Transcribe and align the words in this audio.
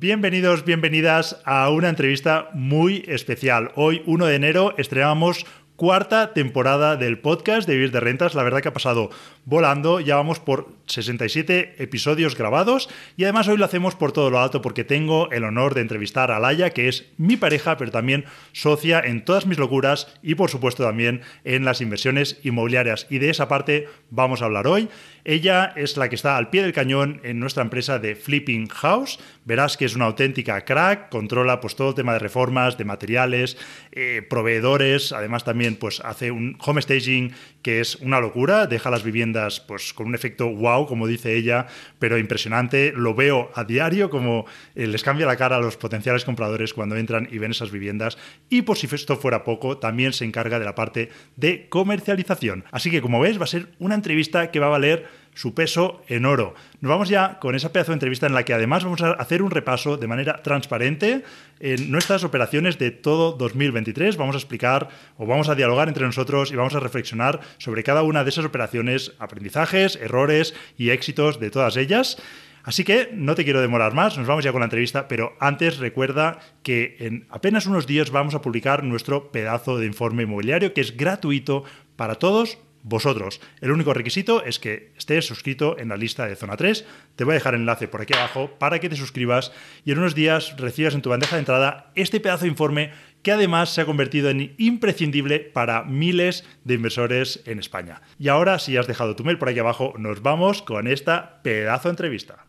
Bienvenidos, 0.00 0.64
bienvenidas 0.64 1.42
a 1.44 1.68
una 1.70 1.88
entrevista 1.88 2.50
muy 2.54 3.02
especial. 3.08 3.72
Hoy, 3.74 4.04
1 4.06 4.26
de 4.26 4.36
enero, 4.36 4.74
estrenamos 4.78 5.44
cuarta 5.74 6.32
temporada 6.34 6.96
del 6.96 7.20
podcast 7.20 7.68
de 7.68 7.74
Vivir 7.74 7.90
de 7.92 7.98
Rentas. 8.00 8.34
La 8.34 8.44
verdad 8.44 8.60
que 8.60 8.68
ha 8.68 8.72
pasado 8.72 9.10
volando. 9.44 10.00
Ya 10.00 10.16
vamos 10.16 10.40
por 10.40 10.68
67 10.86 11.76
episodios 11.78 12.36
grabados 12.36 12.88
y 13.16 13.22
además 13.22 13.46
hoy 13.46 13.56
lo 13.56 13.64
hacemos 13.64 13.94
por 13.94 14.10
todo 14.10 14.28
lo 14.28 14.40
alto 14.40 14.60
porque 14.60 14.82
tengo 14.82 15.30
el 15.30 15.44
honor 15.44 15.74
de 15.74 15.80
entrevistar 15.80 16.32
a 16.32 16.40
Laia, 16.40 16.70
que 16.70 16.88
es 16.88 17.06
mi 17.16 17.36
pareja, 17.36 17.76
pero 17.76 17.92
también 17.92 18.24
socia 18.52 18.98
en 18.98 19.24
todas 19.24 19.46
mis 19.46 19.58
locuras 19.58 20.18
y 20.20 20.34
por 20.34 20.50
supuesto 20.50 20.82
también 20.82 21.22
en 21.44 21.64
las 21.64 21.80
inversiones 21.80 22.40
inmobiliarias. 22.42 23.06
Y 23.08 23.18
de 23.18 23.30
esa 23.30 23.46
parte 23.46 23.86
vamos 24.10 24.42
a 24.42 24.46
hablar 24.46 24.66
hoy. 24.66 24.88
Ella 25.24 25.72
es 25.76 25.96
la 25.96 26.08
que 26.08 26.16
está 26.16 26.36
al 26.36 26.50
pie 26.50 26.62
del 26.62 26.72
cañón 26.72 27.20
en 27.22 27.38
nuestra 27.38 27.62
empresa 27.62 28.00
de 28.00 28.16
Flipping 28.16 28.68
House. 28.68 29.20
Verás 29.48 29.78
que 29.78 29.86
es 29.86 29.96
una 29.96 30.04
auténtica 30.04 30.62
crack, 30.66 31.08
controla 31.08 31.58
pues 31.58 31.74
todo 31.74 31.88
el 31.88 31.94
tema 31.94 32.12
de 32.12 32.18
reformas, 32.18 32.76
de 32.76 32.84
materiales, 32.84 33.56
eh, 33.92 34.20
proveedores, 34.28 35.10
además 35.12 35.42
también 35.42 35.76
pues 35.76 36.00
hace 36.04 36.30
un 36.30 36.58
home 36.62 36.82
staging 36.82 37.32
que 37.62 37.80
es 37.80 37.96
una 37.96 38.20
locura, 38.20 38.66
deja 38.66 38.90
las 38.90 39.04
viviendas 39.04 39.60
pues 39.60 39.94
con 39.94 40.08
un 40.08 40.14
efecto 40.14 40.50
wow, 40.50 40.86
como 40.86 41.06
dice 41.06 41.34
ella, 41.34 41.66
pero 41.98 42.18
impresionante. 42.18 42.92
Lo 42.94 43.14
veo 43.14 43.50
a 43.54 43.64
diario 43.64 44.10
como 44.10 44.44
eh, 44.74 44.86
les 44.86 45.02
cambia 45.02 45.24
la 45.24 45.36
cara 45.36 45.56
a 45.56 45.60
los 45.60 45.78
potenciales 45.78 46.26
compradores 46.26 46.74
cuando 46.74 46.96
entran 46.96 47.26
y 47.32 47.38
ven 47.38 47.52
esas 47.52 47.70
viviendas. 47.70 48.18
Y 48.50 48.60
por 48.62 48.76
si 48.76 48.86
esto 48.94 49.16
fuera 49.16 49.44
poco, 49.44 49.78
también 49.78 50.12
se 50.12 50.26
encarga 50.26 50.58
de 50.58 50.66
la 50.66 50.74
parte 50.74 51.08
de 51.36 51.70
comercialización. 51.70 52.66
Así 52.70 52.90
que 52.90 53.00
como 53.00 53.18
ves, 53.18 53.40
va 53.40 53.44
a 53.44 53.46
ser 53.46 53.68
una 53.78 53.94
entrevista 53.94 54.50
que 54.50 54.60
va 54.60 54.66
a 54.66 54.70
valer 54.76 55.06
su 55.38 55.54
peso 55.54 56.02
en 56.08 56.26
oro. 56.26 56.56
Nos 56.80 56.90
vamos 56.90 57.08
ya 57.08 57.38
con 57.38 57.54
esa 57.54 57.70
pedazo 57.70 57.92
de 57.92 57.94
entrevista 57.94 58.26
en 58.26 58.34
la 58.34 58.44
que 58.44 58.54
además 58.54 58.82
vamos 58.82 59.02
a 59.02 59.12
hacer 59.12 59.40
un 59.40 59.52
repaso 59.52 59.96
de 59.96 60.08
manera 60.08 60.42
transparente 60.42 61.22
en 61.60 61.92
nuestras 61.92 62.24
operaciones 62.24 62.76
de 62.76 62.90
todo 62.90 63.34
2023. 63.34 64.16
Vamos 64.16 64.34
a 64.34 64.38
explicar 64.38 64.88
o 65.16 65.26
vamos 65.26 65.48
a 65.48 65.54
dialogar 65.54 65.86
entre 65.86 66.04
nosotros 66.04 66.50
y 66.50 66.56
vamos 66.56 66.74
a 66.74 66.80
reflexionar 66.80 67.38
sobre 67.58 67.84
cada 67.84 68.02
una 68.02 68.24
de 68.24 68.30
esas 68.30 68.46
operaciones, 68.46 69.12
aprendizajes, 69.20 69.94
errores 69.94 70.56
y 70.76 70.90
éxitos 70.90 71.38
de 71.38 71.50
todas 71.50 71.76
ellas. 71.76 72.20
Así 72.64 72.82
que 72.82 73.08
no 73.12 73.36
te 73.36 73.44
quiero 73.44 73.60
demorar 73.60 73.94
más, 73.94 74.18
nos 74.18 74.26
vamos 74.26 74.42
ya 74.42 74.50
con 74.50 74.60
la 74.60 74.66
entrevista, 74.66 75.06
pero 75.06 75.36
antes 75.38 75.78
recuerda 75.78 76.40
que 76.64 76.96
en 76.98 77.28
apenas 77.30 77.66
unos 77.66 77.86
días 77.86 78.10
vamos 78.10 78.34
a 78.34 78.42
publicar 78.42 78.82
nuestro 78.82 79.30
pedazo 79.30 79.78
de 79.78 79.86
informe 79.86 80.24
inmobiliario 80.24 80.74
que 80.74 80.80
es 80.80 80.96
gratuito 80.96 81.62
para 81.94 82.16
todos 82.16 82.58
vosotros. 82.82 83.40
El 83.60 83.70
único 83.70 83.94
requisito 83.94 84.44
es 84.44 84.58
que 84.58 84.92
estés 84.96 85.26
suscrito 85.26 85.78
en 85.78 85.88
la 85.88 85.96
lista 85.96 86.26
de 86.26 86.36
Zona 86.36 86.56
3. 86.56 86.84
Te 87.16 87.24
voy 87.24 87.32
a 87.32 87.34
dejar 87.34 87.54
el 87.54 87.60
enlace 87.60 87.88
por 87.88 88.00
aquí 88.00 88.14
abajo 88.14 88.50
para 88.58 88.78
que 88.78 88.88
te 88.88 88.96
suscribas 88.96 89.52
y 89.84 89.92
en 89.92 89.98
unos 89.98 90.14
días 90.14 90.56
recibas 90.56 90.94
en 90.94 91.02
tu 91.02 91.10
bandeja 91.10 91.36
de 91.36 91.40
entrada 91.40 91.90
este 91.94 92.20
pedazo 92.20 92.42
de 92.42 92.50
informe 92.50 92.92
que 93.22 93.32
además 93.32 93.70
se 93.70 93.80
ha 93.80 93.86
convertido 93.86 94.30
en 94.30 94.54
imprescindible 94.58 95.40
para 95.40 95.82
miles 95.82 96.44
de 96.64 96.74
inversores 96.74 97.42
en 97.46 97.58
España. 97.58 98.02
Y 98.18 98.28
ahora, 98.28 98.58
si 98.58 98.76
has 98.76 98.86
dejado 98.86 99.16
tu 99.16 99.24
mail 99.24 99.38
por 99.38 99.48
aquí 99.48 99.58
abajo, 99.58 99.94
nos 99.98 100.22
vamos 100.22 100.62
con 100.62 100.86
esta 100.86 101.42
pedazo 101.42 101.88
de 101.88 101.92
entrevista. 101.92 102.46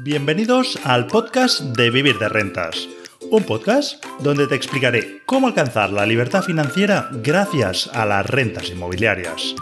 Bienvenidos 0.00 0.78
al 0.84 1.06
podcast 1.06 1.60
de 1.60 1.90
Vivir 1.90 2.18
de 2.18 2.28
Rentas 2.28 2.88
un 3.30 3.42
podcast 3.44 4.04
donde 4.20 4.46
te 4.46 4.54
explicaré 4.54 5.22
cómo 5.26 5.46
alcanzar 5.46 5.90
la 5.90 6.06
libertad 6.06 6.42
financiera 6.42 7.08
gracias 7.22 7.88
a 7.92 8.06
las 8.06 8.26
rentas 8.26 8.70
inmobiliarias. 8.70 9.54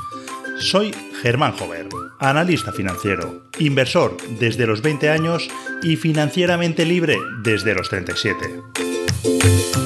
Soy 0.59 0.95
Germán 1.23 1.53
Jover, 1.53 1.89
analista 2.19 2.73
financiero, 2.73 3.45
inversor 3.59 4.17
desde 4.39 4.67
los 4.67 4.83
20 4.83 5.11
años 5.11 5.49
y 5.83 5.97
financieramente 5.97 6.85
libre 6.85 7.17
desde 7.43 7.75
los 7.75 7.89
37. 7.89 9.86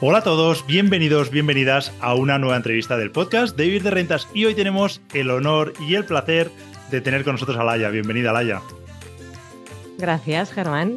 Hola 0.00 0.18
a 0.18 0.22
todos, 0.22 0.64
bienvenidos, 0.64 1.28
bienvenidas 1.30 1.92
a 2.00 2.14
una 2.14 2.38
nueva 2.38 2.56
entrevista 2.56 2.96
del 2.96 3.10
podcast 3.10 3.56
de 3.56 3.64
Vivir 3.64 3.82
de 3.82 3.90
Rentas 3.90 4.28
y 4.32 4.44
hoy 4.44 4.54
tenemos 4.54 5.00
el 5.12 5.28
honor 5.28 5.72
y 5.80 5.96
el 5.96 6.04
placer 6.04 6.52
de 6.92 7.00
tener 7.00 7.24
con 7.24 7.32
nosotros 7.32 7.58
a 7.58 7.64
Laia. 7.64 7.88
Bienvenida, 7.88 8.32
Laia. 8.32 8.62
Gracias, 9.98 10.52
Germán. 10.52 10.94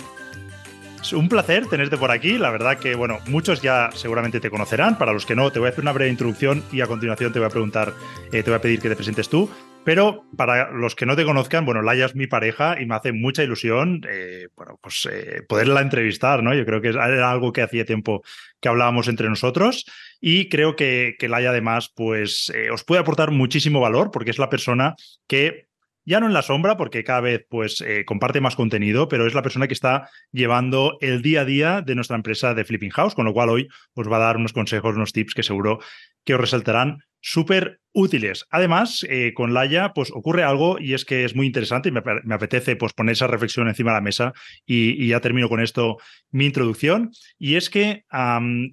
Es 1.02 1.14
un 1.14 1.30
placer 1.30 1.66
tenerte 1.66 1.98
por 1.98 2.12
aquí. 2.12 2.38
La 2.38 2.52
verdad 2.52 2.78
que, 2.78 2.94
bueno, 2.94 3.18
muchos 3.26 3.64
ya 3.64 3.90
seguramente 3.96 4.40
te 4.40 4.52
conocerán. 4.52 5.00
Para 5.00 5.14
los 5.14 5.26
que 5.26 5.36
no, 5.36 5.52
te 5.52 5.58
voy 5.58 5.70
a 5.70 5.72
hacer 5.72 5.84
una 5.84 5.94
breve 5.94 6.12
introducción 6.12 6.64
y 6.72 6.82
a 6.82 6.86
continuación 6.86 7.34
te 7.34 7.40
voy 7.40 7.48
a 7.48 7.50
preguntar, 7.50 7.96
eh, 8.32 8.44
te 8.44 8.52
voy 8.52 8.60
a 8.60 8.62
pedir 8.62 8.82
que 8.82 8.90
te 8.90 8.96
presentes 8.96 9.28
tú. 9.30 9.50
Pero 9.84 10.26
para 10.38 10.72
los 10.72 10.96
que 10.96 11.06
no 11.06 11.16
te 11.16 11.26
conozcan, 11.26 11.66
bueno, 11.66 11.82
Laia 11.82 12.06
es 12.06 12.16
mi 12.16 12.28
pareja 12.28 12.80
y 12.80 12.86
me 12.86 12.96
hace 12.96 13.14
mucha 13.14 13.44
ilusión, 13.44 14.02
eh, 14.08 14.48
bueno, 14.56 14.80
pues 14.82 15.08
eh, 15.12 15.42
poderla 15.48 15.82
entrevistar, 15.82 16.44
¿no? 16.44 16.54
Yo 16.54 16.66
creo 16.66 16.82
que 16.82 16.90
era 16.90 17.32
algo 17.32 17.52
que 17.52 17.64
hacía 17.64 17.84
tiempo 17.84 18.22
que 18.60 18.70
hablábamos 18.70 19.08
entre 19.08 19.28
nosotros 19.28 19.86
y 20.20 20.50
creo 20.50 20.76
que, 20.76 21.16
Laia 21.20 21.50
además, 21.50 21.92
pues, 21.96 22.52
os 22.72 22.84
puede 22.84 23.02
aportar 23.02 23.32
muchísimo 23.32 23.80
valor 23.80 24.12
porque 24.12 24.30
es 24.30 24.38
la 24.38 24.50
persona 24.50 24.96
que 25.26 25.68
ya 26.06 26.20
no 26.20 26.28
en 26.28 26.34
la 26.34 26.42
sombra, 26.42 26.78
porque 26.78 27.04
cada 27.04 27.22
vez 27.22 27.46
pues, 27.50 27.82
eh, 27.82 28.06
comparte 28.06 28.42
más 28.42 28.56
contenido, 28.56 29.08
pero 29.08 29.28
es 29.28 29.34
la 29.34 29.44
persona 29.44 29.68
que 29.68 29.74
está 29.74 30.10
llevando 30.32 30.98
el 31.02 31.22
día 31.22 31.42
a 31.42 31.46
día 31.46 31.82
de 31.82 31.96
nuestra 31.96 32.16
empresa 32.16 32.54
de 32.54 32.66
Flipping 32.66 32.90
House, 32.92 33.16
con 33.16 33.26
lo 33.26 33.34
cual 33.34 33.50
hoy 33.50 33.68
os 33.94 34.12
va 34.12 34.18
a 34.18 34.22
dar 34.22 34.38
unos 34.38 34.54
consejos, 34.54 34.96
unos 34.96 35.14
tips 35.14 35.34
que 35.34 35.44
seguro 35.44 35.80
que 36.24 36.34
os 36.34 36.42
resaltarán 36.42 37.04
súper 37.22 37.80
útiles. 37.94 38.46
Además, 38.50 39.06
eh, 39.10 39.34
con 39.34 39.54
Laia, 39.54 39.94
pues 39.94 40.12
ocurre 40.12 40.44
algo 40.44 40.80
y 40.80 40.94
es 40.94 41.06
que 41.06 41.24
es 41.24 41.36
muy 41.36 41.46
interesante 41.46 41.90
y 41.90 41.92
me, 41.92 42.02
apetece 42.34 42.76
pues, 42.76 42.94
poner 42.94 43.14
esa 43.14 43.28
reflexión 43.28 43.68
encima 43.68 43.92
de 43.92 43.98
la 43.98 44.02
mesa 44.02 44.34
y, 44.66 45.08
ya 45.08 45.20
termino 45.20 45.50
con 45.50 45.62
esto 45.62 45.98
mi 46.32 46.46
introducción. 46.46 47.12
Y 47.38 47.56
es 47.56 47.70
que 47.70 48.06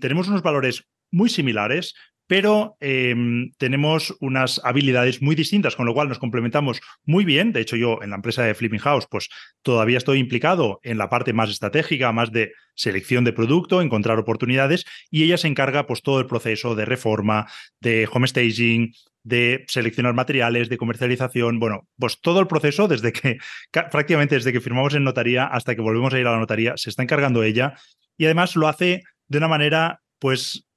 tenemos 0.00 0.28
unos 0.28 0.42
valores 0.42 0.84
muy 1.10 1.28
similares, 1.28 1.94
pero 2.28 2.76
em, 2.80 3.50
tenemos 3.56 4.14
unas 4.20 4.60
habilidades 4.62 5.22
muy 5.22 5.34
distintas, 5.34 5.74
con 5.74 5.86
lo 5.86 5.94
cual 5.94 6.08
nos 6.08 6.18
complementamos 6.18 6.80
muy 7.04 7.24
bien. 7.24 7.52
De 7.52 7.60
hecho, 7.60 7.74
yo 7.74 7.98
en 8.02 8.10
la 8.10 8.16
empresa 8.16 8.44
de 8.44 8.54
Flipping 8.54 8.80
House, 8.80 9.08
pues 9.10 9.30
todavía 9.62 9.98
estoy 9.98 10.18
implicado 10.18 10.78
en 10.82 10.98
la 10.98 11.08
parte 11.08 11.32
más 11.32 11.48
estratégica, 11.48 12.12
más 12.12 12.30
de 12.30 12.52
selección 12.74 13.24
de 13.24 13.32
producto, 13.32 13.80
encontrar 13.80 14.18
oportunidades, 14.18 14.84
y 15.10 15.24
ella 15.24 15.38
se 15.38 15.48
encarga, 15.48 15.86
pues, 15.86 16.02
todo 16.02 16.20
el 16.20 16.26
proceso 16.26 16.74
de 16.76 16.84
reforma, 16.84 17.46
de 17.80 18.06
home 18.12 18.28
staging, 18.28 18.92
de 19.24 19.64
seleccionar 19.66 20.12
materiales, 20.12 20.68
de 20.68 20.76
comercialización, 20.76 21.58
bueno, 21.58 21.88
pues 21.98 22.20
todo 22.20 22.40
el 22.40 22.46
proceso 22.46 22.88
desde 22.88 23.12
que 23.12 23.38
prácticamente 23.72 24.36
desde 24.36 24.52
que 24.52 24.60
firmamos 24.60 24.94
en 24.94 25.04
notaría 25.04 25.44
hasta 25.44 25.74
que 25.74 25.82
volvemos 25.82 26.14
a 26.14 26.18
ir 26.18 26.26
a 26.26 26.32
la 26.32 26.38
notaría 26.38 26.76
se 26.76 26.88
está 26.88 27.02
encargando 27.02 27.42
ella 27.42 27.74
y 28.16 28.24
además 28.24 28.56
lo 28.56 28.68
hace 28.68 29.02
de 29.26 29.38
una 29.38 29.48
manera 29.48 30.00
pues 30.18 30.67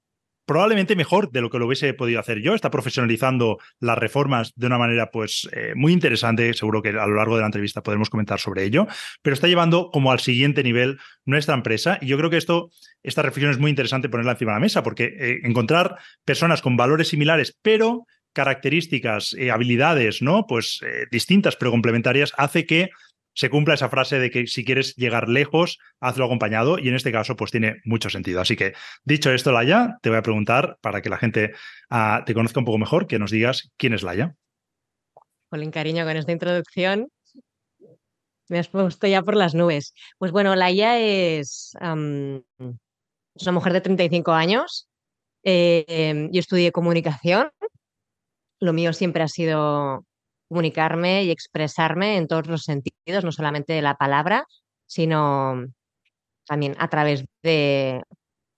probablemente 0.46 0.96
mejor 0.96 1.32
de 1.32 1.42
lo 1.42 1.50
que 1.50 1.60
lo 1.60 1.68
hubiese 1.68 1.94
podido 1.94 2.20
hacer 2.20 2.42
yo. 2.42 2.56
Está 2.56 2.72
profesionalizando 2.72 3.60
las 3.80 3.98
reformas 3.98 4.52
de 4.56 4.68
una 4.68 4.78
manera 4.78 5.12
pues 5.12 5.50
eh, 5.52 5.74
muy 5.76 5.94
interesante. 5.94 6.54
Seguro 6.54 6.82
que 6.82 6.90
a 6.90 7.08
lo 7.08 7.16
largo 7.16 7.36
de 7.36 7.42
la 7.42 7.48
entrevista 7.48 7.84
podremos 7.84 8.10
comentar 8.10 8.40
sobre 8.40 8.64
ello, 8.64 8.88
pero 9.22 9.34
está 9.34 9.48
llevando 9.48 9.90
como 9.92 10.12
al 10.12 10.20
siguiente 10.20 10.64
nivel 10.64 11.00
nuestra 11.26 11.56
empresa 11.56 11.98
y 12.02 12.08
yo 12.08 12.18
creo 12.18 12.30
que 12.30 12.38
esto, 12.38 12.70
esta 13.04 13.22
reflexión 13.22 13.52
es 13.52 13.60
muy 13.60 13.70
interesante 13.70 14.10
ponerla 14.10 14.34
encima 14.34 14.52
de 14.52 14.56
la 14.58 14.62
mesa 14.62 14.84
porque 14.84 15.06
eh, 15.06 15.40
encontrar 15.44 15.98
personas 16.26 16.62
con 16.62 16.78
valores 16.78 17.10
similares, 17.10 17.58
pero 17.62 18.06
características, 18.34 19.34
y 19.34 19.50
habilidades, 19.50 20.22
¿no? 20.22 20.46
Pues 20.48 20.80
eh, 20.86 21.06
distintas 21.12 21.56
pero 21.56 21.72
complementarias, 21.72 22.34
hace 22.38 22.66
que 22.66 22.90
se 23.34 23.50
cumpla 23.50 23.76
esa 23.76 23.90
frase 23.90 24.20
de 24.20 24.30
que 24.30 24.48
si 24.48 24.66
quieres 24.66 24.96
llegar 24.96 25.30
lejos, 25.30 25.80
hazlo 26.00 26.26
acompañado 26.26 26.80
y 26.80 26.90
en 26.90 26.96
este 26.96 27.12
caso 27.12 27.36
pues 27.36 27.52
tiene 27.52 27.82
mucho 27.86 28.10
sentido. 28.10 28.42
Así 28.42 28.56
que 28.56 28.74
dicho 29.04 29.32
esto, 29.32 29.52
Laia, 29.52 29.98
te 30.02 30.10
voy 30.10 30.18
a 30.18 30.24
preguntar 30.24 30.78
para 30.82 31.02
que 31.02 31.10
la 31.10 31.18
gente 31.18 31.54
ah, 31.90 32.24
te 32.26 32.34
conozca 32.34 32.60
un 32.60 32.66
poco 32.66 32.78
mejor, 32.78 33.08
que 33.08 33.20
nos 33.20 33.32
digas 33.32 33.72
quién 33.78 33.94
es 33.94 34.04
Laia. 34.04 34.36
Colin, 35.50 35.72
cariño, 35.72 36.06
con 36.06 36.16
esta 36.16 36.32
introducción 36.32 37.10
me 38.52 38.60
has 38.60 38.68
puesto 38.68 39.08
ya 39.08 39.22
por 39.24 39.36
las 39.36 39.56
nubes. 39.56 39.94
Pues 40.18 40.34
bueno, 40.34 40.56
Laia 40.56 41.00
es, 41.00 41.74
una 41.80 42.42
mujer 43.54 43.74
de 43.74 43.82
35 43.82 44.34
años. 44.34 44.90
Eh, 45.44 46.28
yo 46.32 46.40
estudié 46.40 46.74
comunicación. 46.74 47.50
Lo 48.60 48.74
mío 48.74 48.92
siempre 48.92 49.24
ha 49.24 49.30
sido 49.30 50.06
comunicarme 50.50 51.24
y 51.24 51.32
expresarme 51.32 52.18
en 52.18 52.28
todos 52.28 52.48
los 52.48 52.64
sentidos 52.64 52.91
no 53.24 53.32
solamente 53.32 53.74
de 53.74 53.82
la 53.82 53.96
palabra, 53.96 54.46
sino 54.86 55.66
también 56.48 56.76
a 56.80 56.90
través 56.90 57.26
de, 57.44 58.04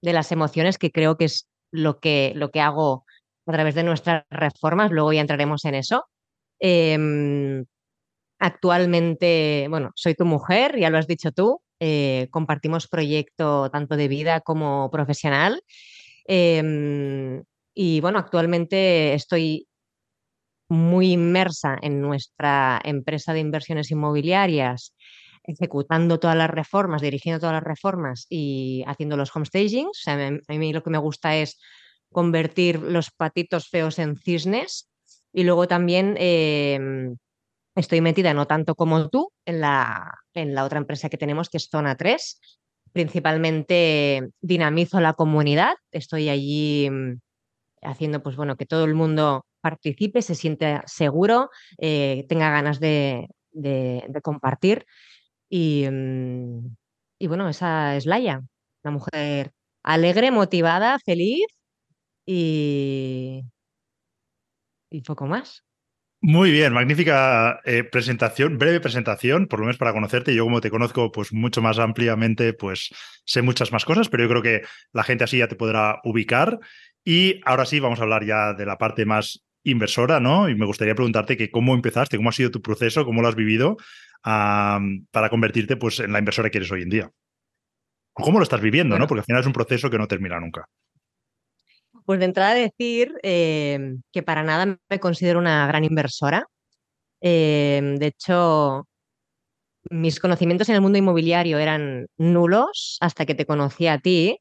las 0.01 0.31
emociones, 0.31 0.77
que 0.77 0.91
creo 0.91 1.17
que 1.17 1.25
es 1.25 1.47
lo 1.71 1.99
que, 1.99 2.33
lo 2.35 2.51
que 2.51 2.61
hago 2.61 3.05
a 3.45 3.51
través 3.51 3.75
de 3.75 3.83
nuestras 3.83 4.23
reformas, 4.29 4.91
luego 4.91 5.13
ya 5.13 5.21
entraremos 5.21 5.65
en 5.65 5.75
eso. 5.75 6.05
Em, 6.59 7.65
actualmente, 8.39 9.67
bueno, 9.69 9.91
soy 9.95 10.15
tu 10.15 10.25
mujer, 10.25 10.77
ya 10.79 10.89
lo 10.89 10.97
has 10.97 11.07
dicho 11.07 11.31
tú, 11.31 11.61
eh, 11.79 12.27
compartimos 12.31 12.87
proyecto 12.87 13.69
tanto 13.69 13.95
de 13.97 14.07
vida 14.07 14.41
como 14.41 14.89
profesional. 14.91 15.61
Em, 16.25 17.43
y 17.73 18.01
bueno, 18.01 18.19
actualmente 18.19 19.13
estoy 19.13 19.67
muy 20.73 21.11
inmersa 21.11 21.77
en 21.81 22.01
nuestra 22.01 22.81
empresa 22.83 23.33
de 23.33 23.39
inversiones 23.39 23.91
inmobiliarias, 23.91 24.93
ejecutando 25.43 26.19
todas 26.19 26.37
las 26.37 26.49
reformas, 26.49 27.01
dirigiendo 27.01 27.39
todas 27.39 27.53
las 27.53 27.63
reformas 27.63 28.25
y 28.29 28.83
haciendo 28.87 29.17
los 29.17 29.35
homestagings. 29.35 30.03
a 30.07 30.53
mí 30.53 30.73
lo 30.73 30.83
que 30.83 30.89
me 30.89 30.97
gusta 30.97 31.35
es 31.35 31.59
convertir 32.11 32.79
los 32.79 33.11
patitos 33.11 33.67
feos 33.69 33.99
en 33.99 34.17
cisnes. 34.17 34.89
Y 35.33 35.43
luego 35.43 35.67
también 35.67 36.15
em, 36.17 37.17
estoy 37.75 38.01
metida, 38.01 38.33
no 38.33 38.45
tanto 38.45 38.75
como 38.75 39.09
tú, 39.09 39.31
en 39.45 39.61
la, 39.61 40.13
en 40.33 40.53
la 40.55 40.63
otra 40.63 40.77
empresa 40.77 41.09
que 41.09 41.17
tenemos, 41.17 41.49
que 41.49 41.57
es 41.57 41.69
Zona 41.69 41.95
3. 41.97 42.39
Principalmente 42.93 44.29
dinamizo 44.41 45.01
la 45.01 45.13
comunidad. 45.13 45.73
Estoy 45.91 46.29
allí 46.29 46.89
mm, 46.89 47.19
haciendo, 47.85 48.21
pues 48.23 48.35
bueno, 48.35 48.55
que 48.55 48.65
todo 48.65 48.85
el 48.85 48.95
mundo 48.95 49.45
participe, 49.61 50.21
se 50.21 50.35
siente 50.35 50.81
seguro, 50.85 51.49
eh, 51.77 52.25
tenga 52.29 52.49
ganas 52.51 52.79
de, 52.79 53.27
compartir. 54.23 54.85
Y, 55.49 55.87
mm, 55.89 56.75
y, 57.19 57.27
bueno, 57.27 57.49
esa 57.49 57.95
es 57.95 58.05
Laia, 58.05 58.41
una 58.83 58.91
mujer 58.91 59.51
alegre, 59.83 60.31
motivada, 60.31 60.97
feliz 60.99 61.45
y, 62.25 63.43
y 64.89 65.01
poco 65.01 65.27
más. 65.27 65.63
Muy 66.25 66.51
bien, 66.51 66.71
magnífica 66.71 67.59
eh, 67.65 67.83
presentación, 67.83 68.57
breve 68.57 68.79
presentación, 68.79 69.47
por 69.47 69.59
lo 69.59 69.65
menos 69.65 69.77
para 69.77 69.91
conocerte. 69.91 70.33
Yo 70.33 70.45
como 70.45 70.61
te 70.61 70.71
conozco 70.71 71.11
pues 71.11 71.33
mucho 71.33 71.61
más 71.61 71.79
ampliamente, 71.79 72.53
pues 72.53 72.91
sé 73.25 73.41
muchas 73.41 73.73
más 73.73 73.83
cosas, 73.83 74.07
pero 74.07 74.23
yo 74.23 74.29
creo 74.29 74.41
que 74.41 74.61
la 74.93 75.03
gente 75.03 75.25
así 75.25 75.39
ya 75.39 75.49
te 75.49 75.57
podrá 75.57 75.99
ubicar. 76.05 76.61
Y 77.03 77.41
ahora 77.45 77.65
sí, 77.65 77.79
vamos 77.79 77.99
a 77.99 78.03
hablar 78.03 78.25
ya 78.25 78.53
de 78.53 78.65
la 78.65 78.77
parte 78.77 79.05
más 79.05 79.43
inversora, 79.63 80.19
¿no? 80.19 80.49
Y 80.49 80.55
me 80.55 80.65
gustaría 80.65 80.95
preguntarte 80.95 81.37
que 81.37 81.51
cómo 81.51 81.73
empezaste, 81.73 82.17
cómo 82.17 82.29
ha 82.29 82.33
sido 82.33 82.51
tu 82.51 82.61
proceso, 82.61 83.05
cómo 83.05 83.21
lo 83.21 83.27
has 83.27 83.35
vivido 83.35 83.77
para 84.21 85.29
convertirte 85.29 85.75
pues 85.75 85.99
en 85.99 86.13
la 86.13 86.19
inversora 86.19 86.49
que 86.49 86.59
eres 86.59 86.71
hoy 86.71 86.83
en 86.83 86.89
día. 86.89 87.11
O 88.13 88.23
cómo 88.23 88.39
lo 88.39 88.43
estás 88.43 88.61
viviendo, 88.61 88.97
¿no? 88.97 89.07
Porque 89.07 89.21
al 89.21 89.25
final 89.25 89.41
es 89.41 89.47
un 89.47 89.53
proceso 89.53 89.89
que 89.89 89.97
no 89.97 90.07
termina 90.07 90.39
nunca. 90.39 90.65
Pues 92.05 92.19
de 92.19 92.25
entrada 92.25 92.53
decir 92.53 93.13
eh, 93.23 93.95
que 94.11 94.23
para 94.23 94.43
nada 94.43 94.77
me 94.89 94.99
considero 94.99 95.39
una 95.39 95.67
gran 95.67 95.83
inversora. 95.83 96.45
Eh, 97.21 97.95
de 97.97 98.07
hecho, 98.07 98.87
mis 99.89 100.19
conocimientos 100.19 100.69
en 100.69 100.75
el 100.75 100.81
mundo 100.81 100.97
inmobiliario 100.97 101.57
eran 101.59 102.07
nulos 102.17 102.97
hasta 103.01 103.25
que 103.25 103.35
te 103.35 103.45
conocí 103.45 103.87
a 103.87 103.99
ti. 103.99 104.37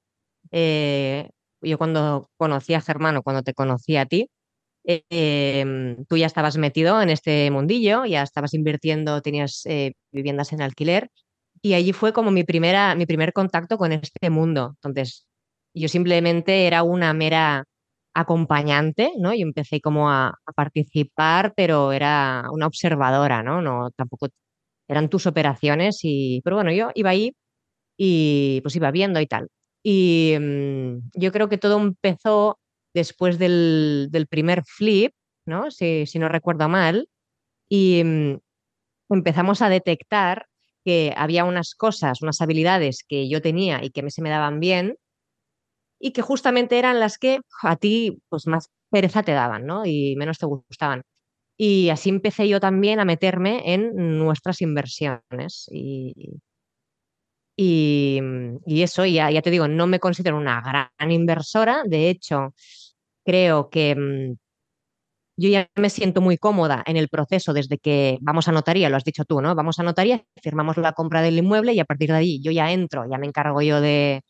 Eh, 0.50 1.28
yo 1.62 1.78
cuando 1.78 2.30
conocí 2.36 2.74
a 2.74 2.80
Germano, 2.80 3.22
cuando 3.22 3.42
te 3.42 3.54
conocí 3.54 3.96
a 3.96 4.06
ti, 4.06 4.28
tú 4.84 6.16
ya 6.16 6.26
estabas 6.26 6.56
metido 6.56 7.00
en 7.02 7.10
este 7.10 7.50
mundillo, 7.50 8.04
ya 8.04 8.22
estabas 8.22 8.54
invirtiendo, 8.54 9.22
tenías 9.22 9.64
viviendas 10.12 10.52
en 10.52 10.62
alquiler 10.62 11.10
y 11.62 11.74
allí 11.74 11.92
fue 11.92 12.12
como 12.12 12.30
mi, 12.32 12.44
primera, 12.44 12.94
mi 12.96 13.06
primer 13.06 13.32
contacto 13.32 13.78
con 13.78 13.92
este 13.92 14.30
mundo. 14.30 14.72
Entonces, 14.82 15.26
yo 15.74 15.88
simplemente 15.88 16.66
era 16.66 16.82
una 16.82 17.14
mera 17.14 17.64
acompañante, 18.14 19.12
¿no? 19.18 19.32
Yo 19.34 19.42
empecé 19.42 19.80
como 19.80 20.10
a, 20.10 20.38
participar, 20.56 21.54
pero 21.56 21.92
era 21.92 22.44
una 22.52 22.66
observadora, 22.66 23.42
¿no? 23.42 23.62
No, 23.62 23.90
tampoco 23.92 24.28
eran 24.88 25.08
tus 25.08 25.26
operaciones 25.26 26.00
y, 26.02 26.40
pero 26.44 26.56
bueno, 26.56 26.72
yo 26.72 26.90
iba 26.94 27.10
ahí 27.10 27.34
y 27.96 28.60
pues 28.62 28.76
iba 28.76 28.90
viendo 28.90 29.20
y 29.20 29.26
tal. 29.26 29.48
Y 29.82 30.37
mm, 30.40 31.11
yo 31.14 31.32
creo 31.32 31.49
que 31.49 31.58
todo 31.58 31.79
empezó 31.81 32.58
después 32.94 33.38
del, 33.38 34.11
primer 34.31 34.62
flip, 34.64 35.12
¿no? 35.46 35.70
Si, 35.70 36.06
no 36.19 36.29
recuerdo 36.29 36.69
mal, 36.69 37.08
y 37.69 38.02
mm, 38.05 38.38
empezamos 39.11 39.62
a 39.62 39.69
detectar 39.69 40.46
que 40.84 41.14
había 41.17 41.44
unas 41.44 41.75
cosas, 41.75 42.23
unas 42.23 42.40
habilidades 42.40 43.05
que 43.08 43.29
yo 43.29 43.43
tenía 43.43 43.84
y 43.84 43.90
que 43.90 44.11
se 44.11 44.23
me 44.23 44.31
daban 44.31 44.61
bien, 44.61 44.96
y 46.00 46.12
que 46.12 46.23
justamente 46.23 46.79
eran 46.79 46.99
las 47.00 47.17
que 47.19 47.40
a 47.62 47.76
ti 47.76 48.20
pues 48.29 48.46
más 48.49 48.70
pereza 48.90 49.23
te 49.23 49.32
daban, 49.32 49.67
¿no? 49.67 49.87
Y 49.87 50.17
menos 50.17 50.38
te 50.38 50.46
gustaban. 50.46 51.02
Y 51.56 51.90
así 51.90 52.11
empecé 52.11 52.49
yo 52.49 52.61
también 52.61 52.99
a 53.00 53.05
meterme 53.05 53.73
en 53.73 54.19
nuestras 54.19 54.61
inversiones. 54.62 55.69
Y, 55.70 56.14
y, 57.56 58.20
eso, 58.82 59.04
ya, 59.06 59.43
te 59.43 59.50
digo, 59.50 59.69
no 59.69 59.87
me 59.87 60.00
considero 60.00 60.37
una 60.37 60.60
gran 60.60 61.10
inversora. 61.10 61.82
De 61.84 62.08
hecho, 62.10 62.54
creo 63.25 63.70
que 63.70 63.94
mm, 63.96 64.37
yo 65.37 65.49
ya 65.49 65.69
me 65.76 65.90
siento 65.90 66.20
muy 66.20 66.38
cómoda 66.38 66.82
en 66.87 66.96
el 66.96 67.08
proceso 67.08 67.52
desde 67.52 67.78
que 67.78 68.19
vamos 68.20 68.49
a 68.49 68.52
notaría, 68.52 68.88
lo 68.90 68.96
has 68.96 69.04
dicho 69.04 69.25
tú, 69.25 69.40
¿no? 69.40 69.54
Vamos 69.54 69.78
a 69.78 69.82
notaría, 69.82 70.25
firmamos 70.43 70.76
la 70.76 70.93
compra 70.93 71.22
del 71.22 71.38
inmueble 71.38 71.72
y 71.75 71.81
a 71.81 71.84
partir 71.84 72.10
de 72.10 72.16
ahí 72.16 72.40
yo 72.43 72.52
ya 72.52 72.72
entro, 72.72 73.04
ya 73.10 73.19
me 73.19 73.26
encargo 73.26 73.62
yo 73.62 73.81
de, 73.81 74.22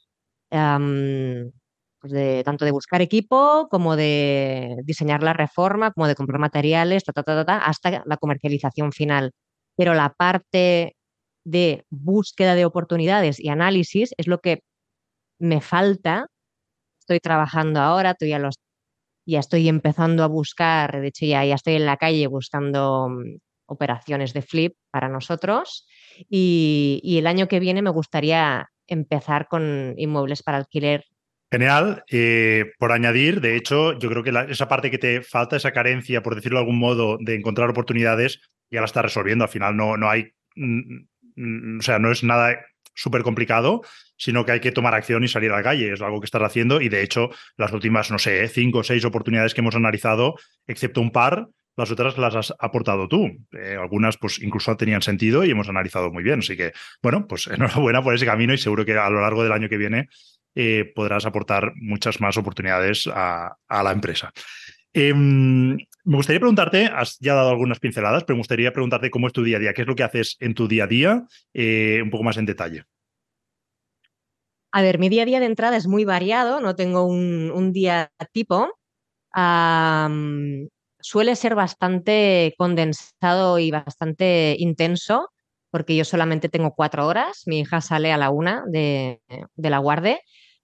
pues 0.51 2.13
de, 2.13 2.43
tanto 2.45 2.65
de 2.65 2.73
buscar 2.73 3.03
equipo 3.03 3.69
como 3.71 3.97
de 3.97 4.77
diseñar 4.85 5.23
la 5.23 5.33
reforma, 5.33 5.93
como 5.93 6.09
de 6.09 6.15
comprar 6.15 6.41
materiales, 6.41 7.05
hasta 7.47 8.03
la 8.07 8.17
comercialización 8.17 8.93
final. 8.93 9.33
Pero 9.77 9.95
la 9.95 10.13
parte 10.13 10.97
de 11.45 11.85
búsqueda 11.91 12.55
de 12.55 12.65
oportunidades 12.65 13.41
y 13.41 13.49
análisis 13.49 14.15
es 14.17 14.27
lo 14.27 14.39
que 14.39 14.63
me 15.39 15.61
falta. 15.61 16.27
Estoy 17.01 17.21
trabajando 17.21 17.81
ahora, 17.81 18.17
ya, 19.25 19.39
estoy 19.39 19.69
empezando 19.69 20.25
a 20.25 20.29
buscar, 20.29 21.01
de 21.01 21.09
hecho 21.09 21.27
ya, 21.27 21.45
ya 21.45 21.55
estoy 21.55 21.75
en 21.75 21.87
la 21.87 21.97
calle 21.97 22.27
buscando 22.27 23.09
mm, 23.09 23.39
operaciones 23.67 24.33
de 24.33 24.43
flip 24.43 24.75
para 24.91 25.09
nosotros 25.09 25.87
y, 26.29 27.17
el 27.19 27.27
año 27.27 27.49
que 27.49 27.61
viene 27.61 27.83
me 27.83 27.91
gustaría 27.91 28.69
empezar 28.87 29.49
con 29.49 29.95
inmuebles 29.97 30.43
para 30.43 30.59
alquiler 30.59 31.05
Genial. 31.53 32.03
Eh, 32.11 32.73
por 32.79 32.93
añadir, 32.93 33.43
de 33.43 33.57
hecho, 33.57 33.93
yo 33.99 34.09
creo 34.09 34.23
que 34.23 34.33
esa 34.49 34.69
parte 34.69 34.91
que 34.91 34.97
te 34.97 35.21
falta, 35.21 35.55
esa 35.55 35.71
carencia, 35.71 36.23
por 36.23 36.35
decirlo 36.35 36.59
de 36.59 36.63
algún 36.63 36.79
modo, 36.79 37.19
de 37.21 37.35
encontrar 37.35 37.69
oportunidades, 37.69 38.41
ya 38.71 38.81
la 38.81 38.87
estás 38.87 39.03
resolviendo. 39.03 39.45
Al 39.45 39.51
final 39.51 39.77
no, 39.77 39.99
no 39.99 40.09
hay, 40.09 40.33
mm, 40.57 41.05
o 41.37 41.83
sea, 41.83 41.99
no 41.99 42.11
es 42.11 42.23
nada 42.25 42.59
súper 42.95 43.23
complicado, 43.23 43.83
sino 44.17 44.45
que 44.45 44.53
hay 44.53 44.61
que 44.61 44.73
tomar 44.73 44.95
acción 44.95 45.25
y 45.25 45.29
salir 45.29 45.51
a 45.53 45.57
la 45.57 45.63
calle. 45.63 45.93
Es 45.93 46.01
algo 46.03 46.21
que 46.21 46.27
estás 46.27 46.43
haciendo 46.43 46.81
y 46.81 46.89
de 46.89 47.03
hecho 47.03 47.31
las 47.57 47.73
últimas, 47.73 48.11
no 48.11 48.19
sé, 48.19 48.47
cinco 48.49 48.79
o 48.79 48.85
seis 48.85 49.05
oportunidades 49.05 49.55
que 49.55 49.61
hemos 49.61 49.75
analizado, 49.75 50.35
excepto 50.67 51.01
un 51.01 51.11
par, 51.11 51.49
las 51.77 51.91
otras 51.91 52.19
las 52.19 52.35
has 52.35 52.55
aportado 52.59 53.09
tú. 53.09 53.31
Eh, 53.53 53.77
algunas, 53.81 54.19
pues, 54.19 54.41
incluso 54.43 54.77
tenían 54.77 55.03
sentido 55.03 55.45
y 55.45 55.51
hemos 55.51 55.69
analizado 55.69 56.13
muy 56.13 56.23
bien. 56.23 56.41
Así 56.41 56.57
que, 56.57 56.73
bueno, 57.03 57.27
pues 57.27 57.47
enhorabuena 57.49 58.03
por 58.03 58.15
ese 58.15 58.27
camino 58.27 58.53
y 58.53 58.59
seguro 58.59 58.85
que 58.85 58.97
a 58.97 59.11
lo 59.11 59.21
largo 59.21 59.43
del 59.43 59.53
año 59.53 59.69
que 59.69 59.79
viene 59.79 60.09
eh, 60.55 60.93
podrás 60.95 61.25
aportar 61.25 61.73
muchas 61.77 62.21
más 62.21 62.37
oportunidades 62.37 63.09
a, 63.13 63.57
la 63.69 63.93
empresa. 63.93 64.33
Em, 64.93 65.79
me 66.05 66.17
gustaría 66.17 66.41
preguntarte, 66.41 66.87
has 66.87 67.19
ya 67.21 67.35
dado 67.35 67.51
algunas 67.51 67.79
pinceladas, 67.79 68.25
pero 68.25 68.37
me 68.37 68.41
gustaría 68.41 68.73
preguntarte 68.73 69.11
cómo 69.11 69.27
es 69.27 69.33
tu 69.33 69.43
día 69.43 69.59
a 69.59 69.61
día, 69.61 69.73
qué 69.73 69.83
es 69.83 69.89
lo 69.89 69.95
que 69.95 70.03
haces 70.03 70.37
en 70.41 70.55
tu 70.55 70.67
día 70.67 70.85
a 70.85 70.87
día, 70.87 71.27
eh, 71.55 72.01
un 72.03 72.11
poco 72.11 72.25
más 72.25 72.37
en 72.37 72.47
detalle. 72.47 72.85
A 74.73 74.83
ver, 74.83 74.99
mi 74.99 75.09
día 75.09 75.23
a 75.23 75.27
día 75.27 75.41
de 75.41 75.47
entrada 75.47 75.77
es 75.77 75.87
muy 75.87 76.05
variado, 76.05 76.61
no 76.61 76.75
tengo 76.75 77.05
un, 77.05 77.73
día 77.73 78.11
tipo. 78.33 78.69
suele 81.01 81.37
ser 81.37 81.55
bastante 81.55 82.55
condensado 82.57 83.59
y 83.59 83.71
bastante 83.71 84.57
intenso, 84.59 85.29
porque 85.71 85.95
yo 85.95 86.05
solamente 86.05 86.49
tengo 86.49 86.73
cuatro 86.75 87.07
horas. 87.07 87.43
Mi 87.47 87.61
hija 87.61 87.81
sale 87.81 88.13
a 88.13 88.17
la 88.17 88.31
una 88.31 88.65
de, 88.67 89.21
la 89.57 89.79
guardia 89.79 90.19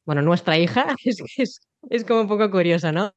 bueno, 0.06 0.22
nuestra 0.22 0.56
hija, 0.56 0.86
es, 1.04 1.60
es, 1.90 2.04
como 2.06 2.22
un 2.22 2.28
poco 2.28 2.50
curioso, 2.50 2.90
¿no? 2.92 3.12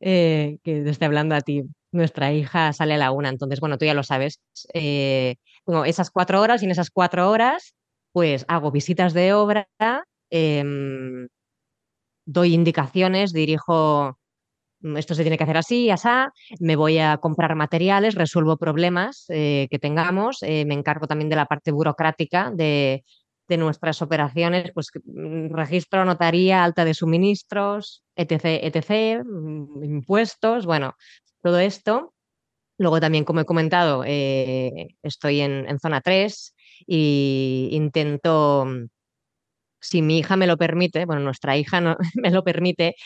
Eh, 0.00 0.58
que 0.62 0.82
te 0.82 0.90
esté 0.90 1.04
hablando 1.06 1.34
a 1.34 1.40
ti. 1.40 1.62
Nuestra 1.92 2.32
hija 2.32 2.72
sale 2.72 2.94
a 2.94 2.98
la 2.98 3.10
una, 3.12 3.28
entonces, 3.30 3.60
bueno, 3.60 3.78
tú 3.78 3.86
ya 3.86 3.94
lo 3.94 4.02
sabes. 4.02 4.40
Eh, 4.74 5.36
esas 5.86 6.10
cuatro 6.10 6.40
horas 6.40 6.62
y 6.62 6.66
en 6.66 6.70
esas 6.72 6.90
cuatro 6.90 7.30
horas, 7.30 7.74
pues 8.12 8.44
hago 8.48 8.70
visitas 8.70 9.14
de 9.14 9.32
obra, 9.32 9.68
em, 10.30 11.28
doy 12.26 12.54
indicaciones, 12.54 13.32
dirijo 13.32 14.18
esto 14.96 15.14
se 15.14 15.22
tiene 15.22 15.38
que 15.38 15.44
hacer 15.44 15.56
así, 15.56 15.90
así, 15.90 16.08
me 16.60 16.76
voy 16.76 16.98
a 16.98 17.16
comprar 17.18 17.54
materiales, 17.56 18.14
resuelvo 18.14 18.56
problemas 18.58 19.24
eh, 19.30 19.68
que 19.70 19.78
tengamos, 19.78 20.38
me 20.42 20.74
encargo 20.74 21.06
también 21.06 21.30
de 21.30 21.36
la 21.36 21.46
parte 21.46 21.72
burocrática 21.72 22.52
de, 22.54 23.04
de 23.48 23.56
nuestras 23.56 24.02
operaciones, 24.02 24.72
pues 24.74 24.88
mm, 25.04 25.54
registro, 25.54 26.04
notaría, 26.04 26.64
alta 26.64 26.84
de 26.84 26.94
suministros, 26.94 28.04
etc., 28.16 28.60
etc., 28.62 29.24
mm, 29.24 29.84
impuestos, 29.84 30.66
bueno, 30.66 30.94
todo 31.42 31.58
esto. 31.58 32.14
Luego 32.78 33.00
también, 33.00 33.24
como 33.24 33.40
he 33.40 33.44
comentado, 33.46 34.04
eh, 34.06 34.88
estoy 35.02 35.40
en, 35.40 35.78
zona 35.80 36.00
3 36.00 36.54
y 36.86 37.68
intento, 37.72 38.66
si 39.80 40.02
mi 40.02 40.18
hija 40.18 40.36
me 40.36 40.46
lo 40.46 40.56
permite, 40.58 41.06
bueno, 41.06 41.22
nuestra 41.22 41.56
hija 41.56 41.80
no, 41.80 41.96
me 42.14 42.30
lo 42.30 42.44
permite, 42.44 42.96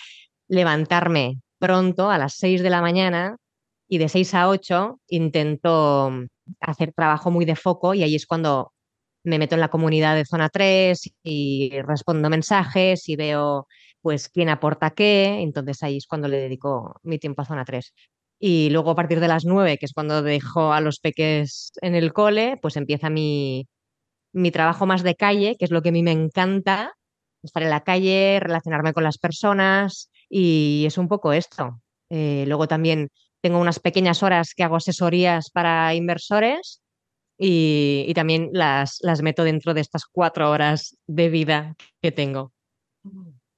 levantarme 0.49 1.41
pronto 1.59 2.11
a 2.11 2.19
las 2.19 2.35
6 2.35 2.63
de 2.63 2.71
la 2.71 2.81
mañana 2.83 3.37
y 3.89 3.99
de 3.99 4.09
6 4.09 4.35
a 4.35 4.49
8 4.49 5.01
intento 5.09 6.13
hacer 6.61 6.93
trabajo 6.93 7.31
muy 7.31 7.45
de 7.45 7.57
foco 7.57 7.95
y 7.95 8.03
ahí 8.03 8.15
es 8.17 8.27
cuando 8.27 8.73
me 9.25 9.39
meto 9.39 9.55
en 9.55 9.61
la 9.61 9.69
comunidad 9.69 10.17
de 10.17 10.25
zona 10.25 10.49
3 10.49 11.11
y 11.23 11.71
respondo 11.83 12.31
mensajes 12.31 13.09
y 13.09 13.17
veo 13.17 13.67
pues 14.03 14.29
quién 14.29 14.49
aporta 14.49 14.91
qué, 14.91 15.41
entonces 15.43 15.83
ahí 15.83 15.99
es 15.99 16.07
cuando 16.07 16.29
le 16.29 16.39
dedico 16.39 16.99
mi 17.03 17.19
tiempo 17.19 17.43
a 17.43 17.45
zona 17.45 17.65
3. 17.65 17.93
Y 18.39 18.71
luego 18.71 18.91
a 18.91 18.97
partir 18.97 19.21
de 19.21 19.29
las 19.29 19.45
9, 19.45 19.77
que 19.79 19.87
es 19.87 19.93
cuando 19.93 20.23
dejo 20.23 20.73
a 20.73 20.81
los 20.81 21.01
peques 21.01 21.73
en 21.83 21.95
el 21.95 22.13
cole, 22.15 22.59
pues 22.63 22.77
empieza 22.77 23.11
mi, 23.11 23.69
mi 24.33 24.51
trabajo 24.51 24.87
más 24.87 25.03
de 25.03 25.15
calle, 25.17 25.57
que 25.59 25.67
es 25.67 25.71
lo 25.71 25.83
que 25.83 25.91
a 25.91 25.93
mí 25.93 26.03
me 26.03 26.13
encanta, 26.13 26.95
estar 27.43 27.63
en 27.63 27.71
la 27.71 27.83
calle, 27.83 28.41
relacionarme 28.41 28.93
con 28.93 29.05
las 29.05 29.19
personas 29.19 30.11
y 30.29 30.85
es 30.87 30.99
un 30.99 31.09
poco 31.09 31.33
esto. 31.33 31.81
Eh, 32.11 32.45
luego 32.47 32.69
también 32.69 33.09
tengo 33.43 33.59
unas 33.59 33.81
pequeñas 33.81 34.23
horas 34.23 34.55
que 34.55 34.65
hago 34.65 34.77
asesorías 34.77 35.51
para 35.51 35.95
inversores 35.95 36.83
y, 37.43 38.13
también 38.15 38.51
las, 38.53 38.99
las 39.01 39.23
meto 39.23 39.45
dentro 39.45 39.73
de 39.73 39.81
estas 39.81 40.05
cuatro 40.05 40.51
horas 40.51 40.99
de 41.07 41.31
vida 41.31 41.75
que 42.03 42.13
tengo. 42.13 42.53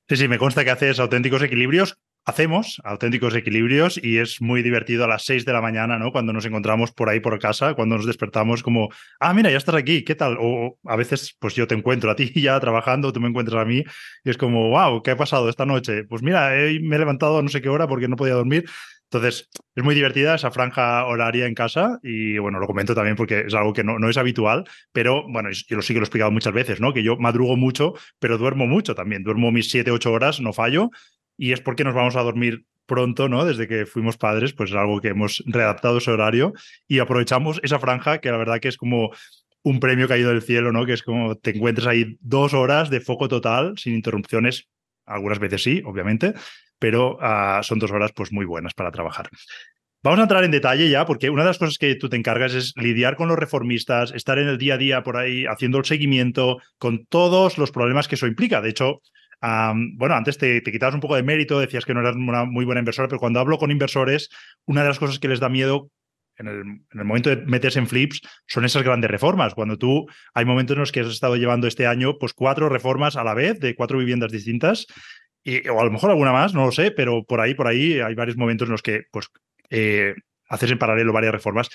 Sí, 0.09 0.17
sí, 0.17 0.29
me 0.29 0.39
consta 0.39 0.65
que 0.65 0.71
haces 0.71 1.01
auténticos 1.01 1.43
equilibrios. 1.43 1.99
Hacemos 2.25 2.81
auténticos 2.85 3.35
equilibrios 3.35 3.99
y 4.01 4.19
es 4.19 4.41
muy 4.41 4.63
divertido 4.63 5.05
a 5.05 5.09
las 5.09 5.25
seis 5.25 5.45
de 5.45 5.53
la 5.53 5.61
mañana, 5.61 5.99
¿no? 5.99 6.13
Cuando 6.13 6.33
nos 6.33 6.45
encontramos 6.45 6.93
por 6.93 7.09
ahí 7.09 7.19
por 7.19 7.37
casa, 7.41 7.75
cuando 7.75 7.97
nos 7.97 8.07
despertamos 8.07 8.63
como, 8.63 8.91
ah, 9.19 9.35
mira, 9.35 9.51
ya 9.51 9.57
estás 9.57 9.75
aquí, 9.75 10.05
¿qué 10.05 10.15
tal? 10.15 10.37
O 10.39 10.79
a 10.85 10.95
veces, 10.95 11.37
pues 11.41 11.57
yo 11.57 11.67
te 11.67 11.75
encuentro 11.75 12.09
a 12.09 12.15
ti 12.15 12.31
ya 12.41 12.61
trabajando, 12.61 13.13
tú 13.13 13.19
me 13.19 13.29
encuentras 13.29 13.61
a 13.61 13.65
mí 13.65 13.83
y 14.23 14.31
es 14.31 14.37
como, 14.37 14.69
wow, 14.71 15.03
¿qué 15.03 15.11
ha 15.11 15.17
pasado 15.17 15.49
esta 15.49 15.67
noche? 15.67 16.05
Pues 16.05 16.23
mira, 16.23 16.51
me 16.51 16.95
he 16.95 16.99
levantado 17.01 17.39
a 17.39 17.43
no 17.43 17.49
sé 17.49 17.61
qué 17.61 17.69
hora 17.69 17.89
porque 17.89 18.07
no 18.07 18.15
podía 18.15 18.35
dormir. 18.35 18.67
Entonces, 19.13 19.51
es 19.75 19.85
muy 19.85 19.95
divertida 19.95 20.35
esa 20.35 20.51
franja 20.51 21.05
horaria 21.05 21.45
en 21.45 21.55
casa 21.55 22.01
y 22.03 22.39
bueno, 22.39 22.59
lo 22.59 22.67
comento 22.67 22.95
también 22.95 23.15
porque 23.15 23.41
es 23.41 23.53
algo 23.53 23.75
que 23.75 23.85
no, 23.85 23.99
no 23.99 24.09
es 24.09 24.17
habitual, 24.17 24.65
pero 24.91 25.29
bueno, 25.29 25.51
yo 25.51 25.77
lo 25.77 25.83
sí 25.83 25.93
que 25.93 26.01
lo 26.01 26.05
he 26.05 26.07
explicado 26.07 26.31
muchas 26.31 26.55
veces, 26.55 26.81
¿no? 26.81 26.95
Que 26.95 27.03
yo 27.03 27.19
madrugo 27.19 27.59
mucho, 27.59 27.93
pero 28.19 28.39
duermo 28.39 28.67
mucho 28.67 28.95
también. 28.95 29.23
Duermo 29.23 29.53
mis 29.53 29.71
7, 29.71 29.91
8 29.91 30.11
horas, 30.11 30.41
no 30.41 30.55
fallo, 30.55 30.89
y 31.37 31.53
es 31.53 31.61
porque 31.61 31.85
nos 31.85 31.95
vamos 31.95 32.17
a 32.17 32.23
dormir 32.23 32.65
pronto, 32.87 33.29
¿no? 33.29 33.45
Desde 33.45 33.69
que 33.69 33.85
fuimos 33.85 34.17
padres, 34.17 34.55
pues 34.55 34.71
es 34.71 34.77
algo 34.77 34.99
que 35.03 35.09
hemos 35.09 35.43
readaptado 35.45 35.99
ese 35.99 36.11
horario 36.11 36.55
y 36.89 37.01
aprovechamos 37.01 37.61
esa 37.63 37.79
franja 37.79 38.17
que 38.17 38.31
la 38.31 38.39
verdad 38.39 38.61
que 38.61 38.69
es 38.69 38.79
como 38.79 39.11
un 39.63 39.79
premio 39.79 40.09
caído 40.09 40.31
del 40.31 40.41
cielo, 40.41 40.73
¿no? 40.73 40.87
Que 40.87 40.95
es 40.95 41.03
como 41.03 41.37
te 41.37 41.51
encuentres 41.51 41.87
ahí 41.87 42.17
dos 42.21 42.55
horas 42.55 42.89
de 42.89 43.01
foco 43.01 43.29
total, 43.29 43.75
sin 43.77 43.93
interrupciones, 43.93 44.69
algunas 45.05 45.39
veces 45.39 45.63
sí, 45.63 45.83
obviamente, 45.85 46.33
pero 46.83 47.17
uh, 47.19 47.63
son 47.63 47.79
dos 47.79 47.93
horas 47.93 48.11
pues 48.13 48.33
muy 48.33 48.45
buenas 48.45 48.75
para 48.75 48.91
trabajar. 48.91 49.31
Vamos 50.03 50.19
a 50.19 50.23
entrar 50.23 50.43
en 50.43 50.51
detalle 50.51 50.91
ya, 50.91 51.07
porque 51.07 51.31
una 51.31 51.43
de 51.43 51.51
las 51.51 51.59
cosas 51.59 51.79
que 51.79 51.95
tú 51.95 52.09
te 52.09 52.17
encargas 52.17 52.55
es 52.55 52.73
lidiar 52.75 53.15
con 53.15 53.29
los 53.29 53.39
reformistas, 53.39 54.11
estar 54.11 54.37
en 54.41 54.49
el 54.49 54.59
día 54.59 54.75
a 54.75 54.79
día 54.79 55.03
por 55.05 55.17
ahí 55.17 55.47
haciendo 55.47 55.79
el 55.79 55.85
seguimiento 55.85 56.59
con 56.79 57.07
todos 57.07 57.57
los 57.57 57.71
problemas 57.71 58.09
que 58.09 58.17
eso 58.17 58.27
implica. 58.27 58.61
De 58.61 58.71
hecho, 58.71 59.01
bueno, 59.41 60.17
antes 60.17 60.39
te, 60.39 60.61
quitabas 60.61 60.97
un 60.97 61.01
poco 61.01 61.15
de 61.15 61.23
mérito, 61.23 61.61
decías 61.61 61.85
que 61.85 61.95
no 61.95 62.01
eras 62.01 62.17
una 62.17 62.47
muy 62.47 62.65
buena 62.65 62.81
inversora, 62.81 63.07
pero 63.07 63.21
cuando 63.21 63.39
hablo 63.39 63.59
con 63.59 63.71
inversores, 63.71 64.29
una 64.67 64.83
de 64.83 64.89
las 64.89 64.99
cosas 64.99 65.21
que 65.21 65.29
les 65.29 65.39
da 65.39 65.49
miedo 65.49 65.89
en 66.37 66.49
el, 66.49 66.61
en 66.63 66.99
el, 66.99 67.05
momento 67.05 67.31
de 67.31 67.37
meterse 67.37 67.79
en 67.79 67.87
flips 67.87 68.23
son 68.49 68.65
esas 68.65 68.83
grandes 68.83 69.09
reformas. 69.09 69.55
Cuando 69.55 69.79
tú 69.79 70.07
hay 70.35 70.45
momentos 70.45 70.75
en 70.75 70.81
los 70.81 70.91
que 70.91 71.01
has 71.01 71.07
estado 71.07 71.37
llevando 71.37 71.69
este 71.69 71.87
año 71.87 72.19
pues 72.19 72.33
cuatro 72.33 72.69
reformas 72.69 73.15
a 73.15 73.23
la 73.23 73.35
vez 73.35 73.61
de 73.61 73.77
cuatro 73.77 73.99
viviendas 73.99 74.33
distintas 74.33 74.87
o 75.71 75.81
a 75.81 75.85
lo 75.85 75.91
mejor 75.91 76.11
alguna 76.11 76.33
más, 76.33 76.55
no 76.55 76.67
lo 76.67 76.73
sé, 76.73 76.91
pero 76.91 77.25
por 77.25 77.41
ahí, 77.41 77.55
por 77.55 77.67
ahí 77.67 78.01
hay 78.01 78.15
varios 78.15 78.37
momentos 78.37 78.69
en 78.69 78.73
los 78.73 78.83
que 78.83 79.05
pues, 79.11 79.29
eh, 79.71 80.15
haces 80.49 80.71
en 80.71 80.79
paralelo 80.79 81.13
varias 81.13 81.33
reformas 81.33 81.69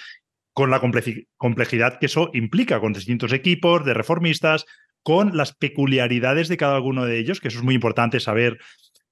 con 0.53 0.71
la 0.71 0.79
complejidad 0.79 1.99
que 1.99 2.07
eso 2.07 2.31
implica, 2.33 2.79
con 2.79 2.91
distintos 2.91 3.31
equipos 3.31 3.85
de 3.85 3.93
reformistas, 3.93 4.65
con 5.03 5.37
las 5.37 5.53
peculiaridades 5.53 6.47
de 6.47 6.57
cada 6.57 6.79
uno 6.79 7.05
de 7.05 7.19
ellos, 7.19 7.39
que 7.39 7.49
eso 7.49 7.59
es 7.59 7.63
muy 7.63 7.75
importante 7.75 8.19
saber 8.19 8.57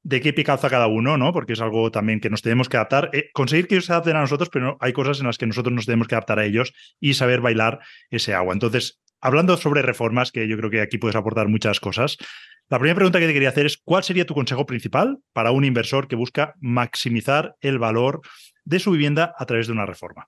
de 0.01 0.21
qué 0.21 0.33
pie 0.33 0.43
calza 0.43 0.69
cada 0.69 0.88
uno, 0.88 1.17
¿no? 1.17 1.33
Porque 1.33 1.53
es 1.53 1.62
algo 1.62 1.91
también 1.91 2.19
que 2.19 2.29
nos 2.29 2.41
tenemos 2.41 2.67
que 2.67 2.77
adaptar, 2.77 3.12
eh, 3.13 3.29
conseguir 3.33 3.67
que 3.67 3.75
ellos 3.75 3.85
se 3.85 3.93
adapten 3.93 4.15
a 4.15 4.21
nosotros, 4.21 4.50
pero 4.50 4.77
hay 4.79 4.91
cosas 4.91 5.19
en 5.19 5.27
las 5.27 5.38
que 5.38 5.47
nosotros 5.47 5.74
nos 5.74 5.85
tenemos 5.85 6.07
que 6.07 6.15
adaptar 6.15 6.39
a 6.39 6.45
ellos 6.45 6.74
y 7.00 7.13
saber 7.13 7.41
bailar 7.41 7.79
ese 8.09 8.33
agua. 8.33 8.53
Entonces, 8.53 9.00
hablando 9.25 9.58
sobre 9.58 9.82
reformas, 9.82 10.32
que 10.32 10.48
yo 10.48 10.55
creo 10.55 10.70
que 10.70 10.82
aquí 10.82 11.00
puedes 11.00 11.15
aportar 11.15 11.48
muchas 11.48 11.79
cosas, 11.79 12.17
la 12.70 12.77
primera 12.77 12.96
pregunta 12.96 13.20
que 13.20 13.25
te 13.25 13.34
quería 13.34 13.50
hacer 13.50 13.65
es, 13.65 13.77
¿cuál 13.77 14.03
sería 14.03 14.25
tu 14.25 14.36
consejo 14.36 14.65
principal 14.65 15.17
para 15.34 15.51
un 15.51 15.65
inversor 15.65 16.08
que 16.08 16.15
busca 16.15 16.53
maximizar 16.60 17.55
el 17.60 17.79
valor 17.79 18.22
de 18.63 18.79
su 18.79 18.91
vivienda 18.91 19.34
a 19.38 19.46
través 19.46 19.65
de 19.65 19.74
una 19.74 19.86
reforma? 19.86 20.27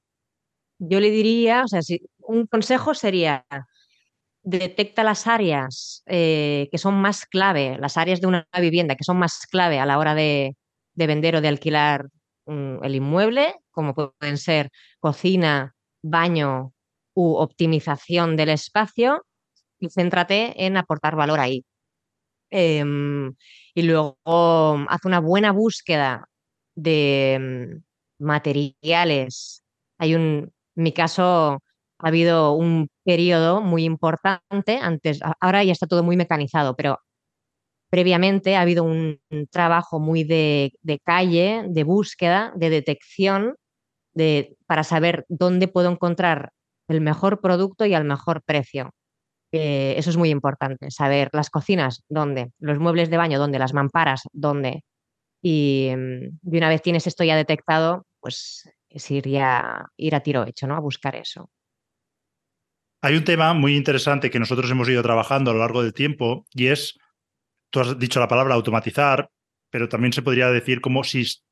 Yo 0.80 1.00
le 1.00 1.12
diría, 1.12 1.64
o 1.64 1.68
sea, 1.68 1.82
si, 1.84 2.02
un 2.20 2.48
consejo 2.48 2.96
sería, 2.96 3.46
detecta 4.42 5.04
las 5.04 5.28
áreas 5.28 6.04
eh, 6.08 6.68
que 6.72 6.78
son 6.80 6.96
más 6.96 7.26
clave, 7.26 7.78
las 7.80 7.98
áreas 7.98 8.20
de 8.20 8.28
una 8.28 8.48
vivienda 8.60 8.96
que 8.96 9.04
son 9.04 9.18
más 9.18 9.46
clave 9.46 9.80
a 9.80 9.86
la 9.86 10.00
hora 10.00 10.16
de, 10.16 10.56
de 10.94 11.08
vender 11.08 11.36
o 11.36 11.42
de 11.42 11.48
alquilar 11.48 12.08
el 12.48 12.96
inmueble, 12.96 13.54
como 13.72 13.94
pueden 13.94 14.38
ser 14.38 14.72
cocina, 15.00 15.76
baño 16.02 16.74
u 17.18 17.36
optimización 17.38 18.36
del 18.38 18.50
espacio, 18.50 19.26
y 19.80 19.90
céntrate 19.90 20.54
en 20.66 20.78
aportar 20.78 21.16
valor 21.16 21.40
ahí. 21.40 21.66
Eh, 22.52 22.84
y 23.74 23.82
luego 23.82 24.18
haz 24.26 25.06
una 25.06 25.20
buena 25.20 25.52
búsqueda 25.52 26.30
de 26.76 27.74
mm, 28.20 28.24
materiales. 28.24 29.64
Hay 29.98 30.16
un, 30.16 30.52
en 30.76 30.84
mi 30.84 30.94
caso, 30.94 31.60
ha 32.00 32.08
habido 32.08 32.54
un 32.54 32.88
periodo 33.04 33.62
muy 33.62 33.84
importante, 33.84 34.78
antes, 34.80 35.20
ahora 35.42 35.64
ya 35.64 35.72
está 35.72 35.88
todo 35.88 36.04
muy 36.04 36.18
mecanizado, 36.18 36.76
pero 36.76 37.00
previamente 37.90 38.56
ha 38.56 38.62
habido 38.62 38.84
un, 38.84 39.20
un 39.32 39.48
trabajo 39.48 40.00
muy 40.00 40.24
de, 40.24 40.74
de, 40.82 41.00
calle, 41.00 41.64
de 41.68 41.84
búsqueda, 41.84 42.54
de 42.56 42.70
detección, 42.70 43.56
de, 44.14 44.56
para 44.68 44.84
saber 44.84 45.26
dónde 45.30 45.68
puedo 45.68 45.92
encontrar 45.92 46.52
el 46.88 47.02
mejor 47.02 47.42
producto 47.42 47.86
y 47.86 47.94
al 47.94 48.06
mejor 48.06 48.42
precio. 48.44 48.92
Eso 49.52 50.10
es 50.10 50.18
muy 50.18 50.30
importante, 50.30 50.92
saber 50.92 51.30
las 51.32 51.50
cocinas, 51.50 52.04
dónde, 52.10 52.52
los 52.60 52.80
muebles 52.80 53.10
de 53.10 53.18
baño, 53.18 53.40
dónde, 53.40 53.60
las 53.60 53.74
mamparas, 53.74 54.24
dónde. 54.34 54.84
Y, 55.42 55.92
mm, 55.96 56.52
y 56.52 56.58
una 56.58 56.70
vez 56.70 56.82
tienes 56.82 57.08
esto 57.08 57.24
ya 57.24 57.36
detectado, 57.36 58.06
pues 58.20 58.70
es 58.90 59.12
ir, 59.12 59.28
ya, 59.28 59.86
ir 59.96 60.16
a 60.16 60.20
tiro 60.20 60.46
hecho, 60.46 60.68
¿no? 60.68 60.76
A 60.76 60.80
buscar 60.80 61.16
eso. 61.16 61.50
Hay 63.02 63.16
un 63.16 63.24
tema 63.24 63.54
muy 63.54 63.76
interesante 63.76 64.30
que 64.30 64.40
nosotros 64.40 64.70
hemos 64.72 64.90
ido 64.90 65.04
trabajando 65.04 65.52
a 65.52 65.54
lo 65.54 65.60
largo 65.60 65.84
del 65.84 65.94
tiempo 65.94 66.46
y 66.54 66.68
es, 66.68 66.98
tú 67.70 67.80
has 67.80 67.98
dicho 68.00 68.20
la 68.20 68.28
palabra 68.28 68.56
automatizar, 68.56 69.30
pero 69.70 69.88
también 69.88 70.14
se 70.14 70.24
podría 70.24 70.50
decir 70.50 70.82
como 70.82 71.04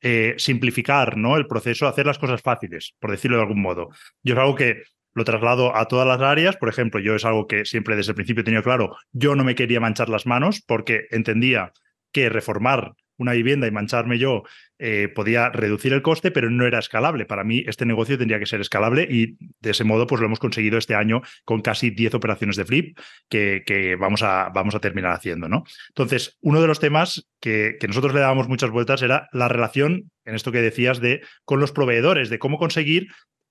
eh, 0.02 0.34
simplificar 0.38 1.18
¿no? 1.18 1.38
el 1.38 1.48
proceso, 1.48 1.88
hacer 1.88 2.08
las 2.08 2.18
cosas 2.18 2.42
fáciles, 2.42 2.96
por 3.00 3.12
decirlo 3.12 3.38
de 3.38 3.44
algún 3.44 3.62
modo. 3.62 3.90
Yo 4.24 4.34
es 4.34 4.40
algo 4.40 4.56
que 4.56 4.84
lo 5.16 5.24
traslado 5.24 5.76
a 5.76 5.88
todas 5.88 6.08
las 6.08 6.22
áreas. 6.22 6.58
Por 6.58 6.70
ejemplo, 6.70 7.00
yo 7.00 7.16
es 7.16 7.26
algo 7.26 7.48
que 7.48 7.66
siempre 7.66 7.96
desde 7.96 8.12
el 8.12 8.16
principio 8.16 8.42
he 8.42 8.46
tenido 8.46 8.64
claro, 8.64 8.96
yo 9.12 9.36
no 9.36 9.44
me 9.44 9.56
quería 9.56 9.80
manchar 9.80 10.10
las 10.10 10.28
manos 10.28 10.62
porque 10.62 11.08
entendía 11.10 11.72
que 12.12 12.30
reformar 12.30 12.94
una 13.18 13.34
vivienda 13.34 13.68
y 13.68 13.72
mancharme 13.72 14.18
yo 14.18 14.44
eh, 14.78 15.08
podía 15.08 15.50
reducir 15.50 15.94
el 15.94 16.02
coste, 16.02 16.32
pero 16.32 16.50
no 16.50 16.66
era 16.66 16.80
escalable. 16.80 17.26
Para 17.26 17.46
mí 17.46 17.64
este 17.66 17.86
negocio 17.86 18.18
tendría 18.18 18.40
que 18.40 18.46
ser 18.46 18.60
escalable 18.60 19.08
y 19.10 19.38
de 19.62 19.72
ese 19.72 19.86
modo 19.86 20.06
pues 20.06 20.20
lo 20.20 20.28
hemos 20.28 20.40
conseguido 20.40 20.78
este 20.78 20.96
año 20.96 21.22
con 21.46 21.62
casi 21.62 21.92
10 21.92 22.16
operaciones 22.16 22.58
de 22.58 22.66
flip 22.66 23.00
que, 23.30 23.98
vamos, 23.98 24.22
a, 24.22 24.50
vamos 24.54 24.76
a 24.76 24.80
terminar 24.80 25.14
haciendo. 25.14 25.48
¿no? 25.48 25.64
Entonces, 25.90 26.38
uno 26.42 26.62
de 26.62 26.68
los 26.68 26.80
temas 26.80 27.26
que, 27.40 27.78
que 27.80 27.88
nosotros 27.88 28.14
le 28.14 28.20
dábamos 28.20 28.50
muchas 28.50 28.70
vueltas 28.70 29.02
era 29.02 29.30
la 29.32 29.48
relación, 29.48 30.12
en 30.26 30.36
esto 30.36 30.52
que 30.52 30.62
decías, 30.62 31.00
de 31.00 31.22
con 31.46 31.62
los 31.62 31.72
proveedores, 31.72 32.30
de 32.30 32.40
cómo 32.40 32.58
conseguir 32.58 33.08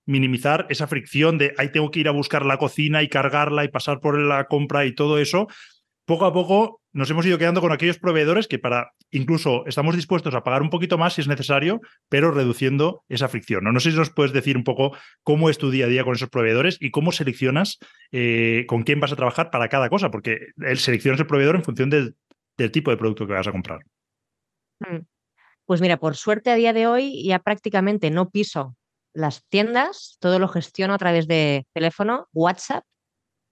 minimizar 0.06 0.66
esa 0.68 0.86
fricción 0.86 1.38
de 1.38 1.54
ahí 1.58 1.70
tengo 1.70 1.90
que 1.90 2.00
ir 2.00 2.08
a 2.08 2.12
buscar 2.12 2.44
la 2.44 2.58
cocina 2.58 3.02
y 3.02 3.08
cargarla 3.08 3.64
y 3.64 3.68
pasar 3.68 4.00
por 4.00 4.18
la 4.18 4.44
compra 4.46 4.84
y 4.84 4.94
todo 4.94 5.18
eso, 5.18 5.48
poco 6.04 6.26
a 6.26 6.32
poco 6.32 6.82
nos 6.92 7.10
hemos 7.10 7.26
ido 7.26 7.38
quedando 7.38 7.60
con 7.60 7.72
aquellos 7.72 7.98
proveedores 7.98 8.46
que 8.46 8.58
para 8.58 8.92
incluso 9.10 9.64
estamos 9.66 9.96
dispuestos 9.96 10.34
a 10.34 10.44
pagar 10.44 10.62
un 10.62 10.70
poquito 10.70 10.96
más 10.96 11.14
si 11.14 11.22
es 11.22 11.28
necesario, 11.28 11.80
pero 12.08 12.30
reduciendo 12.30 13.04
esa 13.08 13.28
fricción. 13.28 13.64
No, 13.64 13.72
no 13.72 13.80
sé 13.80 13.90
si 13.90 13.96
nos 13.96 14.10
puedes 14.10 14.32
decir 14.32 14.56
un 14.56 14.64
poco 14.64 14.96
cómo 15.22 15.50
es 15.50 15.58
tu 15.58 15.70
día 15.70 15.86
a 15.86 15.88
día 15.88 16.04
con 16.04 16.14
esos 16.14 16.30
proveedores 16.30 16.76
y 16.80 16.90
cómo 16.90 17.10
seleccionas 17.10 17.78
eh, 18.12 18.64
con 18.68 18.84
quién 18.84 19.00
vas 19.00 19.12
a 19.12 19.16
trabajar 19.16 19.50
para 19.50 19.68
cada 19.68 19.88
cosa, 19.88 20.10
porque 20.10 20.38
el 20.58 20.78
seleccionas 20.78 21.20
el 21.20 21.26
proveedor 21.26 21.56
en 21.56 21.64
función 21.64 21.90
del, 21.90 22.16
tipo 22.70 22.90
de 22.90 22.96
producto 22.96 23.26
que 23.26 23.32
vas 23.32 23.48
a 23.48 23.52
comprar. 23.52 23.80
Mm. 24.80 25.04
Pues 25.64 25.80
mira, 25.80 25.96
por 25.96 26.14
suerte 26.14 26.50
a 26.50 26.54
día 26.54 26.72
de 26.72 26.86
hoy 26.86 27.24
ya 27.24 27.40
prácticamente 27.40 28.10
no 28.10 28.30
piso 28.30 28.76
las 29.14 29.44
tiendas, 29.48 30.18
todo 30.20 30.38
lo 30.38 30.48
gestiono 30.48 30.94
a 30.94 30.98
través 30.98 31.26
de 31.26 31.66
teléfono, 31.72 32.28
WhatsApp, 32.32 32.84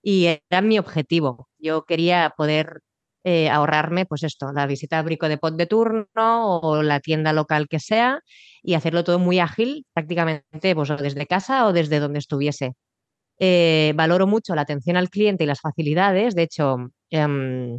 y 0.02 0.26
era 0.26 0.60
mi 0.62 0.78
objetivo. 0.78 1.48
Yo 1.58 1.84
quería 1.84 2.34
poder 2.36 2.80
eh, 3.24 3.48
ahorrarme, 3.48 4.04
pues 4.06 4.24
esto, 4.24 4.52
la 4.52 4.66
visita 4.66 4.98
a 4.98 5.02
Brico 5.02 5.28
de 5.28 5.38
Pot 5.38 5.54
de 5.56 5.66
turno 5.66 6.06
o 6.16 6.82
la 6.82 7.00
tienda 7.00 7.32
local 7.32 7.68
que 7.68 7.78
sea 7.78 8.20
y 8.62 8.74
hacerlo 8.74 9.04
todo 9.04 9.18
muy 9.20 9.38
ágil, 9.38 9.86
prácticamente 9.94 10.74
pues, 10.74 10.88
desde 10.98 11.26
casa 11.26 11.66
o 11.66 11.72
desde 11.72 12.00
donde 12.00 12.18
estuviese. 12.18 12.72
Eh, 13.38 13.92
valoro 13.96 14.26
mucho 14.26 14.54
la 14.54 14.62
atención 14.62 14.96
al 14.96 15.10
cliente 15.10 15.44
y 15.44 15.46
las 15.46 15.60
facilidades. 15.60 16.34
De 16.34 16.42
hecho, 16.42 16.76
em, 17.10 17.78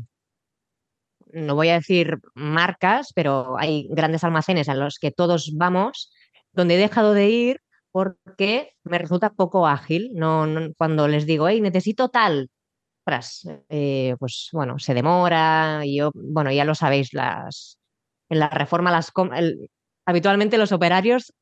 no 1.33 1.55
voy 1.55 1.69
a 1.69 1.75
decir 1.75 2.19
marcas, 2.35 3.11
pero 3.13 3.57
hay 3.57 3.87
grandes 3.89 4.23
almacenes 4.23 4.69
a 4.69 4.75
los 4.75 4.99
que 4.99 5.11
todos 5.11 5.51
vamos, 5.55 6.11
donde 6.53 6.75
he 6.75 6.77
dejado 6.77 7.13
de 7.13 7.29
ir 7.29 7.61
porque 7.93 8.73
me 8.83 8.97
resulta 8.97 9.29
poco 9.31 9.67
ágil. 9.67 10.11
No, 10.15 10.45
cuando 10.77 11.07
les 11.07 11.25
digo, 11.25 11.47
hey, 11.47 11.61
necesito 11.61 12.09
tal, 12.09 12.49
eh, 13.69 14.15
pues 14.19 14.49
bueno, 14.51 14.79
se 14.79 14.93
demora. 14.93 15.81
Y 15.83 15.97
yo, 15.97 16.11
bueno, 16.13 16.51
ya 16.51 16.65
lo 16.65 16.75
sabéis, 16.75 17.13
las, 17.13 17.77
en 18.29 18.39
la 18.39 18.49
reforma, 18.49 18.91
las 18.91 19.11
habitualmente 20.05 20.57
los 20.57 20.71
operarios 20.71 21.33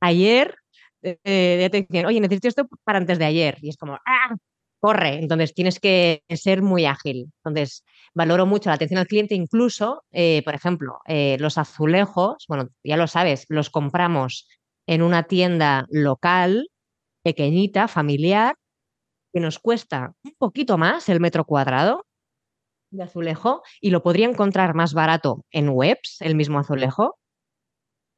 ayer 0.00 0.54
eh, 1.02 1.18
de 1.24 1.64
atención, 1.64 2.06
oye, 2.06 2.20
necesito 2.20 2.48
esto 2.48 2.68
para 2.84 2.98
antes 2.98 3.18
de 3.18 3.24
ayer. 3.26 3.58
Y 3.62 3.70
es 3.70 3.76
como, 3.76 3.94
¡ah! 3.94 4.36
Corre. 4.80 5.18
Entonces 5.18 5.54
tienes 5.54 5.80
que 5.80 6.22
ser 6.30 6.62
muy 6.62 6.86
ágil. 6.86 7.32
Entonces, 7.44 7.84
valoro 8.14 8.46
mucho 8.46 8.70
la 8.70 8.76
atención 8.76 8.98
al 9.00 9.08
cliente, 9.08 9.34
incluso, 9.34 10.04
eh, 10.12 10.42
por 10.44 10.54
ejemplo, 10.54 11.00
los 11.06 11.58
azulejos, 11.58 12.44
bueno, 12.48 12.68
ya 12.84 12.96
lo 12.96 13.08
sabes, 13.08 13.44
los 13.48 13.70
compramos 13.70 14.46
en 14.88 15.02
una 15.02 15.24
tienda 15.24 15.86
local, 15.90 16.70
pequeñita, 17.22 17.88
familiar, 17.88 18.56
que 19.32 19.38
nos 19.38 19.58
cuesta 19.58 20.14
un 20.24 20.32
poquito 20.38 20.78
más 20.78 21.10
el 21.10 21.20
metro 21.20 21.44
cuadrado 21.44 22.06
de 22.90 23.02
azulejo 23.02 23.62
y 23.82 23.90
lo 23.90 24.02
podría 24.02 24.26
encontrar 24.26 24.74
más 24.74 24.94
barato 24.94 25.44
en 25.50 25.68
webs, 25.68 26.16
el 26.20 26.34
mismo 26.34 26.58
azulejo, 26.58 27.18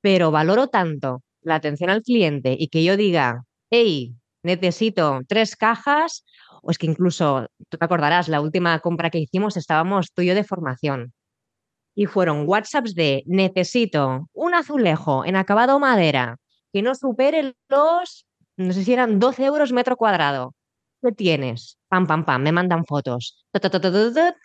pero 0.00 0.30
valoro 0.30 0.68
tanto 0.68 1.22
la 1.42 1.56
atención 1.56 1.90
al 1.90 2.02
cliente 2.02 2.56
y 2.56 2.68
que 2.68 2.84
yo 2.84 2.96
diga, 2.96 3.42
hey, 3.70 4.14
necesito 4.44 5.22
tres 5.26 5.56
cajas, 5.56 6.24
o 6.62 6.70
es 6.70 6.78
que 6.78 6.86
incluso, 6.86 7.48
tú 7.68 7.78
te 7.78 7.84
acordarás, 7.84 8.28
la 8.28 8.40
última 8.40 8.78
compra 8.78 9.10
que 9.10 9.18
hicimos 9.18 9.56
estábamos 9.56 10.12
tú 10.14 10.22
y 10.22 10.26
yo 10.26 10.36
de 10.36 10.44
formación. 10.44 11.12
Y 11.96 12.06
fueron 12.06 12.48
WhatsApps 12.48 12.94
de 12.94 13.24
necesito 13.26 14.28
un 14.32 14.54
azulejo 14.54 15.24
en 15.24 15.34
acabado 15.34 15.80
madera 15.80 16.36
que 16.72 16.82
no 16.82 16.94
supere 16.94 17.54
los, 17.68 18.26
no 18.56 18.72
sé 18.72 18.84
si 18.84 18.92
eran 18.92 19.18
12 19.18 19.44
euros 19.44 19.72
metro 19.72 19.96
cuadrado. 19.96 20.54
¿Qué 21.02 21.12
tienes? 21.12 21.78
Pam, 21.88 22.06
pam, 22.06 22.24
pam, 22.26 22.42
me 22.42 22.52
mandan 22.52 22.84
fotos. 22.84 23.44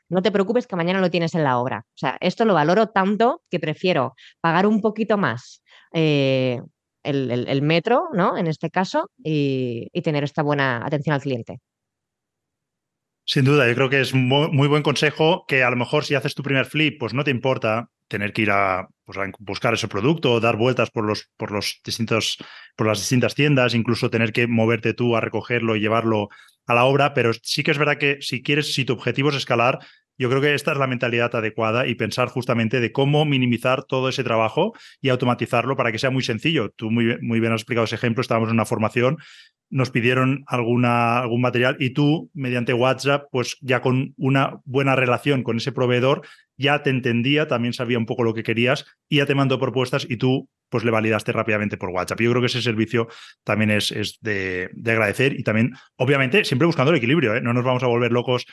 No 0.10 0.22
te 0.22 0.32
preocupes 0.32 0.68
que 0.68 0.76
mañana 0.78 1.02
lo 1.02 1.12
tienes 1.12 1.36
en 1.36 1.44
la 1.44 1.58
obra. 1.60 1.84
O 1.86 1.98
sea, 1.98 2.18
esto 2.22 2.46
lo 2.46 2.54
valoro 2.54 2.88
tanto 2.88 3.42
que 3.50 3.60
prefiero 3.60 4.16
pagar 4.40 4.66
un 4.66 4.82
poquito 4.82 5.18
más 5.18 5.62
eh, 5.94 6.62
el, 7.04 7.62
metro, 7.62 8.08
¿no? 8.14 8.38
En 8.38 8.48
este 8.48 8.70
caso, 8.70 9.10
y, 9.18 9.90
tener 10.02 10.24
esta 10.24 10.44
buena 10.44 10.86
atención 10.86 11.14
al 11.14 11.22
cliente. 11.22 11.60
Sin 13.26 13.44
duda, 13.44 13.68
yo 13.68 13.76
creo 13.76 13.90
que 13.90 14.02
es 14.02 14.14
muy, 14.14 14.50
muy, 14.52 14.68
buen 14.68 14.84
consejo 14.84 15.46
que 15.48 15.64
a 15.64 15.70
lo 15.70 15.76
mejor 15.76 16.06
si 16.06 16.16
haces 16.16 16.36
tu 16.36 16.44
primer 16.44 16.66
flip, 16.66 17.00
pues 17.00 17.14
no 17.14 17.24
te 17.24 17.32
importa 17.32 17.90
tener 18.08 18.34
que 18.34 18.44
ir 18.44 18.52
a, 18.52 18.88
pues, 19.06 19.18
buscar 19.40 19.74
ese 19.74 19.88
producto, 19.88 20.40
dar 20.40 20.58
vueltas 20.58 20.92
por 20.92 21.06
los, 21.06 21.30
por 21.38 21.52
los 21.52 21.80
distintos, 21.84 22.38
por 22.76 22.88
las 22.88 23.00
distintas 23.00 23.36
tiendas, 23.36 23.74
incluso 23.74 24.10
tener 24.10 24.34
que 24.34 24.48
moverte 24.48 24.94
tú 24.94 25.16
a 25.16 25.22
recogerlo 25.22 25.76
y 25.76 25.80
llevarlo 25.80 26.30
a 26.68 26.74
la 26.74 26.86
obra, 26.86 27.14
pero 27.14 27.32
sí 27.34 27.64
que 27.64 27.72
es 27.72 27.78
verdad 27.78 27.98
que 27.98 28.18
si 28.22 28.42
quieres, 28.42 28.74
si 28.74 28.86
tu 28.86 28.94
objetivo 28.94 29.30
es 29.30 29.36
escalar, 29.36 29.80
yo 30.18 30.30
creo 30.30 30.42
que 30.42 30.54
esta 30.54 30.72
es 30.72 30.78
la 30.78 30.88
mentalidad 30.88 31.36
adecuada 31.36 31.88
y 31.88 31.96
pensar 31.96 32.30
justamente 32.30 32.80
de 32.80 32.92
cómo 32.92 33.26
minimizar 33.26 33.84
todo 33.84 34.10
ese 34.10 34.24
trabajo 34.24 34.74
y 35.02 35.10
automatizarlo 35.10 35.76
para 35.76 35.92
que 35.92 36.00
sea 36.00 36.12
muy 36.12 36.24
sencillo. 36.24 36.72
Tú 36.76 36.92
muy, 36.92 37.18
muy 37.22 37.40
bien 37.40 37.54
has 37.54 37.62
explicado 37.62 37.86
ese 37.86 37.96
ejemplo, 37.96 38.22
estábamos 38.22 38.50
en 38.50 38.56
una 38.56 38.66
formación 38.66 39.18
nos 39.70 39.90
pidieron 39.90 40.44
alguna, 40.48 41.20
algún 41.20 41.42
material 41.42 41.76
y 41.80 41.92
tú, 41.92 42.30
mediante 42.34 42.74
WhatsApp, 42.74 43.26
pues 43.32 43.58
ya 43.62 43.82
con 43.82 44.14
una 44.18 44.62
buena 44.66 44.96
relación 44.96 45.44
con 45.44 45.58
ese 45.58 45.72
proveedor, 45.72 46.22
ya 46.58 46.84
te 46.84 46.90
entendía, 46.90 47.48
también 47.48 47.74
sabía 47.74 47.98
un 47.98 48.06
poco 48.06 48.24
lo 48.24 48.34
que 48.34 48.44
querías 48.44 48.86
y 49.10 49.18
ya 49.18 49.26
te 49.26 49.36
mandó 49.36 49.60
propuestas 49.60 50.06
y 50.10 50.18
tú 50.18 50.50
pues 50.70 50.84
le 50.84 50.92
validaste 50.92 51.32
rápidamente 51.32 51.78
por 51.78 51.90
WhatsApp. 51.90 52.22
Yo 52.22 52.32
creo 52.32 52.42
que 52.42 52.48
ese 52.48 52.62
servicio 52.62 53.08
también 53.44 53.72
es, 53.72 53.92
es 53.92 54.18
de, 54.22 54.70
agradecer 54.86 55.40
y 55.40 55.44
también, 55.44 55.74
obviamente, 55.96 56.44
siempre 56.44 56.66
buscando 56.66 56.92
el 56.92 56.98
equilibrio, 56.98 57.36
¿eh? 57.36 57.42
no 57.42 57.54
nos 57.54 57.64
vamos 57.64 57.84
a 57.84 57.88
volver 57.88 58.12
locos 58.12 58.46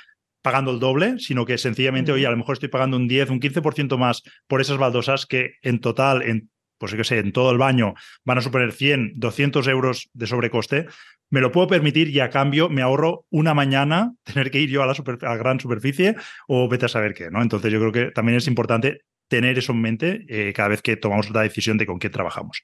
pagando 0.43 0.73
el 0.73 0.81
doble, 0.81 1.19
sino 1.19 1.47
que 1.47 1.57
sencillamente, 1.57 2.13
oye, 2.13 2.27
a 2.27 2.31
lo 2.31 2.37
mejor 2.37 2.55
estoy 2.55 2.69
pagando 2.69 2.97
un 2.97 3.09
10, 3.09 3.31
un 3.31 3.41
15% 3.41 3.97
más 3.97 4.23
por 4.47 4.61
esas 4.61 4.77
baldosas 4.77 5.27
que 5.27 5.53
en 5.63 5.81
total, 5.81 6.23
en 6.23 6.51
pues 6.79 6.95
que 6.95 7.05
sé, 7.05 7.19
en 7.19 7.31
todo 7.31 7.53
el 7.53 7.59
baño 7.59 7.95
van 8.25 8.39
a 8.39 8.41
suponer 8.41 8.73
100, 8.73 9.13
200 9.15 9.69
euros 9.69 10.11
de 10.15 10.27
sobrecoste, 10.27 10.87
me 11.31 11.41
lo 11.41 11.53
puedo 11.53 11.69
permitir 11.69 12.09
y 12.09 12.19
a 12.19 12.29
cambio 12.29 12.69
me 12.69 12.83
ahorro 12.83 13.25
una 13.31 13.55
mañana 13.55 14.15
tener 14.25 14.51
que 14.51 14.59
ir 14.59 14.69
yo 14.69 14.83
a 14.83 14.87
la, 14.87 15.37
gran 15.37 15.61
superficie 15.61 16.17
o 16.49 16.69
vete 16.69 16.87
a 16.87 16.89
saber 16.89 17.15
qué, 17.15 17.31
¿no? 17.31 17.41
Entonces 17.41 17.73
yo 17.73 17.79
creo 17.79 17.93
que 17.93 18.11
también 18.11 18.37
es 18.37 18.49
importante 18.49 19.03
tener 19.29 19.57
eso 19.57 19.71
en 19.71 19.81
mente 19.81 20.25
eh, 20.29 20.53
cada 20.53 20.71
vez 20.71 20.83
que 20.83 20.97
tomamos 20.97 21.31
la 21.31 21.43
decisión 21.43 21.79
de 21.79 21.87
con 21.87 22.01
qué 22.01 22.11
trabajamos. 22.11 22.61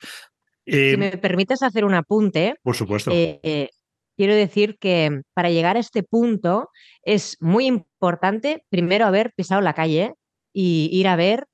si 0.67 0.97
me 0.97 1.17
permites 1.17 1.63
hacer 1.63 1.85
un 1.85 1.95
apunte. 1.95 2.55
Por 2.63 2.75
supuesto. 2.75 3.13
Eh, 3.13 3.39
eh, 3.45 3.71
quiero 4.19 4.35
decir 4.35 4.79
que 4.79 5.23
para 5.33 5.49
llegar 5.49 5.77
a 5.77 5.81
este 5.81 6.03
punto 6.03 6.71
es 7.03 7.37
muy 7.41 7.67
importante 7.67 8.65
primero 8.69 9.07
haber 9.07 9.33
pisado 9.35 9.61
la 9.61 9.75
calle 9.75 10.15
y 10.53 10.91
ir 10.93 11.07
a 11.07 11.17
ver 11.17 11.47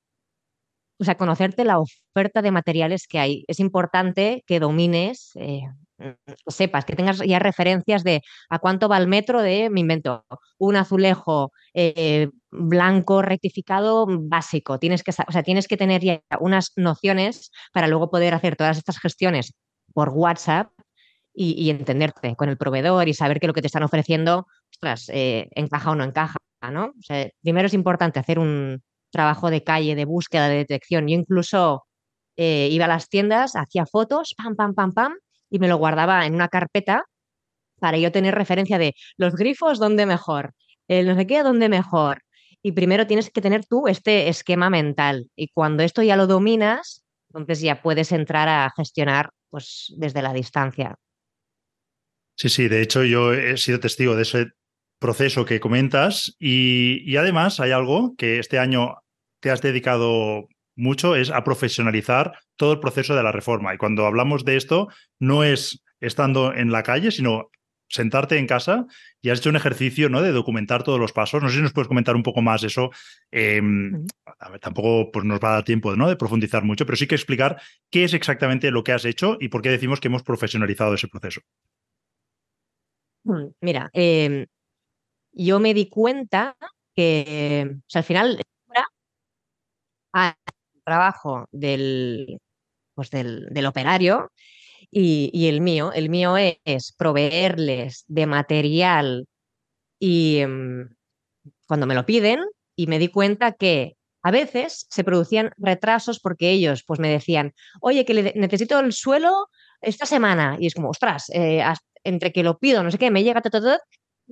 o 0.98 1.04
sea, 1.04 1.16
conocerte 1.16 1.64
la 1.64 1.78
oferta 1.78 2.40
de 2.40 2.50
materiales 2.50 3.06
que 3.06 3.18
hay. 3.18 3.44
Es 3.48 3.60
importante 3.60 4.44
que 4.46 4.60
domines, 4.60 5.32
eh, 5.34 5.62
sepas, 6.46 6.84
que 6.84 6.96
tengas 6.96 7.18
ya 7.18 7.38
referencias 7.38 8.04
de 8.04 8.22
a 8.48 8.58
cuánto 8.58 8.88
va 8.88 8.96
el 8.98 9.08
metro 9.08 9.42
de, 9.42 9.70
mi 9.70 9.80
invento, 9.80 10.24
un 10.58 10.76
azulejo 10.76 11.52
eh, 11.74 12.30
blanco 12.50 13.22
rectificado 13.22 14.06
básico. 14.08 14.78
Tienes 14.78 15.02
que, 15.02 15.10
o 15.10 15.32
sea, 15.32 15.42
tienes 15.42 15.68
que 15.68 15.76
tener 15.76 16.02
ya 16.02 16.22
unas 16.40 16.72
nociones 16.76 17.50
para 17.72 17.88
luego 17.88 18.10
poder 18.10 18.32
hacer 18.32 18.56
todas 18.56 18.78
estas 18.78 18.98
gestiones 18.98 19.52
por 19.92 20.10
WhatsApp 20.10 20.70
y, 21.34 21.68
entenderte 21.70 22.36
con 22.36 22.48
el 22.48 22.56
proveedor 22.56 23.08
y 23.08 23.14
saber 23.14 23.40
que 23.40 23.46
lo 23.46 23.52
que 23.52 23.60
te 23.60 23.66
están 23.66 23.82
ofreciendo, 23.82 24.46
ostras, 24.70 25.10
eh, 25.12 25.48
encaja 25.52 25.90
o 25.90 25.94
no 25.96 26.04
encaja, 26.04 26.38
¿no? 26.70 26.92
Primero 27.42 27.66
es 27.66 27.74
importante 27.74 28.20
hacer 28.20 28.38
un, 28.38 28.80
trabajo 29.14 29.48
de 29.48 29.62
calle, 29.62 29.94
de 29.94 30.04
búsqueda, 30.04 30.48
de 30.48 30.56
detección. 30.56 31.06
Yo 31.08 31.14
incluso 31.14 31.86
eh, 32.36 32.68
iba 32.70 32.84
a 32.84 32.88
las 32.88 33.08
tiendas, 33.08 33.54
hacía 33.54 33.86
fotos, 33.86 34.34
pam, 34.36 34.56
pam, 34.56 34.74
pam, 34.74 34.92
pam, 34.92 35.14
y 35.48 35.58
me 35.60 35.68
lo 35.68 35.76
guardaba 35.76 36.26
en 36.26 36.34
una 36.34 36.48
carpeta 36.48 37.04
para 37.80 37.96
yo 37.96 38.10
tener 38.12 38.34
referencia 38.34 38.76
de 38.78 38.94
los 39.16 39.36
grifos, 39.36 39.78
¿dónde 39.78 40.04
mejor? 40.04 40.52
El 40.88 41.06
no 41.06 41.14
sé 41.14 41.26
qué, 41.26 41.42
¿dónde 41.42 41.68
mejor? 41.68 42.22
Y 42.62 42.72
primero 42.72 43.06
tienes 43.06 43.30
que 43.30 43.40
tener 43.40 43.64
tú 43.64 43.86
este 43.86 44.28
esquema 44.28 44.68
mental. 44.68 45.30
Y 45.36 45.48
cuando 45.48 45.82
esto 45.84 46.02
ya 46.02 46.16
lo 46.16 46.26
dominas, 46.26 47.04
entonces 47.28 47.60
ya 47.60 47.82
puedes 47.82 48.10
entrar 48.10 48.48
a 48.48 48.72
gestionar 48.76 49.30
pues, 49.50 49.92
desde 49.96 50.22
la 50.22 50.32
distancia. 50.32 50.96
Sí, 52.36 52.48
sí, 52.48 52.68
de 52.68 52.82
hecho 52.82 53.04
yo 53.04 53.32
he 53.32 53.56
sido 53.56 53.80
testigo 53.80 54.16
de 54.16 54.22
ese 54.22 54.46
proceso 54.98 55.44
que 55.44 55.60
comentas 55.60 56.34
y, 56.38 57.02
y 57.10 57.16
además 57.16 57.60
hay 57.60 57.70
algo 57.70 58.14
que 58.16 58.38
este 58.38 58.58
año 58.58 58.96
te 59.40 59.50
has 59.50 59.60
dedicado 59.60 60.48
mucho 60.76 61.16
es 61.16 61.30
a 61.30 61.44
profesionalizar 61.44 62.32
todo 62.56 62.72
el 62.72 62.80
proceso 62.80 63.14
de 63.14 63.22
la 63.22 63.32
reforma. 63.32 63.74
Y 63.74 63.78
cuando 63.78 64.06
hablamos 64.06 64.44
de 64.44 64.56
esto, 64.56 64.88
no 65.18 65.44
es 65.44 65.82
estando 66.00 66.52
en 66.54 66.72
la 66.72 66.82
calle, 66.82 67.10
sino 67.10 67.50
sentarte 67.88 68.38
en 68.38 68.46
casa 68.46 68.86
y 69.22 69.30
has 69.30 69.38
hecho 69.38 69.50
un 69.50 69.56
ejercicio 69.56 70.08
¿no? 70.08 70.22
de 70.22 70.32
documentar 70.32 70.82
todos 70.82 70.98
los 70.98 71.12
pasos. 71.12 71.42
No 71.42 71.48
sé 71.48 71.56
si 71.56 71.62
nos 71.62 71.72
puedes 71.72 71.88
comentar 71.88 72.16
un 72.16 72.22
poco 72.22 72.42
más 72.42 72.64
eso. 72.64 72.90
Em, 73.30 74.06
tampoco 74.60 75.10
pues, 75.12 75.24
nos 75.24 75.38
va 75.38 75.50
a 75.50 75.54
dar 75.54 75.64
tiempo 75.64 75.94
¿no? 75.94 76.08
de 76.08 76.16
profundizar 76.16 76.64
mucho, 76.64 76.86
pero 76.86 76.96
sí 76.96 77.06
que 77.06 77.14
explicar 77.14 77.60
qué 77.90 78.04
es 78.04 78.14
exactamente 78.14 78.70
lo 78.70 78.82
que 78.82 78.92
has 78.92 79.04
hecho 79.04 79.36
y 79.40 79.48
por 79.48 79.62
qué 79.62 79.70
decimos 79.70 80.00
que 80.00 80.08
hemos 80.08 80.22
profesionalizado 80.22 80.94
ese 80.94 81.08
proceso. 81.08 81.40
Mm, 83.24 83.48
mira, 83.60 83.90
em, 83.92 84.46
yo 85.32 85.60
me 85.60 85.74
di 85.74 85.88
cuenta 85.88 86.56
que 86.94 87.76
al 87.94 88.04
final 88.04 88.40
el 90.14 90.34
trabajo 90.84 91.46
del, 91.50 92.38
pues 92.94 93.10
del, 93.10 93.48
del 93.50 93.66
operario 93.66 94.30
y, 94.90 95.48
el 95.48 95.60
mío. 95.60 95.92
El 95.92 96.08
mío 96.10 96.36
es, 96.36 96.92
proveerles 96.96 98.04
de 98.06 98.26
material 98.26 99.26
y 99.98 100.44
um, 100.44 100.88
cuando 101.66 101.86
me 101.86 101.94
lo 101.94 102.06
piden 102.06 102.40
y 102.76 102.86
me 102.86 102.98
di 102.98 103.08
cuenta 103.08 103.52
que 103.52 103.96
a 104.22 104.30
veces 104.30 104.86
se 104.90 105.04
producían 105.04 105.52
retrasos 105.58 106.20
porque 106.20 106.50
ellos 106.50 106.84
pues 106.86 107.00
me 107.00 107.08
decían, 107.08 107.54
oye, 107.80 108.04
que 108.04 108.14
le 108.14 108.32
necesito 108.36 108.78
el 108.80 108.92
suelo 108.92 109.48
esta 109.80 110.06
semana. 110.06 110.56
Y 110.60 110.66
es 110.68 110.74
como, 110.74 110.90
ostras, 110.90 111.30
eh, 111.30 111.62
entre 112.04 112.32
que 112.32 112.42
lo 112.42 112.58
pido, 112.58 112.82
no 112.82 112.90
sé 112.90 112.98
qué, 112.98 113.10
me 113.10 113.24
llega 113.24 113.40
todo, 113.40 113.78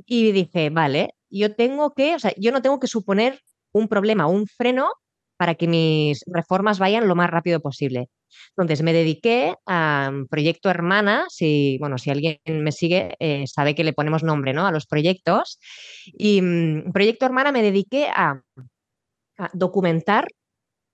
y 0.07 0.33
dije, 0.33 0.71
vale, 0.71 1.15
yo 1.31 1.55
tengo 1.55 1.93
que, 1.93 2.15
o 2.15 2.19
sea, 2.19 2.33
yo 2.37 2.53
no 2.53 2.63
tengo 2.63 2.81
que 2.81 2.87
suponer 2.87 3.41
un 3.73 3.89
problema, 3.89 4.27
un 4.27 4.47
freno 4.47 4.89
para 5.37 5.55
que 5.55 5.67
mis 5.67 6.23
reformas 6.27 6.79
vayan 6.79 7.09
lo 7.09 7.17
más 7.17 7.31
rápido 7.31 7.61
posible. 7.61 8.09
Entonces 8.51 8.83
me 8.83 8.93
dediqué 8.93 9.57
a 9.67 10.11
Proyecto 10.31 10.71
Hermana, 10.71 11.25
si, 11.29 11.79
bueno, 11.79 11.99
si 11.99 12.11
alguien 12.11 12.39
me 12.47 12.73
sigue 12.73 13.17
eh, 13.19 13.47
sabe 13.47 13.75
que 13.75 13.85
le 13.85 13.93
ponemos 13.93 14.23
nombre 14.23 14.53
¿no? 14.53 14.67
a 14.67 14.73
los 14.73 14.87
proyectos. 14.87 15.59
Y 16.07 16.41
um, 16.41 16.93
Proyecto 16.93 17.27
Hermana 17.27 17.53
me 17.53 17.63
dediqué 17.63 18.09
a, 18.09 18.43
documentar 19.55 20.29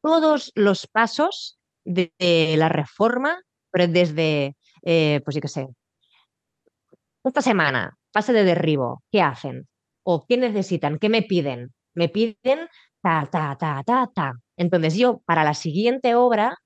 todos 0.02 0.52
los 0.54 0.86
pasos 0.86 1.58
de, 1.84 2.12
de, 2.18 2.56
la 2.56 2.70
reforma, 2.70 3.42
pero 3.70 3.88
desde, 3.88 4.56
eh, 4.82 5.20
pues 5.24 5.34
yo 5.34 5.42
qué 5.42 5.48
sé, 5.48 5.66
esta 7.24 7.42
semana, 7.42 7.96
fase 8.12 8.32
de 8.32 8.44
derribo, 8.44 9.02
¿qué 9.10 9.22
hacen? 9.22 9.68
¿O 10.02 10.26
qué 10.26 10.36
necesitan? 10.36 10.98
¿Qué 10.98 11.08
me 11.08 11.22
piden? 11.22 11.72
Me 11.94 12.08
piden 12.08 12.68
ta, 13.02 13.28
ta, 13.30 13.56
ta, 13.58 13.82
ta, 13.84 14.10
ta. 14.14 14.32
Entonces 14.56 14.94
yo 14.96 15.22
para 15.26 15.44
la 15.44 15.54
siguiente 15.54 16.14
obra 16.14 16.56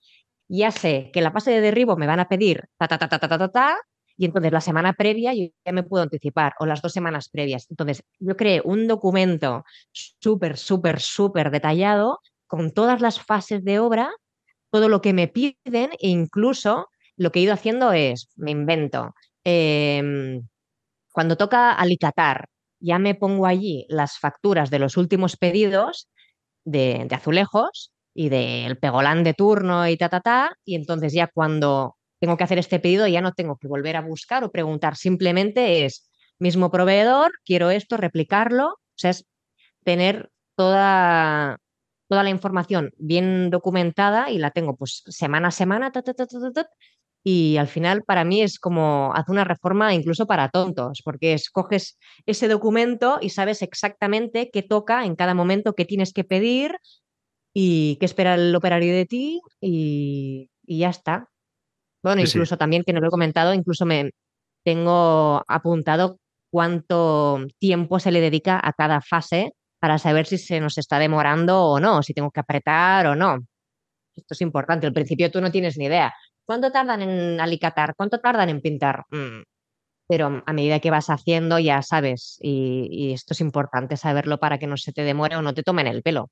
ya 0.48 0.70
sé 0.70 1.10
que 1.12 1.20
la 1.22 1.32
fase 1.32 1.50
de 1.50 1.60
derribo 1.60 1.96
me 1.96 2.06
van 2.06 2.20
a 2.20 2.28
pedir 2.28 2.64
ta, 2.78 2.88
ta, 2.88 2.98
ta, 2.98 3.08
ta, 3.08 3.18
ta, 3.18 3.28
ta, 3.28 3.38
ta, 3.38 3.48
ta 3.48 3.78
y 4.16 4.26
entonces 4.26 4.52
la 4.52 4.60
semana 4.60 4.92
previa 4.92 5.34
yo 5.34 5.46
ya 5.64 5.72
me 5.72 5.82
puedo 5.82 6.02
anticipar 6.02 6.52
o 6.58 6.66
las 6.66 6.82
dos 6.82 6.92
semanas 6.92 7.28
previas. 7.28 7.66
Entonces 7.70 8.04
yo 8.20 8.36
creé 8.36 8.60
un 8.64 8.86
documento 8.86 9.64
súper, 9.92 10.56
súper, 10.58 11.00
súper 11.00 11.50
detallado 11.50 12.20
con 12.46 12.72
todas 12.72 13.00
las 13.00 13.20
fases 13.20 13.64
de 13.64 13.78
obra, 13.78 14.10
todo 14.70 14.88
lo 14.88 15.00
que 15.00 15.12
me 15.12 15.28
piden 15.28 15.90
e 15.98 16.08
incluso 16.08 16.88
lo 17.16 17.32
que 17.32 17.40
he 17.40 17.42
ido 17.42 17.54
haciendo 17.54 17.92
es, 17.92 18.28
me 18.36 18.50
invento, 18.50 19.14
eh, 19.44 20.40
cuando 21.12 21.36
toca 21.36 21.72
alicatar, 21.72 22.48
ya 22.80 22.98
me 22.98 23.14
pongo 23.14 23.46
allí 23.46 23.86
las 23.88 24.18
facturas 24.18 24.70
de 24.70 24.78
los 24.78 24.96
últimos 24.96 25.36
pedidos 25.36 26.08
de, 26.64 27.06
azulejos 27.10 27.92
y 28.14 28.28
del 28.28 28.78
pegolán 28.78 29.24
de 29.24 29.34
turno 29.34 29.86
y 29.88 29.96
ta, 29.96 30.08
ta, 30.08 30.20
ta, 30.20 30.56
y 30.64 30.74
entonces 30.74 31.12
ya 31.12 31.28
cuando 31.28 31.96
tengo 32.18 32.36
que 32.36 32.44
hacer 32.44 32.58
este 32.58 32.80
pedido 32.80 33.06
ya 33.06 33.20
no 33.20 33.32
tengo 33.32 33.56
que 33.56 33.68
volver 33.68 33.96
a 33.96 34.02
buscar 34.02 34.44
o 34.44 34.50
preguntar, 34.50 34.96
simplemente 34.96 35.84
es 35.84 36.10
mismo 36.38 36.70
proveedor, 36.70 37.32
quiero 37.44 37.70
esto, 37.70 37.96
replicarlo, 37.96 38.68
o 38.68 38.96
sea, 38.96 39.10
es 39.10 39.26
tener 39.84 40.30
toda, 40.56 41.58
toda 42.08 42.22
la 42.22 42.30
información 42.30 42.92
bien 42.98 43.50
documentada 43.50 44.30
y 44.30 44.38
la 44.38 44.50
tengo 44.50 44.76
pues 44.76 45.02
semana 45.06 45.48
a 45.48 45.50
semana, 45.52 45.92
ta, 45.92 46.02
y 47.24 47.56
al 47.56 47.68
final 47.68 48.02
para 48.02 48.24
mí 48.24 48.42
es 48.42 48.58
como 48.58 49.12
hacer 49.14 49.32
una 49.32 49.44
reforma 49.44 49.94
incluso 49.94 50.26
para 50.26 50.48
tontos, 50.48 51.02
porque 51.04 51.34
escoges 51.34 51.98
ese 52.26 52.48
documento 52.48 53.18
y 53.20 53.30
sabes 53.30 53.62
exactamente 53.62 54.50
qué 54.52 54.62
toca 54.62 55.04
en 55.04 55.14
cada 55.14 55.34
momento, 55.34 55.74
qué 55.74 55.84
tienes 55.84 56.12
que 56.12 56.24
pedir 56.24 56.76
y 57.54 57.96
qué 57.96 58.06
espera 58.06 58.34
el 58.34 58.54
operario 58.54 58.92
de 58.92 59.06
ti 59.06 59.40
y, 59.60 60.50
y 60.66 60.78
ya 60.78 60.90
está. 60.90 61.28
Bueno, 62.02 62.22
sí, 62.22 62.28
incluso 62.28 62.56
sí. 62.56 62.58
también, 62.58 62.82
que 62.82 62.92
no 62.92 63.00
lo 63.00 63.06
he 63.06 63.10
comentado, 63.10 63.54
incluso 63.54 63.86
me 63.86 64.10
tengo 64.64 65.42
apuntado 65.46 66.18
cuánto 66.50 67.46
tiempo 67.58 68.00
se 68.00 68.10
le 68.10 68.20
dedica 68.20 68.60
a 68.62 68.72
cada 68.72 69.00
fase 69.00 69.52
para 69.80 69.98
saber 69.98 70.26
si 70.26 70.38
se 70.38 70.60
nos 70.60 70.78
está 70.78 70.98
demorando 70.98 71.62
o 71.64 71.80
no, 71.80 72.02
si 72.02 72.14
tengo 72.14 72.30
que 72.30 72.40
apretar 72.40 73.06
o 73.06 73.14
no. 73.14 73.38
Esto 74.14 74.34
es 74.34 74.40
importante. 74.42 74.86
Al 74.86 74.92
principio 74.92 75.30
tú 75.30 75.40
no 75.40 75.50
tienes 75.50 75.78
ni 75.78 75.86
idea. 75.86 76.12
¿Cuánto 76.44 76.70
tardan 76.72 77.02
en 77.02 77.40
alicatar? 77.40 77.94
¿Cuánto 77.96 78.18
tardan 78.18 78.48
en 78.48 78.60
pintar? 78.60 79.04
Mm. 79.10 79.42
Pero 80.08 80.42
a 80.44 80.52
medida 80.52 80.80
que 80.80 80.90
vas 80.90 81.10
haciendo 81.10 81.58
ya 81.58 81.80
sabes 81.82 82.38
y, 82.40 82.88
y, 82.90 83.12
esto 83.12 83.34
es 83.34 83.40
importante 83.40 83.96
saberlo 83.96 84.38
para 84.38 84.58
que 84.58 84.66
no 84.66 84.76
se 84.76 84.92
te 84.92 85.02
demore 85.02 85.36
o 85.36 85.42
no 85.42 85.54
te 85.54 85.62
tomen 85.62 85.86
el 85.86 86.02
pelo. 86.02 86.30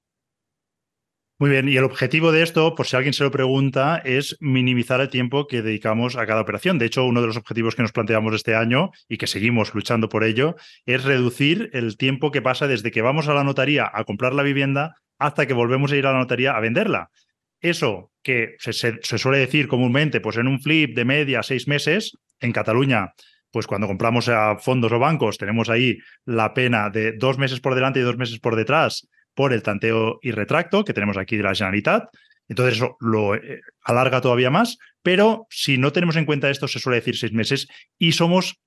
Muy 1.41 1.49
bien, 1.49 1.71
y 1.71 1.77
el 1.79 1.85
objetivo 1.85 2.33
de 2.33 2.43
esto, 2.43 2.75
por 2.75 2.87
si 2.87 2.97
alguien 2.97 3.15
se 3.15 3.25
lo 3.25 3.31
pregunta, 3.31 3.97
es 4.05 4.37
minimizar 4.41 5.01
el 5.01 5.09
tiempo 5.09 5.47
que 5.47 5.63
dedicamos 5.63 6.17
a 6.17 6.27
cada 6.27 6.43
operación. 6.43 6.79
De 6.79 6.85
hecho, 6.85 7.07
uno 7.07 7.23
de 7.23 7.29
los 7.29 7.39
objetivos 7.39 7.75
que 7.75 7.81
nos 7.81 7.93
planteamos 7.93 8.35
este 8.35 8.55
año 8.55 8.91
y 9.09 9.17
que 9.17 9.27
seguimos 9.27 9.75
luchando 9.75 10.11
por 10.11 10.23
ello 10.23 10.57
es 10.85 11.03
reducir 11.03 11.71
el 11.73 11.97
tiempo 11.97 12.31
que 12.31 12.43
pasa 12.43 12.67
desde 12.67 12.91
que 12.91 13.01
vamos 13.01 13.27
a 13.27 13.33
la 13.33 13.43
notaría 13.43 13.91
a 13.91 14.05
comprar 14.05 14.35
la 14.35 14.43
vivienda 14.43 14.97
hasta 15.19 15.47
que 15.47 15.55
volvemos 15.55 15.91
a 15.91 15.97
ir 15.97 16.07
a 16.07 16.13
la 16.13 16.19
notaría 16.19 16.55
a 16.55 16.61
venderla. 16.61 17.11
Eso 17.61 18.13
que 18.23 18.57
se, 18.59 18.73
suele 19.03 19.39
decir 19.39 19.69
comúnmente, 19.69 20.21
pues 20.21 20.37
en 20.37 20.49
un 20.49 20.61
flip 20.61 20.95
de 20.95 21.05
media 21.05 21.43
seis 21.43 21.69
meses, 21.69 22.17
en 22.41 22.53
Cataluña 22.53 23.13
pues 23.53 23.67
cuando 23.67 23.87
compramos 23.87 24.29
a 24.29 24.59
fondos 24.59 24.93
o 24.93 24.99
bancos 24.99 25.37
tenemos 25.37 25.69
ahí 25.69 25.99
la 26.25 26.55
pena 26.55 26.89
de 26.89 27.13
dos 27.13 27.37
meses 27.37 27.61
por 27.61 27.75
delante 27.75 28.01
y 28.01 28.03
dos 28.03 28.17
meses 28.17 28.39
por 28.39 28.57
detrás 28.57 29.09
por 29.35 29.53
el 29.53 29.63
tanteo 29.63 30.19
y 30.23 30.31
retracto 30.31 30.85
que 30.85 30.93
tenemos 30.93 31.17
aquí 31.17 31.37
de 31.37 31.43
la 31.43 31.55
Generalitat. 31.55 32.05
Entonces 32.49 32.77
eso 32.77 32.97
lo 33.01 33.35
eh, 33.35 33.61
alarga 33.83 34.21
todavía 34.21 34.51
más, 34.51 34.79
pero 35.03 35.47
si 35.51 35.79
no 35.79 35.93
tenemos 35.93 36.17
en 36.17 36.27
cuenta 36.27 36.51
esto, 36.51 36.69
se 36.69 36.79
suele 36.79 36.99
decir 36.99 37.17
seis 37.17 37.33
meses 37.33 37.69
y 37.99 38.13
somos 38.13 38.61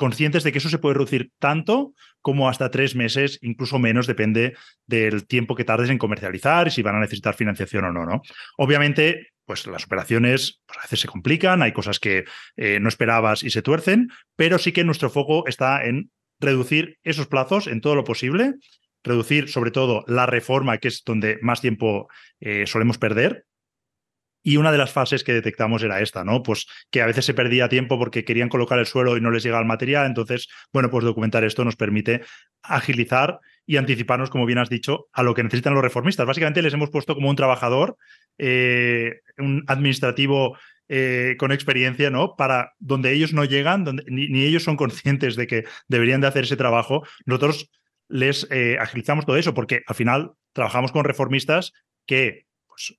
conscientes 0.00 0.44
de 0.44 0.50
que 0.50 0.56
eso 0.56 0.70
se 0.70 0.78
puede 0.78 0.94
reducir 0.94 1.30
tanto 1.38 1.92
como 2.22 2.48
hasta 2.48 2.70
tres 2.70 2.96
meses, 2.96 3.38
incluso 3.42 3.78
menos, 3.78 4.06
depende 4.06 4.54
del 4.86 5.26
tiempo 5.26 5.54
que 5.54 5.66
tardes 5.66 5.90
en 5.90 5.98
comercializar 5.98 6.68
y 6.68 6.70
si 6.70 6.80
van 6.80 6.96
a 6.96 7.00
necesitar 7.00 7.34
financiación 7.34 7.84
o 7.84 7.92
no, 7.92 8.06
¿no? 8.06 8.22
Obviamente, 8.56 9.28
pues 9.44 9.66
las 9.66 9.84
operaciones 9.84 10.62
pues 10.64 10.78
a 10.78 10.82
veces 10.84 11.00
se 11.00 11.08
complican, 11.08 11.60
hay 11.60 11.72
cosas 11.72 12.00
que 12.00 12.24
eh, 12.56 12.80
no 12.80 12.88
esperabas 12.88 13.42
y 13.42 13.50
se 13.50 13.60
tuercen, 13.60 14.08
pero 14.36 14.56
sí 14.56 14.72
que 14.72 14.84
nuestro 14.84 15.10
foco 15.10 15.46
está 15.46 15.84
en 15.84 16.10
reducir 16.38 16.96
esos 17.02 17.26
plazos 17.26 17.66
en 17.66 17.82
todo 17.82 17.94
lo 17.94 18.04
posible 18.04 18.54
reducir 19.02 19.48
sobre 19.48 19.70
todo 19.70 20.04
la 20.06 20.26
reforma, 20.26 20.78
que 20.78 20.88
es 20.88 21.02
donde 21.04 21.38
más 21.40 21.60
tiempo 21.60 22.08
eh, 22.40 22.66
solemos 22.66 22.98
perder. 22.98 23.46
Y 24.42 24.56
una 24.56 24.72
de 24.72 24.78
las 24.78 24.92
fases 24.92 25.22
que 25.22 25.32
detectamos 25.32 25.82
era 25.82 26.00
esta, 26.00 26.24
¿no? 26.24 26.42
Pues 26.42 26.66
que 26.90 27.02
a 27.02 27.06
veces 27.06 27.24
se 27.24 27.34
perdía 27.34 27.68
tiempo 27.68 27.98
porque 27.98 28.24
querían 28.24 28.48
colocar 28.48 28.78
el 28.78 28.86
suelo 28.86 29.16
y 29.16 29.20
no 29.20 29.30
les 29.30 29.42
llegaba 29.42 29.62
el 29.62 29.68
material. 29.68 30.06
Entonces, 30.06 30.48
bueno, 30.72 30.90
pues 30.90 31.04
documentar 31.04 31.44
esto 31.44 31.64
nos 31.64 31.76
permite 31.76 32.22
agilizar 32.62 33.40
y 33.66 33.76
anticiparnos, 33.76 34.30
como 34.30 34.46
bien 34.46 34.58
has 34.58 34.70
dicho, 34.70 35.06
a 35.12 35.22
lo 35.22 35.34
que 35.34 35.44
necesitan 35.44 35.74
los 35.74 35.82
reformistas. 35.82 36.26
Básicamente 36.26 36.62
les 36.62 36.74
hemos 36.74 36.90
puesto 36.90 37.14
como 37.14 37.30
un 37.30 37.36
trabajador, 37.36 37.96
eh, 38.38 39.20
un 39.38 39.62
administrativo 39.66 40.56
eh, 40.88 41.36
con 41.38 41.52
experiencia, 41.52 42.10
¿no? 42.10 42.34
Para 42.34 42.72
donde 42.80 43.12
ellos 43.12 43.32
no 43.32 43.44
llegan, 43.44 43.84
donde 43.84 44.02
ni, 44.08 44.42
ellos 44.42 44.64
son 44.64 44.76
conscientes 44.76 45.36
de 45.36 45.46
que 45.46 45.64
deberían 45.86 46.20
de 46.20 46.26
hacer 46.26 46.42
ese 46.42 46.56
trabajo. 46.56 47.06
Nosotros 47.26 47.70
les 48.08 48.48
eh, 48.50 48.76
agilizamos 48.80 49.24
todo 49.24 49.36
eso, 49.36 49.54
porque 49.54 49.82
al 49.86 49.94
final 49.94 50.32
trabajamos 50.52 50.90
con 50.90 51.04
reformistas 51.04 51.72
que 52.06 52.46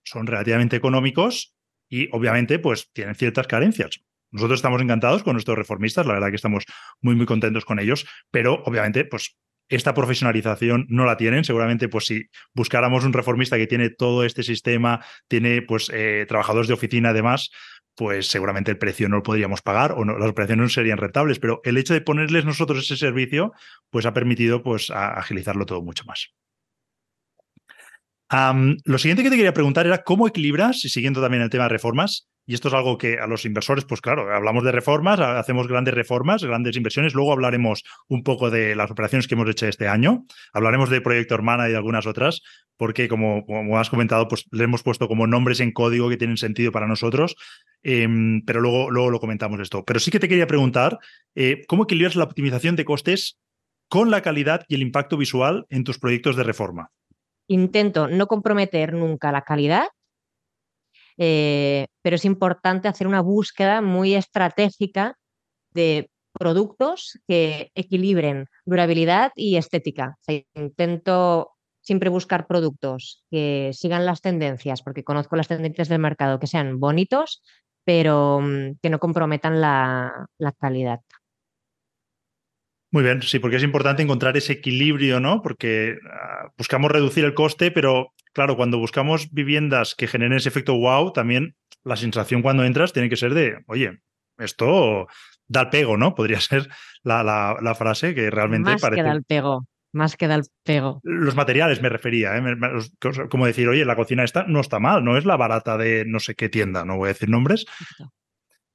son 0.03 0.27
relativamente 0.27 0.75
económicos 0.75 1.53
y 1.89 2.09
obviamente 2.11 2.59
pues 2.59 2.91
tienen 2.93 3.15
ciertas 3.15 3.47
carencias. 3.47 4.01
Nosotros 4.31 4.59
estamos 4.59 4.81
encantados 4.81 5.23
con 5.23 5.33
nuestros 5.33 5.57
reformistas, 5.57 6.05
la 6.05 6.13
verdad 6.13 6.29
que 6.29 6.37
estamos 6.37 6.63
muy, 7.01 7.15
muy 7.15 7.25
contentos 7.25 7.65
con 7.65 7.79
ellos, 7.79 8.05
pero 8.31 8.63
obviamente 8.65 9.03
pues 9.03 9.35
esta 9.71 9.93
profesionalización 9.93 10.85
no 10.89 11.05
la 11.05 11.17
tienen. 11.17 11.45
Seguramente, 11.45 11.87
pues 11.87 12.05
si 12.05 12.25
buscáramos 12.53 13.05
un 13.05 13.13
reformista 13.13 13.57
que 13.57 13.67
tiene 13.67 13.89
todo 13.89 14.25
este 14.25 14.43
sistema, 14.43 15.03
tiene 15.27 15.61
pues 15.61 15.89
eh, 15.93 16.25
trabajadores 16.27 16.67
de 16.67 16.73
oficina 16.73 17.09
además, 17.09 17.51
pues 17.95 18.27
seguramente 18.27 18.71
el 18.71 18.77
precio 18.77 19.07
no 19.09 19.17
lo 19.17 19.23
podríamos 19.23 19.61
pagar 19.61 19.93
o 19.93 20.03
las 20.03 20.29
operaciones 20.29 20.63
no 20.63 20.69
serían 20.69 20.97
rentables, 20.97 21.39
pero 21.39 21.61
el 21.63 21.77
hecho 21.77 21.93
de 21.93 22.01
ponerles 22.01 22.45
nosotros 22.45 22.83
ese 22.83 22.97
servicio, 22.97 23.53
pues 23.89 24.05
ha 24.05 24.13
permitido 24.13 24.61
pues 24.61 24.91
agilizarlo 24.91 25.65
todo 25.65 25.81
mucho 25.81 26.03
más. 26.05 26.33
Lo 28.31 28.97
siguiente 28.97 29.23
que 29.23 29.29
te 29.29 29.35
quería 29.35 29.53
preguntar 29.53 29.85
era 29.85 30.03
cómo 30.03 30.27
equilibras, 30.27 30.85
y 30.85 30.89
siguiendo 30.89 31.21
también 31.21 31.43
el 31.43 31.49
tema 31.49 31.65
de 31.65 31.69
reformas, 31.69 32.29
y 32.45 32.53
esto 32.53 32.69
es 32.69 32.73
algo 32.73 32.97
que 32.97 33.19
a 33.19 33.27
los 33.27 33.45
inversores, 33.45 33.85
pues 33.85 34.01
claro, 34.01 34.33
hablamos 34.33 34.63
de 34.63 34.71
reformas, 34.71 35.19
hacemos 35.19 35.67
grandes 35.67 35.93
reformas, 35.93 36.43
grandes 36.43 36.75
inversiones, 36.75 37.13
luego 37.13 37.31
hablaremos 37.31 37.83
un 38.07 38.23
poco 38.23 38.49
de 38.49 38.75
las 38.75 38.89
operaciones 38.89 39.27
que 39.27 39.35
hemos 39.35 39.49
hecho 39.49 39.67
este 39.67 39.87
año, 39.87 40.25
hablaremos 40.53 40.89
de 40.89 41.01
Proyecto 41.01 41.35
Hermana 41.35 41.67
y 41.67 41.71
de 41.71 41.77
algunas 41.77 42.07
otras, 42.07 42.41
porque 42.77 43.07
como, 43.07 43.45
como, 43.45 43.77
has 43.77 43.89
comentado, 43.89 44.27
pues 44.27 44.45
le 44.51 44.63
hemos 44.63 44.81
puesto 44.81 45.07
como 45.07 45.27
nombres 45.27 45.59
en 45.59 45.71
código 45.71 46.09
que 46.09 46.17
tienen 46.17 46.37
sentido 46.37 46.71
para 46.71 46.87
nosotros, 46.87 47.35
eh, 47.83 48.07
pero 48.45 48.59
luego, 48.59 48.89
luego 48.89 49.11
lo 49.11 49.19
comentamos 49.19 49.59
esto. 49.59 49.83
Pero 49.85 49.99
sí 49.99 50.09
que 50.09 50.19
te 50.19 50.27
quería 50.27 50.47
preguntar, 50.47 50.97
eh, 51.35 51.63
¿cómo 51.67 51.83
equilibras 51.83 52.15
la 52.15 52.23
optimización 52.23 52.75
de 52.75 52.85
costes 52.85 53.39
con 53.87 54.09
la 54.09 54.21
calidad 54.21 54.65
y 54.67 54.75
el 54.75 54.81
impacto 54.81 55.15
visual 55.15 55.65
en 55.69 55.83
tus 55.83 55.99
proyectos 55.99 56.35
de 56.35 56.43
reforma? 56.43 56.89
Intento 57.51 58.07
no 58.07 58.27
comprometer 58.27 58.93
nunca 58.93 59.31
la 59.31 59.41
calidad, 59.41 59.87
eh, 61.17 61.87
pero 62.01 62.15
es 62.15 62.23
importante 62.23 62.87
hacer 62.87 63.07
una 63.07 63.19
búsqueda 63.21 63.81
muy 63.81 64.15
estratégica 64.15 65.17
de 65.73 66.09
productos 66.31 67.19
que 67.27 67.71
equilibren 67.75 68.47
durabilidad 68.65 69.33
y 69.35 69.57
estética. 69.57 70.17
intento 70.55 71.51
siempre 71.81 72.09
buscar 72.09 72.47
productos 72.47 73.25
que 73.29 73.71
sigan 73.73 74.05
las 74.05 74.21
tendencias, 74.21 74.81
porque 74.81 75.03
conozco 75.03 75.35
las 75.35 75.49
tendencias 75.49 75.89
del 75.89 75.99
mercado, 75.99 76.39
que 76.39 76.47
sean 76.47 76.79
bonitos, 76.79 77.41
pero 77.83 78.39
mm, 78.39 78.77
que 78.81 78.89
no 78.89 78.99
comprometan 78.99 79.59
la, 79.59 80.27
calidad. 80.57 81.01
Muy 82.91 83.03
bien, 83.03 83.21
sí, 83.21 83.39
porque 83.39 83.55
es 83.55 83.63
importante 83.63 84.03
encontrar 84.03 84.35
ese 84.35 84.53
equilibrio, 84.53 85.21
¿no? 85.21 85.41
Porque 85.41 85.97
ah, 86.11 86.49
buscamos 86.57 86.91
reducir 86.91 87.23
el 87.23 87.33
coste, 87.33 87.71
pero 87.71 88.13
claro, 88.33 88.57
cuando 88.57 88.77
buscamos 88.77 89.31
viviendas 89.31 89.95
que 89.95 90.07
generen 90.07 90.37
ese 90.37 90.49
efecto 90.49 90.77
wow, 90.77 91.13
también 91.13 91.55
la 91.83 91.95
sensación 91.95 92.41
cuando 92.41 92.65
entras 92.65 92.91
tiene 92.91 93.09
que 93.09 93.15
ser 93.15 93.33
de, 93.33 93.63
oye, 93.67 94.01
esto 94.37 95.07
da 95.47 95.61
el 95.61 95.69
pego, 95.69 95.95
¿no? 95.95 96.15
Podría 96.15 96.39
ser 96.41 96.69
la, 97.03 97.75
frase 97.77 98.13
que 98.13 98.29
realmente 98.29 98.71
Más 98.71 98.81
parece. 98.81 99.01
Que 99.01 99.07
da 99.07 99.13
el 99.13 99.23
pego. 99.23 99.65
Más 99.93 100.15
que 100.15 100.27
da 100.27 100.35
el 100.35 100.43
pego. 100.63 101.01
Los 101.03 101.35
materiales 101.35 101.81
me 101.81 101.89
refería, 101.89 102.37
¿eh? 102.37 102.43
como 103.29 103.45
decir, 103.45 103.67
oye, 103.67 103.83
la 103.83 103.97
cocina 103.97 104.23
esta 104.23 104.45
no 104.47 104.61
está 104.61 104.79
mal, 104.79 105.03
no 105.03 105.17
es 105.17 105.25
la 105.25 105.35
barata 105.35 105.77
de 105.77 106.05
no 106.05 106.21
sé 106.21 106.35
qué 106.35 106.47
tienda, 106.47 106.85
no 106.85 106.95
voy 106.95 107.07
a 107.07 107.13
decir 107.13 107.29
nombres. 107.29 107.65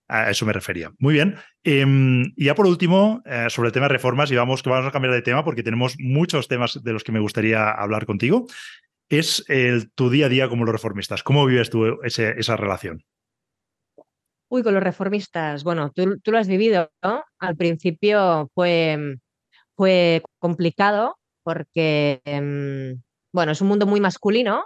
A 0.09 0.31
eso 0.31 0.47
me 0.47 0.53
refería. 0.53 0.93
Muy 0.99 1.15
bien. 1.15 1.37
Em, 1.65 2.33
y 2.37 2.45
ya 2.45 2.55
por 2.55 2.67
último, 2.67 3.23
eh, 3.25 3.47
sobre 3.49 3.69
el 3.69 3.73
tema 3.73 3.87
de 3.87 3.95
reformas, 3.95 4.31
y 4.31 4.37
vamos 4.37 4.63
que 4.63 4.71
vamos 4.71 4.87
a 4.87 4.93
cambiar 4.93 5.15
de 5.15 5.23
tema 5.23 5.45
porque 5.45 5.63
tenemos 5.63 5.97
muchos 5.99 6.47
temas 6.49 6.83
de 6.83 6.93
los 6.93 7.03
que 7.03 7.13
me 7.13 7.21
gustaría 7.21 7.71
hablar 7.71 8.07
contigo. 8.07 8.47
Es 9.09 9.45
tu 9.95 10.11
día 10.11 10.27
a 10.27 10.29
día 10.29 10.49
como 10.49 10.65
los 10.65 10.73
reformistas. 10.73 11.23
¿Cómo 11.23 11.47
vives 11.47 11.71
tú 11.71 12.01
esa 12.03 12.57
relación? 12.57 13.05
Uy, 14.49 14.63
con 14.63 14.75
los 14.75 14.83
reformistas. 14.83 15.65
Bueno, 15.65 15.91
tú, 15.93 16.21
lo 16.25 16.39
has 16.39 16.49
vivido. 16.49 16.91
Al 17.39 17.57
principio 17.57 18.49
fue, 18.55 19.19
fue 19.75 20.23
complicado 20.39 21.19
porque, 21.43 22.21
em, 22.25 23.03
bueno, 23.33 23.53
es 23.53 23.61
un 23.61 23.69
mundo 23.69 23.87
muy 23.87 24.01
masculino. 24.01 24.65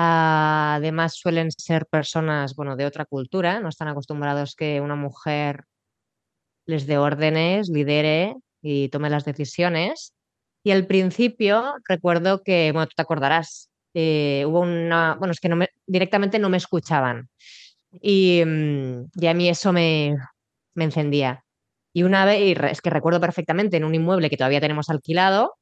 Además, 0.00 1.14
suelen 1.16 1.50
ser 1.50 1.86
personas, 1.86 2.54
bueno, 2.54 2.76
de 2.76 2.86
otra 2.86 3.04
cultura. 3.04 3.58
No 3.60 3.68
están 3.68 3.88
acostumbrados 3.88 4.54
que 4.54 4.80
una 4.80 4.94
mujer 4.94 5.64
les 6.66 6.86
dé 6.86 6.98
órdenes, 6.98 7.68
lidere 7.68 8.36
y 8.62 8.90
tome 8.90 9.10
las 9.10 9.24
decisiones. 9.24 10.14
Y 10.62 10.70
al 10.70 10.86
principio 10.86 11.74
recuerdo 11.88 12.42
que, 12.44 12.70
bueno, 12.72 12.86
tú 12.86 12.92
te 12.96 13.02
acordarás, 13.02 13.70
eh, 13.94 14.44
hubo 14.46 14.60
una, 14.60 15.16
bueno, 15.16 15.32
es 15.32 15.40
que 15.40 15.50
directamente 15.86 16.38
no 16.38 16.48
me 16.48 16.58
escuchaban. 16.58 17.28
Mm, 17.90 17.98
y, 19.20 19.26
a 19.26 19.34
mí 19.34 19.48
eso 19.48 19.72
me, 19.72 20.16
me 20.74 20.84
encendía. 20.84 21.44
Y 21.92 22.04
una 22.04 22.24
vez, 22.24 22.56
es 22.70 22.80
que 22.82 22.90
recuerdo 22.90 23.20
perfectamente, 23.20 23.78
en 23.78 23.84
un 23.84 23.94
inmueble 23.96 24.30
que 24.30 24.36
todavía 24.36 24.60
tenemos 24.60 24.90
alquilado, 24.90 25.54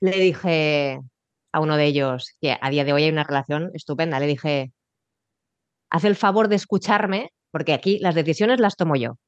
le 0.00 0.12
dije 0.12 1.00
a 1.52 1.60
uno 1.60 1.76
de 1.76 1.86
ellos, 1.86 2.34
que 2.40 2.56
a 2.60 2.70
día 2.70 2.84
de 2.84 2.92
hoy 2.92 3.04
hay 3.04 3.10
una 3.10 3.24
relación 3.24 3.70
estupenda, 3.74 4.20
le 4.20 4.26
dije, 4.26 4.72
haz 5.90 6.04
el 6.04 6.16
favor 6.16 6.48
de 6.48 6.56
escucharme, 6.56 7.32
porque 7.50 7.74
aquí 7.74 7.98
las 7.98 8.14
decisiones 8.14 8.60
las 8.60 8.76
tomo 8.76 8.96
yo. 8.96 9.18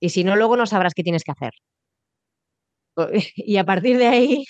Y 0.00 0.10
si 0.10 0.24
no, 0.24 0.36
luego 0.36 0.56
no 0.56 0.66
sabrás 0.66 0.94
qué 0.94 1.02
tienes 1.02 1.24
que 1.24 1.32
hacer. 1.32 1.52
Y 3.36 3.56
a 3.56 3.64
partir 3.64 3.98
de 3.98 4.06
ahí, 4.06 4.44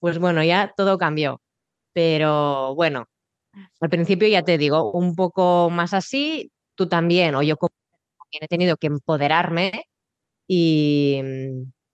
pues 0.00 0.18
bueno, 0.18 0.42
ya 0.44 0.72
todo 0.76 0.98
cambió. 0.98 1.40
Pero 1.92 2.74
bueno, 2.74 3.06
al 3.80 3.90
principio 3.90 4.28
ya 4.28 4.42
te 4.42 4.58
digo, 4.58 4.92
un 4.92 5.14
poco 5.14 5.70
más 5.70 5.94
así, 5.94 6.52
tú 6.74 6.88
también, 6.88 7.34
o 7.34 7.42
yo 7.42 7.56
también 7.56 8.44
he 8.44 8.48
tenido 8.48 8.76
que 8.76 8.88
empoderarme 8.88 9.84
y, 10.48 11.20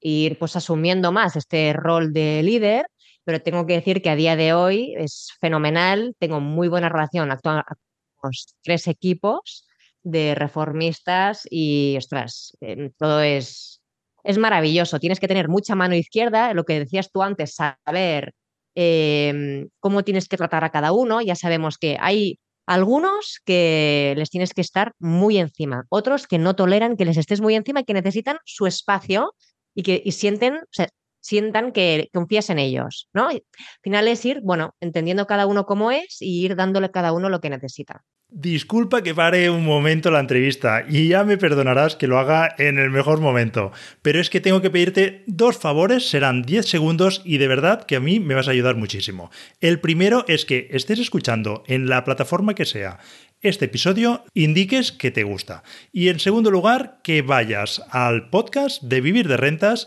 ir 0.01 0.38
pues 0.38 0.57
asumiendo 0.57 1.12
más 1.12 1.37
este 1.37 1.73
rol 1.73 2.12
de 2.12 2.42
líder, 2.42 2.87
pero 3.28 3.42
tengo 3.42 3.66
que 3.66 3.74
decir 3.74 4.00
que 4.00 4.08
a 4.08 4.16
día 4.16 4.36
de 4.36 4.54
hoy 4.54 4.94
es 4.96 5.34
fenomenal, 5.38 6.14
tengo 6.18 6.40
muy 6.40 6.68
buena 6.68 6.88
relación 6.88 7.28
los 8.22 8.54
tres 8.62 8.86
equipos 8.86 9.66
de 10.02 10.34
reformistas 10.34 11.46
y, 11.50 11.96
ostras, 11.98 12.56
em, 12.62 12.90
todo 12.96 13.20
es, 13.20 13.82
es 14.24 14.38
maravilloso. 14.38 14.98
Tienes 14.98 15.20
que 15.20 15.28
tener 15.28 15.48
mucha 15.48 15.74
mano 15.74 15.94
izquierda, 15.94 16.54
lo 16.54 16.64
que 16.64 16.78
decías 16.78 17.10
tú 17.12 17.22
antes, 17.22 17.54
saber 17.54 18.32
Em, 18.80 19.70
cómo 19.80 20.04
tienes 20.04 20.28
que 20.28 20.36
tratar 20.36 20.62
a 20.62 20.70
cada 20.70 20.92
uno. 20.92 21.20
Ya 21.20 21.34
sabemos 21.34 21.78
que 21.78 21.96
hay 22.00 22.38
algunos 22.64 23.40
que 23.44 24.14
les 24.16 24.30
tienes 24.30 24.54
que 24.54 24.60
estar 24.60 24.92
muy 25.00 25.38
encima, 25.38 25.86
otros 25.88 26.28
que 26.28 26.38
no 26.38 26.54
toleran 26.54 26.96
que 26.96 27.04
les 27.04 27.16
estés 27.16 27.40
muy 27.40 27.56
encima 27.56 27.80
y 27.80 27.84
que 27.84 27.94
necesitan 27.94 28.38
su 28.44 28.68
espacio 28.68 29.34
y 29.74 29.82
que 29.82 30.12
sienten, 30.12 30.60
sientan 31.20 31.72
que 31.72 32.09
confías 32.12 32.50
en 32.50 32.59
ellos, 32.59 33.09
¿no? 33.12 33.28
al 33.28 33.42
final 33.83 34.09
es 34.09 34.24
ir, 34.24 34.40
bueno, 34.42 34.74
entendiendo 34.81 35.26
cada 35.26 35.46
uno 35.46 35.66
cómo 35.66 35.90
es 35.90 36.20
y 36.20 36.44
ir 36.44 36.57
dándole 36.57 36.90
cada 36.90 37.12
uno 37.12 37.28
lo 37.28 37.40
que 37.40 37.50
necesita. 37.50 38.04
Disculpa 38.31 39.00
que 39.00 39.14
pare 39.14 39.48
un 39.48 39.64
momento 39.64 40.11
la 40.11 40.20
entrevista 40.20 40.85
y 40.87 41.09
ya 41.09 41.24
me 41.24 41.38
perdonarás 41.38 41.96
que 41.96 42.07
lo 42.07 42.18
haga 42.18 42.54
en 42.59 42.78
el 42.78 42.90
mejor 42.90 43.20
momento, 43.20 43.72
pero 44.02 44.20
es 44.20 44.28
que 44.28 44.42
tengo 44.42 44.61
que 44.61 44.68
pedirte 44.68 45.24
dos 45.26 45.57
favores, 45.57 46.11
serán 46.11 46.42
10 46.42 46.66
segundos 46.66 47.22
y 47.24 47.38
de 47.38 47.48
verdad 47.48 47.85
que 47.87 47.96
a 47.96 48.00
mí 48.00 48.20
me 48.20 48.35
vas 48.35 48.46
a 48.46 48.50
ayudar 48.50 48.76
muchísimo. 48.76 49.31
El 49.62 49.81
primero 49.81 50.26
es 50.28 50.44
que 50.44 50.68
estés 50.72 50.98
escuchando 50.98 51.62
en 51.68 51.88
la 51.88 52.04
plataforma 52.04 52.54
que 52.54 52.66
sea 52.66 52.98
este 53.40 53.66
episodio, 53.66 54.24
indiques 54.35 54.90
que 54.90 55.12
te 55.12 55.22
gusta. 55.22 55.62
Y 55.92 56.09
en 56.09 56.18
segundo 56.18 56.50
lugar, 56.50 56.98
que 57.04 57.22
vayas 57.22 57.81
al 57.90 58.31
podcast 58.31 58.83
de 58.83 59.00
Vivir 59.00 59.28
de 59.28 59.37
Rentas 59.37 59.87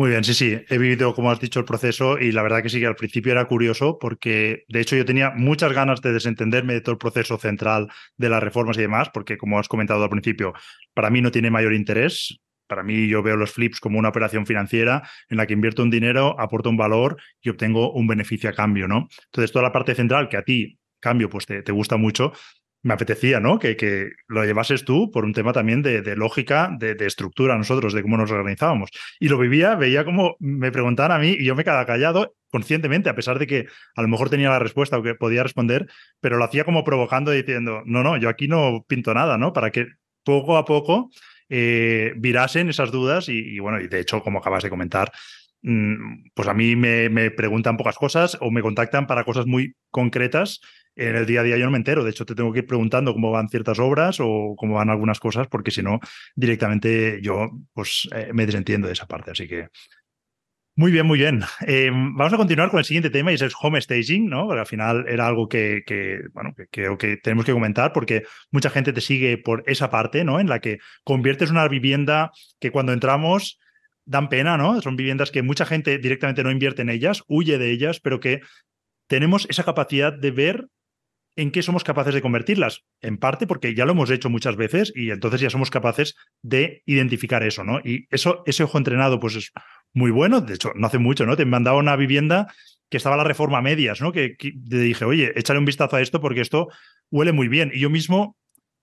Muy 0.00 0.08
bien, 0.08 0.24
sí, 0.24 0.32
sí, 0.32 0.58
he 0.70 0.78
vivido, 0.78 1.14
como 1.14 1.30
has 1.30 1.40
dicho, 1.40 1.60
el 1.60 1.66
proceso 1.66 2.16
y 2.18 2.32
la 2.32 2.42
verdad 2.42 2.62
que 2.62 2.70
sí 2.70 2.80
que 2.80 2.86
al 2.86 2.96
principio 2.96 3.32
era 3.32 3.44
curioso 3.44 3.98
porque 3.98 4.64
de 4.66 4.80
hecho 4.80 4.96
yo 4.96 5.04
tenía 5.04 5.28
muchas 5.36 5.74
ganas 5.74 6.00
de 6.00 6.14
desentenderme 6.14 6.72
de 6.72 6.80
todo 6.80 6.92
el 6.92 6.98
proceso 6.98 7.36
central 7.36 7.86
de 8.16 8.30
las 8.30 8.42
reformas 8.42 8.78
y 8.78 8.80
demás, 8.80 9.10
porque 9.12 9.36
como 9.36 9.58
has 9.58 9.68
comentado 9.68 10.02
al 10.02 10.08
principio, 10.08 10.54
para 10.94 11.10
mí 11.10 11.20
no 11.20 11.30
tiene 11.30 11.50
mayor 11.50 11.74
interés. 11.74 12.40
Para 12.66 12.82
mí 12.82 13.08
yo 13.08 13.22
veo 13.22 13.36
los 13.36 13.52
flips 13.52 13.78
como 13.78 13.98
una 13.98 14.08
operación 14.08 14.46
financiera 14.46 15.02
en 15.28 15.36
la 15.36 15.46
que 15.46 15.52
invierto 15.52 15.82
un 15.82 15.90
dinero, 15.90 16.34
aporto 16.40 16.70
un 16.70 16.78
valor 16.78 17.18
y 17.42 17.50
obtengo 17.50 17.92
un 17.92 18.06
beneficio 18.06 18.48
a 18.48 18.54
cambio, 18.54 18.88
¿no? 18.88 19.06
Entonces 19.26 19.52
toda 19.52 19.64
la 19.64 19.72
parte 19.72 19.94
central 19.94 20.30
que 20.30 20.38
a 20.38 20.44
ti, 20.44 20.78
cambio, 20.98 21.28
pues 21.28 21.44
te, 21.44 21.62
te 21.62 21.72
gusta 21.72 21.98
mucho, 21.98 22.32
me 22.82 22.94
apetecía, 22.94 23.40
¿no? 23.40 23.58
Que, 23.58 23.76
que, 23.76 24.10
lo 24.28 24.44
llevases 24.44 24.84
tú 24.84 25.10
por 25.10 25.24
un 25.24 25.32
tema 25.32 25.52
también 25.52 25.82
de, 25.82 26.16
lógica, 26.16 26.70
de, 26.78 26.96
estructura 27.06 27.56
nosotros, 27.58 27.92
de 27.92 28.02
cómo 28.02 28.16
nos 28.16 28.30
organizábamos. 28.30 28.90
Y 29.18 29.28
lo 29.28 29.38
vivía, 29.38 29.74
veía 29.74 30.04
cómo 30.04 30.36
me 30.38 30.72
preguntaban 30.72 31.12
a 31.12 31.18
mí 31.18 31.36
y 31.38 31.44
yo 31.44 31.54
me 31.54 31.64
quedaba 31.64 31.86
callado 31.86 32.34
conscientemente, 32.50 33.08
a 33.08 33.14
pesar 33.14 33.38
de 33.38 33.46
que 33.46 33.66
a 33.94 34.02
lo 34.02 34.08
mejor 34.08 34.30
tenía 34.30 34.50
la 34.50 34.58
respuesta 34.58 34.98
o 34.98 35.02
que 35.02 35.14
podía 35.14 35.42
responder, 35.42 35.88
pero 36.20 36.36
lo 36.36 36.44
hacía 36.44 36.64
como 36.64 36.82
provocando 36.82 37.30
diciendo, 37.30 37.82
no, 37.84 38.02
no, 38.02 38.16
yo 38.16 38.28
aquí 38.28 38.48
no 38.48 38.84
pinto 38.88 39.14
nada, 39.14 39.38
¿no? 39.38 39.52
Para 39.52 39.70
que 39.70 39.86
poco 40.24 40.56
a 40.56 40.64
poco 40.64 41.10
eh, 41.48 42.12
virasen 42.16 42.68
esas 42.68 42.92
dudas 42.92 43.28
y, 43.28 43.58
bueno, 43.58 43.80
y 43.80 43.88
de 43.88 44.00
hecho, 44.00 44.22
como 44.22 44.38
acabas 44.38 44.62
de 44.62 44.70
comentar, 44.70 45.12
pues 45.62 46.48
a 46.48 46.54
mí 46.54 46.74
me, 46.76 47.08
me 47.10 47.30
preguntan 47.30 47.76
pocas 47.76 47.96
cosas 47.96 48.38
o 48.40 48.50
me 48.50 48.62
contactan 48.62 49.06
para 49.06 49.24
cosas 49.24 49.46
muy 49.46 49.74
concretas 49.90 50.60
en 50.96 51.16
el 51.16 51.26
día 51.26 51.40
a 51.40 51.44
día 51.44 51.56
yo 51.56 51.64
no 51.64 51.70
me 51.70 51.78
entero. 51.78 52.04
De 52.04 52.10
hecho, 52.10 52.26
te 52.26 52.34
tengo 52.34 52.52
que 52.52 52.60
ir 52.60 52.66
preguntando 52.66 53.14
cómo 53.14 53.30
van 53.30 53.48
ciertas 53.48 53.78
obras 53.78 54.18
o 54.20 54.54
cómo 54.56 54.74
van 54.74 54.90
algunas 54.90 55.20
cosas, 55.20 55.46
porque 55.48 55.70
si 55.70 55.82
no, 55.82 56.00
directamente 56.34 57.20
yo 57.22 57.50
pues 57.72 58.08
eh, 58.14 58.30
me 58.34 58.46
desentiendo 58.46 58.86
de 58.86 58.92
esa 58.92 59.06
parte. 59.06 59.30
Así 59.30 59.48
que 59.48 59.68
muy 60.76 60.92
bien, 60.92 61.06
muy 61.06 61.18
bien. 61.18 61.42
Em, 61.66 62.14
vamos 62.16 62.32
a 62.32 62.36
continuar 62.36 62.70
con 62.70 62.78
el 62.78 62.84
siguiente 62.84 63.10
tema 63.10 63.32
y 63.32 63.34
es 63.34 63.42
el 63.42 63.50
home 63.60 63.80
staging, 63.80 64.28
¿no? 64.28 64.46
Porque 64.46 64.60
al 64.60 64.66
final 64.66 65.04
era 65.08 65.26
algo 65.26 65.48
que, 65.48 65.82
bueno, 66.32 66.54
que 66.56 66.68
creo 66.68 66.96
que 66.96 67.16
tenemos 67.18 67.44
que 67.44 67.52
comentar 67.52 67.92
porque 67.92 68.22
mucha 68.50 68.70
gente 68.70 68.92
te 68.92 69.00
sigue 69.00 69.36
por 69.36 69.62
esa 69.66 69.90
parte, 69.90 70.24
¿no? 70.24 70.40
En 70.40 70.48
la 70.48 70.60
que 70.60 70.78
conviertes 71.04 71.50
una 71.50 71.68
vivienda 71.68 72.30
que 72.60 72.70
cuando 72.70 72.92
entramos 72.92 73.58
dan 74.10 74.28
pena, 74.28 74.56
¿no? 74.56 74.82
Son 74.82 74.96
viviendas 74.96 75.30
que 75.30 75.42
mucha 75.42 75.64
gente 75.64 75.98
directamente 75.98 76.42
no 76.42 76.50
invierte 76.50 76.82
en 76.82 76.90
ellas, 76.90 77.22
huye 77.28 77.58
de 77.58 77.70
ellas, 77.70 78.00
pero 78.00 78.18
que 78.18 78.40
tenemos 79.08 79.46
esa 79.48 79.62
capacidad 79.62 80.12
de 80.12 80.32
ver 80.32 80.66
en 81.36 81.52
qué 81.52 81.62
somos 81.62 81.84
capaces 81.84 82.12
de 82.12 82.20
convertirlas. 82.20 82.82
En 83.00 83.18
parte 83.18 83.46
porque 83.46 83.72
ya 83.72 83.86
lo 83.86 83.92
hemos 83.92 84.10
hecho 84.10 84.28
muchas 84.28 84.56
veces 84.56 84.92
y 84.96 85.12
entonces 85.12 85.40
ya 85.40 85.48
somos 85.48 85.70
capaces 85.70 86.16
de 86.42 86.82
identificar 86.86 87.44
eso, 87.44 87.62
¿no? 87.62 87.78
Y 87.84 88.08
eso, 88.10 88.42
ese 88.46 88.64
ojo 88.64 88.78
entrenado, 88.78 89.20
pues 89.20 89.36
es 89.36 89.52
muy 89.94 90.10
bueno. 90.10 90.40
De 90.40 90.54
hecho, 90.54 90.72
no 90.74 90.88
hace 90.88 90.98
mucho, 90.98 91.24
¿no? 91.24 91.36
Te 91.36 91.44
mandaba 91.44 91.78
una 91.78 91.94
vivienda 91.94 92.52
que 92.90 92.96
estaba 92.96 93.16
la 93.16 93.22
reforma 93.22 93.62
medias, 93.62 94.00
¿no? 94.00 94.10
Que, 94.10 94.34
que 94.36 94.50
te 94.68 94.78
dije, 94.80 95.04
oye, 95.04 95.32
échale 95.36 95.60
un 95.60 95.66
vistazo 95.66 95.94
a 95.94 96.00
esto 96.00 96.20
porque 96.20 96.40
esto 96.40 96.66
huele 97.12 97.30
muy 97.30 97.46
bien. 97.46 97.70
Y 97.72 97.78
yo 97.78 97.90
mismo 97.90 98.36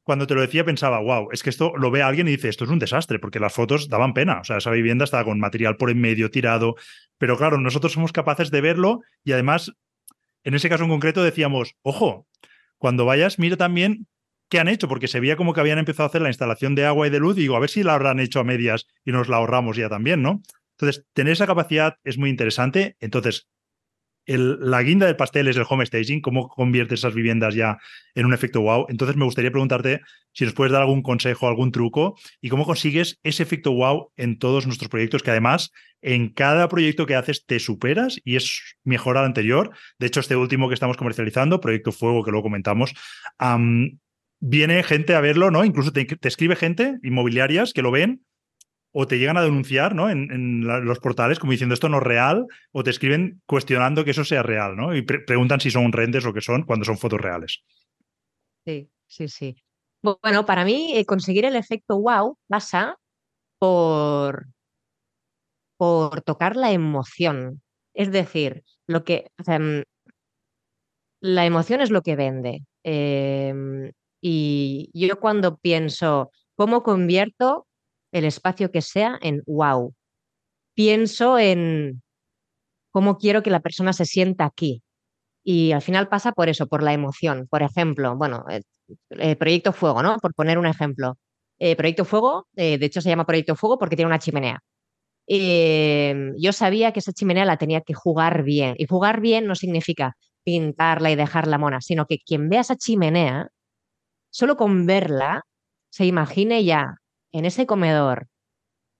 cuando 0.08 0.26
te 0.26 0.36
lo 0.36 0.39
decía 0.39 0.63
pensaba, 0.63 1.00
wow, 1.00 1.28
es 1.34 1.43
que 1.43 1.50
esto 1.50 1.74
lo 1.76 1.91
ve 1.91 2.02
alguien 2.02 2.30
y 2.30 2.32
dice, 2.32 2.48
esto 2.48 2.63
es 2.63 2.70
un 2.70 2.80
desastre, 2.80 3.20
porque 3.20 3.41
las 3.41 3.52
fotos 3.52 3.89
daban 3.89 4.13
pena. 4.13 4.39
O 4.39 4.46
sea, 4.46 4.56
esa 4.56 4.72
vivienda 4.72 5.04
estaba 5.04 5.26
con 5.26 5.38
material 5.38 5.76
por 5.76 5.89
en 5.89 6.00
medio 6.00 6.32
tirado. 6.32 6.76
Pero 7.17 7.38
claro, 7.38 7.58
nosotros 7.58 7.91
somos 7.91 8.13
capaces 8.13 8.50
de 8.50 8.62
verlo 8.62 9.02
y 9.26 9.34
además, 9.34 9.74
en 10.46 10.54
ese 10.54 10.70
caso 10.70 10.86
en 10.86 10.91
concreto 10.91 11.26
decíamos, 11.26 11.76
ojo, 11.82 12.26
cuando 12.78 13.04
vayas, 13.04 13.38
mira 13.38 13.58
también 13.58 14.08
qué 14.48 14.62
han 14.62 14.70
hecho, 14.70 14.88
porque 14.88 15.10
se 15.10 15.20
veía 15.20 15.36
como 15.36 15.52
que 15.52 15.60
habían 15.60 15.78
empezado 15.78 16.06
a 16.06 16.08
hacer 16.08 16.22
la 16.22 16.30
instalación 16.30 16.74
de 16.74 16.86
agua 16.86 17.08
y 17.08 17.10
de 17.10 17.20
luz. 17.20 17.38
Y 17.38 17.41
digo, 17.41 17.58
a 17.58 17.60
ver 17.60 17.70
si 17.70 17.84
la 17.84 17.93
habrán 17.93 18.22
hecho 18.22 18.39
a 18.39 18.46
medias 18.46 18.88
y 19.04 19.12
nos 19.12 19.28
la 19.28 19.36
ahorramos 19.36 19.76
ya 19.76 19.89
también, 19.89 20.22
¿no? 20.22 20.41
Entonces, 20.80 21.04
tener 21.12 21.34
esa 21.34 21.48
capacidad 21.48 21.98
es 22.06 22.17
muy 22.17 22.30
interesante. 22.30 22.96
Entonces, 23.02 23.50
la 24.28 24.84
guinda 24.84 25.06
del 25.06 25.16
pastel 25.16 25.48
es 25.48 25.56
el 25.56 25.66
home 25.68 25.86
staging, 25.86 26.22
cómo 26.22 26.50
conviertes 26.50 27.00
esas 27.00 27.13
viviendas 27.13 27.56
ya 27.56 27.78
en 28.13 28.26
un 28.26 28.34
efecto 28.34 28.62
wow. 28.62 28.86
Entonces 28.90 29.16
me 29.16 29.26
gustaría 29.26 29.52
preguntarte 29.52 30.02
si 30.34 30.44
nos 30.44 30.54
puedes 30.54 30.74
dar 30.74 30.82
algún 30.82 31.02
consejo, 31.02 31.48
algún 31.48 31.72
truco 31.72 32.18
y 32.42 32.50
cómo 32.50 32.66
consigues 32.66 33.20
ese 33.24 33.44
efecto 33.44 33.72
wow 33.72 34.12
en 34.18 34.38
todos 34.38 34.66
nuestros 34.66 34.90
proyectos, 34.90 35.24
que 35.24 35.32
además 35.32 35.72
en 36.02 36.30
cada 36.30 36.68
proyecto 36.68 37.06
que 37.06 37.16
haces 37.16 37.46
te 37.46 37.60
superas 37.60 38.20
y 38.24 38.36
es 38.36 38.78
mejor 38.84 39.18
al 39.18 39.26
anterior. 39.26 39.72
De 39.98 40.08
hecho, 40.08 40.20
este 40.20 40.36
último 40.36 40.68
que 40.68 40.74
estamos 40.74 40.98
comercializando, 40.98 41.62
Proyecto 41.62 41.92
Fuego, 41.92 42.24
que 42.24 42.32
luego 42.32 42.44
comentamos, 42.44 42.94
viene 44.40 44.84
gente 44.84 45.16
a 45.16 45.22
verlo, 45.22 45.52
¿no? 45.52 45.66
Incluso 45.66 45.92
te, 45.92 46.06
te 46.06 46.28
escribe 46.28 46.56
gente, 46.56 47.00
inmobiliarias, 47.02 47.74
que 47.74 47.82
lo 47.82 47.92
ven 47.92 48.27
o 49.00 49.06
te 49.06 49.20
llegan 49.20 49.38
a 49.38 49.44
denunciar 49.44 49.94
¿no? 49.94 50.10
en, 50.10 50.66
los 50.66 50.98
portales 50.98 51.38
como 51.38 51.52
diciendo 51.52 51.76
esto 51.76 51.88
no 51.88 51.98
es 51.98 52.04
real, 52.04 52.48
o 52.72 52.84
te 52.84 52.90
escriben 52.90 53.44
cuestionando 53.46 54.04
que 54.04 54.10
eso 54.10 54.24
sea 54.24 54.42
real, 54.42 54.76
¿no? 54.76 54.96
Y 54.96 55.04
preguntan 55.04 55.60
si 55.60 55.70
son 55.70 55.92
renders 55.92 56.26
o 56.26 56.34
qué 56.34 56.42
son 56.42 56.64
cuando 56.64 56.84
son 56.84 56.98
fotos 56.98 57.22
reales. 57.22 57.64
Sí, 58.66 58.90
sí, 59.06 59.28
sí. 59.28 59.56
Bueno, 60.02 60.48
para 60.48 60.66
mí 60.66 60.94
eh, 60.96 61.06
conseguir 61.06 61.46
el 61.46 61.56
efecto 61.56 62.00
wow 62.00 62.40
pasa 62.48 62.98
por, 63.60 64.48
por 65.78 66.24
tocar 66.24 66.56
la 66.56 66.72
emoción. 66.72 67.62
Es 67.94 68.12
decir, 68.12 68.64
lo 68.88 69.04
que 69.04 69.30
mm, 69.46 69.82
la 71.22 71.46
emoción 71.46 71.82
es 71.82 71.92
lo 71.92 72.02
que 72.02 72.16
vende. 72.16 72.66
Em, 72.84 73.92
y 74.24 74.90
yo 74.92 75.20
cuando 75.20 75.58
pienso, 75.58 76.32
¿cómo 76.56 76.82
convierto 76.82 77.68
el 78.12 78.26
espacio 78.26 78.72
que 78.72 78.82
sea 78.82 79.17
en 79.22 79.43
wow. 79.46 79.93
Pienso 80.74 81.38
en 81.39 82.02
cómo 82.91 83.17
quiero 83.17 83.43
que 83.43 83.50
la 83.52 83.60
persona 83.60 83.93
se 83.93 84.06
sienta 84.06 84.46
aquí. 84.46 84.84
Y 85.43 85.72
al 85.72 85.82
final 85.82 86.10
pasa 86.10 86.34
por 86.34 86.50
eso, 86.50 86.67
por 86.67 86.84
la 86.84 86.93
emoción. 86.93 87.48
Por 87.50 87.63
ejemplo, 87.63 88.17
bueno, 88.17 88.46
eh, 88.50 88.62
eh, 89.12 89.36
Proyecto 89.36 89.72
Fuego, 89.74 90.04
¿no? 90.04 90.17
Por 90.17 90.34
poner 90.34 90.58
un 90.58 90.65
ejemplo. 90.65 91.17
Eh, 91.60 91.76
Proyecto 91.76 92.06
Fuego, 92.06 92.48
de 92.54 92.76
hecho 92.76 93.02
se 93.02 93.10
llama 93.10 93.26
Proyecto 93.26 93.56
Fuego 93.56 93.78
porque 93.80 93.96
tiene 93.96 94.08
una 94.10 94.20
chimenea. 94.20 94.60
yo 95.28 96.54
sabía 96.54 96.91
que 96.93 97.00
esa 97.00 97.13
chimenea 97.13 97.46
la 97.46 97.58
tenía 97.58 97.82
que 97.82 97.93
jugar 97.93 98.43
bien. 98.43 98.76
Y 98.78 98.86
jugar 98.88 99.22
bien 99.22 99.46
no 99.48 99.56
significa 99.56 100.15
pintarla 100.43 101.12
y 101.12 101.15
dejarla 101.15 101.58
mona, 101.58 101.82
sino 101.82 102.06
que 102.08 102.20
quien 102.20 102.50
vea 102.50 102.62
esa 102.62 102.78
chimenea, 102.78 103.50
solo 104.30 104.58
con 104.58 104.86
verla, 104.86 105.43
se 105.89 106.06
imagine 106.06 106.63
ya 106.63 106.98
en 107.38 107.45
ese 107.45 107.67
comedor, 107.67 108.28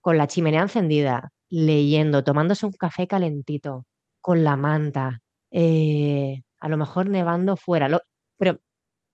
con 0.00 0.16
la 0.18 0.28
chimenea 0.28 0.62
encendida, 0.62 1.32
leyendo, 1.48 2.22
tomándose 2.24 2.66
un 2.66 2.72
café 2.72 3.08
calentito, 3.08 3.86
con 4.20 4.44
la 4.44 4.56
manta, 4.56 5.20
eh, 5.50 6.42
a 6.60 6.68
lo 6.68 6.76
mejor 6.76 7.08
nevando 7.08 7.56
fuera. 7.56 7.88
pero 8.38 8.60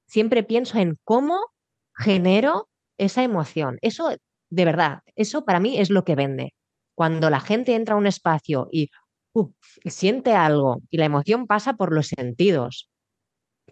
siempre 0.07 0.43
pienso 0.43 0.79
en 0.79 0.99
cómo 1.05 1.39
genero 1.97 2.69
esa 2.99 3.23
emoción. 3.23 3.79
Eso, 3.81 4.11
de 4.51 4.65
verdad, 4.65 5.03
eso 5.17 5.45
para 5.45 5.61
mí 5.61 5.79
es 5.79 5.91
lo 5.91 6.05
que 6.05 6.17
vende. 6.17 6.55
Cuando 6.95 7.31
la 7.31 7.41
gente 7.41 7.75
entra 7.75 7.95
a 7.95 7.99
un 7.99 8.07
espacio 8.07 8.69
y 8.71 8.91
siente 9.87 10.35
algo 10.35 10.83
y 10.91 10.99
la 10.99 11.07
emoción 11.07 11.47
pasa 11.47 11.75
por 11.75 11.95
los 11.95 12.09
sentidos, 12.09 12.91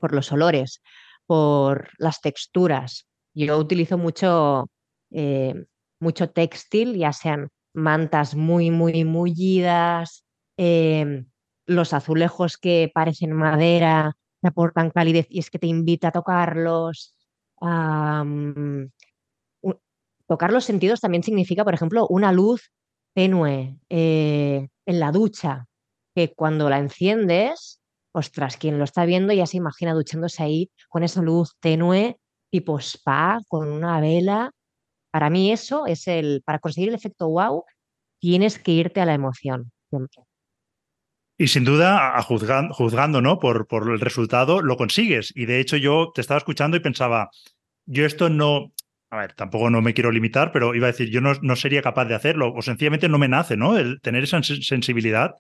por 0.01 0.15
los 0.15 0.33
olores, 0.33 0.83
por 1.27 1.91
las 1.99 2.21
texturas. 2.21 3.07
Yo 3.35 3.59
utilizo 3.59 3.99
mucho 3.99 4.71
eh, 5.13 5.55
mucho 6.01 6.31
textil, 6.31 6.97
ya 6.97 7.13
sean 7.13 7.49
mantas 7.75 8.35
muy, 8.35 8.71
muy 8.71 9.05
mullidas, 9.05 10.25
em, 10.57 11.27
los 11.67 11.93
azulejos 11.93 12.59
que 12.59 12.91
parecen 12.93 13.33
madera, 13.33 14.17
te 14.41 14.49
aportan 14.49 14.91
calidez 14.91 15.27
y 15.31 15.39
es 15.39 15.51
que 15.51 15.59
te 15.59 15.69
invita 15.69 16.09
a 16.09 16.13
tocarlos. 16.13 17.15
tocar 20.27 20.53
los 20.53 20.65
sentidos 20.65 21.01
también 21.01 21.23
significa, 21.23 21.65
por 21.65 21.75
ejemplo, 21.75 22.07
una 22.09 22.33
luz 22.33 22.73
tenue 23.15 23.77
eh, 23.89 24.69
en 24.87 25.01
la 25.01 25.13
ducha, 25.13 25.67
que 26.15 26.35
cuando 26.35 26.69
la 26.71 26.79
enciendes, 26.79 27.81
ostras, 28.13 28.57
quien 28.57 28.79
lo 28.79 28.85
está 28.85 29.05
viendo 29.05 29.33
ya 29.33 29.47
se 29.47 29.59
imagina 29.59 29.95
duchándose 29.95 30.43
ahí 30.43 30.71
con 30.89 31.05
esa 31.05 31.23
luz 31.23 31.55
tenue, 31.61 32.19
tipo 32.51 32.79
spa, 32.79 33.41
con 33.49 33.71
una 33.71 34.01
vela 34.01 34.51
para 35.13 35.29
mí 35.31 35.53
eso 35.53 35.87
es 35.87 36.09
el, 36.09 36.43
para 36.45 36.59
conseguir 36.59 36.89
el 36.89 36.95
efecto 36.95 37.29
wow, 37.29 37.65
tienes 38.19 38.59
que 38.59 38.73
irte 38.73 39.01
a 39.01 39.07
la 39.07 39.15
emoción 39.15 39.71
Y 41.37 41.49
sin 41.49 41.65
duda, 41.65 42.17
a 42.17 42.23
juzgando, 42.23 43.21
¿no? 43.21 43.39
Por, 43.39 43.67
por 43.67 43.91
el 43.91 44.01
resultado, 44.01 44.63
lo 44.63 44.77
consigues. 44.77 45.33
Y 45.37 45.45
de 45.45 45.61
hecho, 45.61 45.77
yo 45.77 46.13
te 46.15 46.23
estaba 46.23 46.39
escuchando 46.39 46.79
y 46.79 46.81
pensaba, 46.81 47.31
yo 47.85 48.07
esto 48.07 48.31
no, 48.31 48.73
a 49.11 49.17
ver, 49.19 49.35
tampoco 49.35 49.69
no 49.69 49.83
me 49.83 49.93
quiero 49.93 50.11
limitar, 50.11 50.51
pero 50.51 50.75
iba 50.75 50.87
a 50.87 50.93
decir, 50.93 51.11
yo 51.11 51.21
no, 51.21 51.35
no 51.43 51.57
sería 51.57 51.83
capaz 51.83 52.07
de 52.07 52.15
hacerlo, 52.15 52.55
o 52.55 52.63
sencillamente 52.63 53.11
no 53.11 53.19
me 53.19 53.29
nace, 53.29 53.59
¿no? 53.59 53.77
El 53.77 54.01
tener 54.01 54.25
esa 54.25 54.43
sensibilidad. 54.43 55.35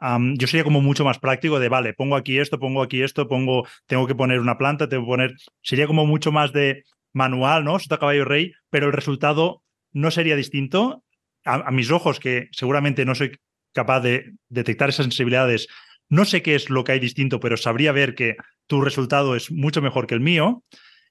yo 0.00 0.46
sería 0.48 0.64
como 0.64 0.80
mucho 0.80 1.04
más 1.04 1.20
práctico 1.20 1.60
de, 1.60 1.68
vale, 1.68 1.94
pongo 1.94 2.16
aquí 2.16 2.40
esto, 2.40 2.58
pongo 2.58 2.82
aquí 2.82 3.02
esto, 3.02 3.28
pongo, 3.28 3.68
tengo 3.86 4.08
que 4.08 4.16
poner 4.16 4.40
una 4.40 4.58
planta, 4.58 4.88
tengo 4.88 5.04
que 5.04 5.10
poner, 5.10 5.34
sería 5.62 5.86
como 5.86 6.06
mucho 6.06 6.32
más 6.32 6.52
de, 6.52 6.82
manual, 7.12 7.64
¿no? 7.64 7.78
Sota 7.78 7.98
caballo 7.98 8.24
rey, 8.24 8.52
pero 8.70 8.86
el 8.86 8.92
resultado 8.92 9.62
no 9.92 10.10
sería 10.10 10.36
distinto. 10.36 11.04
A, 11.44 11.70
mis 11.72 11.90
ojos, 11.90 12.20
que 12.20 12.48
seguramente 12.52 13.04
no 13.04 13.14
soy 13.16 13.36
capaz 13.72 14.00
de 14.00 14.32
detectar 14.48 14.88
esas 14.88 15.06
sensibilidades, 15.06 15.66
no 16.08 16.24
sé 16.24 16.42
qué 16.42 16.54
es 16.54 16.70
lo 16.70 16.84
que 16.84 16.92
hay 16.92 17.00
distinto, 17.00 17.40
pero 17.40 17.56
sabría 17.56 17.90
ver 17.90 18.14
que 18.14 18.36
tu 18.66 18.80
resultado 18.80 19.34
es 19.34 19.50
mucho 19.50 19.82
mejor 19.82 20.06
que 20.06 20.14
el 20.14 20.20
mío. 20.20 20.62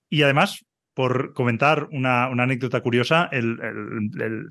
Y 0.10 0.22
además, 0.22 0.64
por 0.94 1.34
comentar 1.34 1.88
una, 1.92 2.26
anécdota 2.26 2.82
curiosa, 2.82 3.30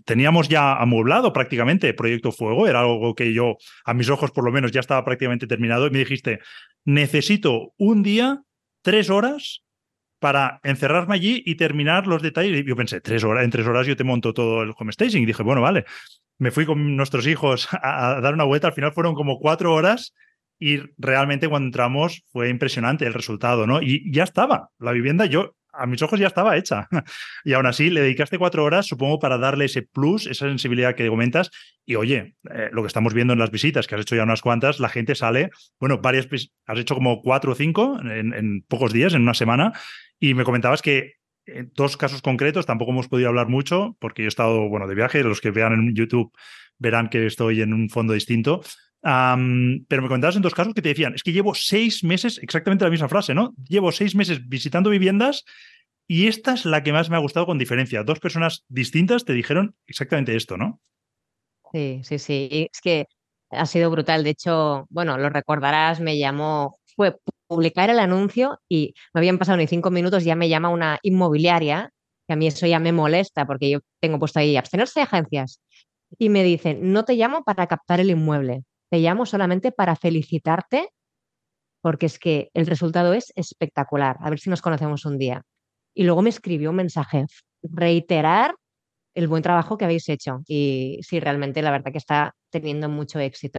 teníamos 0.04 0.48
ya 0.48 0.74
amueblado 0.74 1.32
prácticamente 1.32 1.94
Proyecto 1.94 2.32
Fuego, 2.32 2.66
era 2.66 2.80
algo 2.80 3.14
que 3.14 3.32
yo, 3.32 3.56
a 3.84 3.94
mis 3.94 4.10
ojos 4.10 4.32
por 4.32 4.44
lo 4.44 4.52
menos, 4.52 4.72
ya 4.72 4.80
estaba 4.80 5.04
prácticamente 5.04 5.46
terminado, 5.46 5.86
y 5.86 5.90
me 5.90 5.98
dijiste, 6.00 6.40
necesito 6.84 7.72
un 7.78 8.02
día, 8.02 8.42
tres 8.82 9.08
horas 9.08 9.62
para 10.20 10.60
encerrarme 10.62 11.14
allí 11.14 11.42
y 11.44 11.56
terminar 11.56 12.06
los 12.06 12.22
detalles. 12.22 12.64
Yo 12.64 12.76
pensé, 12.76 13.00
tres 13.00 13.24
horas, 13.24 13.44
en 13.44 13.50
tres 13.50 13.66
horas 13.66 13.86
yo 13.86 13.96
te 13.96 14.04
monto 14.04 14.32
todo 14.32 14.62
el 14.62 14.72
home 14.78 14.92
staging. 14.92 15.22
Y 15.22 15.26
dije, 15.26 15.42
bueno, 15.42 15.62
vale. 15.62 15.84
Me 16.38 16.50
fui 16.50 16.64
con 16.64 16.96
nuestros 16.96 17.26
hijos 17.26 17.68
a, 17.82 18.20
dar 18.20 18.34
una 18.34 18.44
vuelta. 18.44 18.68
Al 18.68 18.74
final 18.74 18.92
fueron 18.92 19.14
como 19.14 19.38
cuatro 19.38 19.74
horas 19.74 20.14
y 20.58 20.78
realmente 20.98 21.48
cuando 21.48 21.66
entramos 21.66 22.22
fue 22.30 22.50
impresionante 22.50 23.06
el 23.06 23.14
resultado, 23.14 23.66
¿no? 23.66 23.82
Y 23.82 24.12
ya 24.12 24.24
estaba. 24.24 24.68
La 24.78 24.92
vivienda, 24.92 25.24
yo 25.24 25.56
a 25.72 25.86
mis 25.86 26.02
ojos 26.02 26.18
ya 26.20 26.26
estaba 26.26 26.56
hecha. 26.56 26.88
Y 27.44 27.54
aún 27.54 27.66
así 27.66 27.90
le 27.90 28.02
dedicaste 28.02 28.38
cuatro 28.38 28.64
horas, 28.64 28.86
supongo, 28.86 29.18
para 29.18 29.38
darle 29.38 29.64
ese 29.64 29.82
plus, 29.82 30.26
esa 30.26 30.46
sensibilidad 30.46 30.94
que 30.94 31.08
comentas. 31.08 31.50
Y 31.86 31.96
oye, 31.96 32.36
eh, 32.50 32.68
lo 32.72 32.82
que 32.82 32.88
estamos 32.88 33.14
viendo 33.14 33.32
en 33.32 33.38
las 33.38 33.50
visitas, 33.50 33.86
que 33.86 33.94
has 33.94 34.02
hecho 34.02 34.16
ya 34.16 34.24
unas 34.24 34.42
cuantas, 34.42 34.80
la 34.80 34.88
gente 34.88 35.14
sale, 35.14 35.50
bueno, 35.78 35.98
varias, 35.98 36.28
has 36.66 36.78
hecho 36.78 36.94
como 36.94 37.22
cuatro 37.22 37.52
o 37.52 37.54
cinco 37.54 37.98
en 38.02 38.64
pocos 38.68 38.92
días, 38.92 39.14
en 39.14 39.22
una 39.22 39.34
semana, 39.34 39.72
y 40.18 40.34
me 40.34 40.44
comentabas 40.44 40.82
que 40.82 41.14
en 41.46 41.72
dos 41.74 41.96
casos 41.96 42.22
concretos 42.22 42.66
tampoco 42.66 42.92
hemos 42.92 43.08
podido 43.08 43.28
hablar 43.28 43.48
mucho 43.48 43.96
porque 43.98 44.22
yo 44.22 44.26
he 44.26 44.28
estado, 44.28 44.68
bueno, 44.68 44.86
de 44.86 44.94
viaje. 44.94 45.22
Los 45.22 45.40
que 45.40 45.50
vean 45.50 45.72
en 45.72 45.94
YouTube 45.94 46.32
verán 46.78 47.08
que 47.08 47.26
estoy 47.26 47.62
en 47.62 47.72
un 47.72 47.88
fondo 47.88 48.12
distinto. 48.12 48.62
Pero 49.02 50.02
me 50.02 50.08
comentabas 50.08 50.36
en 50.36 50.42
dos 50.42 50.54
casos 50.54 50.74
que 50.74 50.82
te 50.82 50.90
decían, 50.90 51.14
es 51.14 51.22
que 51.22 51.32
llevo 51.32 51.54
seis 51.54 52.04
meses, 52.04 52.38
exactamente 52.42 52.84
la 52.84 52.90
misma 52.90 53.08
frase, 53.08 53.34
¿no? 53.34 53.54
Llevo 53.68 53.92
seis 53.92 54.14
meses 54.14 54.48
visitando 54.48 54.90
viviendas 54.90 55.44
y 56.06 56.26
esta 56.26 56.54
es 56.54 56.64
la 56.64 56.82
que 56.82 56.92
más 56.92 57.08
me 57.08 57.16
ha 57.16 57.20
gustado 57.20 57.46
con 57.46 57.58
diferencia. 57.58 58.02
Dos 58.02 58.20
personas 58.20 58.64
distintas 58.68 59.24
te 59.24 59.32
dijeron 59.32 59.76
exactamente 59.86 60.36
esto, 60.36 60.56
¿no? 60.56 60.80
Sí, 61.72 62.00
sí, 62.02 62.18
sí. 62.18 62.68
es 62.72 62.80
que 62.80 63.06
ha 63.50 63.66
sido 63.66 63.90
brutal. 63.90 64.24
De 64.24 64.30
hecho, 64.30 64.86
bueno, 64.90 65.18
lo 65.18 65.30
recordarás, 65.30 66.00
me 66.00 66.18
llamó, 66.18 66.78
fue 66.96 67.16
publicar 67.46 67.90
el 67.90 67.98
anuncio 67.98 68.58
y 68.68 68.94
no 69.14 69.18
habían 69.18 69.38
pasado 69.38 69.56
ni 69.56 69.66
cinco 69.66 69.90
minutos, 69.90 70.24
ya 70.24 70.36
me 70.36 70.48
llama 70.48 70.68
una 70.68 70.98
inmobiliaria, 71.02 71.90
que 72.26 72.34
a 72.34 72.36
mí 72.36 72.46
eso 72.46 72.66
ya 72.66 72.78
me 72.78 72.92
molesta 72.92 73.46
porque 73.46 73.70
yo 73.70 73.80
tengo 74.00 74.18
puesto 74.18 74.38
ahí 74.38 74.56
abstenerse 74.56 75.00
de 75.00 75.04
agencias. 75.04 75.60
Y 76.18 76.28
me 76.28 76.42
dicen, 76.42 76.92
no 76.92 77.04
te 77.04 77.14
llamo 77.14 77.44
para 77.44 77.66
captar 77.66 78.00
el 78.00 78.10
inmueble, 78.10 78.64
te 78.90 78.98
llamo 78.98 79.24
solamente 79.26 79.72
para 79.72 79.96
felicitarte 79.96 80.88
porque 81.80 82.06
es 82.06 82.18
que 82.18 82.50
el 82.54 82.66
resultado 82.66 83.14
es 83.14 83.32
espectacular. 83.36 84.16
A 84.20 84.30
ver 84.30 84.38
si 84.38 84.50
nos 84.50 84.62
conocemos 84.62 85.04
un 85.06 85.18
día. 85.18 85.42
Y 85.94 86.04
luego 86.04 86.22
me 86.22 86.30
escribió 86.30 86.70
un 86.70 86.76
mensaje, 86.76 87.24
reiterar 87.62 88.54
el 89.14 89.28
buen 89.28 89.42
trabajo 89.42 89.76
que 89.76 89.84
habéis 89.84 90.08
hecho. 90.08 90.42
Y 90.46 91.00
sí, 91.02 91.20
realmente 91.20 91.62
la 91.62 91.70
verdad 91.70 91.92
que 91.92 91.98
está 91.98 92.34
teniendo 92.50 92.88
mucho 92.88 93.18
éxito 93.18 93.58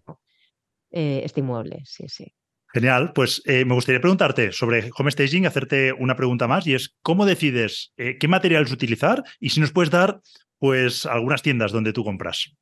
eh, 0.92 1.22
este 1.24 1.40
inmueble. 1.40 1.82
Sí, 1.86 2.08
sí. 2.08 2.34
Genial, 2.74 3.12
pues 3.14 3.42
eh, 3.46 3.66
me 3.66 3.74
gustaría 3.74 4.00
preguntarte 4.00 4.54
sobre 4.54 4.90
home 4.98 5.12
staging, 5.12 5.46
hacerte 5.46 5.92
una 5.92 6.16
pregunta 6.16 6.48
más 6.48 6.66
y 6.68 6.74
es 6.74 6.96
cómo 7.02 7.26
decides 7.26 7.92
eh, 7.98 8.18
qué 8.18 8.30
materiales 8.30 8.72
utilizar 8.72 9.24
y 9.42 9.50
si 9.50 9.60
nos 9.60 9.74
puedes 9.74 9.90
dar 9.90 10.22
pues 10.58 11.06
algunas 11.06 11.42
tiendas 11.42 11.74
donde 11.74 11.92
tú 11.92 12.06
compras. 12.06 12.54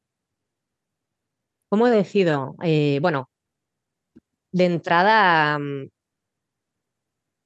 ¿Cómo 1.70 1.88
decido? 1.88 2.56
bueno, 3.02 3.30
de 4.52 4.66
entrada, 4.66 5.60
mm, 5.60 5.90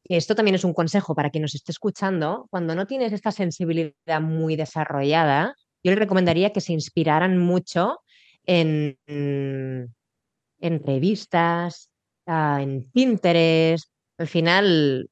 esto 0.06 0.36
también 0.36 0.56
es 0.56 0.64
un 0.64 0.74
consejo 0.74 1.16
para 1.16 1.30
quien 1.30 1.42
nos 1.42 1.56
esté 1.56 1.72
escuchando, 1.72 2.48
cuando 2.50 2.76
no 2.76 2.88
tienes 2.88 3.14
esta 3.14 3.32
sensibilidad 3.32 4.22
muy 4.22 4.56
desarrollada, 4.56 5.56
yo 5.84 5.92
le 5.92 5.98
recomendaría 5.98 6.52
que 6.52 6.62
se 6.62 6.74
inspiraran 6.74 7.38
mucho 7.38 8.00
en, 8.46 8.98
en 9.06 10.84
revistas, 10.86 11.90
ah, 12.26 12.60
en 12.62 12.90
Pinterest. 12.92 13.90
Al 14.18 14.28
final, 14.28 15.10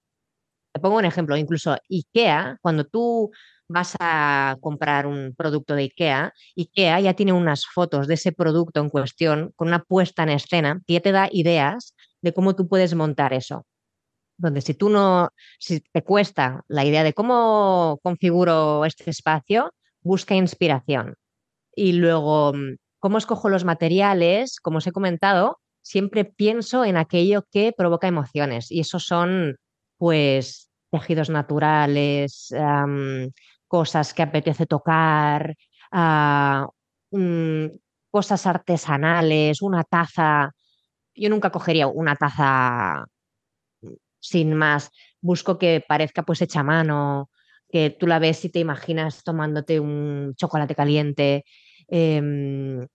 te 0.74 0.80
pongo 0.80 0.98
un 0.98 1.06
ejemplo, 1.06 1.36
incluso 1.36 1.76
IKEA, 1.90 2.58
cuando 2.62 2.86
tú 2.86 3.32
vas 3.72 3.96
a 4.00 4.58
comprar 4.62 5.08
un 5.08 5.34
producto 5.36 5.76
de 5.76 5.84
IKEA, 5.84 6.34
IKEA 6.58 7.00
ya 7.00 7.14
tiene 7.14 7.34
unas 7.34 7.66
fotos 7.66 8.08
de 8.08 8.16
ese 8.16 8.32
producto 8.32 8.80
en 8.82 8.90
cuestión 8.90 9.52
con 9.56 9.70
una 9.70 9.84
puesta 9.84 10.24
en 10.24 10.30
escena 10.30 10.82
que 10.86 10.94
ya 10.94 11.00
te 11.02 11.12
da 11.12 11.30
ideas 11.32 11.96
de 12.22 12.34
cómo 12.34 12.56
tú 12.56 12.68
puedes 12.68 12.94
montar 12.96 13.34
eso 13.34 13.66
donde 14.42 14.62
si 14.62 14.74
tú 14.74 14.90
no, 14.90 15.30
si 15.60 15.82
te 15.82 16.04
cuesta 16.04 16.64
la 16.68 16.84
idea 16.84 17.04
de 17.04 17.14
cómo 17.14 18.00
configuro 18.04 18.86
este 18.86 19.10
espacio, 19.12 19.72
busca 20.02 20.36
inspiración. 20.36 21.16
Y 21.76 21.94
luego, 21.94 22.54
mm, 22.54 22.78
¿cómo 23.00 23.18
escojo 23.18 23.50
los 23.50 23.66
materiales? 23.66 24.60
Como 24.60 24.80
os 24.80 24.88
he 24.88 24.92
comentado, 24.92 25.60
siempre 25.82 26.26
pienso 26.26 26.86
en 26.86 26.98
aquello 26.98 27.44
que 27.52 27.72
provoca 27.76 28.08
emociones 28.08 28.72
y 28.72 28.80
esos 28.82 29.06
son, 29.06 29.58
pues, 29.98 30.70
tejidos 30.92 31.30
naturales, 31.30 32.52
cosas 33.72 34.14
que 34.14 34.22
apetece 34.24 34.66
tocar, 34.66 35.56
ah, 35.94 36.68
mm, 37.12 37.68
cosas 38.12 38.46
artesanales, 38.46 39.62
una 39.62 39.84
taza. 39.86 40.52
Yo 41.16 41.30
nunca 41.30 41.52
cogería 41.52 41.88
una 41.88 42.16
taza 42.18 43.06
sin 44.20 44.54
más. 44.56 44.92
Busco 45.22 45.58
que 45.58 45.84
parezca 45.88 46.24
pues 46.24 46.42
hecha 46.42 46.62
a 46.62 46.64
mano, 46.64 47.30
que 47.70 47.92
tú 47.92 48.08
la 48.08 48.20
ves 48.20 48.44
y 48.46 48.50
te 48.50 48.60
imaginas 48.60 49.24
tomándote 49.24 49.80
un 49.80 50.34
chocolate 50.36 50.76
caliente, 50.76 51.46
em, 51.88 52.86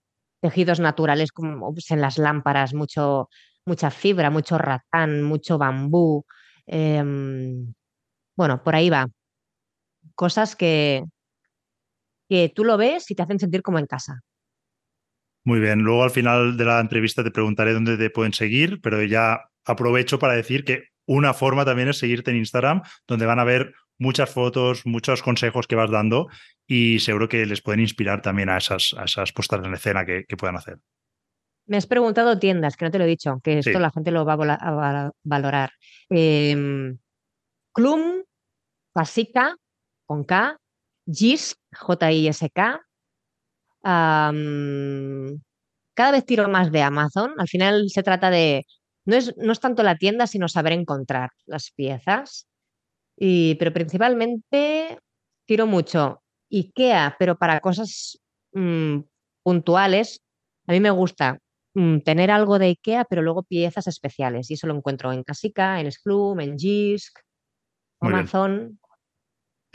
tejidos 0.41 0.79
naturales 0.79 1.31
como 1.31 1.73
pues, 1.73 1.89
en 1.91 2.01
las 2.01 2.17
lámparas, 2.19 2.73
mucho, 2.75 3.29
mucha 3.65 3.89
fibra, 3.91 4.29
mucho 4.31 4.57
ratán, 4.59 5.23
mucho 5.23 5.57
bambú. 5.57 6.25
Em, 6.67 7.73
bueno, 8.37 8.63
por 8.63 8.75
ahí 8.75 8.89
va. 8.91 9.07
Cosas 10.17 10.55
que, 10.55 11.03
que 12.27 12.49
tú 12.49 12.63
lo 12.63 12.75
ves 12.75 13.11
y 13.11 13.15
te 13.15 13.21
hacen 13.21 13.39
sentir 13.39 13.61
como 13.61 13.77
en 13.77 13.85
casa. 13.85 14.21
Muy 15.45 15.59
bien, 15.59 15.79
luego 15.79 16.03
al 16.03 16.09
final 16.09 16.57
de 16.57 16.65
la 16.65 16.79
entrevista 16.79 17.23
te 17.23 17.29
preguntaré 17.29 17.73
dónde 17.73 17.97
te 17.97 18.09
pueden 18.09 18.33
seguir, 18.33 18.81
pero 18.81 19.01
ya 19.03 19.49
aprovecho 19.63 20.17
para 20.17 20.33
decir 20.33 20.65
que 20.65 20.85
una 21.05 21.35
forma 21.35 21.65
también 21.65 21.87
es 21.87 21.99
seguirte 21.99 22.31
en 22.31 22.37
Instagram, 22.37 22.81
donde 23.07 23.27
van 23.27 23.39
a 23.39 23.43
ver 23.43 23.73
muchas 23.99 24.29
fotos, 24.31 24.85
muchos 24.85 25.21
consejos 25.21 25.67
que 25.67 25.75
vas 25.75 25.91
dando 25.91 26.29
y 26.65 26.99
seguro 26.99 27.29
que 27.29 27.45
les 27.45 27.61
pueden 27.61 27.81
inspirar 27.81 28.23
también 28.23 28.49
a 28.49 28.57
esas, 28.57 28.95
a 28.97 29.03
esas 29.05 29.31
puestas 29.31 29.63
en 29.63 29.73
escena 29.73 30.03
que, 30.03 30.25
puedan 30.35 30.57
hacer. 30.57 30.79
Me 31.67 31.77
has 31.77 31.85
preguntado 31.85 32.39
tiendas, 32.39 32.75
que 32.75 32.85
no 32.85 32.91
te 32.91 32.97
lo 32.97 33.03
he 33.03 33.07
dicho, 33.07 33.39
que 33.43 33.59
esto 33.59 33.79
la 33.79 33.91
gente 33.91 34.11
lo 34.11 34.25
va 34.25 34.33
a, 34.33 35.11
valorar. 35.23 35.71
Em, 36.09 36.97
Clum, 37.73 38.23
Pasica, 38.93 39.55
con 40.07 40.23
K, 40.23 40.57
JISK, 41.05 41.59
J-I-S-K. 41.73 42.81
cada 45.93 46.11
vez 46.11 46.25
tiro 46.25 46.49
más 46.49 46.71
de 46.71 46.81
Amazon. 46.81 47.33
Al 47.37 47.47
final 47.47 47.89
se 47.89 48.03
trata 48.03 48.29
de 48.31 48.65
no 49.05 49.15
es, 49.15 49.35
no 49.37 49.53
es 49.53 49.59
tanto 49.59 49.83
la 49.83 49.95
tienda, 49.95 50.27
sino 50.27 50.49
saber 50.49 50.73
encontrar 50.73 51.29
las 51.45 51.71
piezas. 51.71 52.47
Y, 53.17 53.55
pero 53.55 53.71
principalmente 53.73 54.99
tiro 55.45 55.65
mucho 55.65 56.21
IKEA, 56.51 57.15
pero 57.17 57.37
para 57.37 57.61
cosas 57.61 58.19
mm, 58.53 58.99
puntuales. 59.43 60.21
A 60.67 60.73
mí 60.73 60.81
me 60.81 60.91
gusta 60.91 61.39
mm, 61.73 61.99
tener 61.99 62.31
algo 62.31 62.59
de 62.59 62.67
IKEA, 62.67 63.05
pero 63.05 63.21
luego 63.21 63.43
piezas 63.43 63.87
especiales. 63.87 64.51
Y 64.51 64.55
eso 64.55 64.67
lo 64.67 64.75
encuentro 64.75 65.13
en 65.13 65.23
Casica, 65.23 65.79
en 65.79 65.89
Splum, 65.89 66.41
en 66.41 66.57
Jisk, 66.57 67.17
Amazon. 68.01 68.77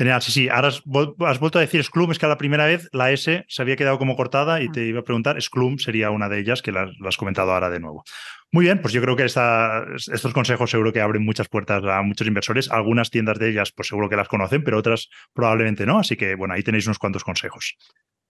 Genial, 0.03 0.21
sí, 0.21 0.33
sí. 0.33 0.49
Ahora 0.49 0.67
has, 0.67 0.83
vuelto 0.85 1.59
a 1.59 1.61
decir 1.61 1.85
Sclum, 1.85 2.11
es 2.11 2.19
que 2.19 2.27
a 2.27 2.29
la 2.29 2.37
primera 2.37 2.67
vez 2.67 2.89
la 2.91 3.13
S 3.13 3.45
se 3.47 3.63
había 3.63 3.77
quedado 3.77 4.01
como 4.01 4.17
cortada 4.17 4.61
y 4.61 4.67
ah. 4.67 4.71
te 4.73 4.85
iba 4.85 4.99
a 4.99 5.05
preguntar, 5.05 5.41
Sclum 5.41 5.79
sería 5.79 6.11
una 6.11 6.29
de 6.29 6.41
ellas, 6.41 6.61
que 6.61 6.73
lo 6.73 7.09
has 7.09 7.17
comentado 7.17 7.53
ahora 7.53 7.71
de 7.71 7.79
nuevo. 7.79 8.03
Muy 8.51 8.65
bien, 8.65 8.83
pues 8.83 8.93
yo 8.93 9.01
creo 9.01 9.15
que 9.15 9.23
estos 9.27 10.33
consejos 10.35 10.73
seguro 10.73 10.93
que 10.93 11.01
abren 11.01 11.25
muchas 11.25 11.47
puertas 11.47 11.85
a 11.85 12.03
muchos 12.03 12.27
inversores. 12.27 12.69
Algunas 12.69 13.11
tiendas 13.11 13.39
de 13.39 13.51
ellas, 13.51 13.71
pues 13.71 13.87
seguro 13.87 14.09
que 14.09 14.17
las 14.17 14.27
conocen, 14.27 14.65
pero 14.65 14.77
otras 14.77 15.09
probablemente 15.33 15.87
no. 15.87 16.01
Así 16.01 16.17
que, 16.17 16.35
bueno, 16.35 16.55
ahí 16.55 16.65
tenéis 16.65 16.87
unos 16.87 16.99
cuantos 16.99 17.23
consejos. 17.23 17.77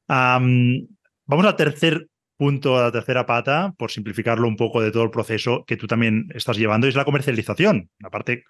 vamos 0.09 1.47
al 1.47 1.57
tercer 1.57 2.07
punto, 2.37 2.79
a 2.79 2.83
la 2.83 2.93
tercera 2.93 3.25
pata, 3.25 3.73
por 3.79 3.91
simplificarlo 3.91 4.47
un 4.47 4.57
poco 4.57 4.83
de 4.83 4.91
todo 4.91 5.05
el 5.05 5.11
proceso 5.11 5.65
que 5.67 5.79
tú 5.79 5.87
también 5.87 6.27
estás 6.35 6.59
llevando, 6.59 6.87
es 6.87 6.97
la 6.97 7.07
comercialización. 7.07 7.89
La 7.99 8.11
parte 8.11 8.45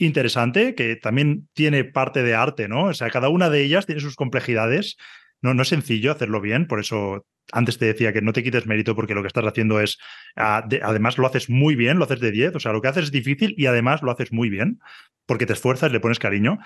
interesante, 0.00 0.74
que 0.74 0.96
también 0.96 1.48
tiene 1.52 1.84
parte 1.84 2.22
de 2.22 2.34
arte, 2.34 2.68
¿no? 2.68 2.84
O 2.84 2.94
sea, 2.94 3.10
cada 3.10 3.28
una 3.28 3.50
de 3.50 3.62
ellas 3.62 3.86
tiene 3.86 4.00
sus 4.00 4.16
complejidades. 4.16 4.96
No, 5.42 5.54
no 5.54 5.62
es 5.62 5.68
sencillo 5.68 6.12
hacerlo 6.12 6.40
bien, 6.40 6.66
por 6.66 6.80
eso 6.80 7.26
antes 7.52 7.78
te 7.78 7.86
decía 7.86 8.12
que 8.12 8.22
no 8.22 8.32
te 8.32 8.42
quites 8.42 8.66
mérito 8.66 8.94
porque 8.94 9.14
lo 9.14 9.22
que 9.22 9.28
estás 9.28 9.44
haciendo 9.44 9.80
es, 9.80 9.98
ah, 10.36 10.68
además 10.82 11.18
lo 11.18 11.26
haces 11.26 11.48
muy 11.48 11.74
bien, 11.74 11.98
lo 11.98 12.04
haces 12.04 12.20
de 12.20 12.30
10, 12.30 12.56
o 12.56 12.60
sea, 12.60 12.72
lo 12.72 12.80
que 12.80 12.88
haces 12.88 13.04
es 13.04 13.10
difícil 13.10 13.54
y 13.56 13.66
además 13.66 14.02
lo 14.02 14.10
haces 14.10 14.32
muy 14.32 14.50
bien 14.50 14.80
porque 15.26 15.46
te 15.46 15.52
esfuerzas, 15.52 15.92
le 15.92 16.00
pones 16.00 16.18
cariño. 16.18 16.58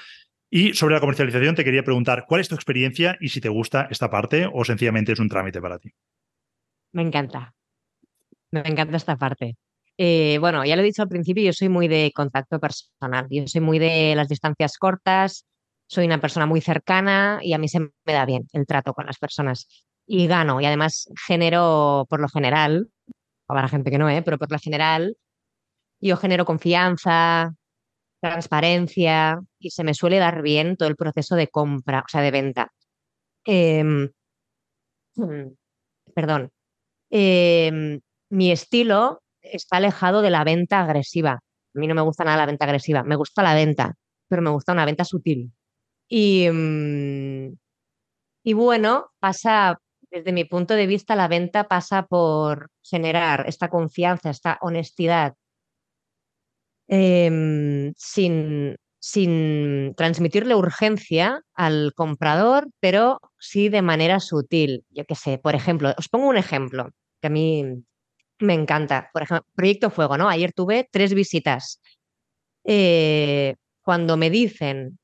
Y 0.51 0.75
sobre 0.75 0.95
la 0.95 1.01
comercialización 1.01 1.55
te 1.55 1.65
quería 1.65 1.85
preguntar, 1.85 2.27
¿cuál 2.29 2.41
es 2.41 2.49
tu 2.49 2.55
experiencia 2.55 3.17
y 3.21 3.29
si 3.29 3.41
te 3.41 3.49
gusta 3.49 3.89
esta 3.91 4.11
parte 4.11 4.49
o 4.53 4.65
sencillamente 4.65 5.13
es 5.13 5.19
un 5.19 5.29
trámite 5.29 5.61
para 5.61 5.79
ti? 5.79 5.93
Me 6.93 7.03
encanta. 7.03 7.55
Me 8.51 8.61
encanta 8.61 8.97
esta 8.97 9.17
parte. 9.17 9.57
Eh, 9.97 10.39
bueno, 10.41 10.65
ya 10.65 10.75
lo 10.77 10.83
he 10.83 10.85
dicho 10.85 11.03
al 11.03 11.09
principio, 11.09 11.45
yo 11.45 11.53
soy 11.53 11.69
muy 11.69 11.87
de 11.89 12.13
contacto 12.15 12.59
personal, 12.59 13.27
yo 13.31 13.47
soy 13.47 13.61
muy 13.61 13.79
de 13.79 14.15
las 14.17 14.29
distancias 14.29 14.77
cortas, 14.77 15.47
soy 15.87 16.07
una 16.07 16.21
persona 16.21 16.47
muy 16.47 16.61
cercana 16.61 17.39
y 17.43 17.53
a 17.53 17.59
mí 17.59 17.69
se 17.69 17.81
me 17.81 17.91
da 18.05 18.25
bien 18.27 18.49
el 18.53 18.67
trato 18.67 18.93
con 18.95 19.07
las 19.07 19.19
personas 19.19 19.69
y 20.07 20.27
gano 20.27 20.61
y 20.61 20.67
además 20.67 21.09
genero 21.27 22.07
por 22.09 22.21
lo 22.21 22.29
general, 22.29 22.89
para 23.47 23.69
gente 23.69 23.91
que 23.91 23.99
no, 23.99 24.11
¿eh? 24.11 24.23
pero 24.23 24.39
por 24.39 24.51
lo 24.51 24.59
general 24.59 25.17
yo 26.01 26.17
genero 26.17 26.45
confianza, 26.45 27.55
transparencia 28.21 29.41
y 29.59 29.71
se 29.71 29.85
me 29.85 29.95
suele 29.95 30.19
dar 30.19 30.43
bien 30.43 30.77
todo 30.77 30.89
el 30.89 30.97
proceso 30.97 31.37
de 31.37 31.49
compra, 31.49 32.01
o 32.01 32.09
sea, 32.09 32.23
de 32.23 32.31
venta. 32.31 32.73
Em, 33.45 34.11
perdón. 36.15 36.51
Em, 37.11 38.01
mi 38.31 38.51
estilo 38.51 39.24
está 39.45 39.79
alejado 39.79 40.23
de 40.23 40.31
la 40.31 40.45
venta 40.45 40.81
agresiva. 40.81 41.33
A 41.35 41.79
mí 41.81 41.87
no 41.87 41.95
me 41.95 42.03
gusta 42.03 42.25
nada 42.25 42.39
la 42.39 42.47
venta 42.47 42.65
agresiva, 42.67 43.03
me 43.05 43.17
gusta 43.17 43.43
la 43.43 43.55
venta, 43.55 43.95
pero 44.29 44.43
me 44.43 44.51
gusta 44.51 44.73
una 44.73 44.85
venta 44.87 45.05
sutil. 45.05 45.53
Y, 46.09 46.49
mm, 46.51 47.55
y 48.45 48.53
bueno, 48.55 49.09
pasa, 49.21 49.79
desde 50.11 50.33
mi 50.33 50.45
punto 50.45 50.75
de 50.75 50.87
vista, 50.87 51.17
la 51.17 51.29
venta 51.29 51.69
pasa 51.69 52.07
por 52.07 52.71
generar 52.83 53.47
esta 53.49 53.69
confianza, 53.71 54.31
esta 54.31 54.59
honestidad, 54.63 55.35
em, 56.89 57.93
sin, 57.97 58.77
sin 58.99 59.95
transmitirle 59.97 60.55
urgencia 60.55 61.41
al 61.55 61.93
comprador, 61.95 62.69
pero 62.81 63.21
sí 63.39 63.69
de 63.69 63.83
manera 63.83 64.21
sutil. 64.21 64.85
Yo 64.91 65.05
qué 65.07 65.15
sé, 65.15 65.39
por 65.39 65.55
ejemplo, 65.55 65.95
os 65.99 66.09
pongo 66.09 66.29
un 66.29 66.37
ejemplo 66.37 66.91
que 67.21 67.29
a 67.29 67.31
mí 67.31 67.65
me 68.41 68.55
encanta. 68.55 69.11
Por 69.13 69.23
ejemplo, 69.23 69.47
Proyecto 69.55 69.91
Fuego, 69.91 70.17
¿no? 70.19 70.29
Ayer 70.29 70.53
tuve 70.53 70.89
tres 70.91 71.15
visitas 71.15 71.81
eh, 72.65 73.55
cuando 73.83 74.17
me 74.17 74.31
dicen, 74.31 74.99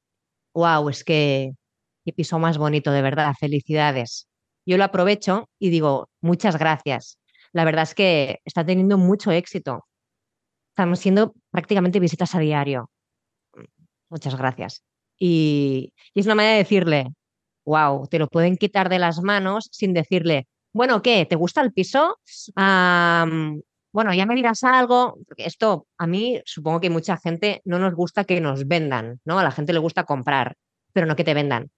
wow, 0.55 0.89
es 0.89 1.05
que 1.05 1.53
qué 2.05 2.13
piso 2.13 2.39
más 2.39 2.59
bonito, 2.59 2.93
de 2.93 3.03
verdad, 3.03 3.35
felicidades. 3.39 4.29
Yo 4.67 4.77
lo 4.77 4.85
aprovecho 4.85 5.49
y 5.59 5.71
digo, 5.71 6.09
muchas 6.21 6.59
gracias. 6.59 7.19
La 7.53 7.65
verdad 7.65 7.83
es 7.85 7.95
que 7.95 8.41
está 8.45 8.65
teniendo 8.65 8.99
mucho 8.99 9.31
éxito. 9.33 9.85
Estamos 10.71 11.01
haciendo 11.01 11.35
prácticamente 11.51 12.01
visitas 12.01 12.35
a 12.35 12.39
diario. 12.39 12.91
Muchas 14.09 14.37
gracias. 14.37 14.83
Y, 15.19 15.93
es 16.15 16.27
una 16.27 16.35
manera 16.35 16.53
de 16.55 16.59
decirle, 16.59 17.07
wow, 17.65 18.07
te 18.09 18.19
lo 18.19 18.29
pueden 18.29 18.57
quitar 18.57 18.89
de 18.89 18.99
las 18.99 19.23
manos 19.23 19.69
sin 19.73 19.93
decirle, 19.95 20.49
bueno, 20.73 21.03
¿qué? 21.03 21.27
¿Te 21.27 21.37
gusta 21.37 21.61
el 21.63 21.73
piso? 21.73 22.19
bueno, 23.93 24.15
ya 24.15 24.25
me 24.27 24.37
dirás 24.37 24.63
algo. 24.63 25.19
esto 25.37 25.87
a 25.99 26.07
mí 26.07 26.41
supongo 26.45 26.81
que 26.81 26.91
mucha 26.91 27.17
gente 27.17 27.61
no 27.65 27.79
nos 27.79 27.95
gusta 27.95 28.25
que 28.25 28.41
nos 28.41 28.69
vendan, 28.69 29.21
¿no? 29.25 29.39
A 29.39 29.43
la 29.43 29.51
gente 29.51 29.73
le 29.73 29.81
gusta 29.81 30.05
comprar, 30.05 30.57
pero 30.93 31.07
no 31.07 31.17
que 31.17 31.25
te 31.25 31.35
vendan. 31.35 31.71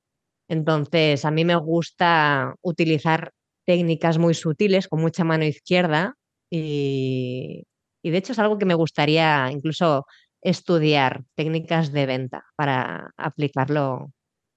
Entonces, 0.48 1.24
a 1.24 1.30
mí 1.30 1.44
me 1.44 1.56
gusta 1.56 2.54
utilizar 2.62 3.32
técnicas 3.64 4.18
muy 4.18 4.34
sutiles 4.34 4.88
con 4.88 5.00
mucha 5.00 5.24
mano 5.24 5.44
izquierda 5.44 6.16
y, 6.50 7.64
de 8.02 8.16
hecho 8.18 8.32
es 8.32 8.38
algo 8.38 8.58
que 8.58 8.66
me 8.66 8.74
gustaría 8.74 9.50
incluso 9.50 10.04
estudiar, 10.42 11.24
técnicas 11.34 11.92
de 11.92 12.06
venta 12.06 12.44
para 12.56 13.12
aplicarlo 13.16 14.10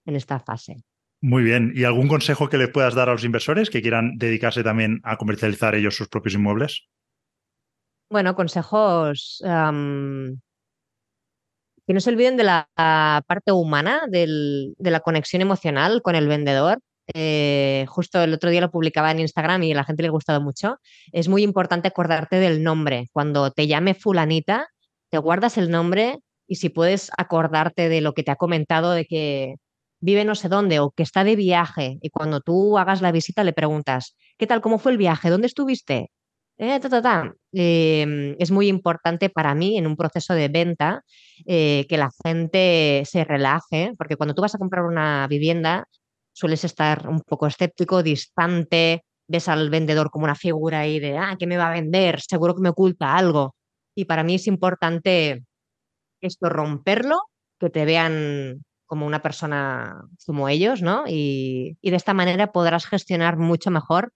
en 0.06 0.16
esta 0.16 0.40
fase. 0.40 0.84
Muy 1.28 1.42
bien. 1.42 1.72
¿Y 1.74 1.86
algún 1.86 2.08
consejo 2.08 2.50
que 2.50 2.60
le 2.60 2.68
puedas 2.68 2.94
dar 2.94 3.10
a 3.10 3.14
los 3.14 3.24
inversores 3.24 3.72
que 3.72 3.82
quieran 3.82 4.16
dedicarse 4.20 4.62
también 4.62 5.02
a 5.04 5.18
comercializar 5.18 5.74
ellos 5.74 5.96
sus 5.96 6.08
propios 6.08 6.36
inmuebles? 6.36 6.84
Bueno, 8.12 8.36
consejos 8.36 9.42
que 9.42 9.48
no 11.94 12.00
se 12.00 12.10
olviden 12.12 12.38
de 12.38 12.44
la, 12.44 12.70
parte 13.26 13.52
humana, 13.52 14.04
de 14.08 14.68
la 14.78 15.00
conexión 15.00 15.42
emocional 15.42 16.04
con 16.04 16.14
el 16.14 16.28
vendedor. 16.28 16.78
Eh, 17.16 17.86
justo 17.88 18.22
el 18.22 18.32
otro 18.32 18.52
día 18.52 18.62
lo 18.62 18.70
publicaba 18.70 19.10
en 19.10 19.22
Instagram 19.22 19.64
y 19.64 19.72
a 19.72 19.76
la 19.78 19.84
gente 19.84 20.04
le 20.04 20.10
ha 20.10 20.12
gustado 20.12 20.42
mucho. 20.42 20.78
Es 21.12 21.28
muy 21.28 21.42
importante 21.42 21.88
acordarte 21.88 22.36
del 22.36 22.62
nombre. 22.62 23.08
Cuando 23.12 23.50
te 23.50 23.66
llame 23.66 23.96
fulanita, 23.96 24.68
te 25.10 25.18
guardas 25.18 25.58
el 25.58 25.72
nombre 25.72 26.20
y 26.46 26.58
si 26.58 26.70
puedes 26.70 27.10
acordarte 27.18 27.90
de 27.90 28.02
lo 28.02 28.14
que 28.14 28.22
te 28.22 28.30
ha 28.30 28.36
comentado, 28.36 28.92
de 28.92 29.06
que 29.06 29.56
vive 30.06 30.24
no 30.24 30.36
sé 30.36 30.50
dónde 30.50 30.80
o 30.80 30.92
que 30.92 31.04
está 31.04 31.24
de 31.24 31.36
viaje 31.36 31.98
y 32.02 32.10
cuando 32.10 32.40
tú 32.42 32.78
hagas 32.78 33.02
la 33.02 33.12
visita 33.12 33.44
le 33.44 33.54
preguntas, 33.54 34.16
¿qué 34.38 34.48
tal? 34.48 34.62
¿Cómo 34.62 34.78
fue 34.78 34.92
el 34.92 34.98
viaje? 34.98 35.30
¿Dónde 35.30 35.48
estuviste? 35.48 36.12
Eh, 36.58 36.80
em, 37.52 38.36
es 38.40 38.52
muy 38.52 38.68
importante 38.68 39.30
para 39.30 39.56
mí 39.56 39.78
en 39.78 39.88
un 39.88 39.98
proceso 39.98 40.34
de 40.34 40.48
venta 40.48 41.04
eh, 41.46 41.86
que 41.90 41.98
la 41.98 42.12
gente 42.24 43.04
se 43.06 43.26
relaje, 43.26 43.92
porque 43.98 44.16
cuando 44.16 44.34
tú 44.34 44.42
vas 44.42 44.56
a 44.56 44.58
comprar 44.58 44.86
una 44.86 45.28
vivienda 45.28 45.86
sueles 46.34 46.64
estar 46.66 47.08
un 47.10 47.22
poco 47.22 47.48
escéptico, 47.48 48.04
distante, 48.04 49.04
ves 49.28 49.48
al 49.48 49.70
vendedor 49.70 50.12
como 50.12 50.26
una 50.26 50.36
figura 50.36 50.82
ahí 50.82 51.00
de, 51.00 51.18
ah, 51.18 51.36
¿qué 51.40 51.48
me 51.48 51.58
va 51.58 51.70
a 51.70 51.74
vender? 51.74 52.22
Seguro 52.22 52.54
que 52.56 52.62
me 52.62 52.70
oculta 52.70 53.16
algo. 53.16 53.56
Y 53.96 54.06
para 54.06 54.24
mí 54.24 54.36
es 54.36 54.48
importante 54.48 55.44
esto, 56.22 56.50
romperlo, 56.50 57.18
que 57.60 57.70
te 57.70 57.86
vean 57.86 58.64
como 58.86 59.06
una 59.06 59.22
persona 59.22 60.02
como 60.26 60.50
ellos, 60.50 60.82
¿no? 60.82 61.06
Y, 61.08 61.78
y 61.82 61.90
de 61.90 61.98
esta 61.98 62.14
manera 62.14 62.52
podrás 62.52 62.86
gestionar 62.86 63.38
mucho 63.38 63.72
mejor 63.72 64.12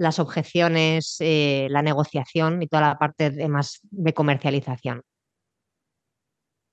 las 0.00 0.18
objeciones, 0.18 1.16
eh, 1.20 1.68
la 1.70 1.82
negociación 1.82 2.62
y 2.62 2.68
toda 2.68 2.88
la 2.88 2.98
parte 2.98 3.30
de 3.30 3.48
más 3.48 3.80
de 3.82 4.14
comercialización. 4.14 5.02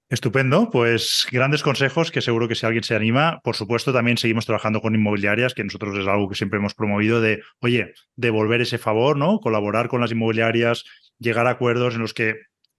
Estupendo, 0.10 0.70
pues 0.72 1.28
grandes 1.30 1.62
consejos 1.62 2.10
que 2.10 2.22
seguro 2.22 2.48
que 2.48 2.56
si 2.56 2.66
alguien 2.66 2.86
se 2.86 2.96
anima, 2.96 3.42
por 3.44 3.58
supuesto 3.58 3.92
también 3.92 4.18
seguimos 4.18 4.46
trabajando 4.46 4.80
con 4.80 4.96
inmobiliarias, 4.96 5.54
que 5.54 5.66
nosotros 5.66 5.98
es 5.98 6.08
algo 6.08 6.30
que 6.30 6.36
siempre 6.36 6.60
hemos 6.60 6.74
promovido 6.74 7.20
de, 7.20 7.42
oye, 7.60 7.94
devolver 8.16 8.62
ese 8.62 8.78
favor, 8.78 9.18
¿no? 9.18 9.42
Colaborar 9.42 9.90
con 9.90 10.00
las 10.00 10.14
inmobiliarias, 10.14 10.86
llegar 11.20 11.48
a 11.48 11.52
acuerdos 11.52 11.96
en 11.96 12.02
los 12.02 12.14
que 12.14 12.36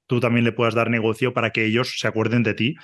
tú 0.07 0.21
también 0.21 0.47
le 0.47 0.53
puedas 0.53 0.75
dar 0.75 0.89
negocio 0.89 1.35
para 1.35 1.51
que 1.51 1.67
ellos 1.67 1.97
se 1.99 2.09
acuerden 2.09 2.43
de 2.43 2.55
ti 2.55 2.77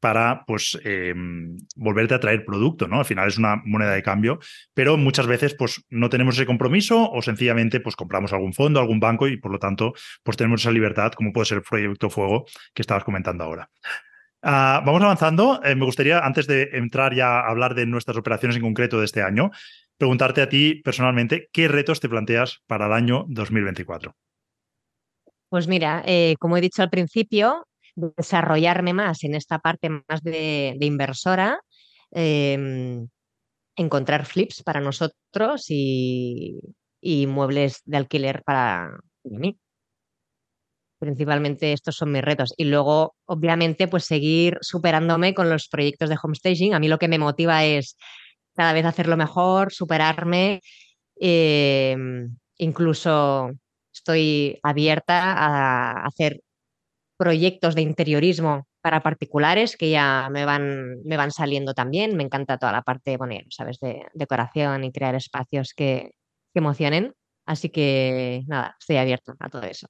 para 0.00 0.44
pues 0.46 0.78
em, 0.84 1.58
volverte 1.76 2.14
a 2.14 2.20
traer 2.20 2.44
producto, 2.44 2.88
¿no? 2.88 2.98
Al 2.98 3.04
final 3.04 3.28
es 3.28 3.38
una 3.38 3.62
moneda 3.64 3.92
de 3.92 4.02
cambio, 4.02 4.38
pero 4.74 4.96
muchas 4.96 5.26
veces 5.26 5.54
pues 5.54 5.84
no 5.90 6.08
tenemos 6.08 6.34
ese 6.36 6.46
compromiso 6.46 7.10
o 7.10 7.22
sencillamente 7.22 7.80
pues 7.80 7.96
compramos 7.96 8.32
algún 8.32 8.54
fondo, 8.54 8.80
algún 8.80 8.98
banco 8.98 9.28
y 9.28 9.36
por 9.36 9.52
lo 9.52 9.58
tanto 9.58 9.92
pues 10.22 10.36
tenemos 10.36 10.62
esa 10.62 10.72
libertad 10.72 11.12
como 11.12 11.32
puede 11.32 11.46
ser 11.46 11.58
el 11.58 11.62
proyecto 11.62 12.10
Fuego 12.10 12.46
que 12.74 12.82
estabas 12.82 13.04
comentando 13.04 13.44
ahora. 13.44 13.70
Ah, 14.42 14.82
vamos 14.84 15.02
avanzando. 15.02 15.60
Eh, 15.62 15.74
me 15.74 15.84
gustaría, 15.84 16.20
antes 16.20 16.46
de 16.46 16.70
entrar 16.72 17.14
ya 17.14 17.40
a 17.40 17.50
hablar 17.50 17.74
de 17.74 17.86
nuestras 17.86 18.16
operaciones 18.16 18.56
en 18.56 18.62
concreto 18.62 18.98
de 18.98 19.04
este 19.04 19.22
año, 19.22 19.50
preguntarte 19.98 20.40
a 20.40 20.48
ti 20.48 20.80
personalmente, 20.82 21.48
¿qué 21.52 21.68
retos 21.68 22.00
te 22.00 22.08
planteas 22.08 22.62
para 22.66 22.86
el 22.86 22.92
año 22.92 23.26
2024? 23.28 24.16
Pues 25.50 25.68
mira, 25.68 26.02
eh, 26.06 26.36
como 26.38 26.56
he 26.56 26.60
dicho 26.60 26.82
al 26.82 26.90
principio, 26.90 27.66
desarrollarme 27.96 28.94
más 28.94 29.24
en 29.24 29.34
esta 29.34 29.58
parte 29.58 29.90
más 29.90 30.22
de, 30.22 30.76
inversora, 30.80 31.60
em, 32.12 33.08
encontrar 33.76 34.26
flips 34.26 34.62
para 34.62 34.80
nosotros 34.80 35.66
y, 35.68 36.60
muebles 37.28 37.82
de 37.84 37.96
alquiler 37.96 38.42
para 38.44 38.90
mí. 39.24 39.58
Principalmente 40.98 41.72
estos 41.72 41.96
son 41.96 42.12
mis 42.12 42.22
retos. 42.22 42.52
Y 42.58 42.64
luego, 42.64 43.14
obviamente, 43.24 43.88
pues 43.88 44.04
seguir 44.04 44.58
superándome 44.60 45.34
con 45.34 45.48
los 45.48 45.68
proyectos 45.68 46.10
de 46.10 46.18
homestaging. 46.22 46.74
A 46.74 46.78
mí 46.78 46.88
lo 46.88 46.98
que 46.98 47.08
me 47.08 47.18
motiva 47.18 47.64
es 47.64 47.96
cada 48.54 48.74
vez 48.74 48.84
hacerlo 48.84 49.16
mejor, 49.16 49.72
superarme. 49.72 50.60
Em, 51.16 52.36
incluso 52.58 53.50
estoy 53.92 54.58
abierta 54.62 55.32
a 55.32 56.06
hacer 56.06 56.40
proyectos 57.20 57.74
de 57.74 57.82
interiorismo 57.82 58.66
para 58.80 59.02
particulares 59.02 59.76
que 59.76 59.90
ya 59.90 60.30
me 60.32 60.46
van, 60.46 61.02
me 61.04 61.18
van 61.18 61.30
saliendo 61.30 61.74
también. 61.74 62.16
Me 62.16 62.22
encanta 62.22 62.56
toda 62.56 62.72
la 62.72 62.80
parte, 62.80 63.18
bueno, 63.18 63.34
sabes, 63.50 63.78
de 63.78 64.06
decoración 64.14 64.84
y 64.84 64.90
crear 64.90 65.14
espacios 65.14 65.74
que, 65.74 66.12
emocionen. 66.54 67.12
Así 67.44 67.68
que 67.68 68.42
nada, 68.46 68.74
estoy 68.80 68.96
abierto 68.96 69.34
a 69.38 69.50
todo 69.50 69.64
eso. 69.64 69.86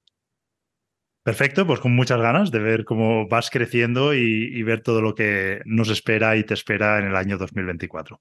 Perfecto, 1.23 1.65
pues 1.65 1.79
con 1.79 1.95
muchas 1.95 2.19
ganas 2.19 2.51
de 2.51 2.59
ver 2.59 2.83
cómo 2.83 3.29
vas 3.29 3.49
creciendo 3.49 4.13
y, 4.13 4.61
ver 4.63 4.81
todo 4.81 5.01
lo 5.01 5.15
que 5.15 5.61
nos 5.63 5.89
espera 5.89 6.35
y 6.35 6.43
te 6.43 6.53
espera 6.53 6.99
en 6.99 7.05
el 7.05 7.15
año 7.15 7.37
2024. 7.37 8.19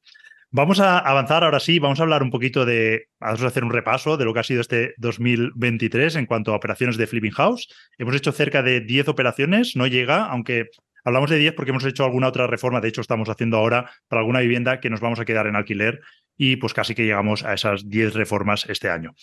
Vamos 0.53 0.81
a 0.81 0.99
avanzar 0.99 1.45
ahora 1.45 1.61
sí, 1.61 1.79
vamos 1.79 2.01
a 2.01 2.03
hablar 2.03 2.25
un 2.25 2.31
poquito 2.31 2.65
de, 2.65 3.07
vamos 3.21 3.41
a 3.45 3.47
hacer 3.47 3.63
un 3.63 3.71
repaso 3.71 4.17
de 4.17 4.25
lo 4.25 4.35
que 4.35 4.41
ha 4.41 4.43
sido 4.43 4.61
este 4.61 4.95
2023 4.99 6.17
en 6.17 6.27
cuanto 6.27 6.53
a 6.53 6.57
operaciones 6.57 6.97
de 6.97 7.07
Flipping 7.07 7.31
House. 7.31 7.69
Hemos 7.99 8.17
hecho 8.17 8.33
cerca 8.33 8.61
de 8.61 8.81
10 8.81 9.07
operaciones, 9.07 9.77
no 9.77 9.87
llega, 9.87 10.25
aunque 10.25 10.71
hablamos 11.05 11.31
de 11.31 11.39
10 11.39 11.55
porque 11.55 11.71
hemos 11.71 11.85
hecho 11.85 12.05
alguna 12.05 12.27
otra 12.27 12.49
reforma, 12.49 12.81
de 12.81 12.89
hecho 12.89 13.01
estamos 13.01 13.29
haciendo 13.29 13.59
ahora 13.59 13.93
para 14.09 14.23
alguna 14.23 14.41
vivienda 14.41 14.81
que 14.81 14.91
nos 14.91 14.99
vamos 14.99 15.21
a 15.21 15.25
quedar 15.25 15.47
en 15.47 15.55
alquiler 15.55 16.01
y 16.37 16.57
pues 16.57 16.75
casi 16.75 16.97
que 16.97 17.05
llegamos 17.05 17.45
a 17.45 17.55
esas 17.55 17.89
10 17.89 18.15
reformas 18.15 18.67
este 18.69 18.91
año. 18.91 19.15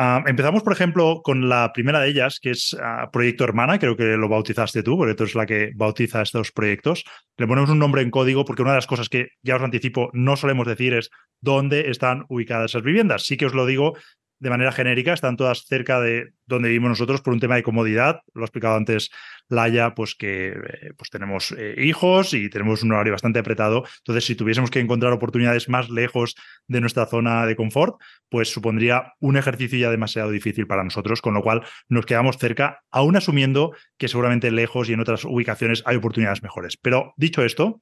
Ah, 0.00 0.22
empezamos, 0.26 0.62
por 0.62 0.72
ejemplo, 0.72 1.22
con 1.24 1.48
la 1.48 1.72
primera 1.72 1.98
de 1.98 2.10
ellas, 2.10 2.38
que 2.38 2.50
es 2.52 2.76
ah, 2.80 3.10
Proyecto 3.12 3.42
Hermana, 3.42 3.80
creo 3.80 3.96
que 3.96 4.16
lo 4.16 4.28
bautizaste 4.28 4.84
tú, 4.84 4.96
porque 4.96 5.16
tú 5.16 5.24
eres 5.24 5.34
la 5.34 5.44
que 5.44 5.72
bautiza 5.74 6.22
estos 6.22 6.52
proyectos. 6.52 7.02
Le 7.36 7.48
ponemos 7.48 7.68
un 7.68 7.80
nombre 7.80 8.02
en 8.02 8.12
código 8.12 8.44
porque 8.44 8.62
una 8.62 8.70
de 8.70 8.76
las 8.76 8.86
cosas 8.86 9.08
que 9.08 9.30
ya 9.42 9.56
os 9.56 9.62
anticipo 9.62 10.08
no 10.12 10.36
solemos 10.36 10.68
decir 10.68 10.94
es 10.94 11.10
dónde 11.40 11.90
están 11.90 12.24
ubicadas 12.28 12.70
esas 12.70 12.84
viviendas. 12.84 13.24
Sí 13.24 13.36
que 13.36 13.46
os 13.46 13.54
lo 13.54 13.66
digo 13.66 13.96
de 14.40 14.50
manera 14.50 14.72
genérica, 14.72 15.12
están 15.12 15.36
todas 15.36 15.64
cerca 15.66 16.00
de 16.00 16.32
donde 16.46 16.68
vivimos 16.68 16.90
nosotros 16.90 17.20
por 17.20 17.32
un 17.32 17.40
tema 17.40 17.56
de 17.56 17.62
comodidad. 17.62 18.20
Lo 18.34 18.42
ha 18.42 18.44
explicado 18.44 18.76
antes 18.76 19.10
Laia, 19.48 19.94
pues 19.94 20.14
que 20.14 20.48
eh, 20.48 20.92
pues 20.96 21.10
tenemos 21.10 21.54
eh, 21.56 21.74
hijos 21.78 22.34
y 22.34 22.48
tenemos 22.48 22.82
un 22.82 22.92
horario 22.92 23.12
bastante 23.12 23.38
apretado. 23.38 23.84
Entonces, 23.98 24.24
si 24.24 24.34
tuviésemos 24.34 24.70
que 24.70 24.80
encontrar 24.80 25.12
oportunidades 25.12 25.68
más 25.68 25.90
lejos 25.90 26.36
de 26.66 26.80
nuestra 26.80 27.06
zona 27.06 27.46
de 27.46 27.56
confort, 27.56 27.96
pues 28.28 28.52
supondría 28.52 29.14
un 29.20 29.36
ejercicio 29.36 29.78
ya 29.78 29.90
demasiado 29.90 30.30
difícil 30.30 30.66
para 30.66 30.84
nosotros, 30.84 31.20
con 31.20 31.34
lo 31.34 31.42
cual 31.42 31.62
nos 31.88 32.06
quedamos 32.06 32.38
cerca, 32.38 32.82
aún 32.90 33.16
asumiendo 33.16 33.72
que 33.96 34.08
seguramente 34.08 34.50
lejos 34.50 34.88
y 34.88 34.92
en 34.92 35.00
otras 35.00 35.24
ubicaciones 35.24 35.82
hay 35.86 35.96
oportunidades 35.96 36.42
mejores. 36.42 36.76
Pero 36.80 37.14
dicho 37.16 37.42
esto, 37.44 37.80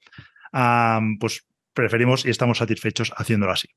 pues 1.20 1.46
preferimos 1.74 2.24
y 2.24 2.30
estamos 2.30 2.58
satisfechos 2.58 3.12
haciéndolo 3.16 3.52
así. 3.52 3.68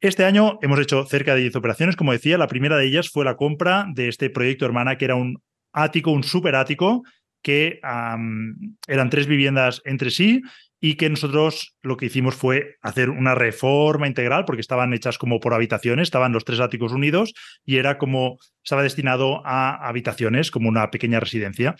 Este 0.00 0.24
año 0.24 0.58
hemos 0.60 0.78
hecho 0.78 1.06
cerca 1.06 1.34
de 1.34 1.40
10 1.40 1.56
operaciones, 1.56 1.96
como 1.96 2.12
decía, 2.12 2.36
la 2.36 2.48
primera 2.48 2.76
de 2.76 2.86
ellas 2.86 3.08
fue 3.08 3.24
la 3.24 3.36
compra 3.36 3.86
de 3.94 4.08
este 4.08 4.28
proyecto 4.28 4.66
hermana, 4.66 4.98
que 4.98 5.06
era 5.06 5.14
un 5.14 5.42
ático, 5.72 6.10
un 6.10 6.22
super 6.22 6.54
ático, 6.54 7.02
que 7.42 7.80
eran 7.82 9.10
tres 9.10 9.26
viviendas 9.26 9.80
entre 9.84 10.10
sí 10.10 10.42
y 10.80 10.94
que 10.96 11.08
nosotros 11.08 11.76
lo 11.82 11.96
que 11.96 12.06
hicimos 12.06 12.34
fue 12.34 12.76
hacer 12.82 13.08
una 13.08 13.34
reforma 13.34 14.06
integral 14.06 14.44
porque 14.44 14.60
estaban 14.60 14.92
hechas 14.92 15.16
como 15.16 15.40
por 15.40 15.54
habitaciones, 15.54 16.08
estaban 16.08 16.32
los 16.32 16.44
tres 16.44 16.60
áticos 16.60 16.92
unidos 16.92 17.32
y 17.64 17.76
era 17.76 17.96
como, 17.96 18.36
estaba 18.62 18.82
destinado 18.82 19.40
a 19.46 19.88
habitaciones, 19.88 20.50
como 20.50 20.68
una 20.68 20.90
pequeña 20.90 21.20
residencia. 21.20 21.74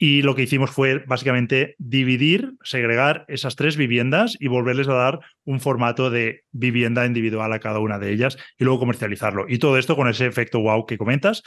Y 0.00 0.22
lo 0.22 0.36
que 0.36 0.42
hicimos 0.42 0.70
fue 0.70 1.04
básicamente 1.06 1.74
dividir, 1.78 2.54
segregar 2.62 3.24
esas 3.26 3.56
tres 3.56 3.76
viviendas 3.76 4.36
y 4.38 4.46
volverles 4.46 4.86
a 4.86 4.94
dar 4.94 5.20
un 5.44 5.58
formato 5.58 6.08
de 6.08 6.44
vivienda 6.52 7.04
individual 7.04 7.52
a 7.52 7.58
cada 7.58 7.80
una 7.80 7.98
de 7.98 8.12
ellas 8.12 8.38
y 8.56 8.64
luego 8.64 8.78
comercializarlo. 8.78 9.46
Y 9.48 9.58
todo 9.58 9.76
esto 9.76 9.96
con 9.96 10.08
ese 10.08 10.26
efecto 10.26 10.60
wow 10.60 10.86
que 10.86 10.98
comentas. 10.98 11.42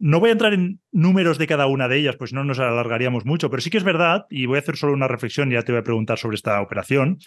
No 0.00 0.18
voy 0.20 0.30
a 0.30 0.32
entrar 0.32 0.54
en 0.54 0.80
números 0.92 1.38
de 1.38 1.46
cada 1.46 1.66
una 1.66 1.88
de 1.88 1.98
ellas, 1.98 2.16
pues 2.16 2.32
no 2.32 2.44
nos 2.44 2.58
alargaríamos 2.58 3.24
mucho, 3.24 3.50
pero 3.50 3.60
sí 3.60 3.70
que 3.70 3.78
es 3.78 3.84
verdad, 3.84 4.26
y 4.30 4.46
voy 4.46 4.56
a 4.56 4.60
hacer 4.60 4.76
solo 4.76 4.92
una 4.92 5.08
reflexión, 5.08 5.50
y 5.50 5.54
ya 5.54 5.62
te 5.62 5.72
voy 5.72 5.80
a 5.80 5.84
preguntar 5.84 6.18
sobre 6.18 6.36
esta 6.36 6.60
operación, 6.60 7.18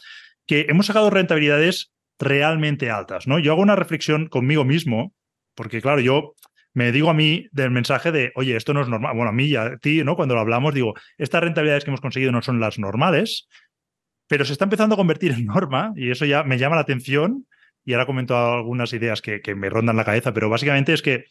que 0.48 0.68
hemos 0.70 0.86
sacado 0.86 1.10
rentabilidades 1.10 1.92
realmente 2.18 2.90
altas, 2.90 3.28
¿no? 3.28 3.40
Yo 3.40 3.52
hago 3.52 3.62
una 3.62 3.76
reflexión 3.76 4.28
conmigo 4.28 4.64
mismo, 4.64 5.14
porque 5.54 5.82
claro, 5.82 6.00
yo 6.00 6.36
me 6.74 6.92
digo 6.92 7.10
a 7.10 7.14
mí 7.14 7.48
del 7.52 7.72
mensaje 7.72 8.12
de, 8.12 8.32
oye, 8.36 8.56
esto 8.56 8.74
no 8.74 8.82
es 8.82 8.88
normal. 8.88 9.16
Bueno, 9.16 9.30
a 9.30 9.34
mí 9.34 9.46
y 9.46 9.56
a 9.56 9.78
ti, 9.78 10.04
¿no? 10.04 10.16
Cuando 10.16 10.36
lo 10.36 10.42
hablamos, 10.42 10.74
digo, 10.74 10.94
estas 11.18 11.44
rentabilidades 11.44 11.84
que 11.84 11.90
hemos 11.90 12.02
conseguido 12.02 12.32
no 12.32 12.42
son 12.42 12.60
las 12.60 12.80
normales, 12.80 13.48
pero 14.28 14.46
se 14.46 14.54
está 14.54 14.66
empezando 14.66 14.96
a 14.96 14.98
convertir 14.98 15.32
en 15.32 15.46
norma 15.46 15.92
y 15.96 16.12
eso 16.12 16.26
ya 16.26 16.44
me 16.44 16.58
llama 16.58 16.76
la 16.76 16.84
atención. 16.84 17.48
Y 17.84 17.94
ahora 17.94 18.06
comento 18.06 18.38
algunas 18.38 18.94
ideas 18.94 19.22
que, 19.22 19.42
que 19.42 19.56
me 19.56 19.70
rondan 19.70 19.98
la 19.98 20.06
cabeza, 20.06 20.34
pero 20.34 20.50
básicamente 20.50 20.94
es 20.94 21.02
que 21.02 21.26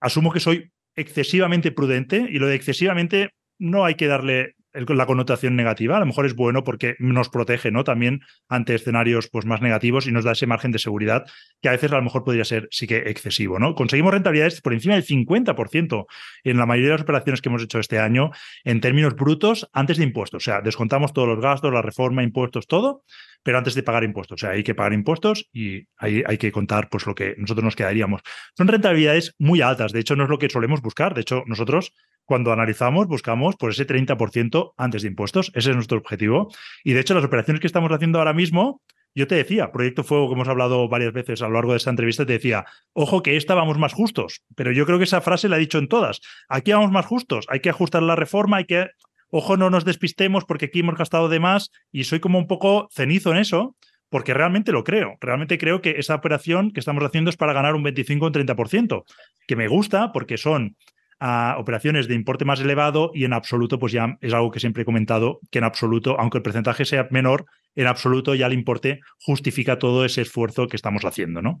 asumo 0.00 0.32
que 0.32 0.40
soy 0.40 0.72
excesivamente 0.96 1.70
prudente 1.70 2.26
y 2.28 2.38
lo 2.38 2.46
de 2.46 2.54
excesivamente 2.54 3.30
no 3.58 3.84
hay 3.84 3.94
que 3.94 4.06
darle 4.06 4.56
la 4.72 5.06
connotación 5.06 5.56
negativa. 5.56 5.96
A 5.96 6.00
lo 6.00 6.06
mejor 6.06 6.26
es 6.26 6.34
bueno 6.34 6.64
porque 6.64 6.96
nos 6.98 7.28
protege 7.28 7.70
¿no? 7.70 7.84
también 7.84 8.20
ante 8.48 8.74
escenarios 8.74 9.28
pues, 9.28 9.46
más 9.46 9.60
negativos 9.60 10.06
y 10.06 10.12
nos 10.12 10.24
da 10.24 10.32
ese 10.32 10.46
margen 10.46 10.72
de 10.72 10.78
seguridad 10.78 11.24
que 11.60 11.68
a 11.68 11.72
veces 11.72 11.92
a 11.92 11.96
lo 11.96 12.02
mejor 12.02 12.24
podría 12.24 12.44
ser 12.44 12.68
sí 12.70 12.86
que 12.86 12.98
excesivo. 12.98 13.58
¿no? 13.58 13.74
Conseguimos 13.74 14.12
rentabilidades 14.12 14.60
por 14.60 14.72
encima 14.72 14.94
del 14.94 15.04
50% 15.04 16.06
en 16.44 16.56
la 16.56 16.66
mayoría 16.66 16.90
de 16.90 16.94
las 16.94 17.02
operaciones 17.02 17.40
que 17.40 17.48
hemos 17.48 17.62
hecho 17.62 17.78
este 17.78 17.98
año 17.98 18.30
en 18.64 18.80
términos 18.80 19.14
brutos 19.14 19.68
antes 19.72 19.98
de 19.98 20.04
impuestos. 20.04 20.42
O 20.42 20.44
sea, 20.44 20.60
descontamos 20.60 21.12
todos 21.12 21.28
los 21.28 21.40
gastos, 21.40 21.72
la 21.72 21.82
reforma, 21.82 22.22
impuestos, 22.22 22.66
todo, 22.66 23.04
pero 23.42 23.58
antes 23.58 23.74
de 23.74 23.82
pagar 23.82 24.04
impuestos. 24.04 24.36
O 24.36 24.46
sea, 24.46 24.50
hay 24.50 24.62
que 24.62 24.74
pagar 24.74 24.92
impuestos 24.92 25.48
y 25.52 25.88
ahí 25.96 26.22
hay 26.26 26.38
que 26.38 26.52
contar 26.52 26.88
pues, 26.88 27.06
lo 27.06 27.14
que 27.14 27.34
nosotros 27.38 27.64
nos 27.64 27.76
quedaríamos. 27.76 28.22
Son 28.56 28.68
rentabilidades 28.68 29.34
muy 29.38 29.60
altas. 29.60 29.92
De 29.92 30.00
hecho, 30.00 30.16
no 30.16 30.24
es 30.24 30.30
lo 30.30 30.38
que 30.38 30.48
solemos 30.48 30.80
buscar. 30.80 31.14
De 31.14 31.22
hecho, 31.22 31.42
nosotros 31.46 31.92
cuando 32.24 32.52
analizamos, 32.52 33.06
buscamos 33.06 33.56
por 33.56 33.70
ese 33.70 33.86
30% 33.86 34.74
antes 34.76 35.02
de 35.02 35.08
impuestos. 35.08 35.50
Ese 35.54 35.70
es 35.70 35.76
nuestro 35.76 35.98
objetivo. 35.98 36.52
Y 36.84 36.92
de 36.92 37.00
hecho, 37.00 37.14
las 37.14 37.24
operaciones 37.24 37.60
que 37.60 37.66
estamos 37.66 37.90
haciendo 37.90 38.18
ahora 38.18 38.32
mismo, 38.32 38.80
yo 39.14 39.26
te 39.26 39.34
decía, 39.34 39.72
Proyecto 39.72 40.04
Fuego, 40.04 40.28
que 40.28 40.34
hemos 40.34 40.48
hablado 40.48 40.88
varias 40.88 41.12
veces 41.12 41.42
a 41.42 41.48
lo 41.48 41.54
largo 41.54 41.72
de 41.72 41.78
esta 41.78 41.90
entrevista, 41.90 42.24
te 42.24 42.34
decía, 42.34 42.64
ojo 42.92 43.22
que 43.22 43.36
esta 43.36 43.54
vamos 43.54 43.78
más 43.78 43.92
justos. 43.92 44.42
Pero 44.56 44.72
yo 44.72 44.86
creo 44.86 44.98
que 44.98 45.04
esa 45.04 45.20
frase 45.20 45.48
la 45.48 45.56
he 45.56 45.60
dicho 45.60 45.78
en 45.78 45.88
todas. 45.88 46.20
Aquí 46.48 46.72
vamos 46.72 46.90
más 46.90 47.06
justos. 47.06 47.44
Hay 47.48 47.60
que 47.60 47.70
ajustar 47.70 48.02
la 48.02 48.16
reforma, 48.16 48.58
hay 48.58 48.64
que. 48.64 48.88
Ojo, 49.34 49.56
no 49.56 49.70
nos 49.70 49.84
despistemos 49.84 50.44
porque 50.44 50.66
aquí 50.66 50.80
hemos 50.80 50.96
gastado 50.96 51.28
de 51.28 51.40
más 51.40 51.70
y 51.90 52.04
soy 52.04 52.20
como 52.20 52.38
un 52.38 52.46
poco 52.46 52.88
cenizo 52.92 53.32
en 53.32 53.38
eso, 53.38 53.76
porque 54.10 54.34
realmente 54.34 54.72
lo 54.72 54.84
creo. 54.84 55.16
Realmente 55.20 55.56
creo 55.56 55.80
que 55.80 55.92
esa 55.98 56.14
operación 56.14 56.70
que 56.70 56.80
estamos 56.80 57.02
haciendo 57.02 57.30
es 57.30 57.38
para 57.38 57.54
ganar 57.54 57.74
un 57.74 57.82
25 57.82 58.26
o 58.26 58.28
un 58.28 58.34
30%, 58.34 59.04
que 59.46 59.56
me 59.56 59.68
gusta 59.68 60.12
porque 60.12 60.36
son 60.36 60.76
a 61.24 61.54
operaciones 61.56 62.08
de 62.08 62.16
importe 62.16 62.44
más 62.44 62.60
elevado 62.60 63.12
y 63.14 63.24
en 63.24 63.32
absoluto, 63.32 63.78
pues 63.78 63.92
ya 63.92 64.18
es 64.20 64.34
algo 64.34 64.50
que 64.50 64.58
siempre 64.58 64.82
he 64.82 64.84
comentado, 64.84 65.38
que 65.52 65.58
en 65.58 65.64
absoluto, 65.64 66.18
aunque 66.18 66.38
el 66.38 66.42
porcentaje 66.42 66.84
sea 66.84 67.06
menor, 67.12 67.44
en 67.76 67.86
absoluto 67.86 68.34
ya 68.34 68.46
el 68.46 68.52
importe 68.52 68.98
justifica 69.20 69.78
todo 69.78 70.04
ese 70.04 70.22
esfuerzo 70.22 70.66
que 70.66 70.74
estamos 70.74 71.04
haciendo, 71.04 71.40
¿no? 71.40 71.60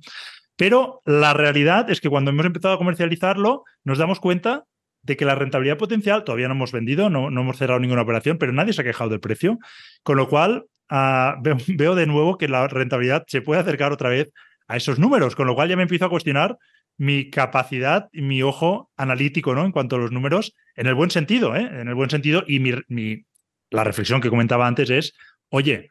Pero 0.56 1.00
la 1.04 1.32
realidad 1.32 1.88
es 1.90 2.00
que 2.00 2.08
cuando 2.08 2.32
hemos 2.32 2.44
empezado 2.44 2.74
a 2.74 2.78
comercializarlo, 2.78 3.62
nos 3.84 3.98
damos 3.98 4.18
cuenta 4.18 4.64
de 5.02 5.16
que 5.16 5.24
la 5.24 5.36
rentabilidad 5.36 5.78
potencial 5.78 6.24
todavía 6.24 6.48
no 6.48 6.54
hemos 6.54 6.72
vendido, 6.72 7.08
no, 7.08 7.30
no 7.30 7.42
hemos 7.42 7.56
cerrado 7.56 7.78
ninguna 7.78 8.02
operación, 8.02 8.38
pero 8.38 8.52
nadie 8.52 8.72
se 8.72 8.80
ha 8.80 8.84
quejado 8.84 9.10
del 9.10 9.20
precio, 9.20 9.58
con 10.02 10.16
lo 10.16 10.28
cual 10.28 10.64
veo, 10.90 11.56
veo 11.68 11.94
de 11.94 12.06
nuevo 12.06 12.36
que 12.36 12.48
la 12.48 12.66
rentabilidad 12.66 13.22
se 13.28 13.42
puede 13.42 13.60
acercar 13.60 13.92
otra 13.92 14.08
vez 14.08 14.28
a 14.66 14.76
esos 14.76 14.98
números, 14.98 15.36
con 15.36 15.46
lo 15.46 15.54
cual 15.54 15.68
ya 15.68 15.76
me 15.76 15.82
empiezo 15.82 16.06
a 16.06 16.10
cuestionar 16.10 16.56
mi 16.96 17.30
capacidad 17.30 18.08
mi 18.12 18.42
ojo 18.42 18.90
analítico, 18.96 19.54
¿no? 19.54 19.64
En 19.64 19.72
cuanto 19.72 19.96
a 19.96 19.98
los 19.98 20.12
números, 20.12 20.54
en 20.76 20.86
el 20.86 20.94
buen 20.94 21.10
sentido, 21.10 21.56
¿eh? 21.56 21.68
En 21.80 21.88
el 21.88 21.94
buen 21.94 22.10
sentido. 22.10 22.44
Y 22.46 22.60
mi, 22.60 23.24
la 23.70 23.84
reflexión 23.84 24.20
que 24.20 24.30
comentaba 24.30 24.66
antes 24.66 24.90
es, 24.90 25.14
oye, 25.48 25.90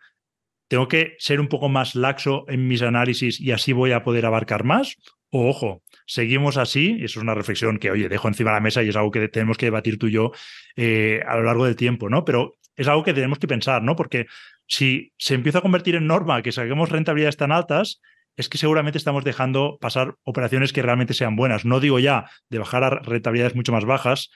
tengo 0.68 0.88
que 0.88 1.16
ser 1.20 1.40
un 1.40 1.48
poco 1.48 1.70
más 1.70 1.96
laxo 1.96 2.46
en 2.48 2.68
mis 2.68 2.82
análisis 2.82 3.40
y 3.42 3.52
así 3.52 3.74
voy 3.74 3.92
a 3.92 4.04
poder 4.04 4.26
abarcar 4.26 4.64
más. 4.64 4.96
O 5.30 5.48
ojo, 5.48 5.84
seguimos 6.06 6.58
así, 6.58 6.98
eso 7.02 7.20
es 7.20 7.24
una 7.24 7.36
reflexión 7.36 7.78
que, 7.78 7.92
oye, 7.92 8.10
dejo 8.10 8.28
encima 8.28 8.52
de 8.52 8.56
la 8.56 8.62
mesa 8.62 8.84
y 8.84 8.90
es 8.90 8.96
algo 8.96 9.12
que 9.12 9.28
tenemos 9.30 9.58
que 9.58 9.68
debatir 9.68 9.98
tú 9.98 10.08
y 10.08 10.12
yo 10.12 10.32
eh, 10.76 11.22
a 11.26 11.36
lo 11.38 11.44
largo 11.44 11.66
del 11.66 11.76
tiempo, 11.76 12.10
¿no? 12.10 12.26
Pero 12.26 12.56
es 12.76 12.88
algo 12.88 13.04
que 13.04 13.14
tenemos 13.14 13.40
que 13.40 13.48
pensar, 13.48 13.82
¿no? 13.82 13.96
Porque 13.96 14.28
si 14.68 15.14
se 15.18 15.36
empieza 15.36 15.60
a 15.60 15.62
convertir 15.62 15.96
en 15.96 16.08
norma 16.08 16.42
que 16.42 16.52
saquemos 16.52 16.90
rentabilidades 16.90 17.38
tan 17.38 17.52
altas, 17.52 18.02
es 18.38 18.50
que 18.50 18.58
seguramente 18.58 18.98
estamos 18.98 19.24
dejando 19.24 19.78
pasar 19.80 20.16
operaciones 20.24 20.74
que 20.74 20.82
realmente 20.82 21.14
sean 21.14 21.36
buenas. 21.36 21.66
No 21.66 21.80
digo 21.80 22.00
ya 22.00 22.30
de 22.50 22.60
bajar 22.60 22.84
a 22.84 22.90
rentabilidades 22.90 23.56
mucho 23.56 23.72
más 23.72 23.86
bajas, 23.86 24.32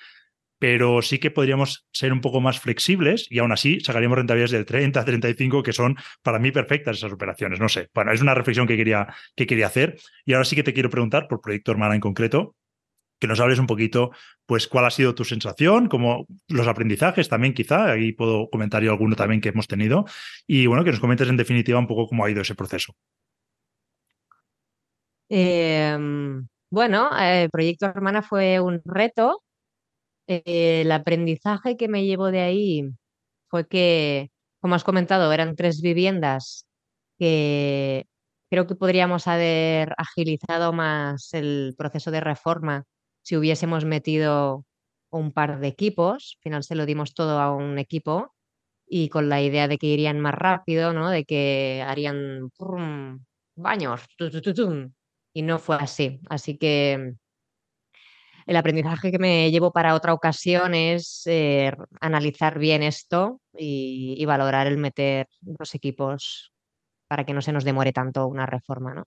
pero 0.60 1.02
sí 1.02 1.20
que 1.20 1.32
podríamos 1.32 1.86
ser 1.92 2.14
un 2.14 2.22
poco 2.22 2.40
más 2.42 2.60
flexibles 2.60 3.28
y 3.30 3.40
aún 3.40 3.52
así 3.52 3.80
sacaríamos 3.82 4.18
rentabilidades 4.18 4.52
del 4.52 4.66
30, 4.66 5.04
35, 5.04 5.64
que 5.64 5.74
son 5.74 5.98
para 6.22 6.40
mí 6.40 6.52
perfectas 6.52 6.98
esas 6.98 7.12
operaciones. 7.12 7.60
No 7.60 7.70
sé, 7.70 7.90
bueno, 7.94 8.12
es 8.12 8.22
una 8.22 8.34
reflexión 8.34 8.68
que 8.68 8.78
quería, 8.78 9.08
que 9.36 9.46
quería 9.46 9.68
hacer. 9.68 9.98
Y 10.26 10.34
ahora 10.34 10.46
sí 10.46 10.56
que 10.56 10.64
te 10.64 10.74
quiero 10.74 10.90
preguntar, 10.90 11.28
por 11.28 11.42
Proyecto 11.42 11.72
Hermana 11.72 11.96
en 11.96 12.02
concreto, 12.02 12.56
que 13.20 13.28
nos 13.28 13.40
hables 13.40 13.60
un 13.60 13.68
poquito, 13.68 14.12
pues, 14.46 14.68
cuál 14.68 14.86
ha 14.86 14.92
sido 14.92 15.16
tu 15.16 15.24
sensación, 15.24 15.88
como 15.88 16.26
los 16.48 16.68
aprendizajes 16.68 17.30
también, 17.30 17.54
quizá, 17.54 17.92
ahí 17.92 18.12
puedo 18.12 18.50
comentar 18.50 18.84
yo 18.84 18.92
alguno 18.92 19.16
también 19.16 19.42
que 19.42 19.50
hemos 19.50 19.68
tenido, 19.68 20.06
y 20.48 20.68
bueno, 20.68 20.84
que 20.84 20.92
nos 20.92 21.00
comentes 21.00 21.28
en 21.30 21.38
definitiva 21.38 21.80
un 21.80 21.88
poco 21.88 22.08
cómo 22.08 22.26
ha 22.26 22.32
ido 22.32 22.42
ese 22.42 22.56
proceso. 22.56 22.94
Em, 25.30 26.48
bueno, 26.70 27.10
el 27.18 27.50
Proyecto 27.50 27.88
Hermana 27.88 28.22
fue 28.22 28.60
un 28.60 28.82
reto. 28.86 29.42
El 30.28 30.92
aprendizaje 30.92 31.78
que 31.78 31.88
me 31.90 32.06
llevo 32.06 32.32
de 32.32 32.42
ahí 32.42 32.84
fue 33.50 33.68
que, 33.68 34.32
como 34.62 34.76
has 34.76 34.84
comentado, 34.86 35.32
eran 35.34 35.56
tres 35.56 35.82
viviendas 35.82 36.66
que 37.20 38.06
creo 38.52 38.68
que 38.68 38.76
podríamos 38.76 39.28
haber 39.28 39.94
agilizado 39.98 40.74
más 40.74 41.34
el 41.34 41.76
proceso 41.78 42.12
de 42.12 42.22
reforma 42.22 42.86
si 43.24 43.38
hubiésemos 43.38 43.86
metido 43.86 44.66
un 45.12 45.32
par 45.34 45.60
de 45.60 45.68
equipos. 45.70 46.38
Al 46.40 46.44
final 46.44 46.64
se 46.64 46.76
lo 46.76 46.86
dimos 46.86 47.14
todo 47.16 47.40
a 47.40 47.56
un 47.56 47.80
equipo 47.80 48.34
y 48.88 49.10
con 49.10 49.30
la 49.30 49.42
idea 49.42 49.68
de 49.68 49.78
que 49.80 49.88
irían 49.88 50.20
más 50.22 50.36
rápido, 50.36 50.94
¿no? 50.94 51.10
De 51.12 51.26
que 51.26 51.84
harían 51.88 52.50
baños, 53.58 54.02
y 55.36 55.42
no 55.44 55.60
fue 55.60 55.76
así. 55.76 56.20
Así 56.30 56.58
que 56.58 57.14
el 58.48 58.56
aprendizaje 58.56 59.12
que 59.12 59.20
me 59.20 59.52
llevo 59.52 59.72
para 59.74 59.96
otra 59.96 60.14
ocasión 60.14 60.74
es 60.74 61.24
eh, 61.28 61.72
analizar 62.00 62.58
bien 62.58 62.84
esto 62.84 63.42
y, 63.54 64.24
valorar 64.26 64.68
el 64.68 64.78
meter 64.78 65.28
los 65.60 65.76
equipos 65.76 66.54
para 67.08 67.26
que 67.26 67.34
no 67.34 67.42
se 67.42 67.52
nos 67.52 67.66
demore 67.66 67.92
tanto 67.94 68.28
una 68.28 68.46
reforma, 68.46 68.94
¿no? 68.94 69.04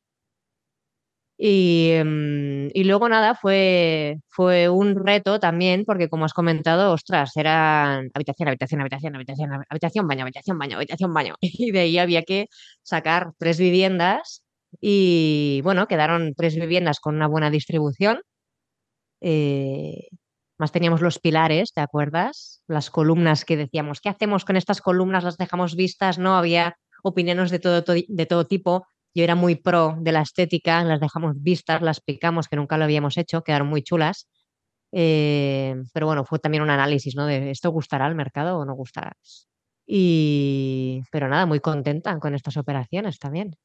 Y, 1.40 1.92
mm, 2.04 2.68
y, 2.74 2.84
luego 2.84 3.08
nada, 3.08 3.34
fue, 3.34 4.18
fue 4.28 4.68
un 4.68 4.96
reto 4.96 5.38
también, 5.40 5.84
porque 5.84 6.08
como 6.08 6.24
has 6.24 6.34
comentado, 6.34 6.92
ostras, 6.92 7.36
eran 7.36 8.10
habitación, 8.12 8.48
habitación, 8.48 8.80
habitación, 8.80 9.14
habitación, 9.14 9.52
habitación, 9.70 10.08
baño, 10.08 10.22
habitación, 10.24 10.58
baño, 10.58 10.76
habitación, 10.76 11.14
baño. 11.14 11.34
Y 11.40 11.70
de 11.70 11.80
ahí 11.80 11.98
había 11.98 12.22
que 12.22 12.48
sacar 12.82 13.32
tres 13.38 13.58
viviendas 13.58 14.42
y 14.80 15.60
bueno, 15.64 15.86
quedaron 15.88 16.34
tres 16.36 16.56
viviendas 16.56 17.00
con 17.00 17.16
una 17.16 17.26
buena 17.28 17.50
distribución. 17.50 18.20
Eh, 19.20 20.08
más 20.58 20.72
teníamos 20.72 21.00
los 21.02 21.18
pilares, 21.18 21.72
¿te 21.72 21.80
acuerdas? 21.80 22.62
Las 22.66 22.90
columnas 22.90 23.44
que 23.44 23.56
decíamos, 23.56 24.00
¿qué 24.00 24.08
hacemos 24.08 24.44
con 24.44 24.56
estas 24.56 24.80
columnas? 24.80 25.24
¿Las 25.24 25.36
dejamos 25.36 25.76
vistas? 25.76 26.18
No, 26.18 26.36
había 26.36 26.76
opiniones 27.02 27.50
de 27.50 27.58
todo, 27.60 27.82
de 27.82 28.26
todo 28.26 28.46
tipo. 28.46 28.86
Yo 29.14 29.24
era 29.24 29.34
muy 29.34 29.56
pro 29.56 29.96
de 30.00 30.12
la 30.12 30.22
estética, 30.22 30.82
las 30.84 31.00
dejamos 31.00 31.34
vistas, 31.42 31.82
las 31.82 32.00
picamos, 32.00 32.48
que 32.48 32.56
nunca 32.56 32.76
lo 32.76 32.84
habíamos 32.84 33.16
hecho, 33.16 33.42
quedaron 33.42 33.68
muy 33.68 33.82
chulas. 33.82 34.28
Eh, 34.92 35.76
pero 35.92 36.06
bueno, 36.06 36.24
fue 36.24 36.38
también 36.38 36.62
un 36.62 36.70
análisis, 36.70 37.14
¿no? 37.16 37.26
De 37.26 37.50
esto 37.50 37.70
gustará 37.70 38.06
al 38.06 38.14
mercado 38.14 38.58
o 38.58 38.64
no 38.64 38.74
gustará. 38.74 39.12
Y, 39.86 41.02
pero 41.10 41.28
nada, 41.28 41.46
muy 41.46 41.60
contenta 41.60 42.18
con 42.18 42.34
estas 42.34 42.56
operaciones 42.56 43.18
también. 43.18 43.56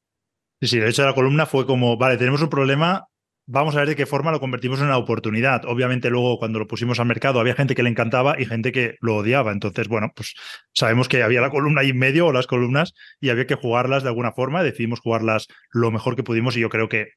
Sí, 0.64 0.68
sí, 0.68 0.78
de 0.78 0.88
hecho 0.88 1.04
la 1.04 1.14
columna 1.14 1.44
fue 1.44 1.66
como, 1.66 1.98
vale, 1.98 2.16
tenemos 2.16 2.40
un 2.40 2.48
problema, 2.48 3.06
vamos 3.46 3.76
a 3.76 3.80
ver 3.80 3.88
de 3.88 3.96
qué 3.96 4.06
forma 4.06 4.32
lo 4.32 4.40
convertimos 4.40 4.78
en 4.80 4.86
una 4.86 4.96
oportunidad. 4.96 5.66
Obviamente 5.66 6.08
luego 6.08 6.38
cuando 6.38 6.58
lo 6.58 6.66
pusimos 6.66 6.98
al 6.98 7.04
mercado 7.06 7.38
había 7.38 7.54
gente 7.54 7.74
que 7.74 7.82
le 7.82 7.90
encantaba 7.90 8.40
y 8.40 8.46
gente 8.46 8.72
que 8.72 8.94
lo 9.02 9.16
odiaba. 9.16 9.52
Entonces, 9.52 9.88
bueno, 9.88 10.12
pues 10.16 10.34
sabemos 10.72 11.06
que 11.08 11.22
había 11.22 11.42
la 11.42 11.50
columna 11.50 11.82
ahí 11.82 11.90
en 11.90 11.98
medio 11.98 12.28
o 12.28 12.32
las 12.32 12.46
columnas 12.46 12.94
y 13.20 13.28
había 13.28 13.46
que 13.46 13.56
jugarlas 13.56 14.04
de 14.04 14.08
alguna 14.08 14.32
forma. 14.32 14.62
Decidimos 14.62 15.00
jugarlas 15.00 15.48
lo 15.70 15.90
mejor 15.90 16.16
que 16.16 16.22
pudimos 16.22 16.56
y 16.56 16.60
yo 16.60 16.70
creo 16.70 16.88
que 16.88 17.08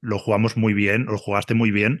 lo 0.00 0.18
jugamos 0.18 0.56
muy 0.56 0.74
bien, 0.74 1.04
lo 1.04 1.18
jugaste 1.18 1.54
muy 1.54 1.70
bien. 1.70 2.00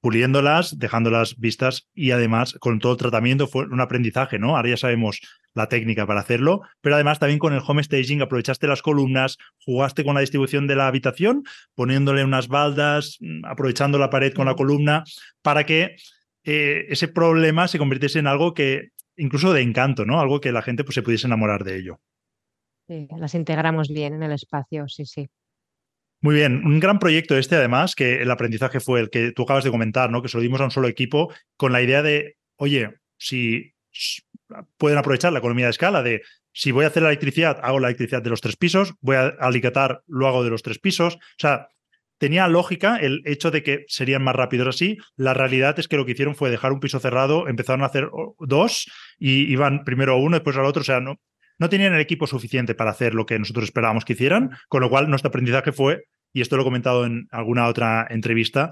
Puliéndolas, 0.00 0.78
dejándolas 0.78 1.36
vistas 1.38 1.88
y 1.94 2.12
además 2.12 2.54
con 2.60 2.78
todo 2.78 2.92
el 2.92 2.98
tratamiento 2.98 3.46
fue 3.46 3.64
un 3.64 3.80
aprendizaje, 3.80 4.38
¿no? 4.38 4.56
Ahora 4.56 4.70
ya 4.70 4.76
sabemos 4.76 5.20
la 5.54 5.68
técnica 5.68 6.06
para 6.06 6.20
hacerlo, 6.20 6.62
pero 6.80 6.94
además 6.94 7.18
también 7.18 7.38
con 7.38 7.52
el 7.52 7.62
home 7.66 7.82
staging 7.82 8.22
aprovechaste 8.22 8.66
las 8.66 8.82
columnas, 8.82 9.38
jugaste 9.64 10.04
con 10.04 10.14
la 10.14 10.20
distribución 10.20 10.66
de 10.66 10.76
la 10.76 10.86
habitación, 10.86 11.42
poniéndole 11.74 12.24
unas 12.24 12.48
baldas, 12.48 13.16
mm, 13.20 13.44
aprovechando 13.44 13.98
la 13.98 14.10
pared 14.10 14.32
con 14.32 14.46
la 14.46 14.54
columna, 14.54 15.04
para 15.42 15.64
que 15.64 15.96
eh, 16.44 16.86
ese 16.88 17.08
problema 17.08 17.68
se 17.68 17.78
convirtiese 17.78 18.20
en 18.20 18.26
algo 18.26 18.54
que 18.54 18.90
incluso 19.16 19.52
de 19.52 19.62
encanto, 19.62 20.04
¿no? 20.04 20.20
Algo 20.20 20.40
que 20.40 20.52
la 20.52 20.62
gente 20.62 20.84
pues, 20.84 20.94
se 20.94 21.02
pudiese 21.02 21.26
enamorar 21.26 21.64
de 21.64 21.76
ello. 21.76 22.00
Sí, 22.86 23.06
las 23.18 23.34
integramos 23.34 23.88
bien 23.88 24.14
en 24.14 24.22
el 24.22 24.32
espacio, 24.32 24.88
sí, 24.88 25.04
sí. 25.04 25.28
Muy 26.20 26.34
bien, 26.34 26.64
un 26.64 26.80
gran 26.80 26.98
proyecto 26.98 27.36
este 27.36 27.56
además, 27.56 27.94
que 27.94 28.22
el 28.22 28.30
aprendizaje 28.30 28.80
fue 28.80 29.00
el 29.00 29.10
que 29.10 29.32
tú 29.32 29.44
acabas 29.44 29.64
de 29.64 29.70
comentar, 29.70 30.10
¿no? 30.10 30.20
Que 30.20 30.28
se 30.28 30.36
lo 30.36 30.42
dimos 30.42 30.60
a 30.60 30.64
un 30.64 30.70
solo 30.70 30.88
equipo 30.88 31.32
con 31.56 31.72
la 31.72 31.80
idea 31.80 32.02
de, 32.02 32.36
oye, 32.56 32.90
si 33.16 33.72
pueden 34.76 34.98
aprovechar 34.98 35.32
la 35.32 35.38
economía 35.38 35.66
de 35.66 35.70
escala 35.70 36.02
de 36.02 36.22
si 36.52 36.72
voy 36.72 36.84
a 36.84 36.88
hacer 36.88 37.04
la 37.04 37.10
electricidad, 37.10 37.60
hago 37.62 37.78
la 37.78 37.88
electricidad 37.88 38.20
de 38.22 38.30
los 38.30 38.40
tres 38.40 38.56
pisos, 38.56 38.94
voy 39.00 39.14
a 39.14 39.28
alicatar, 39.38 40.02
lo 40.08 40.26
hago 40.26 40.42
de 40.42 40.50
los 40.50 40.62
tres 40.64 40.80
pisos. 40.80 41.14
O 41.14 41.18
sea, 41.38 41.68
tenía 42.18 42.48
lógica 42.48 42.96
el 42.96 43.22
hecho 43.26 43.52
de 43.52 43.62
que 43.62 43.84
serían 43.86 44.24
más 44.24 44.34
rápidos 44.34 44.66
así. 44.66 44.98
La 45.14 45.34
realidad 45.34 45.78
es 45.78 45.86
que 45.86 45.96
lo 45.96 46.04
que 46.04 46.12
hicieron 46.12 46.34
fue 46.34 46.50
dejar 46.50 46.72
un 46.72 46.80
piso 46.80 46.98
cerrado, 46.98 47.46
empezaron 47.46 47.82
a 47.82 47.86
hacer 47.86 48.08
dos 48.40 48.90
y 49.18 49.52
iban 49.52 49.84
primero 49.84 50.14
a 50.14 50.16
uno, 50.16 50.36
después 50.36 50.56
al 50.56 50.64
otro. 50.64 50.80
O 50.80 50.84
sea, 50.84 50.98
no, 50.98 51.20
no 51.58 51.68
tenían 51.68 51.94
el 51.94 52.00
equipo 52.00 52.26
suficiente 52.26 52.74
para 52.74 52.90
hacer 52.90 53.14
lo 53.14 53.26
que 53.26 53.38
nosotros 53.38 53.64
esperábamos 53.64 54.04
que 54.04 54.14
hicieran, 54.14 54.50
con 54.68 54.80
lo 54.80 54.90
cual 54.90 55.10
nuestro 55.10 55.28
aprendizaje 55.28 55.72
fue, 55.72 56.04
y 56.32 56.40
esto 56.40 56.56
lo 56.56 56.62
he 56.62 56.64
comentado 56.64 57.04
en 57.04 57.26
alguna 57.30 57.66
otra 57.66 58.06
entrevista, 58.08 58.70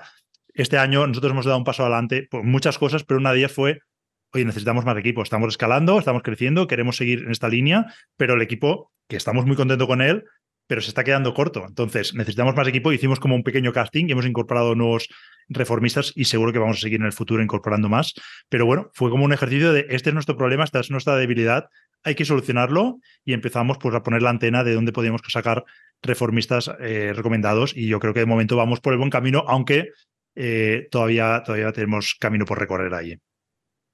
este 0.56 0.78
año 0.78 1.06
nosotros 1.06 1.32
hemos 1.32 1.44
dado 1.44 1.58
un 1.58 1.64
paso 1.64 1.82
adelante 1.82 2.26
por 2.30 2.42
muchas 2.42 2.78
cosas, 2.78 3.04
pero 3.04 3.20
una 3.20 3.32
de 3.32 3.40
ellas 3.40 3.52
fue, 3.52 3.80
oye, 4.32 4.44
necesitamos 4.44 4.84
más 4.84 4.96
equipo, 4.96 5.22
estamos 5.22 5.48
escalando, 5.48 5.98
estamos 5.98 6.22
creciendo, 6.22 6.66
queremos 6.66 6.96
seguir 6.96 7.20
en 7.20 7.30
esta 7.30 7.48
línea, 7.48 7.92
pero 8.16 8.34
el 8.34 8.42
equipo, 8.42 8.90
que 9.06 9.16
estamos 9.16 9.44
muy 9.44 9.56
contentos 9.56 9.86
con 9.86 10.00
él, 10.00 10.24
pero 10.66 10.80
se 10.80 10.88
está 10.88 11.04
quedando 11.04 11.34
corto. 11.34 11.64
Entonces, 11.68 12.14
necesitamos 12.14 12.56
más 12.56 12.66
equipo. 12.66 12.92
Hicimos 12.92 13.20
como 13.20 13.34
un 13.34 13.42
pequeño 13.42 13.72
casting 13.72 14.06
y 14.08 14.12
hemos 14.12 14.26
incorporado 14.26 14.74
nuevos 14.74 15.08
reformistas 15.48 16.12
y 16.16 16.24
seguro 16.24 16.52
que 16.52 16.58
vamos 16.58 16.78
a 16.78 16.80
seguir 16.80 17.00
en 17.00 17.06
el 17.06 17.12
futuro 17.12 17.42
incorporando 17.42 17.88
más. 17.88 18.14
Pero 18.48 18.66
bueno, 18.66 18.90
fue 18.94 19.10
como 19.10 19.24
un 19.24 19.32
ejercicio 19.32 19.72
de 19.72 19.86
este 19.90 20.10
es 20.10 20.14
nuestro 20.14 20.36
problema, 20.36 20.64
esta 20.64 20.80
es 20.80 20.90
nuestra 20.90 21.16
debilidad, 21.16 21.68
hay 22.02 22.14
que 22.14 22.24
solucionarlo 22.24 23.00
y 23.24 23.32
empezamos 23.32 23.78
pues, 23.78 23.94
a 23.94 24.02
poner 24.02 24.22
la 24.22 24.30
antena 24.30 24.64
de 24.64 24.74
dónde 24.74 24.92
podíamos 24.92 25.22
sacar 25.28 25.64
reformistas 26.02 26.70
eh, 26.80 27.12
recomendados 27.14 27.76
y 27.76 27.88
yo 27.88 27.98
creo 27.98 28.14
que 28.14 28.20
de 28.20 28.26
momento 28.26 28.56
vamos 28.56 28.80
por 28.80 28.92
el 28.92 28.98
buen 28.98 29.10
camino, 29.10 29.44
aunque 29.48 29.90
eh, 30.34 30.88
todavía, 30.90 31.42
todavía 31.44 31.72
tenemos 31.72 32.14
camino 32.20 32.44
por 32.44 32.58
recorrer 32.58 32.94
ahí. 32.94 33.18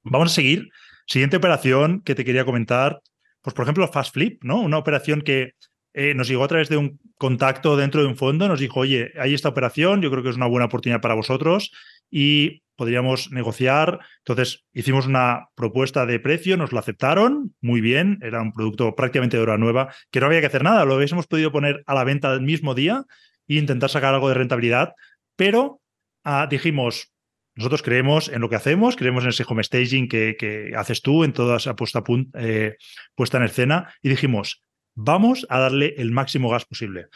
Vamos 0.02 0.32
a 0.32 0.34
seguir. 0.34 0.68
Siguiente 1.06 1.36
operación 1.36 2.00
que 2.00 2.14
te 2.14 2.24
quería 2.24 2.44
comentar, 2.44 3.00
pues 3.40 3.54
por 3.54 3.64
ejemplo 3.64 3.88
Fast 3.88 4.14
Flip, 4.14 4.42
¿no? 4.44 4.60
Una 4.60 4.78
operación 4.78 5.22
que 5.22 5.52
eh, 5.94 6.14
nos 6.14 6.28
llegó 6.28 6.44
a 6.44 6.48
través 6.48 6.68
de 6.68 6.76
un 6.76 6.98
contacto 7.16 7.76
dentro 7.76 8.00
de 8.00 8.08
un 8.08 8.16
fondo, 8.16 8.48
nos 8.48 8.60
dijo, 8.60 8.80
oye, 8.80 9.12
hay 9.18 9.34
esta 9.34 9.48
operación, 9.48 10.00
yo 10.00 10.10
creo 10.10 10.22
que 10.22 10.30
es 10.30 10.36
una 10.36 10.46
buena 10.46 10.66
oportunidad 10.66 11.00
para 11.00 11.14
vosotros 11.14 11.72
y 12.10 12.62
podríamos 12.76 13.30
negociar. 13.30 14.00
Entonces 14.18 14.64
hicimos 14.72 15.06
una 15.06 15.48
propuesta 15.54 16.06
de 16.06 16.18
precio, 16.18 16.56
nos 16.56 16.72
lo 16.72 16.78
aceptaron, 16.78 17.54
muy 17.60 17.80
bien, 17.80 18.18
era 18.22 18.40
un 18.42 18.52
producto 18.52 18.94
prácticamente 18.94 19.36
de 19.36 19.42
hora 19.42 19.58
nueva, 19.58 19.94
que 20.10 20.20
no 20.20 20.26
había 20.26 20.40
que 20.40 20.46
hacer 20.46 20.64
nada, 20.64 20.84
lo 20.84 20.96
hubiésemos 20.96 21.26
podido 21.26 21.52
poner 21.52 21.82
a 21.86 21.94
la 21.94 22.04
venta 22.04 22.32
el 22.32 22.40
mismo 22.40 22.74
día 22.74 23.04
e 23.46 23.54
intentar 23.54 23.90
sacar 23.90 24.14
algo 24.14 24.28
de 24.28 24.34
rentabilidad, 24.34 24.94
pero 25.36 25.80
ah, 26.24 26.46
dijimos, 26.50 27.12
nosotros 27.54 27.82
creemos 27.82 28.28
en 28.28 28.40
lo 28.40 28.48
que 28.48 28.56
hacemos, 28.56 28.96
creemos 28.96 29.24
en 29.24 29.30
ese 29.30 29.44
home 29.46 29.62
staging 29.62 30.08
que, 30.08 30.36
que 30.38 30.72
haces 30.76 31.02
tú, 31.02 31.22
en 31.24 31.32
toda 31.32 31.58
esa 31.58 31.76
puesta, 31.76 32.02
eh, 32.34 32.76
puesta 33.14 33.36
en 33.36 33.44
escena, 33.44 33.94
y 34.02 34.08
dijimos, 34.08 34.62
vamos 34.94 35.46
a 35.48 35.58
darle 35.58 35.94
el 35.98 36.10
máximo 36.10 36.50
gas 36.50 36.64
posible. 36.64 37.06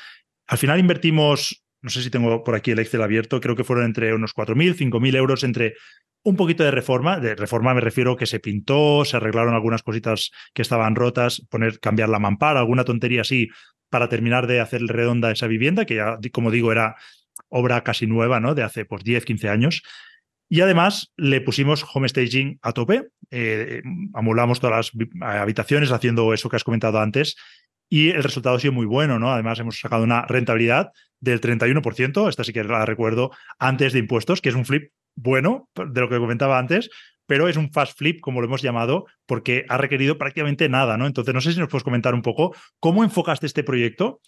Al 0.46 0.58
final 0.58 0.78
invertimos, 0.78 1.64
no 1.82 1.90
sé 1.90 2.02
si 2.02 2.10
tengo 2.10 2.44
por 2.44 2.54
aquí 2.54 2.70
el 2.70 2.78
Excel 2.78 3.02
abierto, 3.02 3.40
creo 3.40 3.56
que 3.56 3.64
fueron 3.64 3.84
entre 3.84 4.14
unos 4.14 4.34
4.000, 4.34 4.76
5.000 4.76 5.16
euros 5.16 5.44
entre 5.44 5.74
un 6.22 6.36
poquito 6.36 6.64
de 6.64 6.72
reforma, 6.72 7.20
de 7.20 7.36
reforma 7.36 7.72
me 7.72 7.80
refiero 7.80 8.16
que 8.16 8.26
se 8.26 8.40
pintó, 8.40 9.04
se 9.04 9.16
arreglaron 9.16 9.54
algunas 9.54 9.82
cositas 9.82 10.32
que 10.52 10.62
estaban 10.62 10.96
rotas, 10.96 11.42
poner, 11.48 11.78
cambiar 11.78 12.08
la 12.08 12.18
mampara, 12.18 12.60
alguna 12.60 12.84
tontería 12.84 13.20
así 13.20 13.48
para 13.90 14.08
terminar 14.08 14.48
de 14.48 14.60
hacer 14.60 14.82
redonda 14.82 15.30
esa 15.30 15.46
vivienda, 15.46 15.84
que 15.84 15.96
ya, 15.96 16.18
como 16.32 16.50
digo, 16.50 16.72
era 16.72 16.96
obra 17.48 17.84
casi 17.84 18.08
nueva, 18.08 18.40
¿no? 18.40 18.56
De 18.56 18.64
hace 18.64 18.84
pues 18.84 19.04
10, 19.04 19.24
15 19.24 19.48
años. 19.48 19.82
Y 20.48 20.60
además 20.62 21.12
le 21.16 21.40
pusimos 21.40 21.84
home 21.92 22.08
staging 22.08 22.58
a 22.62 22.72
tope, 22.72 23.08
eh, 23.30 23.82
amolamos 24.14 24.58
todas 24.58 24.92
las 24.92 25.08
habitaciones 25.20 25.92
haciendo 25.92 26.32
eso 26.34 26.48
que 26.48 26.56
has 26.56 26.64
comentado 26.64 26.98
antes 26.98 27.36
y 27.88 28.10
el 28.10 28.22
resultado 28.22 28.56
ha 28.56 28.60
sido 28.60 28.72
muy 28.72 28.86
bueno, 28.86 29.18
¿no? 29.18 29.32
Además, 29.32 29.58
hemos 29.58 29.78
sacado 29.78 30.04
una 30.04 30.22
rentabilidad 30.22 30.90
del 31.20 31.40
31%, 31.40 32.28
esta 32.28 32.44
sí 32.44 32.52
que 32.52 32.64
la 32.64 32.84
recuerdo, 32.84 33.30
antes 33.58 33.92
de 33.92 34.00
impuestos, 34.00 34.40
que 34.40 34.48
es 34.48 34.54
un 34.54 34.64
flip 34.64 34.92
bueno, 35.14 35.68
de 35.74 36.00
lo 36.00 36.08
que 36.08 36.18
comentaba 36.18 36.58
antes, 36.58 36.90
pero 37.26 37.48
es 37.48 37.56
un 37.56 37.72
fast 37.72 37.96
flip, 37.98 38.20
como 38.20 38.40
lo 38.40 38.46
hemos 38.46 38.62
llamado, 38.62 39.06
porque 39.24 39.64
ha 39.68 39.78
requerido 39.78 40.18
prácticamente 40.18 40.68
nada, 40.68 40.96
¿no? 40.96 41.06
Entonces, 41.06 41.34
no 41.34 41.40
sé 41.40 41.52
si 41.52 41.58
nos 41.58 41.68
puedes 41.68 41.84
comentar 41.84 42.14
un 42.14 42.22
poco 42.22 42.54
cómo 42.78 43.02
enfocaste 43.02 43.46
este 43.46 43.64
proyecto 43.64 44.20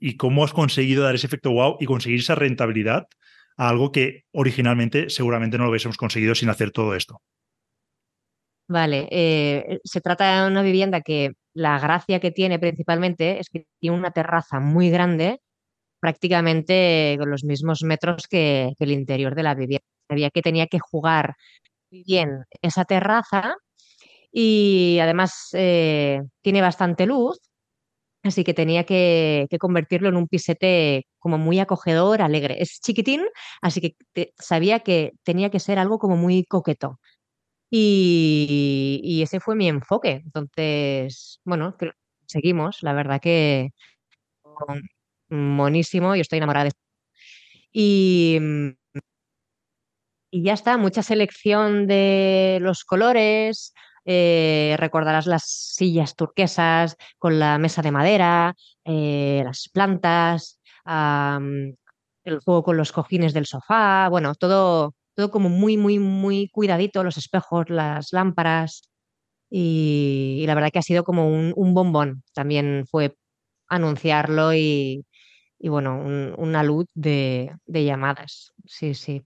y 0.00 0.16
cómo 0.16 0.44
has 0.44 0.52
conseguido 0.52 1.02
dar 1.02 1.14
ese 1.14 1.26
efecto 1.26 1.50
wow 1.50 1.76
y 1.80 1.86
conseguir 1.86 2.20
esa 2.20 2.34
rentabilidad 2.34 3.06
a 3.56 3.68
algo 3.68 3.92
que 3.92 4.24
originalmente 4.32 5.10
seguramente 5.10 5.58
no 5.58 5.64
lo 5.64 5.70
hubiésemos 5.70 5.96
conseguido 5.96 6.34
sin 6.34 6.48
hacer 6.48 6.70
todo 6.70 6.94
esto. 6.94 7.20
Vale, 8.70 9.08
eh, 9.10 9.80
se 9.82 10.00
trata 10.00 10.44
de 10.44 10.48
una 10.48 10.62
vivienda 10.62 11.00
que 11.00 11.30
la 11.54 11.80
gracia 11.80 12.20
que 12.20 12.30
tiene 12.30 12.60
principalmente 12.60 13.40
es 13.40 13.48
que 13.50 13.66
tiene 13.80 13.96
una 13.96 14.12
terraza 14.12 14.60
muy 14.60 14.90
grande, 14.90 15.40
prácticamente 16.00 17.16
con 17.18 17.30
los 17.30 17.44
mismos 17.44 17.82
metros 17.84 18.28
que, 18.28 18.74
el 18.78 18.92
interior 18.92 19.34
de 19.36 19.42
la 19.44 19.54
vivienda. 19.56 19.84
Sabía 20.08 20.30
que 20.30 20.42
tenía 20.42 20.68
que 20.68 20.80
jugar 20.80 21.34
bien 21.90 22.44
esa 22.62 22.84
terraza 22.84 23.56
y 24.32 24.98
además 25.02 25.48
eh, 25.54 26.20
tiene 26.42 26.62
bastante 26.62 27.06
luz, 27.06 27.38
así 28.22 28.44
que 28.44 28.54
tenía 28.54 28.84
que, 28.84 29.48
convertirlo 29.60 30.08
en 30.10 30.16
un 30.16 30.28
pisete 30.28 31.06
como 31.18 31.38
muy 31.38 31.60
acogedor, 31.60 32.22
alegre. 32.22 32.62
Es 32.62 32.80
chiquitín, 32.82 33.22
así 33.62 33.80
que 34.14 34.32
sabía 34.38 34.80
que 34.80 35.12
tenía 35.24 35.50
que 35.50 35.60
ser 35.60 35.78
algo 35.78 35.98
como 35.98 36.16
muy 36.16 36.44
coqueto. 36.44 36.98
Y, 37.70 39.20
ese 39.22 39.40
fue 39.40 39.54
mi 39.56 39.68
enfoque. 39.68 40.22
Entonces, 40.24 41.40
bueno, 41.44 41.76
seguimos, 42.26 42.82
la 42.82 42.92
verdad 42.92 43.20
que 43.20 43.72
monísimo, 45.28 46.14
yo 46.16 46.22
estoy 46.22 46.38
enamorada 46.38 46.64
de 46.66 46.72
y, 47.72 48.38
mm, 48.40 48.70
y 50.30 50.42
ya 50.44 50.52
está, 50.52 50.76
mucha 50.76 51.02
selección 51.02 51.86
de 51.86 52.58
los 52.60 52.84
colores, 52.84 53.74
eh, 54.04 54.76
recordarás 54.78 55.26
las 55.26 55.44
sillas 55.44 56.14
turquesas 56.16 56.96
con 57.18 57.38
la 57.38 57.58
mesa 57.58 57.82
de 57.82 57.90
madera, 57.90 58.54
eh, 58.84 59.42
las 59.44 59.68
plantas, 59.72 60.60
el 62.24 62.40
juego 62.44 62.62
con 62.62 62.76
los 62.76 62.92
cojines 62.92 63.32
del 63.34 63.46
sofá, 63.46 64.08
bueno, 64.08 64.34
todo, 64.34 64.94
todo 65.20 65.30
como 65.30 65.50
muy, 65.50 65.76
muy, 65.76 65.98
muy 65.98 66.48
cuidadito, 66.48 67.04
los 67.04 67.18
espejos, 67.18 67.68
las 67.68 68.12
lámparas. 68.12 68.82
Y, 69.50 70.44
la 70.46 70.54
verdad 70.54 70.70
que 70.72 70.78
ha 70.78 70.82
sido 70.82 71.04
como 71.04 71.28
un, 71.28 71.74
bombón. 71.74 72.22
También 72.32 72.86
fue 72.90 73.14
anunciarlo 73.68 74.54
y, 74.54 75.04
bueno, 75.60 76.02
una 76.38 76.62
luz 76.62 76.86
de, 76.94 77.54
de 77.66 77.84
llamadas. 77.84 78.54
Sí, 78.64 78.94
sí. 78.94 79.22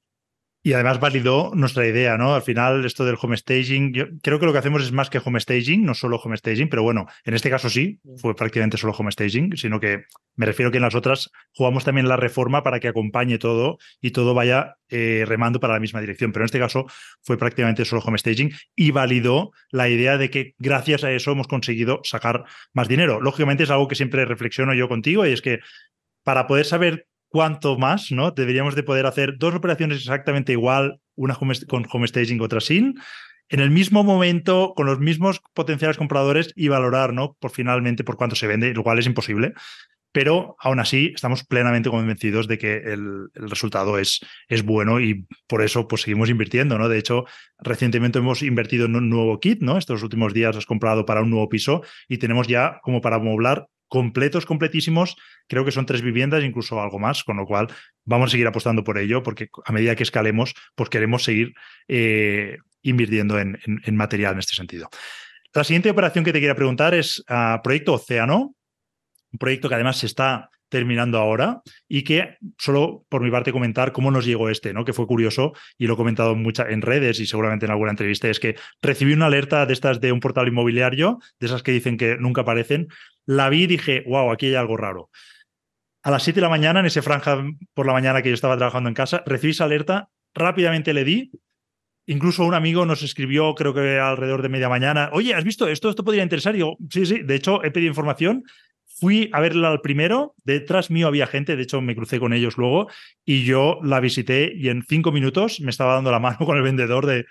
Y 0.66 0.72
además 0.72 0.98
validó 0.98 1.52
nuestra 1.54 1.86
idea, 1.86 2.16
¿no? 2.16 2.34
Al 2.34 2.40
final, 2.40 2.86
esto 2.86 3.04
del 3.04 3.18
home 3.20 3.36
staging, 3.36 3.92
yo 3.92 4.06
creo 4.22 4.40
que 4.40 4.46
lo 4.46 4.52
que 4.52 4.60
hacemos 4.60 4.82
es 4.82 4.92
más 4.92 5.10
que 5.10 5.20
home 5.22 5.38
staging, 5.38 5.84
no 5.84 5.92
solo 5.92 6.16
home 6.16 6.38
staging, 6.38 6.70
pero 6.70 6.82
bueno, 6.82 7.04
en 7.24 7.34
este 7.34 7.50
caso 7.50 7.68
sí, 7.68 8.00
fue 8.16 8.34
prácticamente 8.34 8.78
solo 8.78 8.94
home 8.94 9.12
staging, 9.12 9.58
sino 9.58 9.78
que 9.78 10.04
me 10.36 10.46
refiero 10.46 10.70
que 10.70 10.78
en 10.78 10.84
las 10.84 10.94
otras 10.94 11.30
jugamos 11.52 11.84
también 11.84 12.08
la 12.08 12.16
reforma 12.16 12.62
para 12.62 12.80
que 12.80 12.88
acompañe 12.88 13.36
todo 13.36 13.76
y 14.00 14.12
todo 14.12 14.32
vaya 14.32 14.76
eh, 14.88 15.24
remando 15.28 15.60
para 15.60 15.74
la 15.74 15.80
misma 15.80 16.00
dirección. 16.00 16.32
Pero 16.32 16.44
en 16.44 16.46
este 16.46 16.58
caso 16.58 16.86
fue 17.20 17.36
prácticamente 17.36 17.84
solo 17.84 18.00
home 18.00 18.16
staging 18.16 18.50
y 18.74 18.90
validó 18.90 19.50
la 19.70 19.90
idea 19.90 20.16
de 20.16 20.30
que 20.30 20.54
gracias 20.56 21.04
a 21.04 21.12
eso 21.12 21.30
hemos 21.30 21.46
conseguido 21.46 22.00
sacar 22.04 22.46
más 22.72 22.88
dinero. 22.88 23.20
Lógicamente 23.20 23.64
es 23.64 23.70
algo 23.70 23.86
que 23.86 23.96
siempre 23.96 24.24
reflexiono 24.24 24.72
yo 24.72 24.88
contigo 24.88 25.26
y 25.26 25.32
es 25.32 25.42
que 25.42 25.60
para 26.22 26.46
poder 26.46 26.64
saber 26.64 27.06
cuanto 27.34 27.76
más, 27.76 28.12
¿no? 28.12 28.30
Deberíamos 28.30 28.76
de 28.76 28.84
poder 28.84 29.06
hacer 29.06 29.38
dos 29.38 29.56
operaciones 29.56 29.98
exactamente 29.98 30.52
igual, 30.52 31.00
una 31.16 31.34
con 31.66 31.84
home 31.90 32.06
staging, 32.06 32.40
otra 32.40 32.60
sin, 32.60 32.94
en 33.48 33.58
el 33.58 33.72
mismo 33.72 34.04
momento, 34.04 34.72
con 34.76 34.86
los 34.86 35.00
mismos 35.00 35.40
potenciales 35.52 35.96
compradores 35.96 36.52
y 36.54 36.68
valorar, 36.68 37.12
¿no? 37.12 37.36
Por 37.40 37.50
finalmente 37.50 38.04
por 38.04 38.16
cuánto 38.16 38.36
se 38.36 38.46
vende, 38.46 38.72
lo 38.72 38.84
cual 38.84 39.00
es 39.00 39.06
imposible. 39.06 39.52
pero 40.12 40.54
aún 40.60 40.78
así 40.78 41.10
estamos 41.12 41.42
plenamente 41.42 41.90
convencidos 41.90 42.46
de 42.46 42.56
que 42.56 42.76
el, 42.76 43.30
resultado 43.34 43.98
es, 43.98 44.20
es, 44.46 44.62
bueno 44.62 45.00
y 45.00 45.26
por 45.48 45.60
eso 45.60 45.88
pues 45.88 46.02
seguimos 46.02 46.30
invirtiendo, 46.30 46.78
¿no? 46.78 46.88
De 46.88 46.98
hecho, 46.98 47.24
recientemente 47.58 48.20
hemos 48.20 48.42
invertido 48.42 48.86
en 48.86 48.94
un 48.94 49.10
nuevo 49.10 49.40
kit, 49.40 49.60
¿no? 49.60 49.76
Estos 49.76 50.04
últimos 50.04 50.32
días 50.32 50.56
has 50.56 50.66
comprado 50.66 51.04
para 51.04 51.20
un 51.20 51.30
nuevo 51.30 51.48
piso 51.48 51.82
y 52.06 52.18
tenemos 52.18 52.46
ya 52.46 52.78
como 52.84 53.00
para 53.00 53.16
amoblar 53.16 53.66
completos, 53.94 54.44
completísimos, 54.44 55.14
creo 55.46 55.64
que 55.64 55.70
son 55.70 55.86
tres 55.86 56.02
viviendas, 56.02 56.42
incluso 56.42 56.80
algo 56.80 56.98
más, 56.98 57.22
con 57.22 57.36
lo 57.36 57.46
cual 57.46 57.68
vamos 58.04 58.26
a 58.26 58.30
seguir 58.32 58.48
apostando 58.48 58.82
por 58.82 58.98
ello, 58.98 59.22
porque 59.22 59.46
a 59.64 59.70
medida 59.70 59.94
que 59.94 60.02
escalemos, 60.02 60.52
pues 60.74 60.90
queremos 60.90 61.22
seguir 61.22 61.54
eh, 61.86 62.58
invirtiendo 62.82 63.38
en, 63.38 63.56
material 63.92 64.32
en 64.32 64.40
este 64.40 64.56
sentido. 64.56 64.88
La 65.52 65.62
siguiente 65.62 65.90
operación 65.90 66.24
que 66.24 66.32
te 66.32 66.40
quería 66.40 66.56
preguntar 66.56 66.92
es 66.92 67.20
uh, 67.30 67.62
Proyecto 67.62 67.92
Océano, 67.92 68.56
un 69.30 69.38
proyecto 69.38 69.68
que 69.68 69.76
además 69.76 69.98
se 69.98 70.06
está 70.06 70.50
terminando 70.74 71.18
ahora 71.18 71.62
y 71.88 72.02
que 72.02 72.36
solo 72.58 73.06
por 73.08 73.22
mi 73.22 73.30
parte 73.30 73.52
comentar 73.52 73.92
cómo 73.92 74.10
nos 74.10 74.26
llegó 74.26 74.50
este, 74.50 74.72
¿no? 74.72 74.84
Que 74.84 74.92
fue 74.92 75.06
curioso 75.06 75.52
y 75.78 75.86
lo 75.86 75.94
he 75.94 75.96
comentado 75.96 76.34
mucha, 76.34 76.68
en 76.68 76.82
redes 76.82 77.20
y 77.20 77.26
seguramente 77.26 77.66
en 77.66 77.70
alguna 77.70 77.92
entrevista, 77.92 78.28
es 78.28 78.40
que 78.40 78.56
recibí 78.82 79.12
una 79.12 79.26
alerta 79.26 79.66
de 79.66 79.72
estas 79.72 80.00
de 80.00 80.10
un 80.10 80.18
portal 80.18 80.48
inmobiliario, 80.48 81.20
de 81.38 81.46
esas 81.46 81.62
que 81.62 81.70
dicen 81.70 81.96
que 81.96 82.16
nunca 82.18 82.40
aparecen, 82.40 82.88
la 83.24 83.48
vi 83.50 83.62
y 83.62 83.66
dije, 83.68 84.02
wow, 84.08 84.32
aquí 84.32 84.46
hay 84.46 84.56
algo 84.56 84.76
raro. 84.76 85.10
A 86.02 86.10
las 86.10 86.24
7 86.24 86.38
de 86.38 86.42
la 86.42 86.48
mañana, 86.48 86.80
en 86.80 86.86
ese 86.86 87.00
franja 87.00 87.40
por 87.72 87.86
la 87.86 87.92
mañana 87.92 88.20
que 88.20 88.30
yo 88.30 88.34
estaba 88.34 88.56
trabajando 88.56 88.88
en 88.88 88.94
casa, 88.96 89.22
recibí 89.26 89.52
esa 89.52 89.66
alerta, 89.66 90.08
rápidamente 90.34 90.92
le 90.92 91.04
di 91.04 91.30
Incluso 92.06 92.44
un 92.44 92.52
amigo 92.52 92.84
nos 92.84 93.02
escribió, 93.02 93.54
creo 93.54 93.72
que 93.72 93.98
alrededor 93.98 94.42
de 94.42 94.50
media 94.50 94.68
mañana, 94.68 95.08
oye, 95.12 95.34
¿has 95.34 95.44
visto 95.44 95.66
esto? 95.68 95.88
Esto 95.88 96.04
podría 96.04 96.22
interesar. 96.22 96.54
Y 96.54 96.58
yo, 96.58 96.76
sí, 96.90 97.06
sí, 97.06 97.22
de 97.22 97.34
hecho 97.34 97.64
he 97.64 97.70
pedido 97.70 97.88
información 97.88 98.44
Fui 99.00 99.28
a 99.32 99.40
verla 99.40 99.70
al 99.70 99.80
primero, 99.80 100.34
detrás 100.44 100.90
mío 100.90 101.08
había 101.08 101.26
gente, 101.26 101.56
de 101.56 101.62
hecho 101.62 101.80
me 101.80 101.96
crucé 101.96 102.20
con 102.20 102.32
ellos 102.32 102.56
luego 102.56 102.88
y 103.24 103.44
yo 103.44 103.80
la 103.82 103.98
visité 103.98 104.52
y 104.54 104.68
en 104.68 104.82
cinco 104.82 105.10
minutos 105.10 105.60
me 105.60 105.70
estaba 105.70 105.94
dando 105.94 106.12
la 106.12 106.20
mano 106.20 106.38
con 106.46 106.56
el 106.56 106.62
vendedor 106.62 107.06
de 107.06 107.26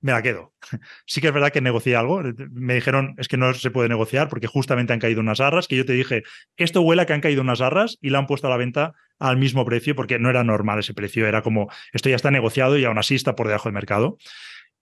me 0.00 0.12
la 0.12 0.22
quedo. 0.22 0.54
Sí 1.06 1.20
que 1.20 1.28
es 1.28 1.34
verdad 1.34 1.50
que 1.52 1.60
negocié 1.60 1.96
algo. 1.96 2.22
Me 2.50 2.74
dijeron, 2.74 3.14
es 3.18 3.28
que 3.28 3.36
no 3.36 3.52
se 3.52 3.70
puede 3.70 3.88
negociar 3.88 4.28
porque 4.28 4.46
justamente 4.46 4.92
han 4.92 5.00
caído 5.00 5.20
unas 5.20 5.40
arras, 5.40 5.68
que 5.68 5.76
yo 5.76 5.84
te 5.84 5.92
dije, 5.92 6.22
esto 6.56 6.80
huele 6.80 7.02
a 7.02 7.06
que 7.06 7.12
han 7.12 7.20
caído 7.20 7.42
unas 7.42 7.60
arras 7.60 7.98
y 8.00 8.10
la 8.10 8.18
han 8.18 8.26
puesto 8.26 8.46
a 8.46 8.50
la 8.50 8.56
venta 8.56 8.92
al 9.18 9.36
mismo 9.36 9.64
precio 9.64 9.94
porque 9.94 10.18
no 10.18 10.30
era 10.30 10.44
normal 10.44 10.78
ese 10.78 10.94
precio, 10.94 11.26
era 11.26 11.42
como, 11.42 11.68
esto 11.92 12.08
ya 12.08 12.16
está 12.16 12.30
negociado 12.30 12.78
y 12.78 12.84
aún 12.84 12.98
así 12.98 13.14
está 13.14 13.34
por 13.34 13.48
debajo 13.48 13.68
del 13.68 13.74
mercado. 13.74 14.16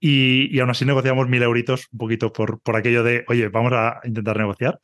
Y, 0.01 0.55
y 0.55 0.61
aún 0.61 0.71
así 0.71 0.85
negociamos 0.85 1.29
mil 1.29 1.43
euritos 1.43 1.89
un 1.91 1.99
poquito 1.99 2.33
por, 2.33 2.61
por 2.61 2.77
aquello 2.77 3.03
de, 3.03 3.25
oye, 3.27 3.49
vamos 3.49 3.73
a 3.73 4.01
intentar 4.05 4.37
negociar. 4.37 4.79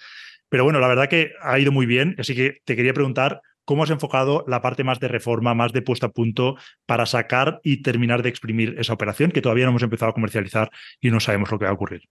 Pero 0.49 0.65
bueno, 0.65 0.81
la 0.81 0.89
verdad 0.89 1.09
que 1.09 1.33
ha 1.43 1.59
ido 1.59 1.73
muy 1.73 1.87
bien, 1.87 2.15
así 2.19 2.35
que 2.35 2.59
te 2.65 2.77
quería 2.77 2.95
preguntar 2.95 3.41
cómo 3.65 3.83
has 3.83 3.91
enfocado 3.91 4.45
la 4.47 4.61
parte 4.61 4.85
más 4.85 5.01
de 5.01 5.09
reforma, 5.09 5.55
más 5.55 5.73
de 5.73 5.83
puesta 5.83 6.07
a 6.07 6.13
punto 6.13 6.57
para 6.87 7.07
sacar 7.07 7.61
y 7.63 7.83
terminar 7.83 8.23
de 8.23 8.29
exprimir 8.29 8.77
esa 8.79 8.93
operación 8.93 9.31
que 9.31 9.43
todavía 9.43 9.65
no 9.65 9.71
hemos 9.71 9.83
empezado 9.83 10.11
a 10.11 10.15
comercializar 10.15 10.71
y 11.01 11.11
no 11.11 11.21
sabemos 11.21 11.51
lo 11.51 11.59
que 11.59 11.65
va 11.65 11.71
a 11.71 11.75
ocurrir. 11.75 12.03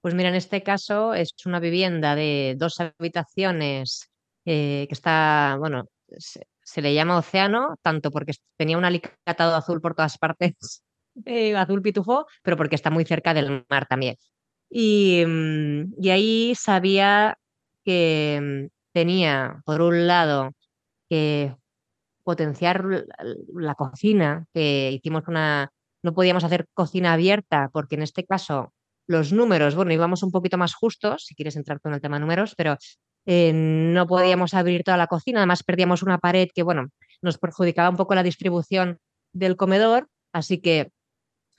Pues 0.00 0.14
mira, 0.14 0.30
en 0.30 0.34
este 0.34 0.62
caso 0.64 1.14
es 1.14 1.32
una 1.46 1.60
vivienda 1.60 2.16
de 2.16 2.56
dos 2.58 2.80
habitaciones 2.80 4.10
eh, 4.44 4.86
que 4.88 4.94
está, 4.94 5.56
bueno, 5.60 5.84
se, 6.18 6.82
le 6.82 6.92
llama 6.92 7.18
océano, 7.18 7.76
tanto 7.82 8.10
porque 8.10 8.32
tenía 8.56 8.76
un 8.76 8.84
alicatado 8.84 9.54
azul 9.54 9.80
por 9.80 9.94
todas 9.94 10.18
partes, 10.18 10.82
eh, 11.24 11.54
azul 11.54 11.82
pitufo, 11.82 12.26
pero 12.42 12.56
porque 12.56 12.74
está 12.74 12.90
muy 12.90 13.04
cerca 13.04 13.32
del 13.32 13.64
mar 13.68 13.86
también. 13.86 14.16
Mm, 14.72 15.92
y, 15.98 16.10
ahí 16.10 16.54
sabía 16.54 17.36
que 17.84 18.40
mm, 18.42 18.68
tenía, 18.92 19.62
por 19.64 19.82
un 19.82 20.06
lado, 20.06 20.52
que 21.08 21.54
potenciar 22.24 22.84
la 23.54 23.74
cocina, 23.74 24.46
que 24.54 24.92
hicimos 24.92 25.24
una, 25.28 25.70
no 26.02 26.14
podíamos 26.14 26.44
hacer 26.44 26.66
cocina 26.74 27.12
abierta 27.14 27.70
porque 27.72 27.96
en 27.96 28.02
este 28.02 28.24
caso 28.24 28.72
los 29.06 29.32
números, 29.32 29.74
bueno, 29.74 29.92
íbamos 29.92 30.22
un 30.22 30.30
poquito 30.30 30.56
más 30.58 30.74
justos, 30.74 31.24
si 31.26 31.34
quieres 31.34 31.56
entrar 31.56 31.80
con 31.80 31.92
el 31.92 32.00
tema 32.00 32.18
números, 32.18 32.54
pero 32.56 32.78
eh, 33.26 33.52
no 33.52 34.06
podíamos 34.06 34.54
abrir 34.54 34.84
toda 34.84 34.96
la 34.96 35.08
cocina, 35.08 35.40
además 35.40 35.64
perdíamos 35.64 36.02
una 36.02 36.18
pared 36.18 36.48
que, 36.54 36.62
bueno, 36.62 36.88
nos 37.20 37.38
perjudicaba 37.38 37.90
un 37.90 37.96
poco 37.96 38.14
la 38.14 38.22
distribución 38.22 38.98
del 39.32 39.56
comedor, 39.56 40.08
así 40.32 40.60
que 40.60 40.90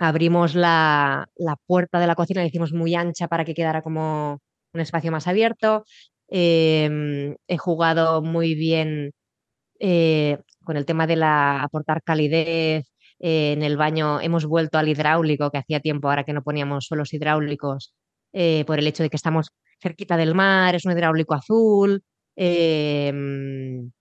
abrimos 0.08 0.56
la, 0.56 1.28
puerta 1.66 2.00
de 2.00 2.08
la 2.08 2.16
cocina, 2.16 2.42
la 2.42 2.48
hicimos 2.48 2.74
muy 2.74 2.96
ancha 2.96 3.28
para 3.28 3.46
que 3.46 3.54
quedara 3.54 3.82
como 3.82 4.40
un 4.74 4.82
espacio 4.82 5.12
más 5.12 5.28
abierto. 5.28 5.86
Em, 6.28 7.36
he 7.48 7.58
jugado 7.58 8.22
muy 8.22 8.56
bien 8.56 9.12
eh, 9.80 10.40
con 10.64 10.78
el 10.78 10.86
tema 10.86 11.08
de 11.08 11.16
la 11.16 11.64
aportar 11.64 12.02
calidez. 12.04 12.86
Eh, 13.20 13.54
en 13.54 13.64
el 13.64 13.78
baño 13.78 14.20
hemos 14.22 14.46
vuelto 14.46 14.78
al 14.78 14.90
hidráulico, 14.90 15.52
que 15.52 15.60
hacía 15.60 15.80
tiempo 15.80 16.10
ahora 16.10 16.24
que 16.26 16.34
no 16.34 16.44
poníamos 16.44 16.86
suelos 16.86 17.14
hidráulicos, 17.14 17.94
eh, 18.34 18.66
por 18.66 18.80
el 18.80 18.88
hecho 18.88 19.04
de 19.04 19.10
que 19.10 19.18
estamos 19.18 19.50
cerquita 19.82 20.18
del 20.18 20.36
mar, 20.36 20.76
es 20.76 20.86
un 20.86 20.94
hidráulico 20.94 21.34
azul. 21.36 22.04
Em, 22.36 23.92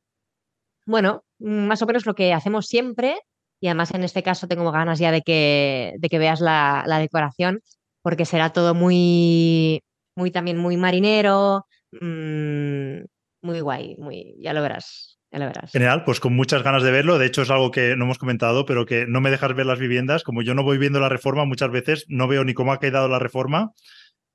bueno, 0.86 1.24
más 1.38 1.82
o 1.82 1.86
menos 1.86 2.07
lo 2.07 2.14
que 2.14 2.32
hacemos 2.32 2.66
siempre 2.66 3.20
y 3.62 3.68
además 3.68 3.94
en 3.94 4.02
este 4.02 4.24
caso 4.24 4.48
tengo 4.48 4.72
ganas 4.72 4.98
ya 4.98 5.12
de 5.12 5.22
que, 5.22 5.94
de 5.98 6.08
que 6.08 6.18
veas 6.18 6.40
la, 6.40 6.84
decoración 6.98 7.60
porque 8.02 8.24
será 8.24 8.50
todo 8.50 8.74
muy, 8.74 9.80
muy 10.16 10.32
también 10.32 10.58
muy 10.58 10.76
marinero, 10.76 11.64
mm, 11.92 13.04
muy 13.42 13.60
guay, 13.60 13.94
muy, 13.98 14.34
ya 14.40 14.52
lo 14.52 14.62
verás. 14.62 15.16
Ya 15.30 15.38
lo 15.38 15.46
verás. 15.46 15.70
Genial, 15.70 16.04
pues 16.04 16.20
con 16.20 16.34
muchas 16.34 16.62
ganas 16.62 16.82
de 16.82 16.90
verlo. 16.90 17.18
De 17.18 17.24
hecho, 17.24 17.40
es 17.40 17.50
algo 17.50 17.70
que 17.70 17.96
no 17.96 18.04
hemos 18.04 18.18
comentado, 18.18 18.66
pero 18.66 18.84
que 18.84 19.06
no 19.06 19.22
me 19.22 19.30
dejas 19.30 19.54
ver 19.54 19.64
las 19.64 19.78
viviendas. 19.78 20.24
Como 20.24 20.42
yo 20.42 20.54
no 20.54 20.62
voy 20.62 20.76
viendo 20.76 21.00
la 21.00 21.08
reforma, 21.08 21.46
muchas 21.46 21.70
veces 21.70 22.04
no 22.08 22.28
veo 22.28 22.44
ni 22.44 22.52
cómo 22.52 22.72
ha 22.72 22.80
quedado 22.80 23.08
la 23.08 23.18
reforma 23.18 23.72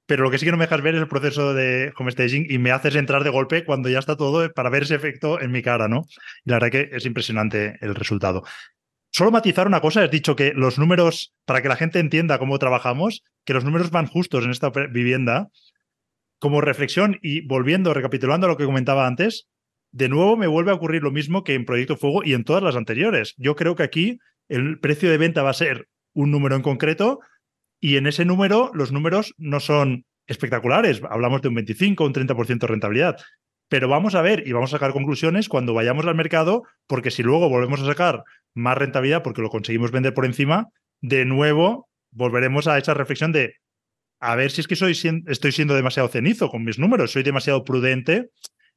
pero 0.07 0.23
lo 0.23 0.31
que 0.31 0.39
sí 0.39 0.45
que 0.45 0.51
no 0.51 0.57
me 0.57 0.63
dejas 0.63 0.81
ver 0.81 0.95
es 0.95 1.01
el 1.01 1.07
proceso 1.07 1.53
de 1.53 1.93
homestaging 1.97 2.47
y 2.49 2.57
me 2.57 2.71
haces 2.71 2.95
entrar 2.95 3.23
de 3.23 3.29
golpe 3.29 3.65
cuando 3.65 3.89
ya 3.89 3.99
está 3.99 4.15
todo 4.15 4.49
para 4.53 4.69
ver 4.69 4.83
ese 4.83 4.95
efecto 4.95 5.39
en 5.41 5.51
mi 5.51 5.61
cara, 5.61 5.89
¿no? 5.89 6.05
Y 6.45 6.49
la 6.49 6.55
verdad 6.55 6.71
que 6.71 6.89
es 6.93 7.05
impresionante 7.05 7.77
el 7.81 7.93
resultado. 7.93 8.43
Solo 9.17 9.31
matizar 9.31 9.65
una 9.65 9.81
cosa, 9.81 10.03
has 10.03 10.11
dicho 10.11 10.35
que 10.35 10.53
los 10.53 10.77
números, 10.77 11.33
para 11.45 11.63
que 11.63 11.69
la 11.69 11.75
gente 11.75 11.97
entienda 11.97 12.37
cómo 12.37 12.59
trabajamos, 12.59 13.23
que 13.45 13.55
los 13.55 13.65
números 13.65 13.89
van 13.89 14.05
justos 14.05 14.45
en 14.45 14.51
esta 14.51 14.69
vivienda. 14.69 15.47
Como 16.37 16.61
reflexión 16.61 17.17
y 17.23 17.41
volviendo, 17.41 17.95
recapitulando 17.95 18.47
lo 18.47 18.57
que 18.57 18.65
comentaba 18.65 19.07
antes, 19.07 19.47
de 19.91 20.07
nuevo 20.07 20.37
me 20.37 20.45
vuelve 20.45 20.69
a 20.69 20.75
ocurrir 20.75 21.01
lo 21.01 21.09
mismo 21.09 21.43
que 21.43 21.55
en 21.55 21.65
Proyecto 21.65 21.97
Fuego 21.97 22.23
y 22.23 22.35
en 22.35 22.43
todas 22.43 22.61
las 22.61 22.75
anteriores. 22.75 23.33
Yo 23.37 23.55
creo 23.55 23.75
que 23.75 23.81
aquí 23.81 24.19
el 24.49 24.79
precio 24.79 25.09
de 25.09 25.17
venta 25.17 25.41
va 25.41 25.49
a 25.49 25.53
ser 25.53 25.87
un 26.13 26.29
número 26.29 26.55
en 26.55 26.61
concreto 26.61 27.19
y 27.79 27.97
en 27.97 28.05
ese 28.05 28.23
número 28.23 28.69
los 28.75 28.91
números 28.91 29.33
no 29.39 29.59
son 29.59 30.05
espectaculares. 30.27 31.01
Hablamos 31.09 31.41
de 31.41 31.47
un 31.47 31.55
25, 31.55 32.05
un 32.05 32.13
30% 32.13 32.59
de 32.59 32.67
rentabilidad. 32.67 33.17
Pero 33.69 33.87
vamos 33.87 34.15
a 34.15 34.21
ver 34.21 34.47
y 34.47 34.53
vamos 34.53 34.71
a 34.73 34.77
sacar 34.77 34.93
conclusiones 34.93 35.49
cuando 35.49 35.73
vayamos 35.73 36.05
al 36.05 36.15
mercado, 36.15 36.63
porque 36.87 37.11
si 37.11 37.23
luego 37.23 37.49
volvemos 37.49 37.81
a 37.81 37.85
sacar 37.85 38.23
más 38.53 38.77
rentabilidad 38.77 39.23
porque 39.23 39.41
lo 39.41 39.49
conseguimos 39.49 39.91
vender 39.91 40.13
por 40.13 40.25
encima, 40.25 40.69
de 41.01 41.25
nuevo 41.25 41.89
volveremos 42.11 42.67
a 42.67 42.77
esa 42.77 42.93
reflexión 42.93 43.31
de 43.31 43.55
a 44.19 44.35
ver 44.35 44.51
si 44.51 44.61
es 44.61 44.67
que 44.67 44.75
soy, 44.75 44.97
estoy 45.27 45.51
siendo 45.51 45.75
demasiado 45.75 46.09
cenizo 46.09 46.49
con 46.49 46.63
mis 46.63 46.79
números, 46.79 47.11
soy 47.11 47.23
demasiado 47.23 47.63
prudente. 47.63 48.29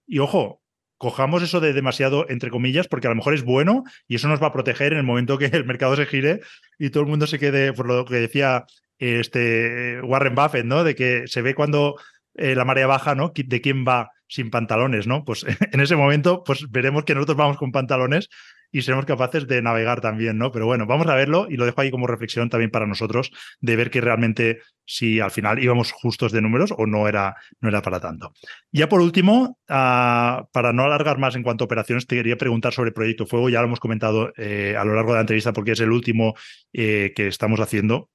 Y 0.07 0.19
ojo, 0.19 0.61
cojamos 0.99 1.43
eso 1.43 1.61
de 1.61 1.73
demasiado, 1.73 2.29
entre 2.29 2.51
comillas, 2.51 2.89
porque 2.89 3.07
a 3.07 3.11
lo 3.11 3.17
mejor 3.17 3.33
es 3.33 3.43
bueno 3.43 3.85
y 4.07 4.17
eso 4.17 4.29
nos 4.29 4.43
va 4.43 4.49
a 4.49 4.53
proteger 4.53 4.93
en 4.93 4.99
el 4.99 5.05
momento 5.05 5.39
que 5.39 5.47
el 5.47 5.65
mercado 5.65 5.97
se 5.97 6.07
gire 6.07 6.41
y 6.79 6.91
todo 6.91 7.05
el 7.05 7.09
mundo 7.09 7.27
se 7.27 7.39
quede, 7.39 7.73
por 7.73 7.87
lo 7.87 8.05
que 8.05 8.17
decía 8.17 8.65
este 8.99 10.01
Warren 10.03 10.35
Buffett, 10.35 10.67
¿no? 10.67 10.85
De 10.85 10.95
que 10.95 11.27
se 11.27 11.41
ve 11.41 11.55
cuando 11.55 11.97
eh, 12.35 12.55
la 12.55 12.67
marea 12.67 12.87
baja, 12.87 13.15
¿no? 13.15 13.33
De 13.35 13.61
quién 13.63 13.87
va 13.87 14.11
sin 14.31 14.51
pantalones, 14.51 15.07
¿no? 15.07 15.25
Pues 15.25 15.45
en 15.73 15.81
ese 15.81 15.97
momento, 15.97 16.43
pues 16.45 16.71
veremos 16.71 17.05
que 17.05 17.15
nosotros 17.15 17.37
vamos 17.37 17.59
con 17.59 17.73
pantalones 17.73 18.31
y 18.73 18.83
seremos 18.83 19.05
capaces 19.05 19.49
de 19.49 19.61
navegar 19.63 20.01
también, 20.01 20.39
¿no? 20.39 20.53
Pero 20.53 20.67
bueno, 20.67 20.87
vamos 20.87 21.09
a 21.09 21.15
verlo 21.15 21.49
y 21.51 21.57
lo 21.57 21.67
dejo 21.67 21.81
ahí 21.81 21.91
como 21.91 22.07
reflexión 22.07 22.49
también 22.49 22.71
para 22.71 22.87
nosotros 22.87 23.33
de 23.61 23.75
ver 23.75 23.91
que 23.91 24.01
realmente 24.01 24.61
si 24.85 25.19
al 25.19 25.33
final 25.33 25.63
íbamos 25.63 25.91
justos 25.91 26.31
de 26.31 26.41
números 26.41 26.73
o 26.77 26.87
no 26.87 27.09
era, 27.09 27.35
no 27.61 27.69
era 27.69 27.83
para 27.83 28.01
tanto. 28.01 28.33
Ya 28.71 28.89
por 28.89 29.01
último, 29.01 29.59
ah, 29.69 30.47
para 30.53 30.73
no 30.73 30.85
alargar 30.85 31.19
más 31.19 31.35
en 31.35 31.43
cuanto 31.43 31.65
a 31.65 31.67
operaciones, 31.67 32.07
te 32.07 32.17
quería 32.17 32.37
preguntar 32.37 32.73
sobre 32.73 32.93
Proyecto 32.93 33.27
Fuego. 33.27 33.49
Ya 33.49 33.61
lo 33.61 33.67
hemos 33.67 33.81
comentado 33.81 34.33
eh, 34.37 34.77
a 34.79 34.85
lo 34.85 34.95
largo 34.95 35.13
de 35.13 35.17
la 35.17 35.23
entrevista 35.23 35.53
porque 35.53 35.73
es 35.73 35.81
el 35.81 35.91
último 35.91 36.35
eh, 36.73 37.13
que 37.17 37.27
estamos 37.27 37.59
haciendo 37.59 38.09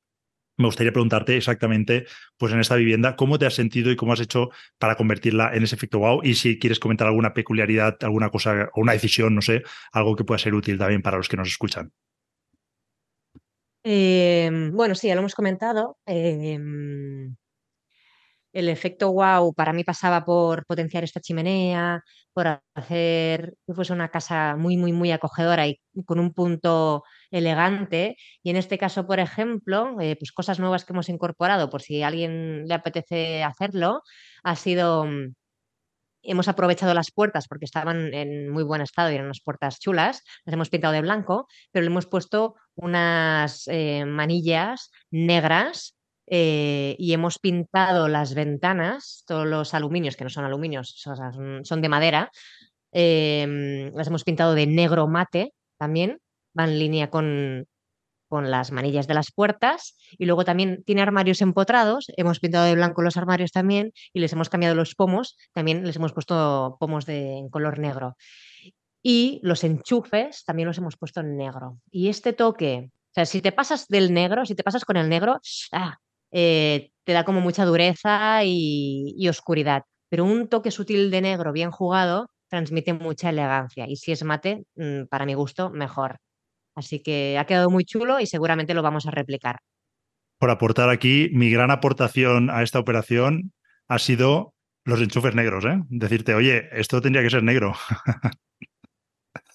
me 0.58 0.66
gustaría 0.66 0.91
preguntarte 0.91 1.38
exactamente, 1.38 2.06
pues 2.38 2.53
en 2.53 2.60
esta 2.60 2.76
vivienda, 2.76 3.16
cómo 3.16 3.38
te 3.39 3.45
has 3.45 3.53
sentido 3.53 3.91
y 3.91 3.95
cómo 3.95 4.14
has 4.14 4.22
hecho 4.22 4.49
para 4.78 4.95
convertirla 4.95 5.53
en 5.53 5.64
ese 5.64 5.76
efecto 5.76 5.99
wow. 5.99 6.22
Y 6.24 6.36
si 6.36 6.60
quieres 6.60 6.80
comentar 6.80 7.08
alguna 7.08 7.34
peculiaridad, 7.34 7.97
alguna 8.01 8.30
cosa 8.30 8.70
o 8.74 8.82
una 8.82 8.93
decisión, 8.93 9.36
no 9.36 9.41
sé, 9.41 9.64
algo 9.91 10.16
que 10.16 10.24
pueda 10.24 10.39
ser 10.39 10.53
útil 10.53 10.78
también 10.78 11.01
para 11.01 11.18
los 11.18 11.30
que 11.30 11.38
nos 11.38 11.47
escuchan. 11.47 11.91
Em, 13.84 14.72
bueno, 14.72 14.95
sí, 14.95 15.08
ya 15.08 15.16
lo 15.16 15.20
hemos 15.20 15.36
comentado. 15.36 15.97
Em, 16.08 17.36
el 18.56 18.70
efecto 18.70 19.12
wow 19.12 19.53
para 19.53 19.74
mí 19.74 19.84
pasaba 19.84 20.24
por 20.26 20.66
potenciar 20.66 21.03
esta 21.03 21.20
chimenea, 21.20 22.03
por 22.34 22.62
hacer 22.74 23.56
que 23.68 23.74
fuese 23.74 23.91
una 23.93 24.10
casa 24.10 24.56
muy, 24.58 24.78
muy, 24.78 24.93
muy 24.93 25.12
acogedora 25.12 25.68
y 25.68 25.82
con 26.06 26.20
un 26.20 26.34
punto 26.34 27.03
elegante. 27.32 28.16
Y 28.43 28.51
en 28.51 28.56
este 28.56 28.78
caso, 28.78 29.06
por 29.06 29.20
ejemplo, 29.20 29.99
eh, 29.99 30.16
pues 30.18 30.32
cosas 30.32 30.60
nuevas 30.60 30.86
que 30.86 30.93
hemos 30.93 31.10
incorporado, 31.10 31.70
por 31.70 31.82
si 31.82 32.01
a 32.01 32.08
alguien 32.08 32.66
le 32.68 32.74
apetece 32.74 33.43
hacerlo, 33.43 34.01
ha 34.43 34.56
sido 34.56 35.06
mm, 35.06 35.34
hemos 36.24 36.47
aprovechado 36.47 36.93
las 36.93 37.12
puertas 37.12 37.47
porque 37.47 37.66
estaban 37.66 38.14
en 38.14 38.49
muy 38.49 38.64
buen 38.64 38.82
estado 38.82 39.12
y 39.12 39.16
eran 39.16 39.26
unas 39.26 39.41
puertas 39.41 39.80
chulas, 39.80 40.24
las 40.45 40.53
hemos 40.53 40.70
pintado 40.70 40.93
de 40.93 41.01
blanco, 41.01 41.47
pero 41.72 41.84
le 41.84 41.91
hemos 41.91 42.08
puesto 42.08 42.56
unas 42.76 43.68
eh, 43.68 44.06
manillas 44.06 44.91
negras 45.12 45.95
eh, 46.28 46.95
y 46.97 47.13
hemos 47.13 47.39
pintado 47.39 48.07
las 48.07 48.34
ventanas, 48.34 49.23
todos 49.28 49.45
los 49.45 49.73
aluminios, 49.73 50.15
que 50.15 50.23
no 50.23 50.30
son 50.30 50.45
aluminios, 50.45 50.95
son, 51.63 51.82
de 51.82 51.89
madera, 51.89 52.32
em, 52.91 53.91
las 53.93 54.07
hemos 54.07 54.23
pintado 54.23 54.53
de 54.55 54.67
negro 54.67 55.07
mate 55.07 55.53
también, 55.78 56.19
van 56.53 56.69
en 56.69 56.80
línea 56.80 57.09
con, 57.09 57.67
con 58.28 58.49
las 58.49 58.71
manillas 58.71 59.07
de 59.07 59.13
las 59.13 59.32
puertas 59.32 59.95
y 60.17 60.26
luego 60.26 60.45
también 60.45 60.84
tiene 60.84 61.01
armarios 61.01 61.41
empotrados, 61.41 62.07
hemos 62.17 62.39
pintado 62.39 62.65
de 62.65 62.76
blanco 62.76 63.01
los 63.01 63.17
armarios 63.17 63.51
también 63.51 63.93
y 64.13 64.19
les 64.19 64.34
hemos 64.34 64.49
cambiado 64.49 64.76
los 64.76 64.95
pomos, 64.95 65.38
también 65.53 65.86
les 65.86 65.95
hemos 65.95 66.13
puesto 66.13 66.78
pomos 66.80 67.05
de 67.05 67.38
en 67.38 67.49
color 67.49 67.80
negro. 67.80 68.17
Y 69.03 69.39
los 69.43 69.63
enchufes 69.63 70.43
también 70.45 70.67
los 70.67 70.80
hemos 70.80 70.97
puesto 70.97 71.19
en 71.19 71.38
negro. 71.38 71.78
Y 71.91 72.09
este 72.09 72.34
toque, 72.34 72.89
o 72.91 73.13
sea, 73.13 73.26
si 73.26 73.41
te 73.41 73.51
pasas 73.51 73.88
del 73.88 74.13
negro, 74.13 74.45
si 74.45 74.55
te 74.55 74.63
pasas 74.63 74.84
con 74.84 74.97
el 74.97 75.07
negro, 75.09 75.39
ah, 75.71 75.99
eh, 76.32 76.89
te 77.03 77.13
da 77.13 77.23
como 77.23 77.41
mucha 77.41 77.65
dureza 77.65 78.43
y, 78.43 79.28
oscuridad. 79.30 79.84
Pero 80.09 80.26
un 80.26 80.47
toque 80.47 80.71
sutil 80.71 81.11
de 81.11 81.21
negro 81.21 81.51
bien 81.51 81.71
jugado 81.71 82.30
transmite 82.47 82.93
mucha 82.93 83.30
elegancia. 83.30 83.88
Y 83.88 83.95
si 83.95 84.11
es 84.11 84.23
mate, 84.23 84.63
mm, 84.76 85.05
para 85.09 85.26
mi 85.26 85.34
gusto, 85.34 85.69
mejor. 85.69 86.17
Así 86.76 87.01
que 87.01 87.38
ha 87.39 87.45
quedado 87.45 87.69
muy 87.69 87.86
chulo 87.86 88.19
y 88.19 88.28
seguramente 88.28 88.73
lo 88.73 88.82
vamos 88.82 89.07
a 89.07 89.11
replicar. 89.11 89.59
Por 90.38 90.49
aportar 90.49 90.89
aquí, 90.89 91.30
mi 91.34 91.49
gran 91.49 91.71
aportación 91.71 92.49
a 92.49 92.61
esta 92.63 92.80
operación 92.80 93.53
ha 93.88 93.99
sido 93.99 94.53
los 94.84 95.01
enchufes 95.01 95.34
negros, 95.34 95.65
¿eh? 95.65 95.82
Decirte, 95.89 96.36
oye, 96.36 96.69
esto 96.71 97.01
tendría 97.01 97.23
que 97.23 97.30
ser 97.30 97.43
negro. 97.43 97.73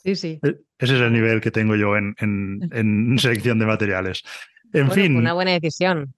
Sí, 0.02 0.16
sí. 0.16 0.40
E-, 0.42 0.60
ese 0.78 0.96
es 0.96 1.00
el 1.00 1.12
nivel 1.12 1.40
que 1.40 1.50
tengo 1.50 1.76
yo 1.76 1.96
en, 1.96 2.14
selección 3.18 3.58
de 3.58 3.66
materiales. 3.66 4.22
En 4.72 4.90
fin. 4.90 5.16
Una 5.16 5.32
buena 5.32 5.52
decisión. 5.52 6.14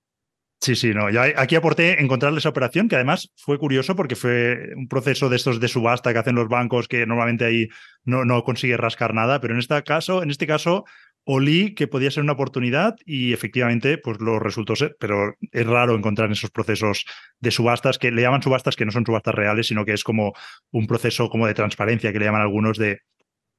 Sí, 0.62 0.76
sí, 0.76 0.94
no. 0.94 1.10
Yo 1.10 1.20
aquí 1.22 1.56
aporté 1.56 2.00
encontrarle 2.00 2.38
esa 2.38 2.50
operación, 2.50 2.88
que 2.88 2.94
además 2.94 3.32
fue 3.36 3.58
curioso 3.58 3.96
porque 3.96 4.14
fue 4.14 4.68
un 4.76 4.86
proceso 4.86 5.28
de 5.28 5.34
estos 5.34 5.58
de 5.58 5.66
subasta 5.66 6.12
que 6.12 6.20
hacen 6.20 6.36
los 6.36 6.48
bancos 6.48 6.86
que 6.86 7.04
normalmente 7.04 7.44
ahí 7.44 7.66
no, 8.04 8.24
no 8.24 8.44
consigue 8.44 8.76
rascar 8.76 9.12
nada, 9.12 9.40
pero 9.40 9.54
en 9.54 9.58
este 9.58 9.82
caso, 9.82 10.22
en 10.22 10.30
este 10.30 10.46
caso, 10.46 10.84
olí 11.24 11.74
que 11.74 11.88
podía 11.88 12.12
ser 12.12 12.22
una 12.22 12.34
oportunidad 12.34 12.94
y 13.04 13.32
efectivamente, 13.32 13.98
pues 13.98 14.20
lo 14.20 14.38
resultó 14.38 14.76
ser, 14.76 14.94
pero 15.00 15.34
es 15.50 15.66
raro 15.66 15.96
encontrar 15.96 16.26
en 16.26 16.34
esos 16.34 16.52
procesos 16.52 17.06
de 17.40 17.50
subastas 17.50 17.98
que 17.98 18.12
le 18.12 18.22
llaman 18.22 18.42
subastas 18.42 18.76
que 18.76 18.84
no 18.84 18.92
son 18.92 19.04
subastas 19.04 19.34
reales, 19.34 19.66
sino 19.66 19.84
que 19.84 19.94
es 19.94 20.04
como 20.04 20.32
un 20.70 20.86
proceso 20.86 21.28
como 21.28 21.48
de 21.48 21.54
transparencia 21.54 22.12
que 22.12 22.20
le 22.20 22.26
llaman 22.26 22.42
algunos 22.42 22.78
de 22.78 23.00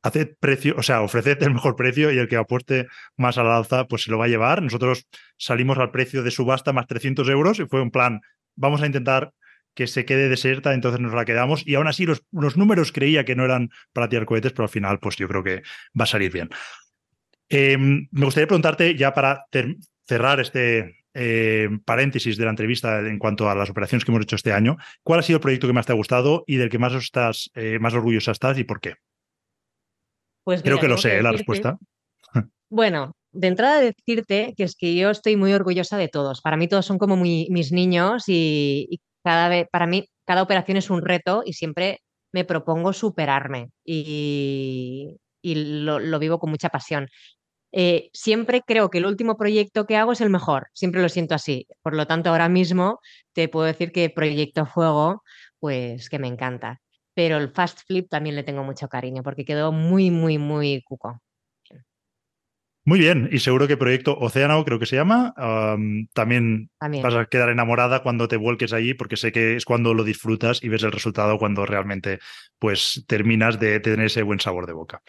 haced 0.03 0.35
precio, 0.39 0.75
o 0.77 0.83
sea, 0.83 1.01
ofreced 1.01 1.41
el 1.41 1.53
mejor 1.53 1.75
precio 1.75 2.11
y 2.11 2.17
el 2.17 2.27
que 2.27 2.35
apueste 2.35 2.87
más 3.17 3.37
a 3.37 3.43
la 3.43 3.57
alza, 3.57 3.87
pues 3.87 4.03
se 4.03 4.11
lo 4.11 4.17
va 4.17 4.25
a 4.25 4.27
llevar. 4.27 4.61
Nosotros 4.61 5.07
salimos 5.37 5.77
al 5.77 5.91
precio 5.91 6.21
de 6.23 6.31
subasta 6.31 6.73
más 6.73 6.87
300 6.87 7.27
euros 7.29 7.59
y 7.59 7.65
fue 7.65 7.81
un 7.81 7.89
plan, 7.89 8.21
vamos 8.55 8.81
a 8.81 8.85
intentar 8.85 9.33
que 9.73 9.87
se 9.87 10.05
quede 10.05 10.29
desierta, 10.29 10.73
entonces 10.73 10.99
nos 10.99 11.13
la 11.13 11.25
quedamos. 11.25 11.65
Y 11.65 11.75
aún 11.75 11.87
así, 11.87 12.05
los, 12.05 12.23
los 12.31 12.57
números 12.57 12.91
creía 12.91 13.25
que 13.25 13.35
no 13.35 13.45
eran 13.45 13.69
para 13.91 14.09
tirar 14.09 14.25
cohetes, 14.25 14.51
pero 14.51 14.63
al 14.63 14.69
final, 14.69 14.99
pues 14.99 15.15
yo 15.15 15.27
creo 15.27 15.43
que 15.43 15.63
va 15.99 16.03
a 16.03 16.07
salir 16.07 16.31
bien. 16.31 16.49
Em, 17.49 18.07
me 18.11 18.25
gustaría 18.25 18.47
preguntarte, 18.47 18.95
ya 18.95 19.13
para 19.13 19.45
cerrar 20.05 20.39
este 20.39 21.03
eh, 21.13 21.69
paréntesis 21.85 22.37
de 22.37 22.45
la 22.45 22.49
entrevista 22.49 22.99
en 22.99 23.19
cuanto 23.19 23.49
a 23.49 23.55
las 23.55 23.69
operaciones 23.69 24.03
que 24.03 24.11
hemos 24.11 24.23
hecho 24.23 24.35
este 24.35 24.53
año, 24.53 24.77
¿cuál 25.01 25.19
ha 25.19 25.23
sido 25.23 25.37
el 25.37 25.41
proyecto 25.41 25.67
que 25.67 25.73
más 25.73 25.85
te 25.85 25.91
ha 25.91 25.95
gustado 25.95 26.43
y 26.47 26.57
del 26.57 26.69
que 26.69 26.79
más 26.79 26.93
estás, 26.93 27.51
eh, 27.55 27.77
más 27.79 27.93
orgullosa 27.93 28.31
estás 28.31 28.57
y 28.57 28.63
por 28.63 28.79
qué? 28.79 28.95
Pues 30.43 30.61
Creo 30.61 30.79
que 30.79 30.87
lo 30.87 30.97
sé, 30.97 31.21
la 31.21 31.31
respuesta. 31.31 31.77
Bueno, 32.69 33.15
de 33.33 33.49
entrada 33.49 33.79
decirte 33.79 34.55
que 34.57 34.63
es 34.63 34.75
que 34.75 34.95
yo 34.95 35.11
estoy 35.11 35.35
muy 35.35 35.53
orgullosa 35.53 35.95
de 35.95 36.07
todos. 36.07 36.41
Para 36.41 36.57
mí 36.57 36.67
todos 36.67 36.87
son 36.87 36.97
como 36.97 37.15
mis 37.17 37.71
niños 37.71 38.23
y, 38.27 38.99
cada 39.23 39.47
vez, 39.47 39.67
para 39.71 39.85
mí 39.85 40.07
cada 40.25 40.41
operación 40.41 40.77
es 40.77 40.89
un 40.89 41.03
reto 41.03 41.43
y 41.45 41.53
siempre 41.53 41.99
me 42.31 42.45
propongo 42.45 42.93
superarme 42.93 43.69
y, 43.85 45.17
lo, 45.43 46.19
vivo 46.19 46.39
con 46.39 46.49
mucha 46.49 46.69
pasión. 46.69 47.07
Eh, 47.71 48.09
siempre 48.13 48.61
creo 48.65 48.89
que 48.89 48.99
el 48.99 49.05
último 49.05 49.37
proyecto 49.37 49.85
que 49.85 49.97
hago 49.97 50.13
es 50.13 50.21
el 50.21 50.31
mejor, 50.31 50.69
siempre 50.73 51.01
lo 51.01 51.09
siento 51.09 51.35
así. 51.35 51.67
Por 51.83 51.95
lo 51.95 52.07
tanto, 52.07 52.29
ahora 52.29 52.49
mismo 52.49 52.99
te 53.33 53.49
puedo 53.49 53.65
decir 53.67 53.91
que 53.91 54.09
Proyecto 54.09 54.65
Fuego, 54.65 55.23
pues 55.59 56.09
que 56.09 56.19
me 56.19 56.27
encanta 56.27 56.81
pero 57.13 57.37
el 57.37 57.49
Fast 57.49 57.85
Flip 57.85 58.09
también 58.09 58.35
le 58.35 58.43
tengo 58.43 58.63
mucho 58.63 58.87
cariño 58.87 59.23
porque 59.23 59.45
quedó 59.45 59.71
muy, 59.71 60.11
muy, 60.11 60.37
muy 60.37 60.81
cuco. 60.83 61.21
Muy 62.85 62.99
bien, 62.99 63.29
y 63.31 63.39
seguro 63.39 63.65
que 63.65 63.77
Proyecto 63.77 64.17
Océano, 64.19 64.65
creo 64.65 64.77
que 64.77 64.85
se 64.85 64.97
llama, 64.97 65.33
también, 66.11 66.69
vas 66.81 67.15
a 67.15 67.25
quedar 67.27 67.49
enamorada 67.49 68.03
cuando 68.03 68.27
te 68.27 68.35
vuelques 68.35 68.73
allí, 68.73 68.93
porque 68.93 69.15
sé 69.15 69.31
que 69.31 69.55
es 69.55 69.63
cuando 69.63 69.93
lo 69.93 70.03
disfrutas 70.03 70.61
y 70.61 70.67
ves 70.67 70.83
el 70.83 70.91
resultado 70.91 71.37
cuando 71.37 71.65
realmente 71.65 72.19
pues 72.59 73.05
terminas 73.07 73.57
de 73.57 73.79
tener 73.79 74.07
ese 74.07 74.23
buen 74.23 74.41
sabor 74.41 74.67
de 74.67 74.73
boca. 74.73 75.01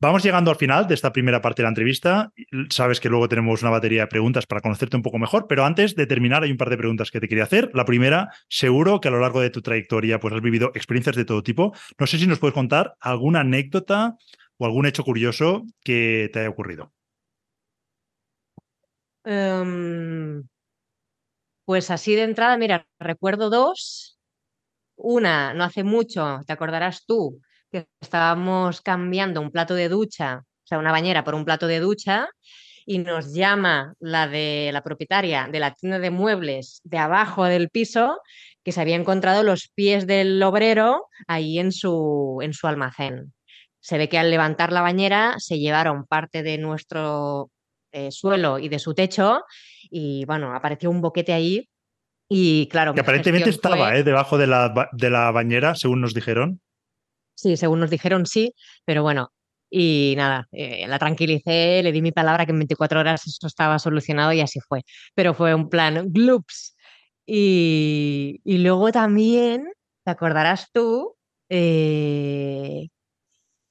Vamos 0.00 0.22
llegando 0.22 0.52
al 0.52 0.56
final 0.56 0.86
de 0.86 0.94
esta 0.94 1.12
primera 1.12 1.42
parte 1.42 1.62
de 1.62 1.64
la 1.64 1.70
entrevista. 1.70 2.32
Sabes 2.70 3.00
que 3.00 3.08
luego 3.08 3.28
tenemos 3.28 3.62
una 3.62 3.72
batería 3.72 4.02
de 4.02 4.06
preguntas 4.06 4.46
para 4.46 4.60
conocerte 4.60 4.96
un 4.96 5.02
poco 5.02 5.18
mejor, 5.18 5.46
pero 5.48 5.64
antes 5.64 5.96
de 5.96 6.06
terminar 6.06 6.44
hay 6.44 6.52
un 6.52 6.56
par 6.56 6.70
de 6.70 6.76
preguntas 6.76 7.10
que 7.10 7.18
te 7.18 7.26
quería 7.26 7.42
hacer. 7.42 7.72
La 7.74 7.84
primera, 7.84 8.28
seguro 8.48 9.00
que 9.00 9.08
a 9.08 9.10
lo 9.10 9.18
largo 9.18 9.40
de 9.40 9.50
tu 9.50 9.60
trayectoria 9.60 10.20
pues 10.20 10.32
has 10.34 10.40
vivido 10.40 10.70
experiencias 10.74 11.16
de 11.16 11.24
todo 11.24 11.42
tipo. 11.42 11.72
No 11.98 12.06
sé 12.06 12.18
si 12.18 12.28
nos 12.28 12.38
puedes 12.38 12.54
contar 12.54 12.94
alguna 13.00 13.40
anécdota 13.40 14.16
o 14.56 14.66
algún 14.66 14.86
hecho 14.86 15.02
curioso 15.02 15.64
que 15.82 16.30
te 16.32 16.40
haya 16.40 16.50
ocurrido. 16.50 16.92
Em, 19.24 20.44
pues 21.64 21.90
así 21.90 22.14
de 22.14 22.22
entrada, 22.22 22.56
mira, 22.56 22.86
recuerdo 23.00 23.50
dos. 23.50 24.16
Una, 24.94 25.54
no 25.54 25.64
hace 25.64 25.82
mucho, 25.82 26.40
te 26.46 26.52
acordarás 26.52 27.04
tú, 27.04 27.40
que 27.70 27.86
estábamos 28.00 28.80
cambiando 28.80 29.40
un 29.40 29.50
plato 29.50 29.74
de 29.74 29.88
ducha, 29.88 30.42
o 30.44 30.66
sea, 30.66 30.78
una 30.78 30.92
bañera 30.92 31.24
por 31.24 31.34
un 31.34 31.44
plato 31.44 31.66
de 31.66 31.80
ducha, 31.80 32.28
y 32.86 32.98
nos 32.98 33.34
llama 33.34 33.94
la 34.00 34.26
de 34.28 34.70
la 34.72 34.82
propietaria 34.82 35.46
de 35.52 35.60
la 35.60 35.74
tienda 35.74 35.98
de 35.98 36.10
muebles 36.10 36.80
de 36.84 36.96
abajo 36.96 37.44
del 37.44 37.68
piso 37.68 38.18
que 38.64 38.72
se 38.72 38.80
había 38.80 38.96
encontrado 38.96 39.42
los 39.42 39.68
pies 39.74 40.06
del 40.06 40.42
obrero 40.42 41.06
ahí 41.26 41.58
en 41.58 41.70
su, 41.70 42.38
en 42.40 42.54
su 42.54 42.66
almacén. 42.66 43.34
Se 43.80 43.98
ve 43.98 44.08
que 44.08 44.18
al 44.18 44.30
levantar 44.30 44.72
la 44.72 44.80
bañera 44.80 45.34
se 45.36 45.58
llevaron 45.58 46.06
parte 46.06 46.42
de 46.42 46.56
nuestro 46.56 47.50
eh, 47.92 48.10
suelo 48.10 48.58
y 48.58 48.70
de 48.70 48.78
su 48.78 48.94
techo 48.94 49.42
y 49.90 50.24
bueno, 50.24 50.54
apareció 50.54 50.90
un 50.90 51.02
boquete 51.02 51.34
ahí 51.34 51.68
y 52.26 52.68
claro. 52.68 52.94
Que 52.94 53.00
aparentemente 53.00 53.50
estaba 53.50 53.96
¿eh? 53.96 54.02
debajo 54.02 54.38
de 54.38 54.46
la, 54.46 54.88
de 54.92 55.10
la 55.10 55.30
bañera, 55.30 55.74
según 55.74 56.00
nos 56.00 56.14
dijeron. 56.14 56.60
Sí, 57.38 57.56
según 57.56 57.78
nos 57.78 57.90
dijeron 57.90 58.26
sí, 58.26 58.52
pero 58.84 59.04
bueno, 59.04 59.32
y 59.70 60.14
nada, 60.16 60.48
eh, 60.50 60.88
la 60.88 60.98
tranquilicé, 60.98 61.84
le 61.84 61.92
di 61.92 62.02
mi 62.02 62.10
palabra 62.10 62.44
que 62.44 62.50
en 62.50 62.58
24 62.58 62.98
horas 62.98 63.24
eso 63.28 63.46
estaba 63.46 63.78
solucionado 63.78 64.32
y 64.32 64.40
así 64.40 64.58
fue. 64.58 64.82
Pero 65.14 65.34
fue 65.34 65.54
un 65.54 65.68
plan 65.68 66.12
gloops. 66.12 66.76
Y, 67.26 68.40
luego 68.44 68.90
también, 68.90 69.68
te 70.04 70.10
acordarás 70.10 70.72
tú, 70.72 71.14
eh, 71.48 72.88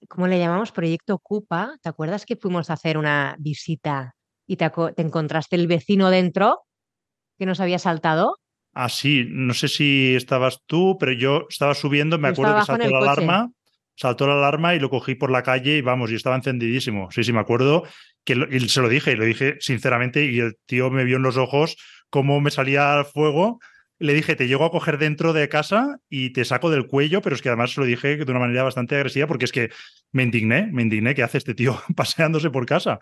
¿cómo 0.07 0.27
le 0.27 0.39
llamamos? 0.39 0.71
Proyecto 0.71 1.15
Ocupa. 1.15 1.75
¿Te 1.81 1.89
acuerdas 1.89 2.25
que 2.25 2.37
fuimos 2.37 2.69
a 2.69 2.73
hacer 2.73 2.97
una 2.97 3.35
visita 3.37 4.15
y 4.47 4.55
te, 4.55 4.71
te 4.95 5.01
encontraste 5.01 5.57
el 5.57 5.67
vecino 5.67 6.09
dentro 6.09 6.61
que 7.37 7.45
nos 7.45 7.59
había 7.59 7.79
saltado? 7.79 8.37
Ah, 8.79 8.89
sí, 8.89 9.25
no 9.27 9.55
sé 9.55 9.67
si 9.69 10.15
estabas 10.15 10.61
tú, 10.67 10.97
pero 10.99 11.11
yo 11.11 11.47
estaba 11.49 11.73
subiendo, 11.73 12.19
me 12.19 12.27
acuerdo 12.27 12.57
que 12.57 12.61
saltó 12.61 12.87
la 12.87 12.99
alarma, 12.99 13.51
saltó 13.97 14.27
la 14.27 14.35
alarma 14.35 14.75
y 14.75 14.79
lo 14.79 14.89
cogí 14.89 15.15
por 15.15 15.31
la 15.31 15.43
calle 15.43 15.77
y 15.77 15.81
vamos, 15.81 16.11
y 16.11 16.15
estaba 16.15 16.35
encendidísimo. 16.35 17.11
Sí, 17.11 17.23
sí, 17.23 17.33
me 17.33 17.39
acuerdo 17.39 17.83
que 18.23 18.33
y 18.51 18.69
se 18.69 18.81
lo 18.81 18.87
dije, 18.87 19.11
y 19.11 19.15
lo 19.15 19.25
dije 19.25 19.57
sinceramente, 19.59 20.25
y 20.25 20.39
el 20.39 20.55
tío 20.65 20.89
me 20.89 21.03
vio 21.03 21.17
en 21.17 21.23
los 21.23 21.37
ojos 21.37 21.77
cómo 22.09 22.39
me 22.39 22.51
salía 22.51 23.03
fuego. 23.03 23.59
Le 23.99 24.13
dije, 24.13 24.35
te 24.35 24.47
llego 24.47 24.63
a 24.63 24.71
coger 24.71 24.99
dentro 24.99 25.33
de 25.33 25.49
casa 25.49 25.97
y 26.07 26.31
te 26.31 26.45
saco 26.45 26.69
del 26.69 26.85
cuello, 26.85 27.21
pero 27.21 27.35
es 27.35 27.41
que 27.41 27.49
además 27.49 27.71
se 27.71 27.81
lo 27.81 27.87
dije 27.87 28.15
de 28.15 28.31
una 28.31 28.39
manera 28.39 28.61
bastante 28.61 28.95
agresiva 28.95 29.25
porque 29.25 29.45
es 29.45 29.51
que 29.51 29.71
me 30.11 30.21
indigné, 30.21 30.69
me 30.71 30.83
indigné, 30.83 31.15
¿qué 31.15 31.23
hace 31.23 31.39
este 31.39 31.55
tío 31.55 31.81
paseándose 31.95 32.51
por 32.51 32.67
casa? 32.67 32.99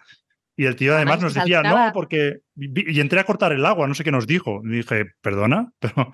Y 0.57 0.65
el 0.65 0.77
tío 0.77 0.95
además, 0.95 1.21
nos 1.21 1.33
decía, 1.33 1.61
no, 1.61 1.91
porque. 1.93 2.39
Y 2.55 3.01
entré 3.01 3.19
a 3.19 3.25
cortar 3.25 3.51
el 3.51 3.65
agua, 3.65 3.87
no 3.87 3.93
sé 3.93 4.05
qué 4.05 4.11
nos 4.11 4.25
dijo. 4.25 4.61
Y 4.63 4.69
dije, 4.69 5.07
perdona, 5.21 5.71
pero. 5.79 6.13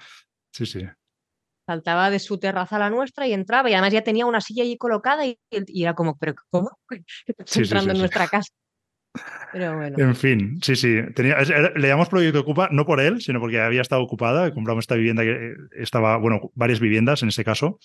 Sí, 0.51 0.65
sí. 0.65 0.83
Saltaba 1.65 2.09
de 2.09 2.19
su 2.19 2.39
terraza 2.39 2.75
a 2.75 2.79
la 2.79 2.89
nuestra 2.89 3.27
y 3.27 3.33
entraba, 3.33 3.69
y 3.69 3.73
además 3.73 3.93
ya 3.93 4.03
tenía 4.03 4.25
una 4.25 4.41
silla 4.41 4.63
allí 4.63 4.77
colocada 4.77 5.25
y, 5.25 5.39
era 5.51 5.93
como, 5.93 6.17
¿pero 6.17 6.35
cómo? 6.49 6.71
entrando 7.55 7.91
en 7.93 7.99
nuestra 7.99 8.27
casa. 8.27 8.51
Pero 9.51 9.75
bueno. 9.75 9.97
En 9.99 10.15
fin, 10.15 10.59
sí, 10.61 10.75
sí. 10.75 10.97
Tenía, 11.13 11.37
le 11.39 11.87
llamamos 11.87 12.09
Proyecto 12.09 12.39
Ocupa, 12.39 12.69
no 12.71 12.85
por 12.85 13.01
él, 13.01 13.21
sino 13.21 13.39
porque 13.39 13.59
había 13.59 13.81
estado 13.81 14.01
ocupada. 14.01 14.53
Compramos 14.53 14.83
esta 14.83 14.95
vivienda 14.95 15.23
que 15.23 15.31
eh, 15.31 15.55
estaba, 15.77 16.17
bueno, 16.17 16.51
varias 16.55 16.79
viviendas 16.79 17.21
en 17.21 17.29
ese 17.29 17.43
caso, 17.43 17.79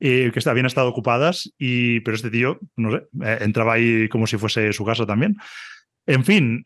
eh, 0.00 0.30
que 0.32 0.50
habían 0.50 0.66
estado 0.66 0.88
ocupadas, 0.88 1.52
y, 1.58 2.00
pero 2.00 2.14
este 2.14 2.30
tío, 2.30 2.58
no 2.76 2.92
sé, 2.92 3.02
eh, 3.22 3.38
entraba 3.42 3.74
ahí 3.74 4.08
como 4.08 4.26
si 4.26 4.38
fuese 4.38 4.72
su 4.72 4.84
casa 4.84 5.06
también. 5.06 5.36
En 6.06 6.24
fin, 6.24 6.64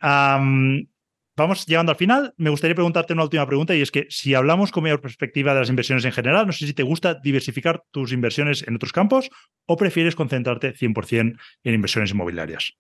vamos 1.37 1.67
llegando 1.67 1.93
al 1.93 1.97
final. 1.97 2.35
Me 2.37 2.51
gustaría 2.51 2.75
preguntarte 2.75 3.13
una 3.13 3.25
última 3.25 3.47
pregunta 3.47 3.75
y 3.75 3.83
es 3.83 3.91
que 3.91 4.07
si 4.09 4.35
hablamos 4.35 4.73
con 4.73 4.83
mayor 4.83 5.01
perspectiva 5.01 5.53
de 5.55 5.61
las 5.61 5.69
inversiones 5.69 6.05
en 6.05 6.13
general, 6.13 6.47
no 6.47 6.53
sé 6.53 6.67
si 6.67 6.75
te 6.75 6.83
gusta 6.83 7.15
diversificar 7.15 7.85
tus 7.91 8.13
inversiones 8.13 8.67
en 8.67 8.77
otros 8.77 8.93
campos 8.93 9.31
o 9.67 9.77
prefieres 9.77 10.17
concentrarte 10.17 10.75
100% 10.75 11.39
en 11.65 11.75
inversiones 11.75 12.11
inmobiliarias. 12.11 12.73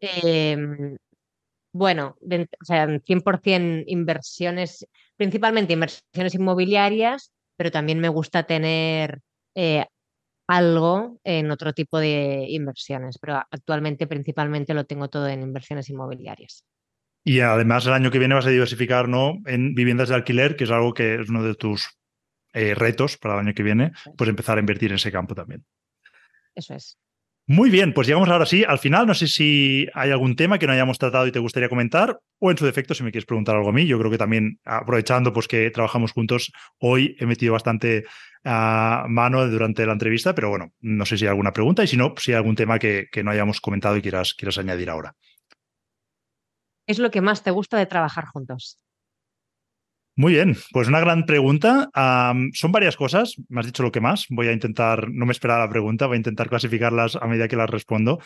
Em, 0.00 0.96
bueno, 1.72 2.16
o 2.20 2.64
sea, 2.64 2.86
100% 2.86 3.84
inversiones, 3.86 4.86
principalmente 5.16 5.72
inversiones 5.72 6.34
inmobiliarias, 6.34 7.32
pero 7.56 7.70
también 7.70 7.98
me 7.98 8.08
gusta 8.08 8.44
tener 8.44 9.20
eh, 9.54 9.84
algo 10.48 11.18
en 11.24 11.50
otro 11.50 11.72
tipo 11.74 11.98
de 11.98 12.46
inversiones, 12.48 13.18
pero 13.18 13.42
actualmente 13.50 14.06
principalmente 14.06 14.74
lo 14.74 14.86
tengo 14.86 15.08
todo 15.08 15.28
en 15.28 15.42
inversiones 15.42 15.90
inmobiliarias. 15.90 16.64
Y 17.28 17.40
además 17.40 17.84
el 17.84 17.92
año 17.92 18.10
que 18.10 18.18
viene 18.18 18.34
vas 18.34 18.46
a 18.46 18.48
diversificar 18.48 19.06
¿no? 19.06 19.34
en 19.44 19.74
viviendas 19.74 20.08
de 20.08 20.14
alquiler, 20.14 20.56
que 20.56 20.64
es 20.64 20.70
algo 20.70 20.94
que 20.94 21.16
es 21.16 21.28
uno 21.28 21.42
de 21.42 21.54
tus 21.54 21.86
eh, 22.54 22.74
retos 22.74 23.18
para 23.18 23.34
el 23.34 23.40
año 23.40 23.52
que 23.52 23.62
viene, 23.62 23.92
pues 24.16 24.30
empezar 24.30 24.56
a 24.56 24.60
invertir 24.60 24.92
en 24.92 24.96
ese 24.96 25.12
campo 25.12 25.34
también. 25.34 25.62
Eso 26.54 26.72
es. 26.72 26.98
Muy 27.46 27.68
bien, 27.68 27.92
pues 27.92 28.06
llegamos 28.06 28.30
ahora 28.30 28.46
sí 28.46 28.64
al 28.66 28.78
final. 28.78 29.06
No 29.06 29.12
sé 29.12 29.26
si 29.26 29.86
hay 29.92 30.10
algún 30.10 30.36
tema 30.36 30.58
que 30.58 30.66
no 30.66 30.72
hayamos 30.72 30.98
tratado 30.98 31.26
y 31.26 31.30
te 31.30 31.38
gustaría 31.38 31.68
comentar, 31.68 32.18
o 32.38 32.50
en 32.50 32.56
su 32.56 32.64
defecto, 32.64 32.94
si 32.94 33.02
me 33.04 33.10
quieres 33.10 33.26
preguntar 33.26 33.56
algo 33.56 33.68
a 33.68 33.72
mí. 33.74 33.86
Yo 33.86 33.98
creo 33.98 34.10
que 34.10 34.16
también, 34.16 34.58
aprovechando 34.64 35.30
pues, 35.34 35.48
que 35.48 35.70
trabajamos 35.70 36.12
juntos, 36.12 36.50
hoy 36.78 37.14
he 37.20 37.26
metido 37.26 37.52
bastante 37.52 38.06
a 38.42 39.04
mano 39.06 39.46
durante 39.48 39.84
la 39.84 39.92
entrevista, 39.92 40.34
pero 40.34 40.48
bueno, 40.48 40.72
no 40.80 41.04
sé 41.04 41.18
si 41.18 41.26
hay 41.26 41.28
alguna 41.28 41.52
pregunta 41.52 41.84
y 41.84 41.88
si 41.88 41.98
no, 41.98 42.14
si 42.16 42.32
hay 42.32 42.36
algún 42.38 42.56
tema 42.56 42.78
que, 42.78 43.08
que 43.12 43.22
no 43.22 43.32
hayamos 43.32 43.60
comentado 43.60 43.98
y 43.98 44.00
quieras, 44.00 44.32
quieras 44.32 44.56
añadir 44.56 44.88
ahora. 44.88 45.14
¿Es 46.88 46.98
lo 46.98 47.10
que 47.10 47.20
más 47.20 47.42
te 47.44 47.50
gusta 47.50 47.76
de 47.76 47.86
trabajar 47.86 48.24
juntos? 48.24 48.78
Muy 50.16 50.32
bien, 50.32 50.56
pues 50.72 50.88
una 50.88 50.98
gran 50.98 51.26
pregunta. 51.26 51.90
son 52.54 52.72
varias 52.72 52.96
cosas, 52.96 53.36
me 53.48 53.60
has 53.60 53.66
dicho 53.66 53.84
lo 53.84 53.92
que 53.92 54.00
más. 54.00 54.26
Voy 54.30 54.48
a 54.48 54.52
intentar, 54.52 55.08
no 55.10 55.26
me 55.26 55.32
esperaba 55.32 55.64
la 55.64 55.70
pregunta, 55.70 56.06
voy 56.06 56.16
a 56.16 56.16
intentar 56.16 56.48
clasificarlas 56.48 57.14
a 57.14 57.26
medida 57.26 57.46
que 57.46 57.56
las 57.56 57.70
respondo. 57.70 58.20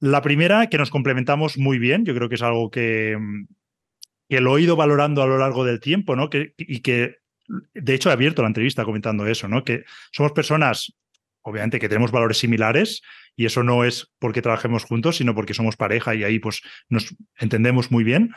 La 0.00 0.22
primera, 0.22 0.68
que 0.68 0.78
nos 0.78 0.90
complementamos 0.90 1.58
muy 1.58 1.78
bien, 1.78 2.04
yo 2.04 2.14
creo 2.14 2.28
que 2.28 2.34
es 2.34 2.42
algo 2.42 2.70
que, 2.70 3.16
que 4.28 4.40
lo 4.40 4.56
he 4.56 4.62
ido 4.62 4.74
valorando 4.74 5.22
a 5.22 5.26
lo 5.26 5.38
largo 5.38 5.64
del 5.64 5.78
tiempo, 5.78 6.16
¿no? 6.16 6.30
Que, 6.30 6.54
y 6.56 6.80
que, 6.80 7.18
de 7.74 7.94
hecho, 7.94 8.08
he 8.08 8.12
abierto 8.12 8.42
la 8.42 8.48
entrevista 8.48 8.84
comentando 8.84 9.26
eso, 9.26 9.46
¿no? 9.48 9.62
Que 9.62 9.84
somos 10.10 10.32
personas, 10.32 10.92
obviamente, 11.42 11.78
que 11.78 11.90
tenemos 11.90 12.10
valores 12.10 12.38
similares 12.38 13.02
y 13.36 13.46
eso 13.46 13.62
no 13.62 13.84
es 13.84 14.12
porque 14.18 14.42
trabajemos 14.42 14.84
juntos, 14.84 15.16
sino 15.16 15.34
porque 15.34 15.54
somos 15.54 15.76
pareja 15.76 16.14
y 16.14 16.24
ahí 16.24 16.38
pues 16.38 16.62
nos 16.88 17.14
entendemos 17.38 17.90
muy 17.90 18.04
bien 18.04 18.34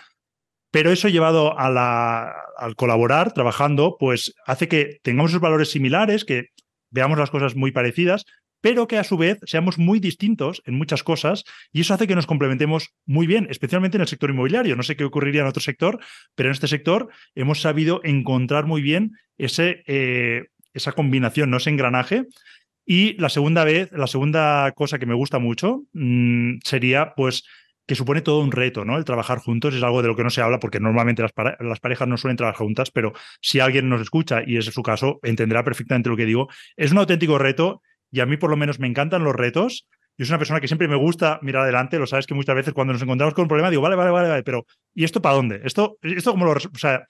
pero 0.76 0.92
eso 0.92 1.08
llevado 1.08 1.58
a 1.58 1.70
la, 1.70 2.36
al 2.58 2.76
colaborar, 2.76 3.32
trabajando, 3.32 3.96
pues 3.98 4.34
hace 4.46 4.68
que 4.68 5.00
tengamos 5.04 5.32
esos 5.32 5.40
valores 5.40 5.72
similares, 5.72 6.26
que 6.26 6.50
veamos 6.92 7.18
las 7.18 7.30
cosas 7.30 7.56
muy 7.56 7.72
parecidas, 7.72 8.26
pero 8.60 8.86
que 8.86 8.98
a 8.98 9.06
su 9.06 9.16
vez 9.16 9.40
seamos 9.46 9.78
muy 9.78 10.02
distintos 10.02 10.62
en 10.66 10.78
muchas 10.78 11.02
cosas 11.02 11.46
y 11.72 11.80
eso 11.80 11.94
hace 11.94 12.08
que 12.08 12.16
nos 12.16 12.28
complementemos 12.28 12.90
muy 13.06 13.26
bien, 13.26 13.48
especialmente 13.50 13.96
en 13.96 14.02
el 14.02 14.10
sector 14.10 14.32
inmobiliario. 14.32 14.76
No 14.76 14.84
sé 14.84 14.98
qué 14.98 15.06
ocurriría 15.06 15.44
en 15.44 15.48
otro 15.48 15.62
sector, 15.62 15.98
pero 16.36 16.50
en 16.50 16.54
este 16.54 16.68
sector 16.68 17.08
hemos 17.36 17.62
sabido 17.62 18.02
encontrar 18.04 18.66
muy 18.66 18.82
bien 18.82 19.12
ese, 19.38 19.82
eh, 19.88 20.48
esa 20.74 20.92
combinación, 20.92 21.52
¿no? 21.52 21.56
ese 21.56 21.70
engranaje. 21.70 22.26
Y 22.86 23.20
la 23.20 23.30
segunda 23.30 23.64
vez, 23.64 23.92
la 23.92 24.08
segunda 24.08 24.72
cosa 24.74 25.00
que 25.00 25.08
me 25.08 25.16
gusta 25.16 25.40
mucho 25.40 25.84
mm, 25.94 26.58
sería 26.64 27.14
pues 27.16 27.44
que 27.88 27.96
supone 27.96 28.22
todo 28.22 28.40
un 28.40 28.52
reto, 28.52 28.84
¿no? 28.86 28.98
El 28.98 29.06
trabajar 29.06 29.40
juntos 29.40 29.76
es 29.76 29.84
algo 29.84 30.02
de 30.02 30.08
lo 30.08 30.16
que 30.16 30.24
no 30.24 30.30
se 30.30 30.42
habla 30.42 30.60
porque 30.60 30.80
normalmente 30.80 31.22
las, 31.22 31.34
parejas 31.80 32.08
no 32.08 32.18
suelen 32.18 32.38
trabajar 32.38 32.66
juntas, 32.66 32.92
pero 32.92 33.14
si 33.42 33.60
alguien 33.60 33.90
nos 33.90 34.02
escucha 34.02 34.42
y 34.46 34.58
es 34.58 34.66
su 34.66 34.84
caso, 34.84 35.20
entenderá 35.24 35.64
perfectamente 35.64 36.10
lo 36.10 36.18
que 36.18 36.26
digo. 36.26 36.48
Es 36.76 36.92
un 36.92 36.98
auténtico 36.98 37.38
reto 37.38 37.82
y 38.12 38.22
a 38.22 38.26
mí 38.26 38.38
por 38.38 38.50
lo 38.50 38.58
menos 38.58 38.80
me 38.80 38.88
encantan 38.88 39.24
los 39.24 39.36
retos. 39.36 39.88
Yo 40.18 40.26
soy 40.26 40.34
una 40.34 40.40
persona 40.40 40.62
que 40.62 40.68
siempre 40.68 40.88
me 40.88 40.96
gusta 40.96 41.40
mirar 41.42 41.64
adelante, 41.64 42.00
lo 42.00 42.08
sabes 42.08 42.26
que 42.26 42.34
muchas 42.34 42.56
veces 42.56 42.74
cuando 42.74 42.94
nos 42.94 43.02
encontramos 43.02 43.34
con 43.34 43.44
un 43.44 43.50
problema 43.50 43.70
digo, 43.70 43.82
vale, 43.82 43.96
vale, 43.96 44.12
vale, 44.12 44.30
vale, 44.30 44.44
pero 44.44 44.66
¿y 44.94 45.04
esto 45.04 45.22
para 45.22 45.36
dónde? 45.36 45.62
Esto, 45.64 45.98
esto 46.02 46.32
como 46.32 46.46
lo... 46.46 46.54
O 46.54 46.78
sea, 46.78 47.06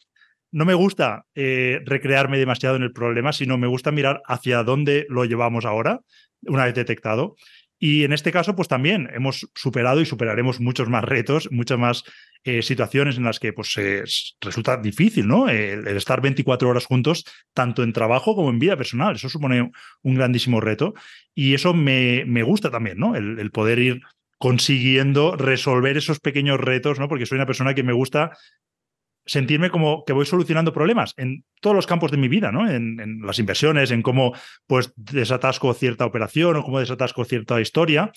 no 0.56 0.64
me 0.64 0.74
gusta 0.74 1.26
eh, 1.36 1.82
recrearme 1.84 2.38
demasiado 2.38 2.78
en 2.78 2.84
el 2.84 2.94
problema, 2.94 3.34
sino 3.34 3.58
me 3.58 3.68
gusta 3.68 3.92
mirar 3.92 4.22
hacia 4.26 4.64
dónde 4.64 5.06
lo 5.10 5.26
llevamos 5.26 5.66
ahora, 5.66 6.00
una 6.44 6.64
vez 6.64 6.74
detectado. 6.74 7.36
Y 7.78 8.06
en 8.06 8.14
este 8.14 8.32
caso, 8.32 8.56
pues 8.56 8.70
también 8.70 9.10
hemos 9.14 9.50
superado 9.54 10.00
y 10.00 10.06
superaremos 10.06 10.62
muchos 10.62 10.88
más 10.88 11.04
retos, 11.04 11.50
muchas 11.52 11.78
más 11.78 12.04
eh, 12.46 12.62
situaciones 12.62 13.18
en 13.18 13.26
las 13.26 13.42
que 13.42 13.52
pues, 13.52 13.76
resulta 14.40 14.78
difícil, 14.78 15.28
¿no? 15.28 15.50
El, 15.50 15.86
estar 15.90 16.22
24 16.22 16.70
horas 16.70 16.86
juntos, 16.86 17.26
tanto 17.54 17.84
en 17.84 17.92
trabajo 17.92 18.34
como 18.34 18.50
en 18.50 18.58
vida 18.58 18.78
personal. 18.78 19.18
Eso 19.18 19.28
supone 19.28 19.72
un 20.04 20.16
grandísimo 20.16 20.62
reto. 20.62 20.94
Y 21.34 21.54
eso 21.54 21.74
me, 21.74 22.24
me 22.26 22.44
gusta 22.44 22.72
también, 22.72 22.98
¿no? 22.98 23.18
El, 23.18 23.40
el, 23.40 23.52
poder 23.52 23.80
ir 23.80 24.04
consiguiendo 24.38 25.36
resolver 25.36 25.98
esos 25.98 26.22
pequeños 26.22 26.62
retos, 26.62 26.98
¿no? 26.98 27.10
Porque 27.10 27.26
soy 27.26 27.36
una 27.36 27.46
persona 27.46 27.74
que 27.74 27.84
me 27.84 27.92
gusta 27.92 28.32
sentirme 29.26 29.70
como 29.70 30.04
que 30.06 30.14
voy 30.14 30.26
solucionando 30.26 30.74
problemas 30.74 31.14
en 31.18 31.46
todos 31.60 31.76
los 31.76 31.88
campos 31.88 32.12
de 32.12 32.18
mi 32.18 32.28
vida, 32.28 32.52
¿no? 32.52 32.70
En, 32.70 33.22
las 33.22 33.40
inversiones, 33.40 33.92
en 33.92 34.02
cómo 34.02 34.34
pues 34.68 34.94
desatasco 34.96 35.74
cierta 35.74 36.06
operación 36.06 36.56
o 36.56 36.64
cómo 36.64 36.80
desatasco 36.80 37.26
cierta 37.26 37.60
historia 37.60 38.12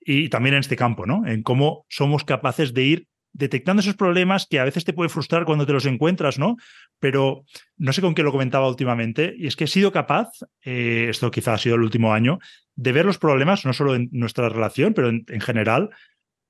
y 0.00 0.28
también 0.28 0.54
en 0.54 0.60
este 0.60 0.76
campo, 0.76 1.06
¿no? 1.06 1.26
En 1.26 1.42
cómo 1.42 1.84
somos 1.88 2.24
capaces 2.24 2.74
de 2.74 2.82
ir 2.82 3.06
detectando 3.34 3.80
esos 3.80 3.96
problemas 3.96 4.46
que 4.46 4.60
a 4.60 4.64
veces 4.64 4.84
te 4.84 4.92
puede 4.92 5.08
frustrar 5.08 5.46
cuando 5.46 5.66
te 5.66 5.72
los 5.72 5.86
encuentras, 5.86 6.38
¿no? 6.38 6.56
Pero 7.00 7.44
no 7.76 7.92
sé 7.92 8.02
con 8.02 8.14
qué 8.14 8.22
lo 8.22 8.30
comentaba 8.30 8.68
últimamente, 8.68 9.34
y 9.36 9.46
es 9.46 9.56
que 9.56 9.64
he 9.64 9.68
sido 9.68 9.90
capaz, 9.90 10.28
eh, 10.64 11.06
esto 11.08 11.30
quizás 11.30 11.54
ha 11.54 11.62
sido 11.62 11.76
el 11.76 11.82
último 11.82 12.12
año, 12.12 12.38
de 12.76 12.92
ver 12.92 13.06
los 13.06 13.18
problemas, 13.18 13.64
no 13.64 13.72
solo 13.72 13.94
en 13.94 14.10
nuestra 14.12 14.48
relación, 14.48 14.92
pero 14.92 15.08
en 15.08 15.40
general, 15.40 15.90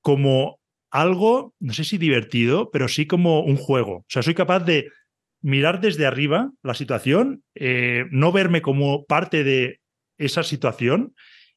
como 0.00 0.58
algo, 0.92 1.54
no 1.58 1.72
sé 1.72 1.84
si 1.84 1.98
divertido, 1.98 2.70
pero 2.70 2.86
sí 2.86 3.06
como 3.06 3.40
un 3.40 3.56
juego. 3.56 3.96
O 3.96 4.04
sea, 4.08 4.22
soy 4.22 4.34
capaz 4.34 4.60
de 4.60 4.90
mirar 5.40 5.80
desde 5.80 6.06
arriba 6.06 6.52
la 6.62 6.74
situación, 6.74 7.42
eh, 7.54 8.04
no 8.10 8.30
verme 8.30 8.62
como 8.62 9.04
parte 9.06 9.42
de 9.42 9.80
esa 10.18 10.42
situación 10.42 11.14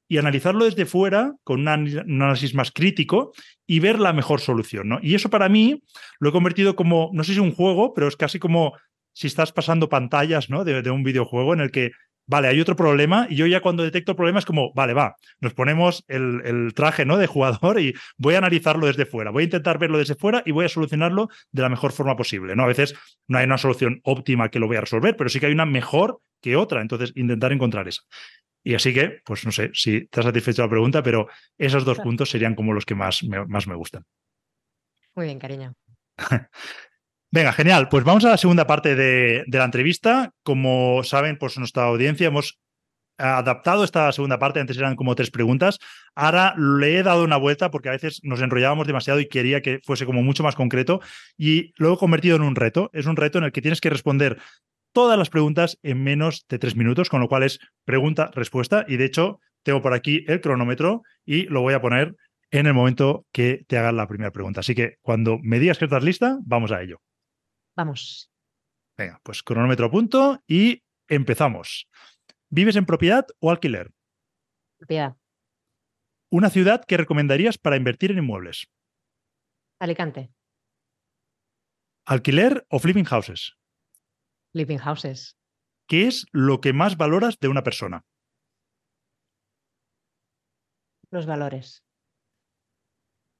y 0.08 0.18
analizarlo 0.18 0.66
desde 0.66 0.86
fuera 0.86 1.34
con 1.44 1.62
un 1.62 1.68
análisis 1.68 2.56
más 2.56 2.72
crítico 2.72 3.34
y 3.68 3.80
ver 3.82 4.00
la 4.00 4.14
mejor 4.14 4.40
solución. 4.40 4.88
¿no? 4.88 5.00
Y 5.02 5.16
eso 5.16 5.30
para 5.30 5.50
mí 5.50 5.84
lo 6.20 6.30
he 6.30 6.32
convertido 6.32 6.76
como, 6.76 7.12
no 7.14 7.24
sé 7.24 7.34
si 7.34 7.40
un 7.40 7.52
juego, 7.52 7.94
pero 7.94 8.08
es 8.08 8.16
casi 8.16 8.40
como 8.40 8.74
si 9.14 9.28
estás 9.28 9.52
pasando 9.52 9.90
pantallas 9.90 10.50
¿no? 10.50 10.64
de, 10.64 10.82
de 10.82 10.92
un 10.92 11.04
videojuego 11.04 11.54
en 11.54 11.60
el 11.60 11.72
que 11.72 11.92
vale, 12.28 12.48
hay 12.48 12.60
otro 12.60 12.76
problema 12.76 13.28
y 13.30 13.36
yo 13.36 13.46
ya 13.48 13.62
cuando 13.62 13.84
detecto 13.84 14.12
el 14.12 14.16
problema 14.16 14.40
es 14.40 14.46
como, 14.46 14.74
vale, 14.74 14.94
va, 14.94 15.16
nos 15.40 15.54
ponemos 15.54 16.04
el, 16.08 16.74
traje 16.76 17.06
¿no? 17.06 17.18
de 17.18 17.28
jugador 17.28 17.80
y 17.80 17.94
voy 18.18 18.36
a 18.36 18.40
analizarlo 18.40 18.88
desde 18.88 19.06
fuera, 19.06 19.32
voy 19.32 19.44
a 19.44 19.46
intentar 19.46 19.78
verlo 19.78 19.98
desde 19.98 20.16
fuera 20.16 20.44
y 20.46 20.52
voy 20.52 20.66
a 20.66 20.70
solucionarlo 20.70 21.30
de 21.52 21.62
la 21.62 21.70
mejor 21.70 21.92
forma 21.92 22.16
posible. 22.16 22.56
¿no? 22.56 22.64
A 22.64 22.68
veces 22.68 22.96
no 23.28 23.38
hay 23.38 23.46
una 23.46 23.58
solución 23.58 24.02
óptima 24.04 24.50
que 24.50 24.60
lo 24.60 24.68
voy 24.68 24.78
a 24.78 24.82
resolver, 24.82 25.16
pero 25.16 25.30
sí 25.30 25.40
que 25.40 25.48
hay 25.48 25.54
una 25.54 25.66
mejor 25.66 26.20
que 26.42 26.56
otra, 26.56 26.82
entonces 26.82 27.12
intentar 27.16 27.52
encontrar 27.52 27.88
esa. 27.88 28.02
Y 28.64 28.74
así 28.74 28.94
que, 28.94 29.20
pues 29.24 29.46
no 29.46 29.52
sé 29.52 29.70
si 29.74 30.08
te 30.08 30.20
has 30.20 30.26
satisfecho 30.26 30.64
la 30.64 30.70
pregunta, 30.70 31.04
pero 31.04 31.28
esos 31.58 31.86
dos 31.86 32.00
puntos 32.00 32.32
serían 32.32 32.56
como 32.56 32.74
los 32.74 32.84
que 32.86 32.96
más 32.96 33.24
más 33.24 33.68
me 33.68 33.76
gustan. 33.76 34.06
Muy 35.14 35.26
bien, 35.26 35.40
cariño. 35.40 35.76
Venga, 37.36 37.52
genial. 37.52 37.90
Pues 37.90 38.06
vamos 38.06 38.24
a 38.24 38.30
la 38.30 38.38
segunda 38.38 38.66
parte 38.66 38.96
de, 38.96 39.44
la 39.48 39.66
entrevista. 39.66 40.32
Como 40.42 41.04
saben, 41.04 41.38
pues 41.38 41.58
nuestra 41.58 41.84
audiencia 41.84 42.28
hemos 42.28 42.62
adaptado 43.18 43.84
esta 43.84 44.10
segunda 44.14 44.40
parte, 44.40 44.62
antes 44.62 44.78
eran 44.78 44.96
como 44.96 45.16
tres 45.16 45.32
preguntas, 45.32 45.80
ahora 46.16 46.56
le 46.58 46.98
he 46.98 47.04
dado 47.04 47.26
una 47.26 47.36
vuelta 47.36 47.72
porque 47.72 47.90
a 47.90 47.92
veces 47.92 48.22
nos 48.24 48.42
enrollábamos 48.42 48.88
demasiado 48.88 49.20
y 49.20 49.28
quería 49.28 49.62
que 49.62 49.80
fuese 49.84 50.06
como 50.06 50.24
mucho 50.24 50.44
más 50.44 50.56
concreto 50.56 51.02
y 51.38 51.74
lo 51.76 51.94
he 51.94 51.98
convertido 51.98 52.38
en 52.38 52.42
un 52.42 52.56
reto, 52.56 52.90
es 52.94 53.06
un 53.06 53.18
reto 53.18 53.38
en 53.38 53.44
el 53.44 53.52
que 53.52 53.62
tienes 53.62 53.82
que 53.82 53.90
responder 53.90 54.38
todas 54.94 55.18
las 55.18 55.30
preguntas 55.30 55.78
en 55.84 56.04
menos 56.04 56.46
de 56.48 56.58
tres 56.58 56.78
minutos, 56.78 57.10
con 57.10 57.20
lo 57.20 57.28
cual 57.28 57.44
es 57.44 57.60
pregunta-respuesta 57.84 58.86
y 58.88 58.96
de 58.96 59.06
hecho 59.06 59.40
tengo 59.64 59.82
por 59.82 59.94
aquí 59.94 60.24
el 60.28 60.40
cronómetro 60.40 61.04
y 61.26 61.48
lo 61.48 61.62
voy 61.62 61.74
a 61.74 61.82
poner 61.82 62.16
en 62.52 62.66
el 62.66 62.74
momento 62.74 63.26
que 63.34 63.66
te 63.68 63.78
hagan 63.78 63.98
la 63.98 64.08
primera 64.08 64.32
pregunta. 64.32 64.62
Así 64.62 64.74
que 64.74 64.96
cuando 65.02 65.38
me 65.42 65.60
digas 65.60 65.78
que 65.78 65.86
estás 65.86 66.04
lista, 66.04 66.38
vamos 66.46 66.72
a 66.72 66.82
ello. 66.82 67.02
Vamos. 67.76 68.32
Venga, 68.98 69.20
pues 69.24 69.44
cronómetro 69.44 69.88
a 69.88 69.92
punto 69.92 70.42
y 70.48 70.84
empezamos. 71.08 71.88
¿Vives 72.50 72.76
en 72.76 72.86
propiedad 72.86 73.26
o 73.40 73.52
alquiler? 73.52 73.92
Propiedad. 74.78 75.18
¿Una 76.32 76.50
ciudad 76.50 76.84
que 76.86 76.98
recomendarías 76.98 77.58
para 77.58 77.78
invertir 77.78 78.12
en 78.12 78.20
inmuebles? 78.20 78.68
Alicante. 79.80 80.32
¿Alquiler 82.06 82.66
o 82.70 82.80
flipping 82.80 83.06
houses? 83.06 83.58
Living 84.54 84.78
houses. 84.78 85.38
¿Qué 85.88 86.08
es 86.08 86.26
lo 86.32 86.62
que 86.62 86.74
más 86.74 86.98
valoras 86.98 87.40
de 87.40 87.48
una 87.48 87.64
persona? 87.64 88.06
Los 91.12 91.26
valores. 91.26 91.85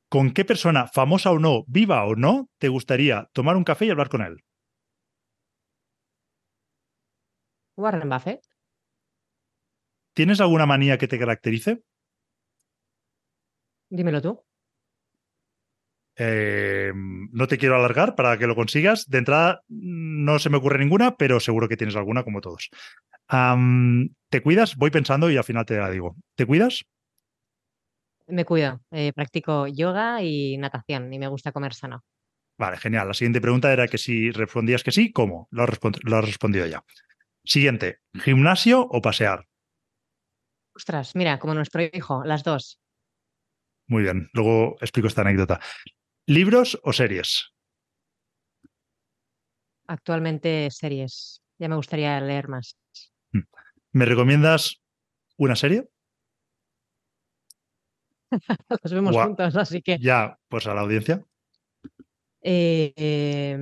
¿Con 0.10 0.32
qué 0.32 0.46
persona, 0.46 0.88
famosa 0.88 1.32
o 1.32 1.40
no, 1.40 1.64
viva 1.68 2.06
o 2.06 2.16
no, 2.16 2.50
te 2.60 2.70
gustaría 2.70 3.30
tomar 3.34 3.58
un 3.58 3.64
café 3.64 3.86
y 3.86 3.90
hablar 3.90 4.10
con 4.10 4.22
él? 4.22 4.44
Warren 7.78 8.10
Buffett. 8.10 8.42
¿Tienes 10.14 10.40
alguna 10.40 10.66
manía 10.66 10.98
que 10.98 11.08
te 11.08 11.20
caracterice? 11.20 11.82
Dímelo 13.90 14.22
tú. 14.22 14.42
Eh, 16.18 16.94
no 16.96 17.48
te 17.48 17.58
quiero 17.58 17.76
alargar 17.76 18.16
para 18.16 18.38
que 18.38 18.48
lo 18.48 18.56
consigas. 18.56 19.10
De 19.10 19.18
entrada, 19.18 19.62
no 19.68 20.40
se 20.40 20.50
me 20.50 20.58
ocurre 20.58 20.80
ninguna, 20.80 21.18
pero 21.18 21.40
seguro 21.40 21.68
que 21.68 21.78
tienes 21.78 21.96
alguna, 21.96 22.24
como 22.24 22.40
todos. 22.42 22.70
¿Te 24.30 24.42
cuidas? 24.42 24.76
Voy 24.78 24.92
pensando 24.92 25.30
y 25.30 25.38
al 25.38 25.44
final 25.44 25.66
te 25.66 25.78
la 25.78 25.90
digo. 25.90 26.16
¿Te 26.36 26.46
cuidas? 26.46 26.86
Me 28.28 28.44
cuido. 28.46 28.82
eh, 28.92 29.14
practico 29.14 29.68
yoga 29.68 30.22
y 30.24 30.58
natación 30.58 31.14
y 31.14 31.20
me 31.20 31.28
gusta 31.28 31.52
comer 31.52 31.74
sano. 31.74 32.04
Vale, 32.58 32.78
genial. 32.78 33.08
La 33.08 33.14
siguiente 33.14 33.42
pregunta 33.42 33.72
era 33.72 33.88
que 33.88 33.98
si 33.98 34.32
respondías 34.32 34.84
que 34.84 34.92
sí, 34.92 35.12
¿cómo? 35.12 35.48
Lo 35.52 35.66
respond- 35.66 36.00
lo 36.04 36.18
has 36.18 36.26
respondido 36.26 36.66
ya. 36.66 36.84
Siguiente, 37.44 38.00
¿gimnasio 38.14 38.82
o 38.82 39.02
pasear? 39.02 39.46
Ostras, 40.74 41.16
mira, 41.16 41.38
como 41.40 41.54
nuestro 41.54 41.82
hijo, 41.84 42.24
las 42.24 42.44
dos. 42.44 42.80
Muy 43.88 44.04
bien, 44.04 44.30
luego 44.34 44.78
explico 44.82 45.08
esta 45.08 45.22
anécdota. 45.22 45.60
¿Libros 46.26 46.80
o 46.84 46.92
series? 46.92 47.52
Actualmente 49.88 50.70
series. 50.72 51.42
Ya 51.60 51.70
me 51.70 51.76
gustaría 51.76 52.20
leer 52.20 52.48
más. 52.48 52.78
¿Me 53.92 54.06
recomiendas 54.06 54.82
una 55.38 55.56
serie? 55.56 55.88
Los 58.84 58.94
vemos 58.94 59.16
juntos, 59.16 59.56
así 59.56 59.82
que. 59.82 59.98
Ya, 60.00 60.38
pues 60.48 60.68
a 60.68 60.74
la 60.74 60.82
audiencia. 60.82 61.24
Eh, 62.42 62.94
eh, 62.96 63.58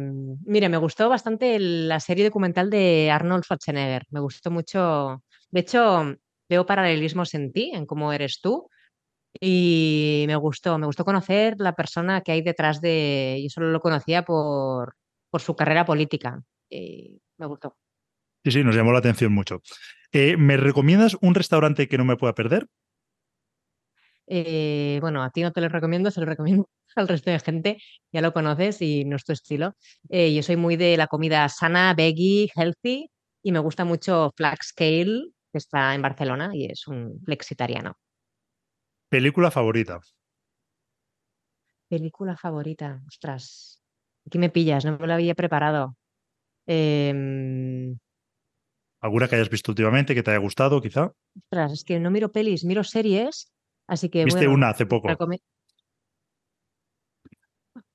mira, 0.45 0.67
me 0.67 0.77
gustó 0.77 1.07
bastante 1.07 1.57
la 1.59 1.99
serie 1.99 2.25
documental 2.25 2.69
de 2.69 3.09
Arnold 3.11 3.43
Schwarzenegger. 3.45 4.05
Me 4.09 4.19
gustó 4.19 4.51
mucho. 4.51 5.23
De 5.51 5.61
hecho, 5.61 6.15
veo 6.49 6.65
paralelismos 6.65 7.33
en 7.33 7.53
ti, 7.53 7.71
en 7.73 7.85
cómo 7.85 8.11
eres 8.11 8.41
tú. 8.41 8.69
Y 9.39 10.25
me 10.27 10.35
gustó, 10.35 10.77
me 10.77 10.85
gustó 10.85 11.05
conocer 11.05 11.55
la 11.59 11.73
persona 11.73 12.21
que 12.21 12.33
hay 12.33 12.41
detrás 12.41 12.81
de. 12.81 13.39
Yo 13.41 13.49
solo 13.49 13.71
lo 13.71 13.79
conocía 13.79 14.23
por, 14.23 14.95
por 15.29 15.41
su 15.41 15.55
carrera 15.55 15.85
política. 15.85 16.43
Y 16.69 17.21
me 17.37 17.45
gustó. 17.45 17.77
Sí, 18.43 18.51
sí, 18.51 18.63
nos 18.63 18.75
llamó 18.75 18.91
la 18.91 18.99
atención 18.99 19.33
mucho. 19.33 19.61
Eh, 20.11 20.35
¿Me 20.37 20.57
recomiendas 20.57 21.17
un 21.21 21.33
restaurante 21.33 21.87
que 21.87 21.97
no 21.97 22.05
me 22.05 22.17
pueda 22.17 22.35
perder? 22.35 22.67
Eh, 24.35 24.97
bueno, 24.99 25.21
a 25.21 25.29
ti 25.29 25.43
no 25.43 25.51
te 25.51 25.61
lo 25.61 25.69
recomiendo, 25.69 26.09
se 26.09 26.19
lo 26.19 26.25
recomiendo 26.25 26.67
al 26.95 27.07
resto 27.07 27.29
de 27.29 27.39
gente, 27.39 27.77
ya 28.11 28.19
lo 28.19 28.33
conoces 28.33 28.81
y 28.81 29.05
no 29.05 29.15
es 29.15 29.25
tu 29.25 29.31
estilo. 29.31 29.75
Eh, 30.09 30.33
yo 30.33 30.41
soy 30.41 30.55
muy 30.55 30.75
de 30.75 30.97
la 30.97 31.05
comida 31.05 31.47
sana, 31.49 31.93
veggie, 31.93 32.49
healthy 32.55 33.11
y 33.43 33.51
me 33.51 33.59
gusta 33.59 33.85
mucho 33.85 34.31
Flax 34.35 34.69
Scale, 34.69 35.25
que 35.51 35.57
está 35.59 35.93
en 35.93 36.01
Barcelona 36.01 36.49
y 36.51 36.65
es 36.65 36.87
un 36.87 37.21
flexitariano. 37.23 37.93
¿Película 39.07 39.51
favorita? 39.51 39.99
Película 41.87 42.35
favorita, 42.35 43.03
ostras, 43.07 43.83
aquí 44.25 44.39
me 44.39 44.49
pillas, 44.49 44.83
no 44.83 44.97
me 44.97 45.05
lo 45.05 45.13
había 45.13 45.35
preparado. 45.35 45.95
Em, 46.65 47.99
¿Alguna 48.99 49.27
que 49.27 49.35
hayas 49.35 49.51
visto 49.51 49.71
últimamente 49.71 50.15
que 50.15 50.23
te 50.23 50.31
haya 50.31 50.39
gustado, 50.39 50.81
quizá? 50.81 51.11
ostras, 51.37 51.71
es 51.71 51.83
que 51.83 51.99
no 51.99 52.09
miro 52.09 52.31
pelis, 52.31 52.65
miro 52.65 52.83
series, 52.83 53.53
así 53.93 54.09
que 54.09 54.25
Viste 54.25 54.41
bueno, 54.41 54.53
una 54.55 54.69
hace 54.69 54.85
poco, 54.85 55.07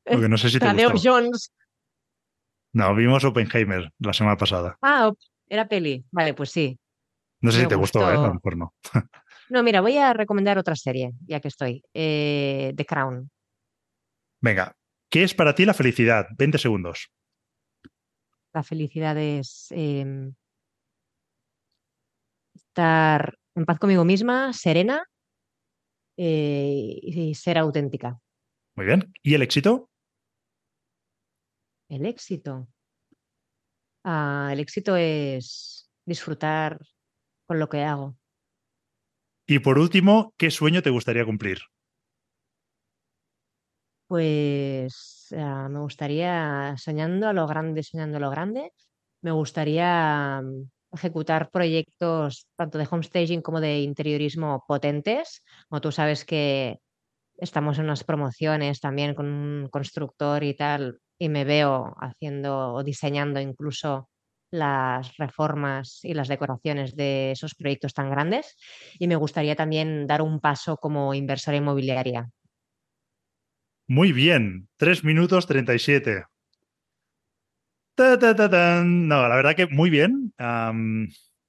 porque 0.05 0.29
no 0.29 0.39
sé 0.39 0.49
si 0.49 0.59
te 0.59 0.67
Tadeo 0.67 0.91
gustó. 0.93 1.11
Jones. 1.11 1.53
No, 2.73 2.95
vimos 2.95 3.25
Oppenheimer 3.25 3.93
la 3.99 4.13
semana 4.13 4.37
pasada. 4.37 4.79
Ah, 4.83 5.11
era 5.49 5.69
peli. 5.69 6.05
Vale, 6.11 6.35
pues 6.35 6.51
sí. 6.51 6.79
No 7.41 7.51
sé 7.53 7.63
si 7.63 7.69
te 7.69 7.75
gustó, 7.75 8.01
¿eh? 8.01 8.05
A 8.05 8.13
lo 8.15 8.21
gustó. 8.21 8.35
mejor 8.35 8.57
no. 8.57 8.75
No, 9.51 9.63
mira, 9.63 9.81
voy 9.81 9.97
a 9.97 10.13
recomendar 10.13 10.59
otra 10.59 10.77
serie, 10.77 11.13
ya 11.27 11.41
que 11.41 11.49
estoy. 11.49 11.83
Eh, 11.95 12.75
The 12.77 12.85
Crown. 12.85 13.31
Venga, 14.43 14.77
¿qué 15.09 15.23
es 15.23 15.33
para 15.33 15.55
ti 15.55 15.65
la 15.65 15.73
felicidad? 15.73 16.27
20 16.37 16.59
segundos. 16.59 17.11
La 18.53 18.63
felicidad 18.63 19.17
es 19.17 19.69
em, 19.71 20.35
estar 22.55 23.39
en 23.55 23.65
paz 23.65 23.79
conmigo 23.79 24.05
misma, 24.05 24.53
serena 24.53 25.03
eh, 26.19 26.99
y 27.01 27.35
ser 27.35 27.59
auténtica. 27.59 28.19
Muy 28.75 28.87
bien. 28.87 29.13
¿Y 29.23 29.35
el 29.35 29.43
éxito? 29.43 29.89
El 31.89 32.05
éxito. 32.05 32.69
Ah, 34.05 34.51
el 34.53 34.61
éxito 34.61 34.97
es 34.97 35.89
disfrutar 36.05 36.79
con 37.47 37.59
lo 37.61 37.69
que 37.69 37.83
hago. 37.85 38.17
Y 39.47 39.61
por 39.61 39.79
último, 39.79 40.35
¿qué 40.37 40.51
sueño 40.51 40.83
te 40.83 40.91
gustaría 40.91 41.25
cumplir? 41.25 41.59
Pues 44.09 45.29
ah, 45.37 45.69
me 45.71 45.79
gustaría, 45.79 46.75
soñando 46.79 47.29
a 47.29 47.33
lo 47.33 47.47
grande, 47.47 47.83
soñando 47.83 48.17
a 48.17 48.21
lo 48.21 48.31
grande, 48.31 48.73
me 49.23 49.31
gustaría 49.31 50.43
ejecutar 50.93 51.51
proyectos 51.51 52.47
tanto 52.57 52.79
de 52.79 52.89
homestaging 52.91 53.43
como 53.43 53.61
de 53.61 53.81
interiorismo 53.81 54.65
potentes. 54.67 55.43
Como 55.69 55.81
tú 55.81 55.93
sabes 55.93 56.25
que 56.25 56.79
estamos 57.37 57.79
en 57.79 57.85
unas 57.85 58.05
promociones 58.05 58.81
también 58.81 59.15
con 59.15 59.27
un 59.27 59.69
constructor 59.69 60.43
y 60.45 60.55
tal, 60.55 60.99
y 61.19 61.29
me 61.29 61.45
veo 61.45 61.95
haciendo 62.01 62.75
o 62.75 62.85
diseñando 62.85 63.41
incluso 63.41 64.09
las 64.51 65.17
reformas 65.17 66.01
y 66.05 66.15
las 66.15 66.29
decoraciones 66.29 66.97
de 66.97 67.33
esos 67.33 67.55
proyectos 67.55 67.93
tan 67.93 68.11
grandes. 68.11 68.57
Y 68.99 69.09
me 69.09 69.17
gustaría 69.17 69.57
también 69.57 70.07
dar 70.07 70.23
un 70.23 70.41
paso 70.41 70.77
como 70.77 71.15
inversora 71.15 71.57
inmobiliaria. 71.57 72.31
Muy 73.87 74.13
bien, 74.13 74.69
3 74.77 75.05
minutos 75.05 75.47
37. 75.47 76.25
No, 78.85 79.29
la 79.29 79.37
verdad 79.37 79.57
que 79.57 79.67
muy 79.67 79.91
bien. 79.91 80.33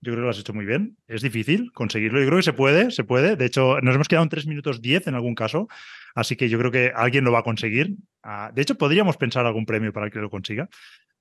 Yo 0.02 0.14
creo 0.14 0.16
que 0.16 0.22
lo 0.22 0.30
has 0.30 0.40
hecho 0.40 0.54
muy 0.54 0.66
bien. 0.66 0.98
Es 1.08 1.22
difícil 1.22 1.72
conseguirlo. 1.74 2.20
Yo 2.20 2.28
creo 2.28 2.38
que 2.38 2.44
se 2.44 2.54
puede, 2.54 2.90
se 2.92 3.04
puede. 3.04 3.36
De 3.36 3.46
hecho, 3.46 3.82
nos 3.82 3.96
hemos 3.96 4.08
quedado 4.08 4.24
en 4.24 4.30
3 4.30 4.48
minutos 4.48 4.82
10 4.82 5.08
en 5.08 5.16
algún 5.16 5.36
caso. 5.36 5.68
Así 6.16 6.36
que 6.36 6.48
yo 6.48 6.58
creo 6.58 6.72
que 6.72 6.92
alguien 6.96 7.26
lo 7.26 7.32
va 7.32 7.40
a 7.40 7.44
conseguir. 7.44 7.96
Ah, 8.24 8.52
de 8.54 8.62
hecho, 8.62 8.76
podríamos 8.76 9.18
pensar 9.18 9.46
algún 9.46 9.66
premio 9.66 9.92
para 9.92 10.10
que 10.10 10.20
lo 10.20 10.30
consiga. 10.30 10.70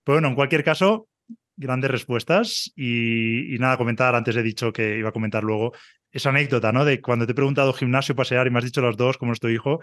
Pero 0.04 0.16
bueno, 0.16 0.28
en 0.28 0.34
cualquier 0.36 0.62
caso, 0.62 1.08
grandes 1.56 1.90
respuestas. 1.90 2.72
Y, 2.76 3.56
nada, 3.58 3.76
comentar, 3.76 4.14
antes 4.14 4.36
he 4.36 4.42
dicho 4.42 4.72
que 4.72 4.96
iba 4.98 5.08
a 5.08 5.12
comentar 5.12 5.42
luego 5.42 5.72
esa 6.12 6.30
anécdota, 6.30 6.70
¿no? 6.72 6.84
De 6.84 7.00
cuando 7.00 7.26
te 7.26 7.32
he 7.32 7.34
preguntado 7.34 7.72
gimnasio, 7.72 8.14
pasear 8.14 8.46
y 8.46 8.50
me 8.50 8.58
has 8.58 8.64
dicho 8.64 8.80
las 8.80 8.96
dos, 8.96 9.18
como 9.18 9.32
es 9.32 9.40
tu 9.40 9.48
hijo. 9.48 9.80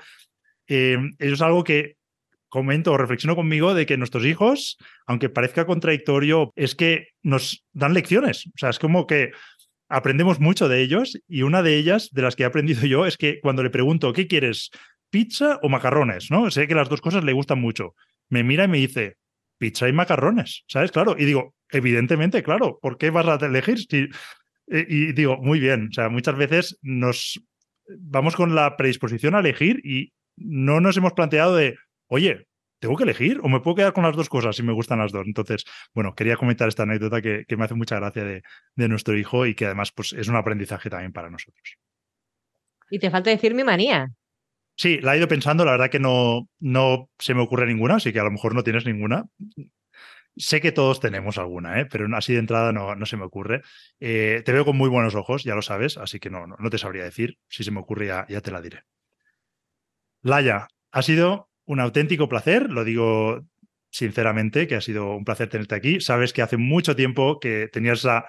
Eh, 0.68 0.98
eso 1.20 1.34
es 1.34 1.42
algo 1.42 1.64
que 1.64 1.98
comento 2.50 2.92
o 2.94 2.98
reflexiono 2.98 3.36
conmigo 3.36 3.74
de 3.74 3.86
que 3.86 3.98
nuestros 3.98 4.26
hijos, 4.26 4.78
aunque 5.06 5.30
parezca 5.30 5.66
contradictorio, 5.66 6.52
es 6.56 6.76
que 6.76 7.10
nos 7.24 7.66
dan 7.74 7.94
lecciones. 7.94 8.48
O 8.48 8.58
sea, 8.58 8.70
es 8.70 8.80
como 8.80 9.08
que 9.08 9.32
aprendemos 9.90 10.40
mucho 10.40 10.68
de 10.68 10.82
ellos 10.82 11.20
y 11.28 11.44
una 11.44 11.62
de 11.62 11.78
ellas, 11.78 12.10
de 12.12 12.22
las 12.22 12.36
que 12.36 12.44
he 12.44 12.46
aprendido 12.46 12.86
yo, 12.86 13.06
es 13.06 13.18
que 13.18 13.40
cuando 13.42 13.64
le 13.64 13.70
pregunto, 13.70 14.14
¿qué 14.14 14.28
quieres? 14.28 14.72
¿Pizza 15.10 15.60
o 15.62 15.70
macarrones? 15.70 16.32
¿No? 16.32 16.50
Sé 16.52 16.68
que 16.68 16.76
las 16.76 16.90
dos 16.90 17.02
cosas 17.02 17.24
le 17.24 17.34
gustan 17.34 17.60
mucho. 17.60 17.94
Me 18.30 18.44
mira 18.44 18.66
y 18.66 18.68
me 18.68 18.78
dice, 18.80 19.18
pizza 19.58 19.88
y 19.88 19.94
macarrones, 19.94 20.64
¿sabes? 20.68 20.92
Claro. 20.92 21.16
Y 21.18 21.26
digo, 21.26 21.54
evidentemente, 21.70 22.44
claro, 22.44 22.80
¿por 22.82 22.98
qué 22.98 23.10
vas 23.10 23.28
a 23.28 23.46
elegir? 23.46 23.80
Si... 23.80 24.08
eh, 24.68 24.86
Y 24.90 25.14
digo, 25.14 25.38
muy 25.38 25.60
bien. 25.60 25.90
O 25.90 25.94
sea, 25.94 26.10
muchas 26.10 26.36
veces 26.36 26.78
nos 26.82 27.40
vamos 28.00 28.36
con 28.36 28.56
la 28.56 28.76
predisposición 28.78 29.36
a 29.36 29.40
elegir 29.40 29.80
y 29.86 30.12
no 30.38 30.82
nos 30.82 30.98
hemos 30.98 31.14
planteado 31.14 31.56
de, 31.56 31.78
oye, 32.08 32.48
¿tengo 32.80 32.96
que 32.96 33.04
elegir 33.04 33.40
o 33.44 33.50
me 33.50 33.60
puedo 33.60 33.76
quedar 33.76 33.94
con 33.94 34.04
las 34.04 34.16
dos 34.16 34.30
cosas 34.30 34.56
si 34.56 34.64
me 34.64 34.74
gustan 34.74 35.00
las 35.00 35.12
dos? 35.12 35.26
Entonces, 35.26 35.66
bueno, 35.94 36.14
quería 36.16 36.38
comentar 36.38 36.68
esta 36.68 36.84
anécdota 36.84 37.22
que, 37.22 37.46
que 37.48 37.58
me 37.58 37.66
hace 37.66 37.76
mucha 37.76 37.98
gracia 37.98 38.24
de, 38.24 38.44
de, 38.76 38.88
nuestro 38.88 39.18
hijo 39.18 39.46
y 39.46 39.56
que 39.56 39.66
además 39.66 39.92
pues, 39.92 40.14
es 40.14 40.28
un 40.28 40.36
aprendizaje 40.36 40.90
también 40.90 41.14
para 41.14 41.30
nosotros. 41.30 41.78
Y 42.90 43.00
te 43.00 43.10
falta 43.10 43.30
decir 43.30 43.54
mi 43.54 43.64
manía. 43.64 44.08
Sí, 44.78 45.00
la 45.00 45.16
he 45.16 45.18
ido 45.18 45.28
pensando, 45.28 45.64
la 45.64 45.72
verdad 45.72 45.90
que 45.90 46.00
no, 46.00 46.50
no 46.60 47.10
se 47.18 47.34
me 47.34 47.42
ocurre 47.42 47.66
ninguna, 47.66 47.96
así 47.96 48.12
que 48.12 48.20
a 48.20 48.24
lo 48.24 48.32
mejor 48.32 48.54
no 48.54 48.64
tienes 48.64 48.86
ninguna. 48.86 49.24
Sé 50.38 50.60
que 50.60 50.74
todos 50.74 51.00
tenemos 51.00 51.38
alguna, 51.38 51.80
¿eh? 51.80 51.86
pero 51.90 52.14
así 52.18 52.34
de 52.34 52.40
entrada 52.40 52.74
no, 52.74 52.94
no 52.94 53.06
se 53.06 53.16
me 53.16 53.24
ocurre. 53.24 53.62
Eh, 54.02 54.42
te 54.44 54.52
veo 54.52 54.66
con 54.66 54.76
muy 54.76 54.90
buenos 54.90 55.16
ojos, 55.16 55.46
ya 55.46 55.56
lo 55.56 55.62
sabes, 55.62 55.98
así 55.98 56.20
que 56.20 56.30
no, 56.30 56.46
no, 56.46 56.70
te 56.70 56.78
sabría 56.78 57.06
decir. 57.06 57.38
Si 57.48 57.64
se 57.64 57.72
me 57.72 57.80
ocurre 57.80 58.08
ya, 58.08 58.26
ya 58.28 58.42
te 58.42 58.52
la 58.52 58.62
diré. 58.62 58.84
Laia, 60.24 60.68
ha 60.92 61.02
sido 61.02 61.50
un 61.66 61.80
auténtico 61.80 62.30
placer, 62.30 62.70
lo 62.70 62.84
digo 62.84 63.46
sinceramente, 63.90 64.68
que 64.68 64.76
ha 64.76 64.82
sido 64.82 65.16
un 65.16 65.24
placer 65.24 65.50
tenerte 65.50 65.76
aquí. 65.76 66.02
Sabes 66.02 66.34
que 66.34 66.42
hace 66.42 66.58
mucho 66.58 66.96
tiempo 66.96 67.40
que 67.40 67.70
tenías 67.72 68.04
la 68.04 68.28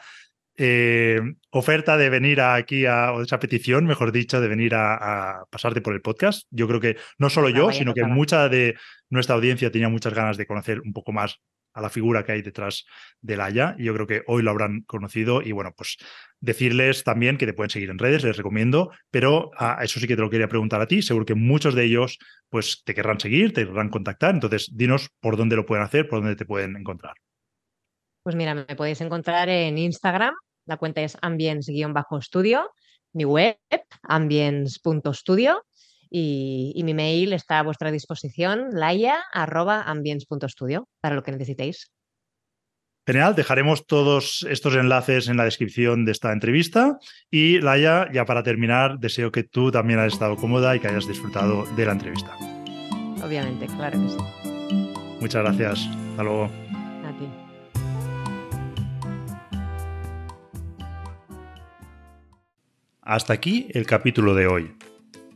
eh, 0.56 1.20
oferta 1.50 1.96
de 1.96 2.08
venir 2.08 2.40
aquí 2.40 2.86
a, 2.86 3.12
o 3.12 3.22
esa 3.22 3.38
petición, 3.38 3.84
mejor 3.84 4.12
dicho, 4.12 4.40
de 4.40 4.48
venir 4.48 4.74
a, 4.74 5.44
pasarte 5.50 5.80
por 5.80 5.94
el 5.94 6.00
podcast. 6.00 6.46
Yo 6.50 6.66
creo 6.68 6.80
que 6.80 6.96
no 7.18 7.30
solo 7.30 7.50
yo, 7.50 7.72
sino 7.72 7.94
que 7.94 8.04
mucha 8.04 8.48
de 8.48 8.76
nuestra 9.10 9.34
audiencia 9.34 9.70
tenía 9.70 9.88
muchas 9.88 10.14
ganas 10.14 10.36
de 10.36 10.46
conocer 10.46 10.80
un 10.80 10.92
poco 10.92 11.12
más 11.12 11.40
a 11.76 11.82
la 11.82 11.90
figura 11.90 12.24
que 12.24 12.32
hay 12.32 12.42
detrás 12.42 12.86
de 13.20 13.36
Laia. 13.36 13.76
Y 13.78 13.84
yo 13.84 13.94
creo 13.94 14.06
que 14.06 14.22
hoy 14.26 14.42
lo 14.42 14.50
habrán 14.50 14.80
conocido. 14.82 15.42
Y 15.42 15.52
bueno, 15.52 15.74
pues 15.76 15.98
decirles 16.40 17.04
también 17.04 17.36
que 17.36 17.46
te 17.46 17.52
pueden 17.52 17.70
seguir 17.70 17.90
en 17.90 17.98
redes, 17.98 18.24
les 18.24 18.36
recomiendo, 18.36 18.90
pero 19.10 19.50
a 19.56 19.84
eso 19.84 20.00
sí 20.00 20.06
que 20.06 20.16
te 20.16 20.22
lo 20.22 20.30
quería 20.30 20.48
preguntar 20.48 20.80
a 20.80 20.86
ti. 20.86 21.02
Seguro 21.02 21.26
que 21.26 21.34
muchos 21.34 21.74
de 21.74 21.84
ellos 21.84 22.18
pues 22.48 22.82
te 22.84 22.94
querrán 22.94 23.20
seguir, 23.20 23.52
te 23.52 23.66
querrán 23.66 23.90
contactar. 23.90 24.34
Entonces, 24.34 24.70
dinos 24.72 25.10
por 25.20 25.36
dónde 25.36 25.56
lo 25.56 25.66
pueden 25.66 25.84
hacer, 25.84 26.08
por 26.08 26.20
dónde 26.20 26.36
te 26.36 26.46
pueden 26.46 26.76
encontrar. 26.76 27.14
Pues 28.22 28.34
mira, 28.34 28.54
me 28.54 28.74
podéis 28.74 29.00
encontrar 29.02 29.48
en 29.48 29.78
Instagram, 29.78 30.34
la 30.66 30.78
cuenta 30.78 31.02
es 31.02 31.16
ambience-studio, 31.20 32.70
mi 33.12 33.24
web, 33.24 33.56
ambience.studio, 34.02 35.62
y, 36.10 36.72
y, 36.74 36.84
mi 36.84 36.94
mail 36.94 37.32
está 37.32 37.58
a 37.58 37.62
vuestra 37.62 37.90
disposición, 37.90 38.68
laia.ambience.studio, 38.72 40.88
para 41.00 41.14
lo 41.14 41.22
que 41.22 41.32
necesitéis. 41.32 41.90
Genial, 43.06 43.36
dejaremos 43.36 43.86
todos 43.86 44.44
estos 44.50 44.74
enlaces 44.74 45.28
en 45.28 45.36
la 45.36 45.44
descripción 45.44 46.04
de 46.04 46.10
esta 46.10 46.32
entrevista. 46.32 46.98
Y 47.30 47.60
Laia, 47.60 48.10
ya 48.12 48.24
para 48.24 48.42
terminar, 48.42 48.98
deseo 48.98 49.30
que 49.30 49.44
tú 49.44 49.70
también 49.70 50.00
hayas 50.00 50.14
estado 50.14 50.34
cómoda 50.34 50.74
y 50.74 50.80
que 50.80 50.88
hayas 50.88 51.06
disfrutado 51.06 51.66
de 51.76 51.86
la 51.86 51.92
entrevista. 51.92 52.36
Obviamente, 53.24 53.66
claro 53.66 54.02
que 54.02 54.08
sí. 54.08 54.16
Muchas 55.20 55.44
gracias. 55.44 55.88
Hasta 56.10 56.22
luego. 56.24 56.50
Hasta 63.02 63.32
aquí 63.32 63.68
el 63.72 63.86
capítulo 63.86 64.34
de 64.34 64.48
hoy. 64.48 64.75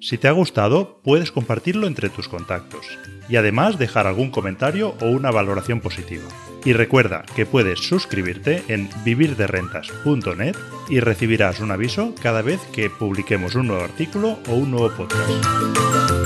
Si 0.01 0.17
te 0.17 0.29
ha 0.29 0.33
gustado, 0.33 0.99
puedes 1.05 1.31
compartirlo 1.31 1.87
entre 1.87 2.09
tus 2.09 2.27
contactos 2.27 2.87
y 3.29 3.37
además 3.37 3.79
dejar 3.79 4.07
algún 4.07 4.31
comentario 4.31 4.95
o 5.03 5.07
una 5.07 5.31
valoración 5.31 5.81
positiva. 5.81 6.25
Y 6.65 6.73
recuerda 6.73 7.25
que 7.37 7.47
puedes 7.47 7.81
suscribirte 7.81 8.63
en 8.69 8.89
vivirderrentas.net 9.05 10.57
y 10.89 11.01
recibirás 11.01 11.61
un 11.61 11.71
aviso 11.71 12.15
cada 12.23 12.41
vez 12.43 12.61
que 12.73 12.89
publiquemos 12.89 13.55
un 13.55 13.69
nuevo 13.69 13.85
artículo 13.85 14.39
o 14.49 14.55
un 14.55 14.71
nuevo 14.71 14.91
podcast. 14.91 16.20